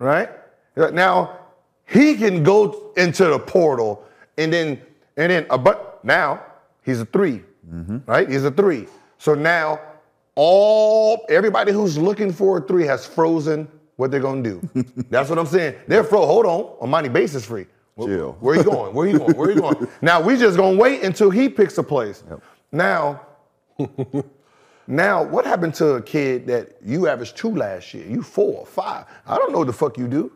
Right? 0.00 0.28
Uh, 0.76 0.90
Now, 0.90 1.38
he 1.86 2.16
can 2.16 2.42
go 2.42 2.92
into 2.96 3.26
the 3.26 3.38
portal 3.38 4.04
and 4.38 4.52
then 4.52 4.80
and 5.16 5.30
then 5.30 5.46
uh, 5.50 5.58
but 5.58 6.04
now 6.04 6.42
he's 6.82 7.00
a 7.00 7.04
3 7.06 7.42
Right? 8.06 8.28
He's 8.28 8.44
a 8.44 8.50
3. 8.50 8.86
So 9.18 9.34
now 9.34 9.80
all 10.34 11.24
everybody 11.28 11.70
who's 11.70 11.96
looking 11.96 12.32
for 12.32 12.58
a 12.58 12.60
3 12.60 12.84
has 12.86 13.06
frozen 13.06 13.68
what 14.02 14.10
they're 14.10 14.20
to 14.20 14.42
do. 14.42 14.84
That's 15.10 15.30
what 15.30 15.38
I'm 15.38 15.46
saying. 15.46 15.76
They're 15.86 16.02
frozen. 16.02 16.28
Hold 16.28 16.46
on. 16.46 16.88
Emoni 16.88 17.12
Bates 17.12 17.34
is 17.34 17.44
free. 17.44 17.66
Where- 17.94 18.08
Chill. 18.08 18.32
Where 18.40 18.56
you 18.56 18.64
going? 18.64 18.94
Where 18.94 19.06
you 19.06 19.18
going? 19.18 19.36
Where 19.36 19.50
you 19.52 19.60
going? 19.60 19.86
now 20.02 20.20
we 20.20 20.36
just 20.36 20.56
gonna 20.56 20.76
wait 20.76 21.02
until 21.04 21.30
he 21.30 21.48
picks 21.48 21.78
a 21.78 21.82
place. 21.84 22.24
Now, 22.72 23.20
now 24.86 25.22
what 25.22 25.46
happened 25.46 25.74
to 25.74 25.94
a 25.94 26.02
kid 26.02 26.46
that 26.48 26.76
you 26.84 27.06
averaged 27.06 27.36
two 27.36 27.54
last 27.54 27.94
year? 27.94 28.04
You 28.06 28.22
four, 28.22 28.60
or 28.60 28.66
five. 28.66 29.06
I 29.26 29.36
don't 29.36 29.52
know 29.52 29.58
what 29.58 29.68
the 29.68 29.72
fuck 29.72 29.96
you 29.96 30.08
do. 30.08 30.32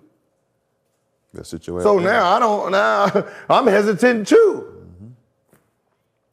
The 1.34 1.44
situation. 1.44 1.82
So 1.82 1.98
now 1.98 2.28
I 2.28 2.38
don't. 2.38 2.70
Now 2.70 3.26
I'm 3.50 3.66
hesitant 3.66 4.28
too. 4.28 4.74
Mm-hmm. 4.78 5.06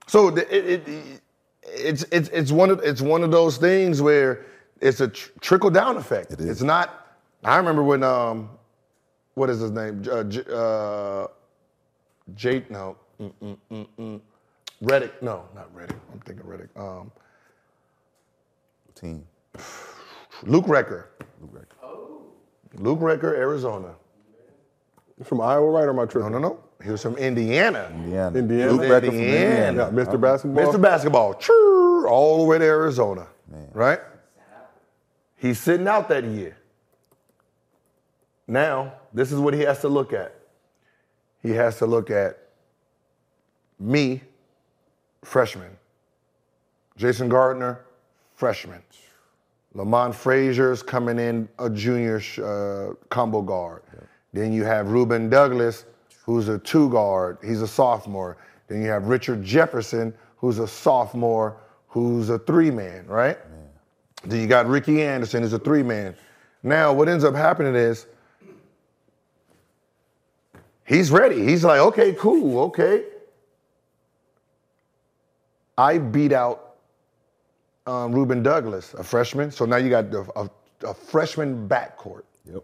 So 0.08 0.30
the, 0.30 0.56
it, 0.56 0.88
it, 0.88 1.22
it's 1.64 2.04
it's 2.12 2.30
it's 2.30 2.52
one 2.52 2.70
of 2.70 2.80
it's 2.84 3.02
one 3.02 3.24
of 3.24 3.32
those 3.32 3.58
things 3.58 4.02
where 4.04 4.46
it's 4.82 5.02
a 5.02 5.08
tr- 5.08 5.32
trickle 5.40 5.70
down 5.72 5.98
effect. 5.98 6.32
It 6.32 6.42
is. 6.42 6.50
It's 6.50 6.62
not. 6.62 7.03
I 7.46 7.58
remember 7.58 7.84
when 7.84 8.04
um, 8.04 8.50
what 9.36 9.50
is 9.50 9.60
his 9.60 9.72
name? 9.72 10.04
Uh, 10.10 10.24
J- 10.24 10.44
uh, 10.54 11.28
Jake. 12.36 12.70
No. 12.72 12.96
Mm, 13.20 13.32
mm, 13.42 13.58
mm, 13.72 13.88
mm. 14.00 14.22
Redick. 14.84 15.12
No, 15.22 15.44
not 15.56 15.74
Redick. 15.76 15.98
I'm 16.12 16.20
thinking 16.22 16.46
Redick. 16.46 16.70
Um, 16.80 17.12
team. 18.96 19.26
Luke 20.44 20.66
Recker. 20.66 21.06
Luke 21.42 21.54
Recker. 21.54 22.80
Luke 22.80 23.00
Recker, 23.00 23.36
Arizona. 23.36 23.94
from 25.24 25.42
Iowa, 25.42 25.70
right? 25.70 25.84
Or 25.84 25.90
am 25.92 26.00
I 26.00 26.04
No, 26.04 26.06
tripping? 26.08 26.32
no, 26.32 26.40
no. 26.40 26.60
He 26.84 26.90
was 26.90 27.02
from 27.02 27.16
Indiana. 27.18 27.90
Indiana. 27.94 28.38
Indiana? 28.40 28.72
Luke 28.72 28.82
Recker 28.82 29.06
from 29.06 29.16
Indiana. 29.16 29.92
Yeah, 29.96 30.04
Mr. 30.04 30.20
Basketball. 30.20 30.74
Mr. 30.74 30.82
Basketball, 30.82 31.34
churr, 31.36 32.08
all 32.10 32.40
the 32.40 32.44
way 32.46 32.58
to 32.58 32.66
Arizona, 32.66 33.28
right? 33.74 34.00
He's 35.38 35.60
sitting 35.60 35.88
out 35.88 36.10
that 36.10 36.24
year. 36.26 36.58
Now, 38.48 38.94
this 39.14 39.32
is 39.32 39.40
what 39.40 39.54
he 39.54 39.62
has 39.62 39.80
to 39.82 39.90
look 39.90 40.14
at. 40.14 40.36
He 41.42 41.52
has 41.52 41.78
to 41.80 41.86
look 41.86 42.10
at 42.10 42.40
me, 43.80 44.22
freshman. 45.24 45.78
Jason 46.98 47.30
Gardner, 47.30 47.82
freshman. 48.36 48.82
Lamont 49.74 50.14
Frazier's 50.14 50.84
coming 50.84 51.18
in 51.18 51.50
a 51.60 51.70
junior 51.70 52.22
uh, 52.44 52.94
combo 53.10 53.42
guard. 53.42 53.82
Then 54.32 54.54
you 54.54 54.64
have 54.64 54.92
Ruben 54.92 55.30
Douglas, 55.30 55.86
who's 56.24 56.48
a 56.48 56.60
two 56.60 56.90
guard. 56.90 57.38
He's 57.44 57.62
a 57.62 57.68
sophomore. 57.68 58.38
Then 58.68 58.82
you 58.82 58.90
have 58.90 59.08
Richard 59.08 59.44
Jefferson, 59.44 60.14
who's 60.38 60.60
a 60.60 60.68
sophomore, 60.68 61.58
who's 61.88 62.30
a 62.30 62.40
three 62.40 62.72
man, 62.72 63.06
right? 63.08 63.38
Then 64.24 64.40
you 64.40 64.48
got 64.48 64.68
Ricky 64.68 65.02
Anderson, 65.02 65.44
who's 65.44 65.54
a 65.54 65.60
three 65.60 65.84
man. 65.84 66.16
Now, 66.62 66.94
what 66.94 67.10
ends 67.10 67.24
up 67.24 67.36
happening 67.36 67.76
is 67.76 68.06
he's 70.86 71.12
ready. 71.12 71.46
He's 71.46 71.64
like, 71.64 71.80
okay, 71.80 72.14
cool, 72.14 72.60
okay. 72.66 73.06
I 75.78 75.98
beat 75.98 76.32
out 76.32 76.76
um, 77.86 78.14
Ruben 78.14 78.44
Douglas, 78.44 78.94
a 78.94 79.04
freshman. 79.04 79.52
So 79.52 79.66
now 79.66 79.78
you 79.78 79.90
got 79.90 80.12
the, 80.12 80.22
a, 80.36 80.50
a 80.88 80.94
freshman 80.94 81.68
backcourt. 81.68 82.24
Yep. 82.52 82.64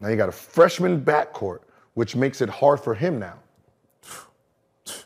Now 0.00 0.08
you 0.08 0.16
got 0.16 0.28
a 0.28 0.32
freshman 0.32 1.00
backcourt, 1.00 1.60
which 1.94 2.16
makes 2.16 2.40
it 2.40 2.48
hard 2.48 2.80
for 2.80 2.94
him 2.94 3.18
now. 3.18 3.38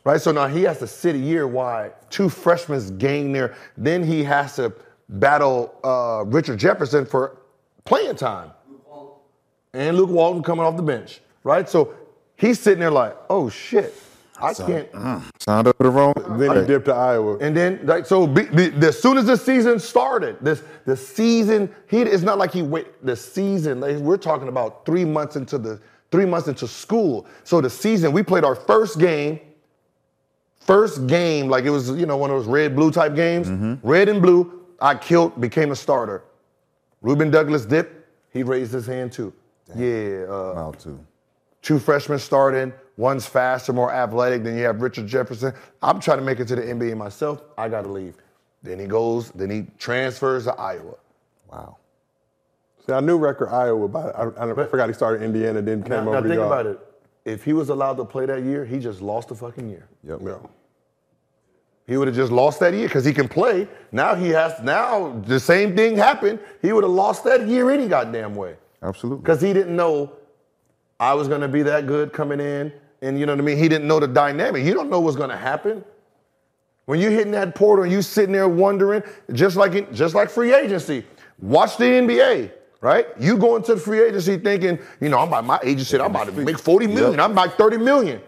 Right? 0.05 0.21
So 0.21 0.31
now 0.33 0.47
he 0.47 0.63
has 0.63 0.79
to 0.79 0.87
sit 0.87 1.15
a 1.15 1.19
year 1.19 1.47
while 1.47 1.93
two 2.11 2.29
freshmen 2.29 2.99
gain 2.99 3.33
there. 3.33 3.55
Then 3.77 4.03
he 4.03 4.23
has 4.25 4.57
to 4.57 4.73
battle 5.09 5.75
uh, 5.85 6.25
Richard 6.27 6.59
Jefferson 6.59 7.05
for 7.05 7.39
playing 7.85 8.17
time. 8.17 8.51
And 9.73 9.97
Luke 9.97 10.11
Walton 10.11 10.43
coming 10.43 10.65
off 10.65 10.77
the 10.77 10.83
bench. 10.83 11.21
Right? 11.45 11.69
So 11.69 11.95
he's 12.41 12.59
sitting 12.59 12.81
there 12.81 12.91
like, 12.91 13.17
oh 13.29 13.49
shit. 13.49 13.95
I 14.43 14.55
can't. 14.55 14.89
Signed 15.39 15.69
up 15.69 15.77
for 15.77 15.83
the 15.83 15.91
wrong. 15.91 16.15
Then 16.39 16.57
he 16.57 16.67
dipped 16.67 16.87
to 16.87 16.95
Iowa. 16.95 17.37
And 17.39 17.55
then, 17.55 17.81
like, 17.85 18.07
so 18.07 18.27
be, 18.27 18.45
be, 18.45 18.69
the, 18.69 18.89
as 18.89 18.99
soon 18.99 19.19
as 19.19 19.27
the 19.27 19.37
season 19.37 19.79
started, 19.79 20.39
this 20.41 20.63
the 20.87 20.97
season 20.97 21.73
he 21.89 22.01
it's 22.01 22.23
not 22.23 22.39
like 22.39 22.51
he 22.51 22.63
went 22.63 22.89
the 23.05 23.15
season. 23.15 23.81
Like, 23.81 23.97
we're 23.97 24.17
talking 24.17 24.49
about 24.49 24.87
three 24.87 25.05
months 25.05 25.37
into 25.37 25.59
the 25.59 25.79
three 26.11 26.25
months 26.25 26.49
into 26.49 26.67
school. 26.67 27.27
So 27.45 27.61
the 27.61 27.69
season 27.69 28.13
we 28.13 28.23
played 28.23 28.45
our 28.45 28.55
first 28.55 28.99
game. 28.99 29.41
First 30.61 31.07
game, 31.07 31.49
like 31.49 31.65
it 31.65 31.71
was, 31.71 31.91
you 31.91 32.07
know, 32.07 32.17
one 32.17 32.31
of 32.31 32.37
those 32.37 32.47
red 32.47 32.77
blue 32.77 32.91
type 32.91 33.15
games. 33.15 33.49
Red 33.83 34.09
and 34.09 34.23
blue, 34.23 34.67
I 34.81 34.95
killed, 34.95 35.41
became 35.41 35.73
a 35.73 35.77
starter. 35.77 36.23
Ruben 37.03 37.31
Douglas 37.31 37.65
dipped, 37.65 38.07
he 38.33 38.43
raised 38.43 38.73
his 38.73 38.87
hand 38.87 39.11
too. 39.11 39.33
Yeah, 39.75 40.27
uh, 40.29 40.73
too. 40.73 41.05
Two 41.63 41.79
freshmen 41.79 42.19
starting. 42.19 42.73
One's 42.97 43.27
faster, 43.27 43.73
more 43.73 43.93
athletic. 43.93 44.43
Then 44.45 44.57
you 44.57 44.65
have 44.65 44.83
Richard 44.83 45.07
Jefferson. 45.07 45.53
I'm 45.83 46.01
trying 46.01 46.19
to 46.19 46.25
make 46.25 46.41
it 46.41 46.49
to 46.49 46.57
the 46.57 46.63
NBA 46.63 46.97
myself. 46.97 47.43
I 47.57 47.69
got 47.69 47.83
to 47.83 47.89
leave. 47.89 48.17
Then 48.63 48.79
he 48.79 48.87
goes. 48.87 49.31
Then 49.31 49.51
he 49.51 49.67
transfers 49.79 50.45
to 50.45 50.55
Iowa. 50.55 50.95
Wow. 51.51 51.77
See, 52.87 52.93
I 52.93 53.01
knew 53.01 53.19
Recker 53.19 53.51
Iowa, 53.51 53.89
but 53.89 54.15
I, 54.17 54.51
I 54.51 54.67
forgot 54.67 54.89
he 54.89 54.95
started 54.95 55.23
Indiana, 55.23 55.61
then 55.63 55.83
came 55.83 55.91
Now, 55.91 56.01
over 56.01 56.11
now 56.13 56.21
to 56.21 56.29
think 56.29 56.39
y'all. 56.39 56.47
about 56.47 56.67
it. 56.67 56.79
If 57.25 57.45
he 57.45 57.53
was 57.53 57.69
allowed 57.69 57.95
to 57.99 58.05
play 58.05 58.27
that 58.27 58.43
year, 58.43 58.65
he 58.65 58.79
just 58.79 59.03
lost 59.03 59.31
a 59.31 59.35
fucking 59.35 59.69
year. 59.69 59.89
Yep. 60.05 60.21
Yeah. 60.25 60.37
He 61.87 61.97
would 61.97 62.07
have 62.09 62.17
just 62.17 62.33
lost 62.33 62.61
that 62.61 62.73
year 62.73 62.87
because 62.87 63.05
he 63.05 63.13
can 63.13 63.29
play. 63.29 63.67
Now 63.93 64.15
he 64.15 64.29
has. 64.31 64.61
Now 64.63 65.21
the 65.27 65.41
same 65.41 65.75
thing 65.77 65.97
happened. 65.97 66.39
He 66.63 66.73
would 66.73 66.85
have 66.85 66.93
lost 66.93 67.25
that 67.25 67.47
year 67.49 67.71
any 67.71 67.89
goddamn 67.89 68.35
way. 68.35 68.57
Absolutely. 68.83 69.23
because 69.23 69.43
he 69.43 69.53
didn't 69.53 69.77
know 69.77 70.13
I 71.01 71.15
was 71.15 71.27
going 71.27 71.41
to 71.41 71.49
be 71.49 71.63
that 71.63 71.87
good 71.87 72.13
coming 72.13 72.39
in, 72.39 72.73
and 73.01 73.19
you 73.19 73.25
know 73.25 73.33
what 73.33 73.41
I 73.41 73.45
mean. 73.45 73.57
He 73.57 73.69
didn't 73.69 73.89
know 73.89 73.99
the 73.99 74.07
dynamic. 74.07 74.65
You 74.65 74.75
don't 74.75 74.91
know 74.91 75.01
what's 75.01 75.17
going 75.17 75.31
to 75.31 75.37
happen 75.37 75.83
when 76.85 77.01
you're 77.01 77.11
hitting 77.11 77.33
that 77.33 77.55
portal 77.55 77.85
and 77.85 77.93
you 77.93 78.03
sitting 78.03 78.33
there 78.33 78.49
wondering, 78.49 79.03
just 79.33 79.57
like 79.57 79.93
just 79.93 80.15
like 80.15 80.29
free 80.29 80.53
agency. 80.53 81.07
Watch 81.39 81.79
the 81.79 81.85
NBA, 81.85 82.53
right? 82.83 83.07
You 83.19 83.39
go 83.39 83.57
into 83.57 83.77
the 83.77 83.81
free 83.81 84.03
agency 84.03 84.37
thinking, 84.37 84.79
you 85.01 85.09
know, 85.09 85.21
I'm 85.21 85.29
about 85.29 85.47
my 85.47 85.59
agency. 85.65 85.99
I'm 85.99 86.11
about 86.11 86.27
to 86.27 86.33
make 86.33 86.59
40 86.59 86.87
million. 86.89 87.19
I'm 87.19 87.33
about 87.33 87.57
30 87.57 87.79
million. 87.79 88.21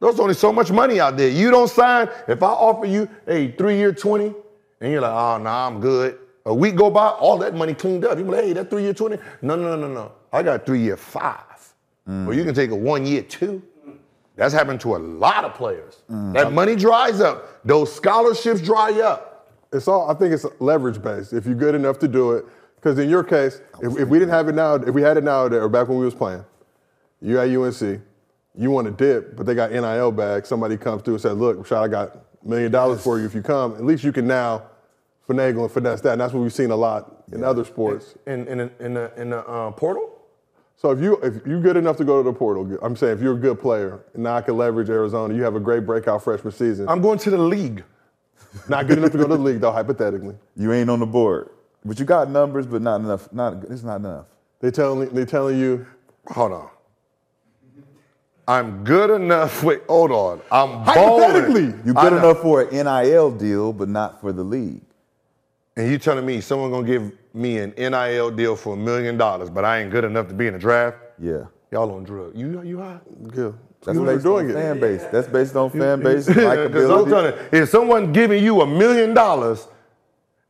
There's 0.00 0.20
only 0.20 0.34
so 0.34 0.52
much 0.52 0.70
money 0.70 1.00
out 1.00 1.16
there. 1.16 1.28
You 1.28 1.50
don't 1.50 1.68
sign. 1.68 2.08
If 2.28 2.42
I 2.42 2.46
offer 2.46 2.86
you 2.86 3.08
a 3.26 3.50
three-year 3.52 3.92
20, 3.92 4.32
and 4.80 4.92
you're 4.92 5.00
like, 5.00 5.10
oh, 5.10 5.42
nah, 5.42 5.66
I'm 5.66 5.80
good. 5.80 6.20
A 6.46 6.54
week 6.54 6.76
go 6.76 6.88
by, 6.88 7.08
all 7.08 7.36
that 7.38 7.54
money 7.54 7.74
cleaned 7.74 8.04
up. 8.04 8.16
You're 8.16 8.28
like, 8.28 8.44
hey, 8.44 8.52
that 8.52 8.70
three-year 8.70 8.94
20? 8.94 9.16
No, 9.42 9.56
no, 9.56 9.76
no, 9.76 9.88
no, 9.88 9.92
no. 9.92 10.12
I 10.32 10.44
got 10.44 10.64
three-year 10.64 10.96
five. 10.96 11.47
Or 12.08 12.32
you 12.32 12.44
can 12.44 12.54
take 12.54 12.70
a 12.70 12.74
one-year 12.76 13.22
two. 13.22 13.62
That's 14.36 14.54
happened 14.54 14.80
to 14.82 14.96
a 14.96 14.98
lot 14.98 15.44
of 15.44 15.54
players. 15.54 16.02
That 16.08 16.52
money 16.52 16.76
dries 16.76 17.20
up. 17.20 17.60
Those 17.64 17.92
scholarships 17.94 18.60
dry 18.60 19.00
up. 19.00 19.50
It's 19.72 19.88
all. 19.88 20.08
I 20.10 20.14
think 20.14 20.32
it's 20.32 20.46
leverage 20.60 21.02
based. 21.02 21.32
If 21.32 21.44
you're 21.44 21.54
good 21.54 21.74
enough 21.74 21.98
to 21.98 22.08
do 22.08 22.32
it, 22.32 22.46
because 22.76 22.98
in 22.98 23.10
your 23.10 23.22
case, 23.24 23.60
if, 23.82 23.98
if 23.98 24.08
we 24.08 24.18
didn't 24.18 24.32
have 24.32 24.48
it 24.48 24.54
now, 24.54 24.76
if 24.76 24.94
we 24.94 25.02
had 25.02 25.16
it 25.18 25.24
now 25.24 25.42
or 25.44 25.68
back 25.68 25.88
when 25.88 25.98
we 25.98 26.04
was 26.04 26.14
playing, 26.14 26.44
you 27.20 27.38
at 27.38 27.50
UNC, 27.50 28.00
you 28.54 28.70
want 28.70 28.86
to 28.86 28.92
dip, 28.92 29.36
but 29.36 29.44
they 29.44 29.54
got 29.54 29.72
NIL 29.72 30.12
bag. 30.12 30.46
Somebody 30.46 30.76
comes 30.76 31.02
through 31.02 31.14
and 31.14 31.20
says, 31.20 31.36
"Look, 31.36 31.58
Rashad, 31.58 31.82
I 31.82 31.88
got 31.88 32.14
a 32.44 32.48
million 32.48 32.72
dollars 32.72 33.02
for 33.02 33.18
you 33.18 33.26
if 33.26 33.34
you 33.34 33.42
come." 33.42 33.74
At 33.74 33.84
least 33.84 34.04
you 34.04 34.12
can 34.12 34.26
now 34.26 34.62
finagle 35.28 35.64
and 35.64 35.70
finesse 35.70 36.00
that. 36.02 36.12
And 36.12 36.20
that's 36.20 36.32
what 36.32 36.40
we've 36.42 36.52
seen 36.52 36.70
a 36.70 36.76
lot 36.76 37.24
in 37.32 37.44
other 37.44 37.64
sports. 37.64 38.14
In, 38.26 38.46
in, 38.48 38.70
in 38.80 38.94
the, 38.94 39.12
in 39.20 39.30
the 39.30 39.46
uh, 39.46 39.70
portal? 39.72 40.17
So 40.78 40.92
if 40.92 41.00
you 41.00 41.16
if 41.22 41.44
you're 41.44 41.60
good 41.60 41.76
enough 41.76 41.96
to 41.96 42.04
go 42.04 42.22
to 42.22 42.30
the 42.30 42.32
portal, 42.32 42.78
I'm 42.82 42.94
saying 42.94 43.14
if 43.14 43.20
you're 43.20 43.34
a 43.34 43.38
good 43.38 43.60
player, 43.60 44.00
and 44.14 44.22
now 44.22 44.36
I 44.36 44.42
can 44.42 44.56
leverage 44.56 44.88
Arizona. 44.88 45.34
You 45.34 45.42
have 45.42 45.56
a 45.56 45.60
great 45.60 45.84
breakout 45.84 46.22
freshman 46.22 46.52
season. 46.52 46.88
I'm 46.88 47.02
going 47.02 47.18
to 47.18 47.30
the 47.30 47.36
league. 47.38 47.84
not 48.68 48.86
good 48.86 48.98
enough 48.98 49.10
to 49.12 49.18
go 49.18 49.26
to 49.26 49.36
the 49.36 49.42
league 49.42 49.60
though, 49.60 49.72
hypothetically. 49.72 50.36
You 50.56 50.72
ain't 50.72 50.88
on 50.88 51.00
the 51.00 51.06
board, 51.06 51.50
but 51.84 51.98
you 51.98 52.04
got 52.04 52.30
numbers, 52.30 52.64
but 52.64 52.80
not 52.80 53.00
enough. 53.00 53.30
Not 53.32 53.64
it's 53.64 53.82
not 53.82 53.96
enough. 53.96 54.26
They 54.60 54.70
telling 54.70 55.08
they 55.10 55.24
telling 55.24 55.58
you 55.58 55.84
Hold 56.30 56.52
on. 56.52 56.68
I'm 58.46 58.84
good 58.84 59.10
enough. 59.10 59.62
Wait, 59.62 59.82
hold 59.88 60.10
on. 60.10 60.40
I'm 60.50 60.80
hypothetically. 60.84 61.72
balling. 61.72 61.82
You 61.84 61.94
I 61.96 62.02
good 62.08 62.12
enough 62.18 62.40
for 62.40 62.62
an 62.62 62.70
NIL 62.70 63.30
deal, 63.30 63.72
but 63.72 63.88
not 63.88 64.20
for 64.20 64.32
the 64.32 64.44
league. 64.44 64.82
And 65.78 65.88
you 65.88 65.96
telling 65.96 66.26
me 66.26 66.40
someone 66.40 66.72
gonna 66.72 66.86
give 66.86 67.12
me 67.32 67.58
an 67.58 67.72
NIL 67.78 68.32
deal 68.32 68.56
for 68.56 68.74
a 68.74 68.76
million 68.76 69.16
dollars, 69.16 69.48
but 69.48 69.64
I 69.64 69.80
ain't 69.80 69.92
good 69.92 70.02
enough 70.02 70.26
to 70.26 70.34
be 70.34 70.48
in 70.48 70.54
the 70.54 70.58
draft? 70.58 70.96
Yeah. 71.20 71.44
Y'all 71.70 71.92
on 71.92 72.02
drugs. 72.02 72.36
You 72.36 72.60
you 72.62 72.78
high? 72.78 72.98
Good. 73.28 73.56
That's 73.82 73.96
what 73.96 74.04
you 74.04 74.12
based 74.12 74.24
doing 74.24 74.44
on 74.46 74.50
it. 74.50 74.54
fan 74.54 74.80
base. 74.80 75.04
That's 75.12 75.28
based 75.28 75.54
on 75.54 75.70
fan 75.70 76.02
base, 76.02 76.26
Because 76.26 76.90
I'm 76.90 77.08
telling 77.08 77.32
you, 77.32 77.60
if 77.60 77.68
someone 77.68 78.12
giving 78.12 78.42
you 78.42 78.60
a 78.60 78.66
million 78.66 79.14
dollars, 79.14 79.68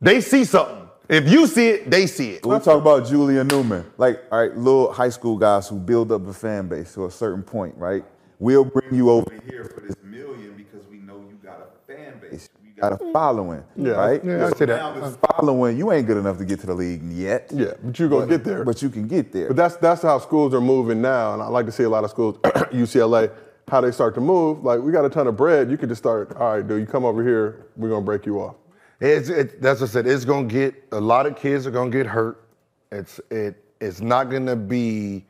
they 0.01 0.19
see 0.19 0.45
something. 0.45 0.87
If 1.07 1.29
you 1.29 1.45
see 1.45 1.69
it, 1.69 1.91
they 1.91 2.07
see 2.07 2.31
it. 2.31 2.45
We 2.45 2.57
talk 2.57 2.81
about 2.81 3.05
Julian 3.05 3.47
Newman, 3.47 3.85
like 3.99 4.23
all 4.31 4.39
right, 4.39 4.57
little 4.57 4.91
high 4.91 5.09
school 5.09 5.37
guys 5.37 5.67
who 5.67 5.77
build 5.77 6.11
up 6.11 6.25
a 6.25 6.33
fan 6.33 6.67
base 6.67 6.95
to 6.95 7.05
a 7.05 7.11
certain 7.11 7.43
point, 7.43 7.75
right? 7.77 8.03
We'll 8.39 8.65
bring 8.65 8.95
you 8.95 9.11
over 9.11 9.31
here 9.47 9.65
for 9.65 9.81
this 9.81 9.95
million 10.03 10.55
because 10.57 10.87
we 10.87 10.97
know 10.97 11.17
you 11.17 11.37
got 11.43 11.59
a 11.59 11.91
fan 11.91 12.19
base, 12.19 12.49
you 12.63 12.68
got 12.79 12.93
a 12.93 12.97
mm. 12.97 13.13
following, 13.13 13.63
Yeah. 13.75 13.91
right? 13.91 14.23
Yeah, 14.23 14.47
I 14.47 14.49
see 14.51 14.65
that. 14.65 14.77
now 14.77 14.93
this 14.93 15.17
following, 15.31 15.77
you 15.77 15.91
ain't 15.91 16.07
good 16.07 16.17
enough 16.17 16.37
to 16.37 16.45
get 16.45 16.59
to 16.61 16.67
the 16.67 16.73
league 16.73 17.03
yet. 17.11 17.49
Yeah, 17.53 17.73
but 17.83 17.97
you're 17.99 18.09
gonna 18.09 18.27
get 18.27 18.43
there. 18.43 18.63
But 18.63 18.81
you 18.81 18.89
can 18.89 19.07
get 19.07 19.31
there. 19.31 19.47
But 19.47 19.57
that's 19.57 19.75
that's 19.77 20.01
how 20.01 20.19
schools 20.19 20.53
are 20.53 20.61
moving 20.61 21.01
now, 21.01 21.33
and 21.33 21.41
I 21.41 21.47
like 21.47 21.65
to 21.65 21.71
see 21.71 21.83
a 21.83 21.89
lot 21.89 22.03
of 22.03 22.09
schools, 22.09 22.37
UCLA, 22.43 23.31
how 23.69 23.81
they 23.81 23.91
start 23.91 24.15
to 24.15 24.21
move. 24.21 24.63
Like 24.63 24.81
we 24.81 24.91
got 24.91 25.05
a 25.05 25.09
ton 25.09 25.27
of 25.27 25.37
bread, 25.37 25.69
you 25.69 25.77
could 25.77 25.89
just 25.89 25.99
start. 25.99 26.35
All 26.35 26.55
right, 26.55 26.67
dude, 26.67 26.79
you 26.79 26.85
come 26.85 27.05
over 27.05 27.23
here, 27.23 27.67
we're 27.75 27.89
gonna 27.89 28.05
break 28.05 28.25
you 28.25 28.41
off. 28.41 28.55
It's, 28.99 29.29
it, 29.29 29.61
that's 29.61 29.79
what 29.79 29.89
I 29.89 29.93
said. 29.93 30.07
It's 30.07 30.25
gonna 30.25 30.47
get 30.47 30.75
a 30.91 30.99
lot 30.99 31.25
of 31.25 31.37
kids 31.37 31.65
are 31.65 31.71
gonna 31.71 31.89
get 31.89 32.05
hurt. 32.05 32.43
It's 32.91 33.19
it 33.29 33.63
it's 33.79 34.01
not 34.01 34.29
gonna 34.29 34.55
be 34.55 35.25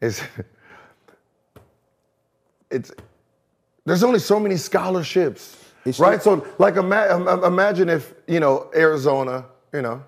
it's 0.00 0.22
it's 2.70 2.92
there's 3.84 4.02
only 4.02 4.18
so 4.18 4.40
many 4.40 4.56
scholarships, 4.56 5.65
It's 5.86 5.98
right? 5.98 6.14
just- 6.14 6.24
So 6.24 6.46
like 6.58 6.76
ima- 6.76 7.46
imagine 7.46 7.88
if 7.88 8.14
you 8.26 8.40
know 8.40 8.70
Arizona, 8.74 9.44
you 9.72 9.82
know, 9.82 10.02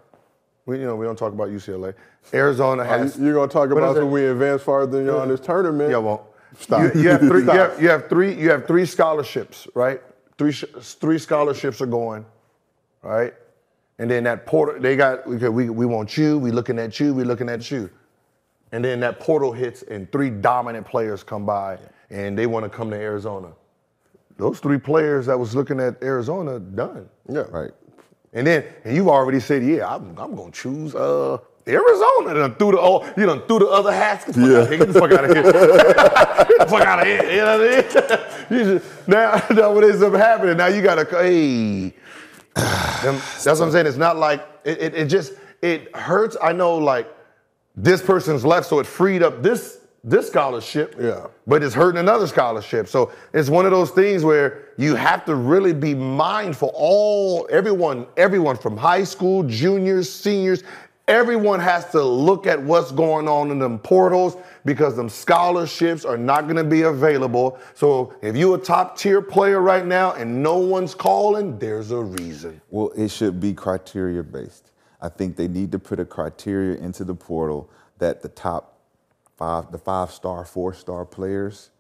we 0.67 0.79
you 0.81 0.87
know 0.87 0.97
we 0.97 1.07
don't 1.07 1.19
talk 1.19 1.33
about 1.33 1.49
UCLA. 1.49 1.95
Arizona 2.35 2.83
oh, 2.83 2.87
has 2.87 3.19
You're 3.19 3.35
gonna 3.35 3.49
talk 3.49 3.71
about 3.71 3.95
when 3.95 4.11
we 4.11 4.27
advance 4.27 4.63
farther 4.63 4.99
than 4.99 5.07
y'all 5.07 5.23
in 5.23 5.29
this 5.29 5.41
tournament. 5.41 5.91
Yeah, 5.91 5.99
won't. 5.99 6.23
Stop. 6.59 6.95
You, 6.95 7.03
you 7.03 7.09
have 7.11 7.21
three. 7.21 7.43
You 7.43 7.51
have, 7.51 7.83
you 7.83 7.89
have 7.89 8.09
three. 8.09 8.35
You 8.35 8.51
have 8.51 8.67
three 8.67 8.85
scholarships, 8.85 9.67
right? 9.75 10.01
Three 10.37 10.53
three 10.53 11.19
scholarships 11.19 11.81
are 11.81 11.87
going, 11.87 12.25
right? 13.03 13.35
And 13.99 14.11
then 14.11 14.25
that 14.25 14.47
portal, 14.47 14.81
they 14.81 14.97
got. 14.97 15.27
Okay, 15.27 15.49
we 15.49 15.71
we 15.71 15.87
want 15.87 16.17
you. 16.17 16.39
We 16.39 16.51
looking 16.51 16.79
at 16.79 16.99
you. 17.01 17.15
We 17.15 17.25
looking 17.25 17.49
at 17.49 17.71
you. 17.71 17.91
And 18.73 18.85
then 18.85 19.01
that 19.01 19.19
portal 19.19 19.53
hits, 19.53 19.83
and 19.83 20.11
three 20.13 20.31
dominant 20.31 20.87
players 20.87 21.23
come 21.23 21.47
by, 21.47 21.79
and 22.11 22.37
they 22.37 22.47
want 22.47 22.65
to 22.65 22.69
come 22.69 22.91
to 22.91 22.97
Arizona. 22.97 23.53
Those 24.39 24.61
three 24.61 24.79
players 24.79 25.27
that 25.27 25.39
was 25.39 25.55
looking 25.55 25.81
at 25.81 26.01
Arizona 26.03 26.61
done. 26.61 27.09
Yeah, 27.29 27.43
right. 27.51 27.73
And 28.33 28.47
then, 28.47 28.65
and 28.85 28.97
you've 28.97 29.09
already 29.09 29.41
said, 29.41 29.65
yeah, 29.65 29.93
I'm, 29.93 30.17
I'm 30.17 30.37
gonna 30.37 30.53
choose 30.53 30.95
uh, 30.95 31.39
Arizona. 31.67 32.35
Done 32.35 32.55
threw 32.55 32.71
the 32.71 32.79
oh, 32.81 33.05
you 33.17 33.27
done 33.27 33.43
threw 33.49 33.59
the 33.59 33.67
other 33.67 33.93
hats. 33.93 34.25
Get 34.27 34.35
the 34.35 34.43
fuck 34.45 34.63
out. 34.63 34.79
Get 34.79 34.87
the 34.87 34.93
fuck 34.95 35.13
out 35.13 35.25
of 35.25 35.35
here. 35.35 35.43
Get 35.43 36.59
the 36.59 36.67
fuck 36.69 36.83
out 36.83 36.99
of 37.01 37.07
here. 37.07 37.31
You 37.31 37.37
know 37.39 37.59
what 37.59 38.11
I 38.11 38.17
mean? 38.17 38.25
You 38.51 38.79
just, 38.79 39.07
now, 39.07 39.45
now 39.51 39.75
what 39.75 39.85
ends 39.85 40.01
up 40.01 40.15
happening? 40.15 40.57
Now 40.57 40.69
you 40.69 40.81
gotta, 40.81 41.05
hey. 41.05 41.93
Them- 43.03 43.21
that's 43.45 43.45
what 43.45 43.61
I'm 43.61 43.71
saying. 43.71 43.87
It's 43.87 43.99
not 43.99 44.17
like 44.17 44.41
it, 44.65 44.79
it, 44.81 44.95
it 44.95 45.05
just 45.07 45.35
it 45.61 45.95
hurts. 45.95 46.37
I 46.43 46.53
know 46.53 46.77
like 46.77 47.15
this 47.77 48.01
person's 48.01 48.47
left, 48.47 48.67
so 48.67 48.79
it 48.79 48.87
freed 48.87 49.23
up 49.23 49.43
this 49.43 49.81
this 50.09 50.29
scholarship. 50.29 50.95
Yeah. 50.99 51.27
But 51.47 51.63
it's 51.63 51.75
hurting 51.75 52.01
another 52.01 52.27
scholarship. 52.27 52.89
So 52.89 53.13
it's 53.33 53.49
one 53.49 53.65
of 53.65 53.71
those 53.71 53.91
things 53.91 54.25
where 54.25 54.69
you 54.77 54.95
have 54.95 55.25
to 55.27 55.35
really 55.35 55.73
be 55.73 55.95
mindful. 55.95 56.73
All 56.75 57.47
everyone, 57.51 58.07
everyone 58.17 58.57
from 58.57 58.77
high 58.77 59.05
school, 59.05 59.43
juniors, 59.43 60.11
seniors, 60.11 60.63
everyone 61.07 61.61
has 61.61 61.91
to 61.91 62.03
look 62.03 62.47
at 62.47 62.61
what's 62.63 62.93
going 62.93 63.29
on 63.29 63.51
in 63.51 63.59
them 63.59 63.79
portals 63.79 64.37
because 64.65 64.97
them 64.97 65.09
scholarships 65.09 66.05
are 66.05 66.19
not 66.19 66.45
going 66.45 66.57
to 66.57 66.65
be 66.65 66.83
available. 66.83 67.59
So 67.75 68.15
if 68.23 68.37
you're 68.37 68.57
a 68.57 68.61
top 68.61 68.97
tier 68.97 69.23
player 69.23 69.61
right 69.61 69.87
now 69.87 70.13
and 70.13 70.43
no 70.43 70.59
one's 70.59 70.95
calling, 70.95 71.59
there's 71.59 71.91
a 71.91 72.03
reason. 72.03 72.61
Well, 72.71 72.93
it 72.97 73.09
should 73.11 73.41
be 73.41 73.55
criteria 73.55 74.23
based. 74.23 74.73
I 75.01 75.09
think 75.09 75.37
they 75.37 75.49
need 75.49 75.73
to 75.73 75.79
put 75.79 76.01
a 76.01 76.05
criteria 76.05 76.77
into 76.79 77.05
the 77.05 77.15
portal 77.15 77.71
that 77.99 78.21
the 78.21 78.29
top 78.29 78.78
five, 79.39 79.71
the 79.73 79.79
five 79.79 80.11
star, 80.11 80.45
four 80.45 80.75
star 80.75 81.05
players 81.07 81.71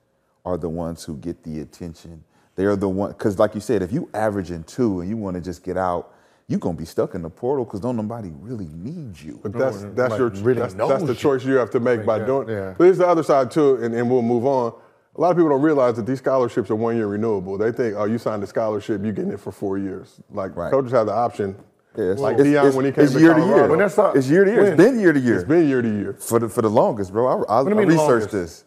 are 0.44 0.56
the 0.56 0.68
ones 0.68 1.04
who 1.04 1.16
get 1.16 1.42
the 1.42 1.60
attention. 1.60 2.24
They 2.54 2.64
are 2.64 2.76
the 2.76 2.88
one 2.88 3.10
because, 3.12 3.38
like 3.38 3.54
you 3.54 3.60
said, 3.60 3.82
if 3.82 3.92
you 3.92 4.08
averaging 4.14 4.64
two 4.64 5.00
and 5.00 5.10
you 5.10 5.16
want 5.16 5.34
to 5.36 5.42
just 5.42 5.62
get 5.64 5.76
out, 5.76 6.14
you're 6.46 6.58
gonna 6.58 6.78
be 6.78 6.86
stuck 6.86 7.14
in 7.14 7.22
the 7.22 7.28
portal 7.28 7.64
because 7.64 7.80
don't 7.80 7.96
nobody 7.96 8.30
really 8.40 8.68
need 8.72 9.20
you. 9.20 9.38
But 9.42 9.52
that's 9.52 9.82
that's 9.94 10.12
like, 10.12 10.18
your 10.18 10.30
really 10.30 10.60
that's, 10.60 10.74
that's 10.74 11.04
the 11.04 11.14
choice 11.14 11.44
you 11.44 11.54
have 11.56 11.70
to 11.70 11.80
make 11.80 12.06
by 12.06 12.18
yeah, 12.18 12.26
doing. 12.26 12.48
yeah. 12.48 12.74
But 12.78 12.84
here's 12.84 12.98
the 12.98 13.06
other 13.06 13.22
side 13.22 13.50
too, 13.50 13.76
and, 13.82 13.94
and 13.94 14.10
we'll 14.10 14.22
move 14.22 14.46
on. 14.46 14.72
a 15.16 15.20
lot 15.20 15.30
of 15.30 15.36
people 15.36 15.50
don't 15.50 15.60
realize 15.62 15.96
that 15.96 16.06
these 16.06 16.18
scholarships 16.18 16.70
are 16.70 16.74
one 16.76 16.96
year 16.96 17.06
renewable. 17.06 17.58
They 17.58 17.70
think, 17.70 17.96
oh, 17.96 18.04
you 18.04 18.18
signed 18.18 18.42
a 18.42 18.46
scholarship, 18.46 19.02
you're 19.02 19.12
getting 19.12 19.32
it 19.32 19.40
for 19.40 19.52
four 19.52 19.76
years. 19.78 20.20
Like 20.30 20.56
Right. 20.56 20.70
coaches 20.70 20.92
have 20.92 21.06
the 21.06 21.12
option. 21.12 21.54
Yeah, 21.98 22.12
it's, 22.12 22.20
like 22.20 22.38
it's- 22.38 22.46
Deion 22.46 22.58
it's- 22.60 22.74
when 22.74 22.84
he 22.84 22.92
came 22.92 23.04
it's 23.04 23.12
to 23.14 23.20
year 23.20 23.34
to 23.34 23.40
year. 23.44 23.66
When 23.68 23.78
that's 23.80 23.96
not- 23.96 24.16
it's 24.16 24.28
year 24.30 24.44
to 24.44 24.50
year. 24.50 24.62
when? 24.62 24.72
It's 24.72 24.76
been 24.82 25.00
year 25.00 25.12
to 25.12 25.18
year. 25.18 25.34
It's 25.34 25.44
been 25.48 25.68
year 25.68 25.82
to 25.82 25.88
year. 25.88 26.16
for 26.20 26.38
the 26.38 26.48
for 26.48 26.62
the 26.62 26.70
longest, 26.70 27.12
bro. 27.12 27.26
I, 27.44 27.52
I, 27.52 27.58
I 27.58 27.62
researched 27.62 27.98
longest? 27.98 28.30
this. 28.30 28.64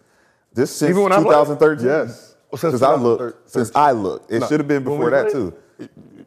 This 0.54 0.72
since 0.76 0.90
Even 0.90 1.04
when 1.04 1.12
2013. 1.14 1.86
Yes. 1.88 2.36
Well, 2.52 2.60
since 2.60 2.74
Since 2.74 2.82
I 2.84 2.96
2013. 2.96 3.04
looked. 3.28 3.50
Since 3.50 3.72
I 3.74 3.92
looked. 3.92 4.32
It 4.32 4.40
No. 4.42 4.48
should 4.48 4.60
have 4.60 4.68
been 4.68 4.84
before 4.84 5.10
that 5.12 5.32
too. 5.32 5.54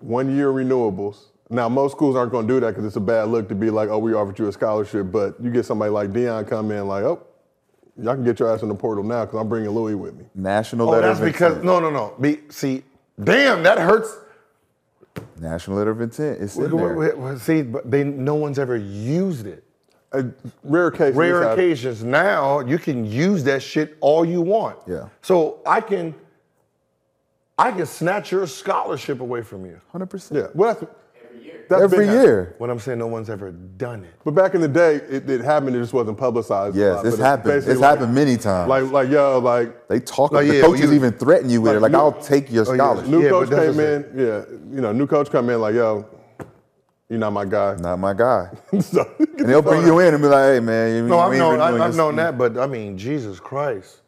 One 0.00 0.34
year 0.34 0.48
renewables. 0.50 1.16
Now, 1.50 1.68
most 1.68 1.92
schools 1.92 2.16
aren't 2.16 2.32
going 2.32 2.48
to 2.48 2.54
do 2.54 2.60
that 2.60 2.68
because 2.68 2.86
it's 2.86 2.96
a 2.96 3.00
bad 3.00 3.28
look 3.28 3.48
to 3.50 3.54
be 3.54 3.68
like, 3.68 3.90
oh, 3.90 3.98
we 3.98 4.14
offered 4.14 4.38
you 4.38 4.48
a 4.48 4.52
scholarship. 4.52 5.12
But 5.12 5.34
you 5.42 5.50
get 5.50 5.66
somebody 5.66 5.90
like 5.90 6.10
Deion 6.10 6.48
come 6.48 6.70
in, 6.70 6.88
like, 6.88 7.04
oh, 7.04 7.22
y'all 8.00 8.14
can 8.14 8.24
get 8.24 8.40
your 8.40 8.50
ass 8.50 8.62
in 8.62 8.68
the 8.70 8.74
portal 8.74 9.04
now 9.04 9.26
because 9.26 9.38
I'm 9.38 9.48
bringing 9.50 9.70
Louis 9.70 9.94
with 9.94 10.14
me. 10.16 10.24
National 10.34 10.88
Oh, 10.88 10.92
letter 10.92 11.08
that's 11.08 11.20
because 11.20 11.56
intent. 11.56 11.64
no, 11.66 11.80
no, 11.80 11.90
no. 11.90 12.14
Be, 12.18 12.40
see, 12.48 12.82
damn, 13.22 13.62
that 13.62 13.78
hurts. 13.78 14.16
National 15.38 15.76
letter 15.76 15.90
of 15.90 16.00
intent. 16.00 16.40
It's 16.40 16.56
in 16.56 16.70
there. 16.76 16.96
Wait, 16.96 17.16
wait, 17.16 17.38
See, 17.38 17.62
but 17.62 17.90
they 17.90 18.04
no 18.04 18.34
one's 18.34 18.58
ever 18.58 18.76
used 18.76 19.46
it. 19.46 19.64
A 20.12 20.26
rare 20.62 20.88
occasion. 20.88 21.16
Rare 21.16 21.42
occasions. 21.52 22.04
Now 22.04 22.60
you 22.60 22.78
can 22.78 23.04
use 23.04 23.42
that 23.44 23.62
shit 23.62 23.96
all 24.00 24.24
you 24.24 24.40
want. 24.40 24.78
Yeah. 24.86 25.08
So 25.22 25.60
I 25.66 25.80
can, 25.80 26.14
I 27.58 27.72
can 27.72 27.86
snatch 27.86 28.30
your 28.30 28.46
scholarship 28.46 29.20
away 29.20 29.42
from 29.42 29.66
you. 29.66 29.80
100%. 29.92 30.34
Yeah. 30.34 30.46
Well, 30.54 30.74
that's, 30.74 30.90
that's 31.68 31.82
Every 31.82 32.06
year. 32.06 32.54
When 32.58 32.70
I'm 32.70 32.78
saying 32.78 32.98
no 32.98 33.06
one's 33.06 33.28
ever 33.30 33.50
done 33.52 34.04
it. 34.04 34.10
But 34.24 34.32
back 34.34 34.54
in 34.54 34.60
the 34.60 34.68
day, 34.68 34.96
it, 34.96 35.28
it 35.28 35.40
happened. 35.42 35.76
It 35.76 35.80
just 35.80 35.92
wasn't 35.92 36.18
publicized. 36.18 36.76
a 36.76 36.78
Yes, 36.78 36.96
lot, 36.96 37.06
it's 37.06 37.18
happened. 37.18 37.44
basically 37.52 37.72
It's 37.72 37.80
like- 37.80 37.90
happened 37.98 38.14
many 38.14 38.36
times. 38.36 38.68
Like, 38.68 38.90
like, 38.90 39.08
yo, 39.08 39.38
like, 39.38 39.88
they 39.88 40.00
talk. 40.00 40.32
Like, 40.32 40.46
the 40.46 40.56
yeah, 40.56 40.60
coaches 40.62 40.86
you- 40.90 40.92
even 40.94 41.12
threaten 41.12 41.48
you 41.50 41.60
with 41.62 41.72
it. 41.72 41.80
like, 41.80 41.92
Like, 41.92 41.92
you- 41.92 42.04
I'll 42.04 42.12
take 42.20 42.50
your 42.52 42.64
Oh, 42.68 42.72
yeah. 42.72 42.76
scholarship. 42.76 43.10
new 43.10 43.22
Yeah, 43.22 43.28
coach 43.30 43.48
came 43.50 43.76
the 43.76 43.94
in. 43.94 44.04
Yeah, 44.14 44.74
you 44.74 44.80
know, 44.80 44.92
new 44.92 45.06
coach 45.06 45.30
come 45.30 45.50
in 45.50 45.60
like, 45.60 45.74
yo, 45.74 46.04
you're 47.08 47.18
not 47.18 47.32
my 47.32 47.44
guy. 47.44 47.76
Not 47.78 47.98
my 47.98 48.14
guy. 48.14 48.48
So, 48.80 49.06
And 49.18 49.48
they'll 49.48 49.62
bring 49.62 49.84
you 49.86 49.98
in 50.00 50.14
and 50.14 50.22
be 50.22 50.28
like, 50.28 50.54
"Hey, 50.54 50.60
man, 50.60 50.96
you 50.96 51.02
No, 51.08 51.18
I've 51.18 51.36
known, 51.36 51.60
I, 51.60 51.66
renewing 51.66 51.82
I've 51.82 51.96
known 51.96 52.16
that, 52.16 52.38
but 52.38 52.56
I 52.56 52.66
mean, 52.66 52.96
Jesus 52.96 53.38
Christ. 53.40 54.00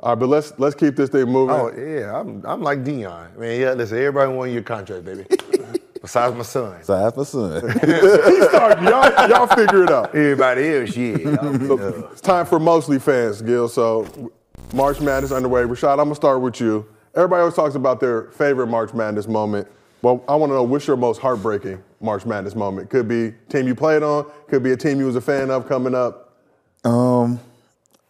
all 0.00 0.10
right, 0.12 0.18
but 0.18 0.28
let's 0.28 0.52
let's 0.58 0.74
keep 0.74 0.96
this 0.96 1.10
thing 1.10 1.26
moving. 1.26 1.54
Oh 1.54 1.70
yeah, 1.76 2.18
I'm, 2.18 2.42
I'm 2.46 2.62
like 2.62 2.82
Deion. 2.82 3.36
I 3.36 3.38
mean, 3.38 3.60
yeah, 3.60 3.72
listen, 3.74 3.98
everybody 3.98 4.32
want 4.32 4.52
your 4.52 4.62
contract, 4.62 5.04
baby. 5.04 5.26
Besides 6.02 6.34
my 6.34 6.42
son. 6.42 6.78
Besides 6.78 7.16
my 7.16 7.22
a 7.22 7.24
son. 7.24 7.60
Sorry, 8.50 8.84
y'all, 8.84 9.28
y'all 9.28 9.46
figure 9.46 9.84
it 9.84 9.90
out. 9.90 10.08
Everybody 10.14 10.68
else, 10.68 10.96
yeah. 10.96 11.16
So, 11.66 12.08
it's 12.12 12.20
time 12.22 12.46
for 12.46 12.58
mostly 12.58 12.98
fans, 12.98 13.42
Gil. 13.42 13.68
So 13.68 14.30
March 14.72 15.00
Madness 15.00 15.32
underway. 15.32 15.62
Rashad, 15.62 15.92
I'm 15.92 16.04
gonna 16.06 16.14
start 16.14 16.40
with 16.40 16.60
you. 16.60 16.86
Everybody 17.14 17.40
always 17.40 17.54
talks 17.54 17.74
about 17.74 18.00
their 18.00 18.30
favorite 18.30 18.68
March 18.68 18.94
Madness 18.94 19.28
moment. 19.28 19.68
Well, 20.02 20.24
I 20.26 20.34
want 20.36 20.50
to 20.50 20.54
know 20.54 20.62
what's 20.62 20.86
your 20.86 20.96
most 20.96 21.20
heartbreaking 21.20 21.82
March 22.00 22.24
Madness 22.24 22.54
moment? 22.54 22.88
Could 22.88 23.06
be 23.06 23.34
team 23.50 23.66
you 23.66 23.74
played 23.74 24.02
on, 24.02 24.24
could 24.48 24.62
be 24.62 24.72
a 24.72 24.76
team 24.76 24.98
you 24.98 25.06
was 25.06 25.16
a 25.16 25.20
fan 25.20 25.50
of 25.50 25.68
coming 25.68 25.94
up. 25.94 26.34
Um, 26.84 27.38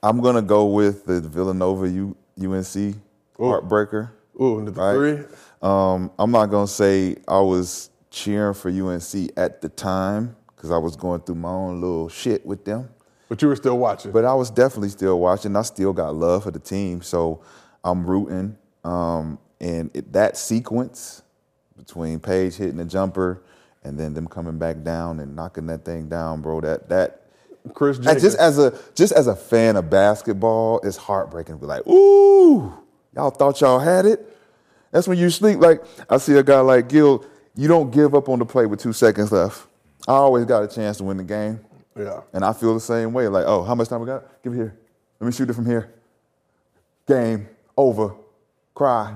I'm 0.02 0.20
gonna 0.20 0.42
go 0.42 0.66
with 0.66 1.06
the 1.06 1.20
Villanova 1.20 1.88
U, 1.88 2.16
UNC 2.40 2.94
heartbreaker. 3.36 4.10
Ooh, 4.40 4.64
the 4.64 4.70
Right. 4.72 4.94
three. 4.94 5.24
Um, 5.62 6.10
I'm 6.18 6.30
not 6.30 6.46
gonna 6.46 6.66
say 6.66 7.16
I 7.28 7.40
was 7.40 7.90
cheering 8.10 8.54
for 8.54 8.70
UNC 8.70 9.30
at 9.36 9.60
the 9.60 9.68
time 9.68 10.36
because 10.54 10.70
I 10.70 10.78
was 10.78 10.96
going 10.96 11.20
through 11.20 11.36
my 11.36 11.50
own 11.50 11.80
little 11.80 12.08
shit 12.08 12.44
with 12.44 12.64
them. 12.64 12.88
But 13.28 13.40
you 13.42 13.48
were 13.48 13.56
still 13.56 13.78
watching. 13.78 14.10
But 14.10 14.24
I 14.24 14.34
was 14.34 14.50
definitely 14.50 14.88
still 14.88 15.20
watching. 15.20 15.54
I 15.54 15.62
still 15.62 15.92
got 15.92 16.14
love 16.14 16.44
for 16.44 16.50
the 16.50 16.58
team, 16.58 17.00
so 17.00 17.42
I'm 17.84 18.04
rooting. 18.04 18.56
Um, 18.84 19.38
and 19.60 19.90
it, 19.94 20.12
that 20.12 20.36
sequence 20.36 21.22
between 21.76 22.18
Paige 22.18 22.56
hitting 22.56 22.76
the 22.76 22.84
jumper 22.84 23.42
and 23.82 23.98
then 23.98 24.14
them 24.14 24.26
coming 24.26 24.58
back 24.58 24.82
down 24.82 25.20
and 25.20 25.34
knocking 25.34 25.66
that 25.66 25.84
thing 25.84 26.08
down, 26.08 26.40
bro. 26.40 26.60
That 26.60 26.88
that 26.88 27.22
Kris 27.74 27.98
Jenkins. 27.98 28.22
just 28.22 28.38
as 28.38 28.58
a 28.58 28.78
just 28.94 29.12
as 29.12 29.26
a 29.26 29.36
fan 29.36 29.76
of 29.76 29.90
basketball, 29.90 30.80
it's 30.82 30.96
heartbreaking 30.96 31.56
to 31.56 31.60
be 31.60 31.66
like, 31.66 31.86
ooh, 31.86 32.72
y'all 33.14 33.30
thought 33.30 33.60
y'all 33.60 33.78
had 33.78 34.06
it. 34.06 34.26
That's 34.90 35.06
when 35.06 35.18
you 35.18 35.30
sleep. 35.30 35.60
Like 35.60 35.82
I 36.08 36.18
see 36.18 36.34
a 36.34 36.42
guy 36.42 36.60
like 36.60 36.88
Gil, 36.88 37.24
you 37.54 37.68
don't 37.68 37.90
give 37.90 38.14
up 38.14 38.28
on 38.28 38.38
the 38.38 38.46
play 38.46 38.66
with 38.66 38.80
two 38.80 38.92
seconds 38.92 39.30
left. 39.32 39.66
I 40.08 40.12
always 40.12 40.44
got 40.44 40.62
a 40.62 40.68
chance 40.68 40.96
to 40.98 41.04
win 41.04 41.16
the 41.18 41.24
game. 41.24 41.60
yeah. 41.96 42.20
And 42.32 42.44
I 42.44 42.52
feel 42.52 42.74
the 42.74 42.80
same 42.80 43.12
way. 43.12 43.28
Like, 43.28 43.44
oh, 43.46 43.62
how 43.62 43.74
much 43.74 43.88
time 43.88 44.00
we 44.00 44.06
got? 44.06 44.42
Give 44.42 44.52
it 44.52 44.56
here. 44.56 44.78
Let 45.20 45.26
me 45.26 45.32
shoot 45.32 45.50
it 45.50 45.54
from 45.54 45.66
here. 45.66 45.92
Game 47.06 47.48
over. 47.76 48.14
Cry. 48.74 49.14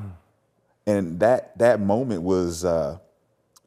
And 0.87 1.19
that 1.21 1.57
that 1.59 1.81
moment 1.81 2.23
was 2.23 2.65
uh, 2.65 2.99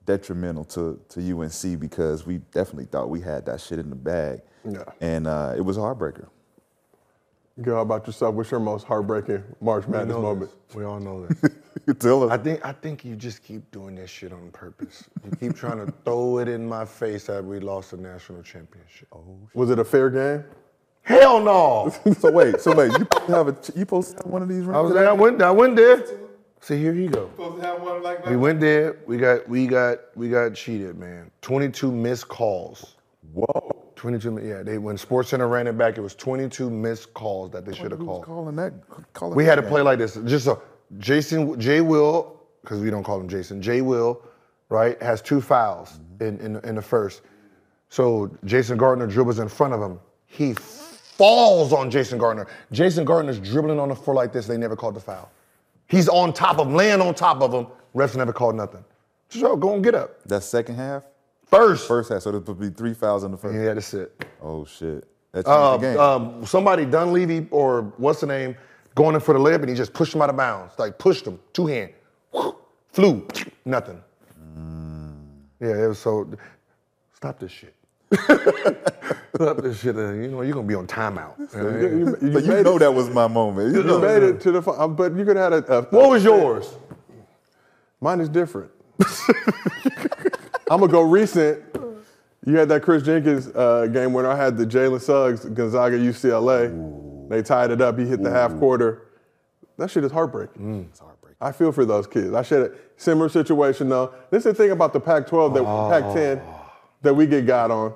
detrimental 0.05 0.63
to 0.65 0.99
to 1.09 1.39
UNC 1.39 1.79
because 1.79 2.25
we 2.25 2.37
definitely 2.51 2.85
thought 2.85 3.09
we 3.09 3.21
had 3.21 3.45
that 3.47 3.59
shit 3.59 3.79
in 3.79 3.89
the 3.89 3.95
bag. 3.95 4.41
Yeah. 4.63 4.83
And 5.01 5.27
uh, 5.27 5.53
it 5.57 5.61
was 5.61 5.77
a 5.77 5.79
heartbreaker. 5.79 6.27
Gil, 7.61 7.75
how 7.75 7.81
about 7.81 8.05
yourself? 8.05 8.35
What's 8.35 8.51
your 8.51 8.59
most 8.59 8.85
heartbreaking 8.85 9.43
March 9.61 9.87
Madness 9.87 10.15
know 10.15 10.21
moment? 10.21 10.51
this. 10.67 10.75
We 10.75 10.85
all 10.85 10.99
know 10.99 11.25
this. 11.25 11.51
You 11.87 11.93
tell 11.99 12.23
us. 12.23 12.31
I 12.31 12.37
think 12.37 12.63
I 12.63 12.71
think 12.71 13.03
you 13.03 13.15
just 13.15 13.43
keep 13.43 13.69
doing 13.71 13.95
this 13.95 14.11
shit 14.11 14.31
on 14.31 14.51
purpose. 14.51 15.05
You 15.25 15.31
keep 15.37 15.55
trying 15.55 15.83
to 15.83 15.91
throw 16.05 16.37
it 16.37 16.47
in 16.47 16.67
my 16.67 16.85
face 16.85 17.25
that 17.25 17.43
we 17.43 17.59
lost 17.59 17.91
the 17.91 17.97
national 17.97 18.43
championship. 18.43 19.07
Oh, 19.11 19.23
Was 19.53 19.71
it 19.71 19.79
a 19.79 19.83
fair 19.85 20.09
game? 20.09 20.43
hell 21.01 21.39
no! 21.41 21.93
so 22.19 22.29
wait, 22.29 22.59
so 22.59 22.75
wait, 22.75 22.91
you 22.91 23.07
have 23.33 23.47
a 23.47 23.55
you 23.73 23.79
supposed 23.79 24.11
to 24.11 24.17
have 24.17 24.25
one 24.31 24.41
of 24.41 24.49
these 24.49 24.63
rings? 24.65 24.75
I 24.75 24.81
was 24.81 24.93
there. 24.93 25.09
I 25.09 25.13
went. 25.13 25.41
I 25.41 25.51
went 25.51 25.75
there. 25.75 26.05
See, 26.59 26.77
here 26.77 26.93
you 26.93 27.09
go. 27.09 27.29
Supposed 27.29 27.61
to 27.61 27.67
have 27.67 27.81
one 27.81 28.03
like 28.03 28.25
We 28.25 28.35
went 28.35 28.59
there. 28.59 28.97
We 29.07 29.17
got. 29.17 29.47
We 29.47 29.67
got. 29.67 29.99
We 30.15 30.29
got 30.29 30.53
cheated, 30.53 30.97
man. 30.97 31.31
Twenty-two 31.41 31.91
missed 31.91 32.27
calls. 32.27 32.95
Whoa. 33.33 33.76
22. 33.97 34.39
Yeah, 34.41 34.63
they 34.63 34.77
when 34.77 34.95
SportsCenter 34.95 35.49
ran 35.49 35.67
it 35.67 35.77
back, 35.77 35.97
it 35.97 36.01
was 36.01 36.15
22 36.15 36.69
missed 36.69 37.13
calls 37.13 37.51
that 37.51 37.65
they 37.65 37.73
should 37.73 37.91
have 37.91 37.99
called. 37.99 38.23
calling 38.23 38.55
that? 38.55 38.73
Calling 39.13 39.35
We 39.35 39.43
had 39.43 39.55
to 39.55 39.63
play 39.63 39.81
like 39.81 39.99
this. 39.99 40.17
Just 40.25 40.45
so 40.45 40.61
Jason 40.99 41.59
Jay 41.59 41.81
Will, 41.81 42.39
because 42.61 42.79
we 42.79 42.89
don't 42.89 43.03
call 43.03 43.19
him 43.19 43.27
Jason. 43.27 43.61
Jay 43.61 43.81
Will, 43.81 44.21
right, 44.69 45.01
has 45.01 45.21
two 45.21 45.41
fouls 45.41 45.99
mm-hmm. 46.19 46.23
in, 46.23 46.39
in 46.39 46.63
in 46.63 46.75
the 46.75 46.81
first. 46.81 47.21
So 47.89 48.31
Jason 48.45 48.77
Gardner 48.77 49.07
dribbles 49.07 49.39
in 49.39 49.49
front 49.49 49.73
of 49.73 49.81
him. 49.81 49.99
He 50.25 50.53
falls 50.53 51.73
on 51.73 51.89
Jason 51.89 52.17
Gardner. 52.17 52.47
Jason 52.71 53.05
Gardner's 53.05 53.39
dribbling 53.39 53.79
on 53.79 53.89
the 53.89 53.95
floor 53.95 54.15
like 54.15 54.31
this. 54.31 54.45
They 54.45 54.57
never 54.57 54.75
called 54.75 54.95
the 54.95 54.99
foul. 54.99 55.31
He's 55.87 56.09
on 56.09 56.33
top 56.33 56.59
of 56.59 56.67
him, 56.67 56.75
laying 56.75 57.01
on 57.01 57.15
top 57.15 57.41
of 57.41 57.53
him. 57.53 57.67
Refs 57.95 58.15
never 58.15 58.33
called 58.33 58.55
nothing. 58.55 58.83
So 59.29 59.55
go 59.55 59.73
and 59.73 59.83
get 59.83 59.95
up. 59.95 60.23
That 60.25 60.43
second 60.43 60.75
half? 60.75 61.03
First. 61.47 61.87
First 61.87 62.09
half, 62.11 62.21
so 62.21 62.31
there 62.31 62.39
would 62.41 62.59
be 62.59 62.69
three 62.69 62.93
fouls 62.93 63.23
in 63.23 63.31
the 63.31 63.37
first. 63.37 63.55
Had 63.55 63.75
to 63.75 63.81
sit. 63.81 64.25
Oh 64.41 64.65
shit. 64.65 65.07
That 65.31 65.45
changed 65.45 65.47
Uh, 65.47 65.77
the 65.77 65.87
game. 65.87 65.99
um, 65.99 66.45
somebody 66.45 66.85
Dunleavy 66.85 67.47
or 67.51 67.93
what's 67.97 68.19
the 68.21 68.27
name 68.27 68.55
going 68.95 69.15
in 69.15 69.21
for 69.21 69.33
the 69.33 69.39
layup 69.39 69.61
and 69.61 69.69
he 69.69 69.75
just 69.75 69.93
pushed 69.93 70.13
him 70.13 70.21
out 70.21 70.29
of 70.29 70.37
bounds. 70.37 70.73
Like 70.77 70.97
pushed 70.97 71.25
him, 71.25 71.39
two 71.53 71.67
hand, 71.67 71.91
flew, 72.91 73.25
nothing. 73.65 74.01
Yeah, 75.59 75.83
it 75.85 75.87
was 75.87 75.99
so. 75.99 76.29
Stop 77.15 77.39
this 77.39 77.51
shit. 77.51 77.73
Stop 79.35 79.57
this 79.57 79.79
shit. 79.79 79.95
uh, 79.95 80.11
You 80.13 80.27
know 80.29 80.41
you're 80.41 80.53
gonna 80.53 80.67
be 80.67 80.75
on 80.75 80.85
timeout. 80.87 81.37
You, 81.55 82.17
you 82.21 82.31
but 82.33 82.43
you 82.43 82.61
know 82.63 82.75
it, 82.75 82.79
that 82.79 82.93
was 82.93 83.09
my 83.09 83.27
moment. 83.27 83.73
You 83.73 83.81
you 83.81 83.87
know. 83.87 83.99
made 83.99 84.21
it 84.23 84.39
to 84.41 84.51
the 84.51 84.61
fi- 84.61 84.71
uh, 84.71 84.87
but 84.87 85.15
you 85.15 85.25
could 85.25 85.35
have 85.37 85.51
had 85.53 85.63
a, 85.63 85.73
a 85.77 85.81
What 85.83 86.09
was 86.11 86.23
yours? 86.23 86.75
Mine 88.01 88.19
is 88.21 88.29
different. 88.29 88.69
I'm 90.69 90.79
gonna 90.79 90.91
go 90.91 91.01
recent. 91.01 91.63
You 92.45 92.57
had 92.57 92.69
that 92.69 92.81
Kris 92.81 93.03
Jenkins 93.03 93.47
uh, 93.47 93.87
game 93.87 94.13
when 94.13 94.25
I 94.25 94.35
had 94.35 94.57
the 94.57 94.65
Jalen 94.65 95.01
Suggs 95.01 95.45
Gonzaga 95.45 95.97
UCLA. 95.97 97.29
They 97.29 97.41
tied 97.41 97.71
it 97.71 97.81
up. 97.81 97.97
He 97.97 98.05
hit 98.05 98.23
the 98.23 98.29
half 98.29 98.57
quarter. 98.57 99.03
That 99.77 99.89
shit 99.91 100.03
is 100.03 100.11
heartbreaking. 100.11 100.87
It's 100.89 100.99
heartbreaking. 100.99 101.37
I 101.41 101.51
feel 101.51 101.71
for 101.71 101.85
those 101.85 102.07
kids. 102.07 102.33
I 102.33 102.41
should 102.41 102.61
have 102.71 102.79
similar 102.95 103.29
situation 103.29 103.89
though. 103.89 104.13
This 104.31 104.45
is 104.45 104.53
the 104.53 104.63
thing 104.63 104.71
about 104.71 104.93
the 104.93 104.99
Pac-12 104.99 105.53
that 105.55 105.63
Pac-10 105.63 106.41
that 107.03 107.13
we 107.13 107.27
get 107.27 107.45
got 107.45 107.69
on. 107.69 107.93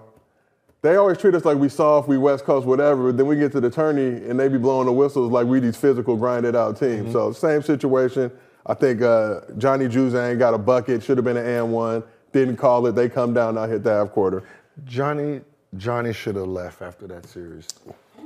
They 0.82 0.96
always 0.96 1.18
treat 1.18 1.36
us 1.36 1.46
like 1.46 1.58
we 1.58 1.70
soft, 1.70 2.08
we 2.08 2.18
West 2.18 2.44
Coast, 2.44 2.66
whatever. 2.66 3.12
But 3.12 3.18
then 3.18 3.28
we 3.28 3.36
get 3.36 3.52
to 3.54 3.62
the 3.62 3.70
tourney 3.70 4.28
and 4.28 4.40
they 4.40 4.48
be 4.48 4.58
blowing 4.58 4.86
the 4.88 4.92
whistles 4.94 5.32
like 5.32 5.46
we 5.48 5.60
these 5.60 5.78
physical, 5.78 6.16
grinded 6.18 6.56
out 6.56 6.78
teams. 6.78 7.14
So 7.14 7.32
same 7.32 7.62
situation. 7.62 8.32
I 8.66 8.74
think 8.74 9.02
uh, 9.02 9.42
Johnny 9.58 9.88
Juzang 9.88 10.38
got 10.40 10.54
a 10.54 10.58
bucket, 10.58 11.04
should 11.04 11.18
have 11.18 11.26
been 11.26 11.38
an 11.38 11.46
and 11.46 11.72
one, 11.72 12.04
didn't 12.34 12.58
call 12.58 12.86
it. 12.88 12.94
They 12.96 13.10
come 13.10 13.34
down, 13.34 13.56
now 13.56 13.66
hit 13.68 13.84
the 13.84 13.92
half 13.92 14.12
quarter. 14.12 14.44
Johnny. 14.86 15.42
Johnny 15.78 16.12
should 16.12 16.36
have 16.36 16.48
left 16.48 16.82
after 16.82 17.08
that 17.08 17.26
series. 17.28 17.68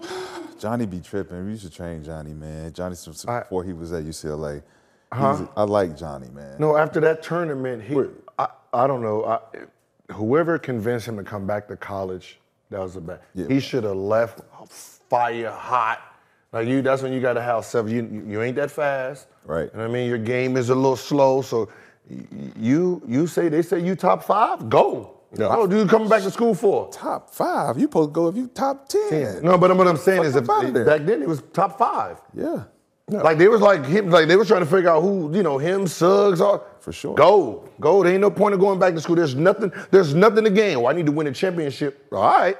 Johnny 0.59 0.85
be 0.85 0.99
tripping. 0.99 1.45
We 1.45 1.57
should 1.57 1.73
train 1.73 2.03
Johnny, 2.03 2.33
man. 2.33 2.73
Johnny 2.73 2.95
since 2.95 3.27
I- 3.27 3.41
before 3.41 3.63
he 3.63 3.73
was 3.73 3.91
at 3.93 4.03
UCLA. 4.03 4.63
Huh? 5.13 5.35
He's- 5.35 5.49
I 5.55 5.63
like 5.63 5.95
Johnny, 5.97 6.29
man. 6.29 6.55
No, 6.59 6.75
after 6.75 6.99
that 7.01 7.21
tournament, 7.21 7.83
he. 7.83 7.95
Wait. 7.95 8.09
I, 8.39 8.47
I 8.73 8.87
don't 8.87 9.01
know. 9.01 9.25
I, 9.25 9.39
whoever 10.13 10.57
convinced 10.57 11.07
him 11.07 11.17
to 11.17 11.23
come 11.23 11.45
back 11.45 11.67
to 11.67 11.75
college, 11.77 12.39
that 12.71 12.79
was 12.79 12.95
the 12.95 13.01
best. 13.01 13.21
Yeah. 13.33 13.47
He 13.47 13.59
should 13.59 13.83
have 13.83 13.95
left 13.95 14.41
fire 15.09 15.51
hot. 15.51 16.01
Like 16.51 16.67
you, 16.67 16.81
that's 16.81 17.01
when 17.01 17.13
you 17.13 17.21
got 17.21 17.33
to 17.33 17.41
have 17.41 17.63
seven. 17.65 17.91
You, 17.91 18.23
you 18.27 18.41
ain't 18.41 18.55
that 18.55 18.71
fast. 18.71 19.27
Right. 19.45 19.71
And 19.73 19.81
I 19.81 19.87
mean, 19.87 20.07
your 20.09 20.17
game 20.17 20.57
is 20.57 20.69
a 20.69 20.75
little 20.75 20.95
slow. 20.95 21.41
So 21.41 21.65
y- 21.65 21.71
you 22.57 23.01
you 23.07 23.27
say 23.27 23.49
they 23.49 23.61
say 23.61 23.79
you 23.79 23.95
top 23.95 24.23
five, 24.23 24.69
go. 24.69 25.11
Yeah. 25.37 25.49
What 25.49 25.71
are 25.71 25.77
you 25.77 25.85
coming 25.85 26.07
back 26.07 26.21
to 26.21 26.31
school 26.31 26.53
for? 26.53 26.89
Top 26.91 27.29
five. 27.29 27.77
You 27.77 27.83
supposed 27.83 28.09
to 28.09 28.13
go 28.13 28.27
if 28.27 28.35
you 28.35 28.47
top 28.47 28.87
ten. 28.87 29.43
No, 29.43 29.57
but 29.57 29.75
what 29.75 29.87
I'm 29.87 29.97
saying 29.97 30.19
Fuck 30.19 30.27
is, 30.27 30.35
if, 30.35 30.85
back 30.85 31.01
then 31.05 31.21
it 31.21 31.27
was 31.27 31.43
top 31.51 31.77
five. 31.77 32.21
Yeah. 32.33 32.65
Like 33.07 33.37
they 33.37 33.47
was 33.47 33.61
like 33.61 33.85
him, 33.85 34.09
like 34.09 34.27
they 34.27 34.35
was 34.35 34.47
trying 34.47 34.61
to 34.61 34.65
figure 34.65 34.89
out 34.89 35.01
who, 35.01 35.31
you 35.35 35.43
know, 35.43 35.59
him, 35.59 35.85
Suggs, 35.85 36.41
all. 36.41 36.65
For 36.79 36.91
sure. 36.91 37.15
Go, 37.15 37.69
go. 37.79 38.01
There 38.01 38.11
ain't 38.11 38.21
no 38.21 38.31
point 38.31 38.55
of 38.55 38.59
going 38.59 38.79
back 38.79 38.95
to 38.95 39.01
school. 39.01 39.15
There's 39.15 39.35
nothing. 39.35 39.71
There's 39.91 40.15
nothing 40.15 40.43
to 40.43 40.49
gain. 40.49 40.79
Well, 40.81 40.91
I 40.91 40.95
need 40.95 41.05
to 41.05 41.11
win 41.11 41.27
a 41.27 41.31
championship. 41.31 42.07
All 42.11 42.23
right. 42.23 42.57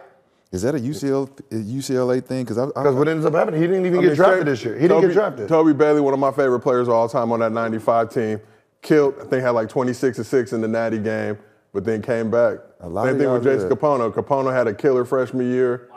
Is 0.52 0.62
that 0.62 0.76
a 0.76 0.78
UCL 0.78 1.40
a 1.52 1.56
UCLA 1.56 2.24
thing? 2.24 2.44
Because 2.46 2.58
Because 2.68 2.96
what 2.96 3.08
ends 3.08 3.26
up 3.26 3.34
happening, 3.34 3.60
he 3.60 3.68
didn't 3.68 3.88
even 3.88 4.00
I 4.00 4.02
get 4.04 4.08
mean, 4.10 4.16
drafted 4.16 4.48
this 4.48 4.64
year. 4.64 4.76
He 4.76 4.88
didn't 4.88 5.02
get 5.02 5.14
drafted. 5.14 5.48
Toby 5.48 5.74
Bailey, 5.74 6.02
one 6.02 6.14
of 6.14 6.20
my 6.20 6.32
favorite 6.32 6.60
players 6.60 6.88
of 6.88 6.94
all 6.94 7.10
time 7.10 7.32
on 7.32 7.40
that 7.40 7.52
95 7.52 8.10
team, 8.14 8.40
killed, 8.86 9.16
I 9.20 9.26
think 9.26 9.44
had 9.44 9.50
like 9.50 9.68
26 9.68 10.20
and 10.20 10.26
6 10.28 10.54
in 10.54 10.62
the 10.62 10.68
Natty 10.68 11.00
game, 11.00 11.38
but 11.74 11.84
then 11.84 12.02
came 12.02 12.32
back. 12.32 12.60
A 12.80 12.88
lot 12.88 13.08
Same 13.08 13.18
thing 13.18 13.32
with 13.32 13.44
Jason 13.44 13.68
did. 13.68 13.78
Kapono. 13.78 14.14
Kapono 14.14 14.54
had 14.54 14.68
a 14.68 14.74
killer 14.74 15.04
freshman 15.04 15.52
year. 15.52 15.90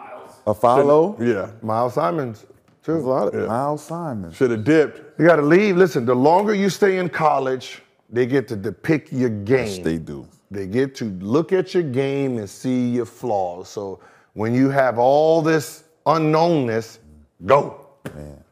a 0.46 0.54
follow. 0.54 1.16
Yeah. 1.20 1.50
Miles 1.62 1.94
Simon, 1.94 2.34
There's 2.82 3.04
a 3.04 3.08
lot 3.08 3.28
of 3.28 3.34
Yeah. 3.38 3.46
Miles 3.46 3.84
Simon. 3.84 4.32
Should 4.32 4.50
have 4.50 4.64
dipped. 4.64 5.20
You 5.20 5.26
got 5.26 5.36
to 5.36 5.42
leave. 5.42 5.76
Listen, 5.76 6.06
the 6.06 6.14
longer 6.14 6.54
you 6.54 6.70
stay 6.70 6.98
in 6.98 7.10
college, 7.10 7.82
they 8.08 8.24
get 8.24 8.48
to 8.48 8.56
depict 8.56 9.12
your 9.12 9.28
game. 9.28 9.82
They 9.82 9.98
do. 9.98 10.26
They 10.50 10.66
get 10.66 10.94
to 10.96 11.04
look 11.20 11.52
at 11.52 11.74
your 11.74 11.82
game 11.82 12.38
and 12.38 12.48
see 12.48 12.88
your 12.88 13.04
flaws. 13.04 13.68
So 13.68 14.00
when 14.32 14.54
you 14.54 14.70
have 14.70 14.98
all 14.98 15.42
this 15.42 15.84
unknownness, 16.06 16.98
go. 17.44 17.86
Man. 18.14 18.42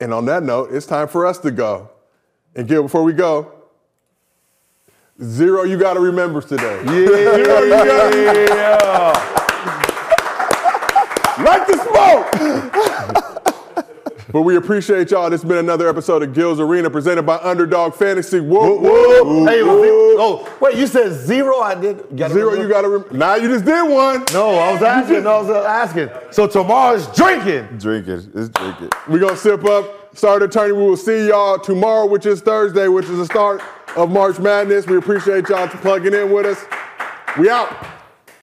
And 0.00 0.12
on 0.12 0.26
that 0.26 0.42
note, 0.42 0.70
it's 0.72 0.84
time 0.84 1.08
for 1.08 1.24
us 1.24 1.38
to 1.38 1.50
go. 1.50 1.88
And 2.56 2.68
Gil, 2.68 2.82
before 2.82 3.02
we 3.02 3.12
go, 3.12 3.52
zero 5.22 5.64
you 5.64 5.78
got 5.78 5.94
to 5.94 6.00
remember 6.00 6.40
today. 6.40 6.82
Yeah. 6.84 6.90
Zero 6.92 7.62
you 7.62 7.68
got 7.68 9.14
Like 11.40 11.66
the 11.66 11.76
smoke! 11.82 12.30
but 14.32 14.42
we 14.42 14.54
appreciate 14.56 15.10
y'all. 15.10 15.28
This 15.30 15.42
has 15.42 15.48
been 15.48 15.58
another 15.58 15.88
episode 15.88 16.22
of 16.22 16.32
Gil's 16.32 16.60
Arena 16.60 16.88
presented 16.90 17.24
by 17.24 17.38
Underdog 17.38 17.94
Fantasy. 17.94 18.38
Whoop, 18.38 18.80
whoop. 18.80 19.48
Hey, 19.48 19.62
whoop. 19.64 20.16
oh, 20.20 20.56
wait, 20.60 20.76
you 20.76 20.86
said 20.86 21.12
zero? 21.12 21.58
I 21.60 21.74
did. 21.74 22.16
gotta 22.16 22.34
Zero, 22.34 22.50
remember? 22.50 22.68
you 22.68 22.72
got 22.72 22.82
to 22.82 22.88
remember. 22.88 23.16
Now 23.16 23.34
you 23.34 23.48
just 23.48 23.64
did 23.64 23.82
one. 23.90 24.24
No, 24.32 24.50
I 24.54 24.72
was 24.72 24.82
asking. 24.82 25.26
I 25.26 25.36
was 25.38 25.50
uh, 25.50 25.64
asking. 25.64 26.08
So 26.30 26.46
tomorrow's 26.46 27.08
drinking. 27.08 27.78
Drink 27.78 28.06
it. 28.06 28.32
Let's 28.32 28.48
drink 28.50 28.80
it. 28.80 28.94
We're 29.08 29.18
going 29.18 29.34
to 29.34 29.40
sip 29.40 29.64
up, 29.64 30.03
start 30.14 30.42
attorney. 30.42 30.72
We 30.72 30.82
will 30.82 30.96
see 30.96 31.28
y'all 31.28 31.58
tomorrow, 31.58 32.06
which 32.06 32.26
is 32.26 32.40
Thursday, 32.40 32.88
which 32.88 33.06
is 33.06 33.18
the 33.18 33.26
start 33.26 33.60
of 33.96 34.10
March 34.10 34.38
Madness. 34.38 34.86
We 34.86 34.96
appreciate 34.96 35.48
y'all 35.48 35.68
plugging 35.68 36.14
in 36.14 36.32
with 36.32 36.46
us. 36.46 36.64
We 37.38 37.50
out. 37.50 38.03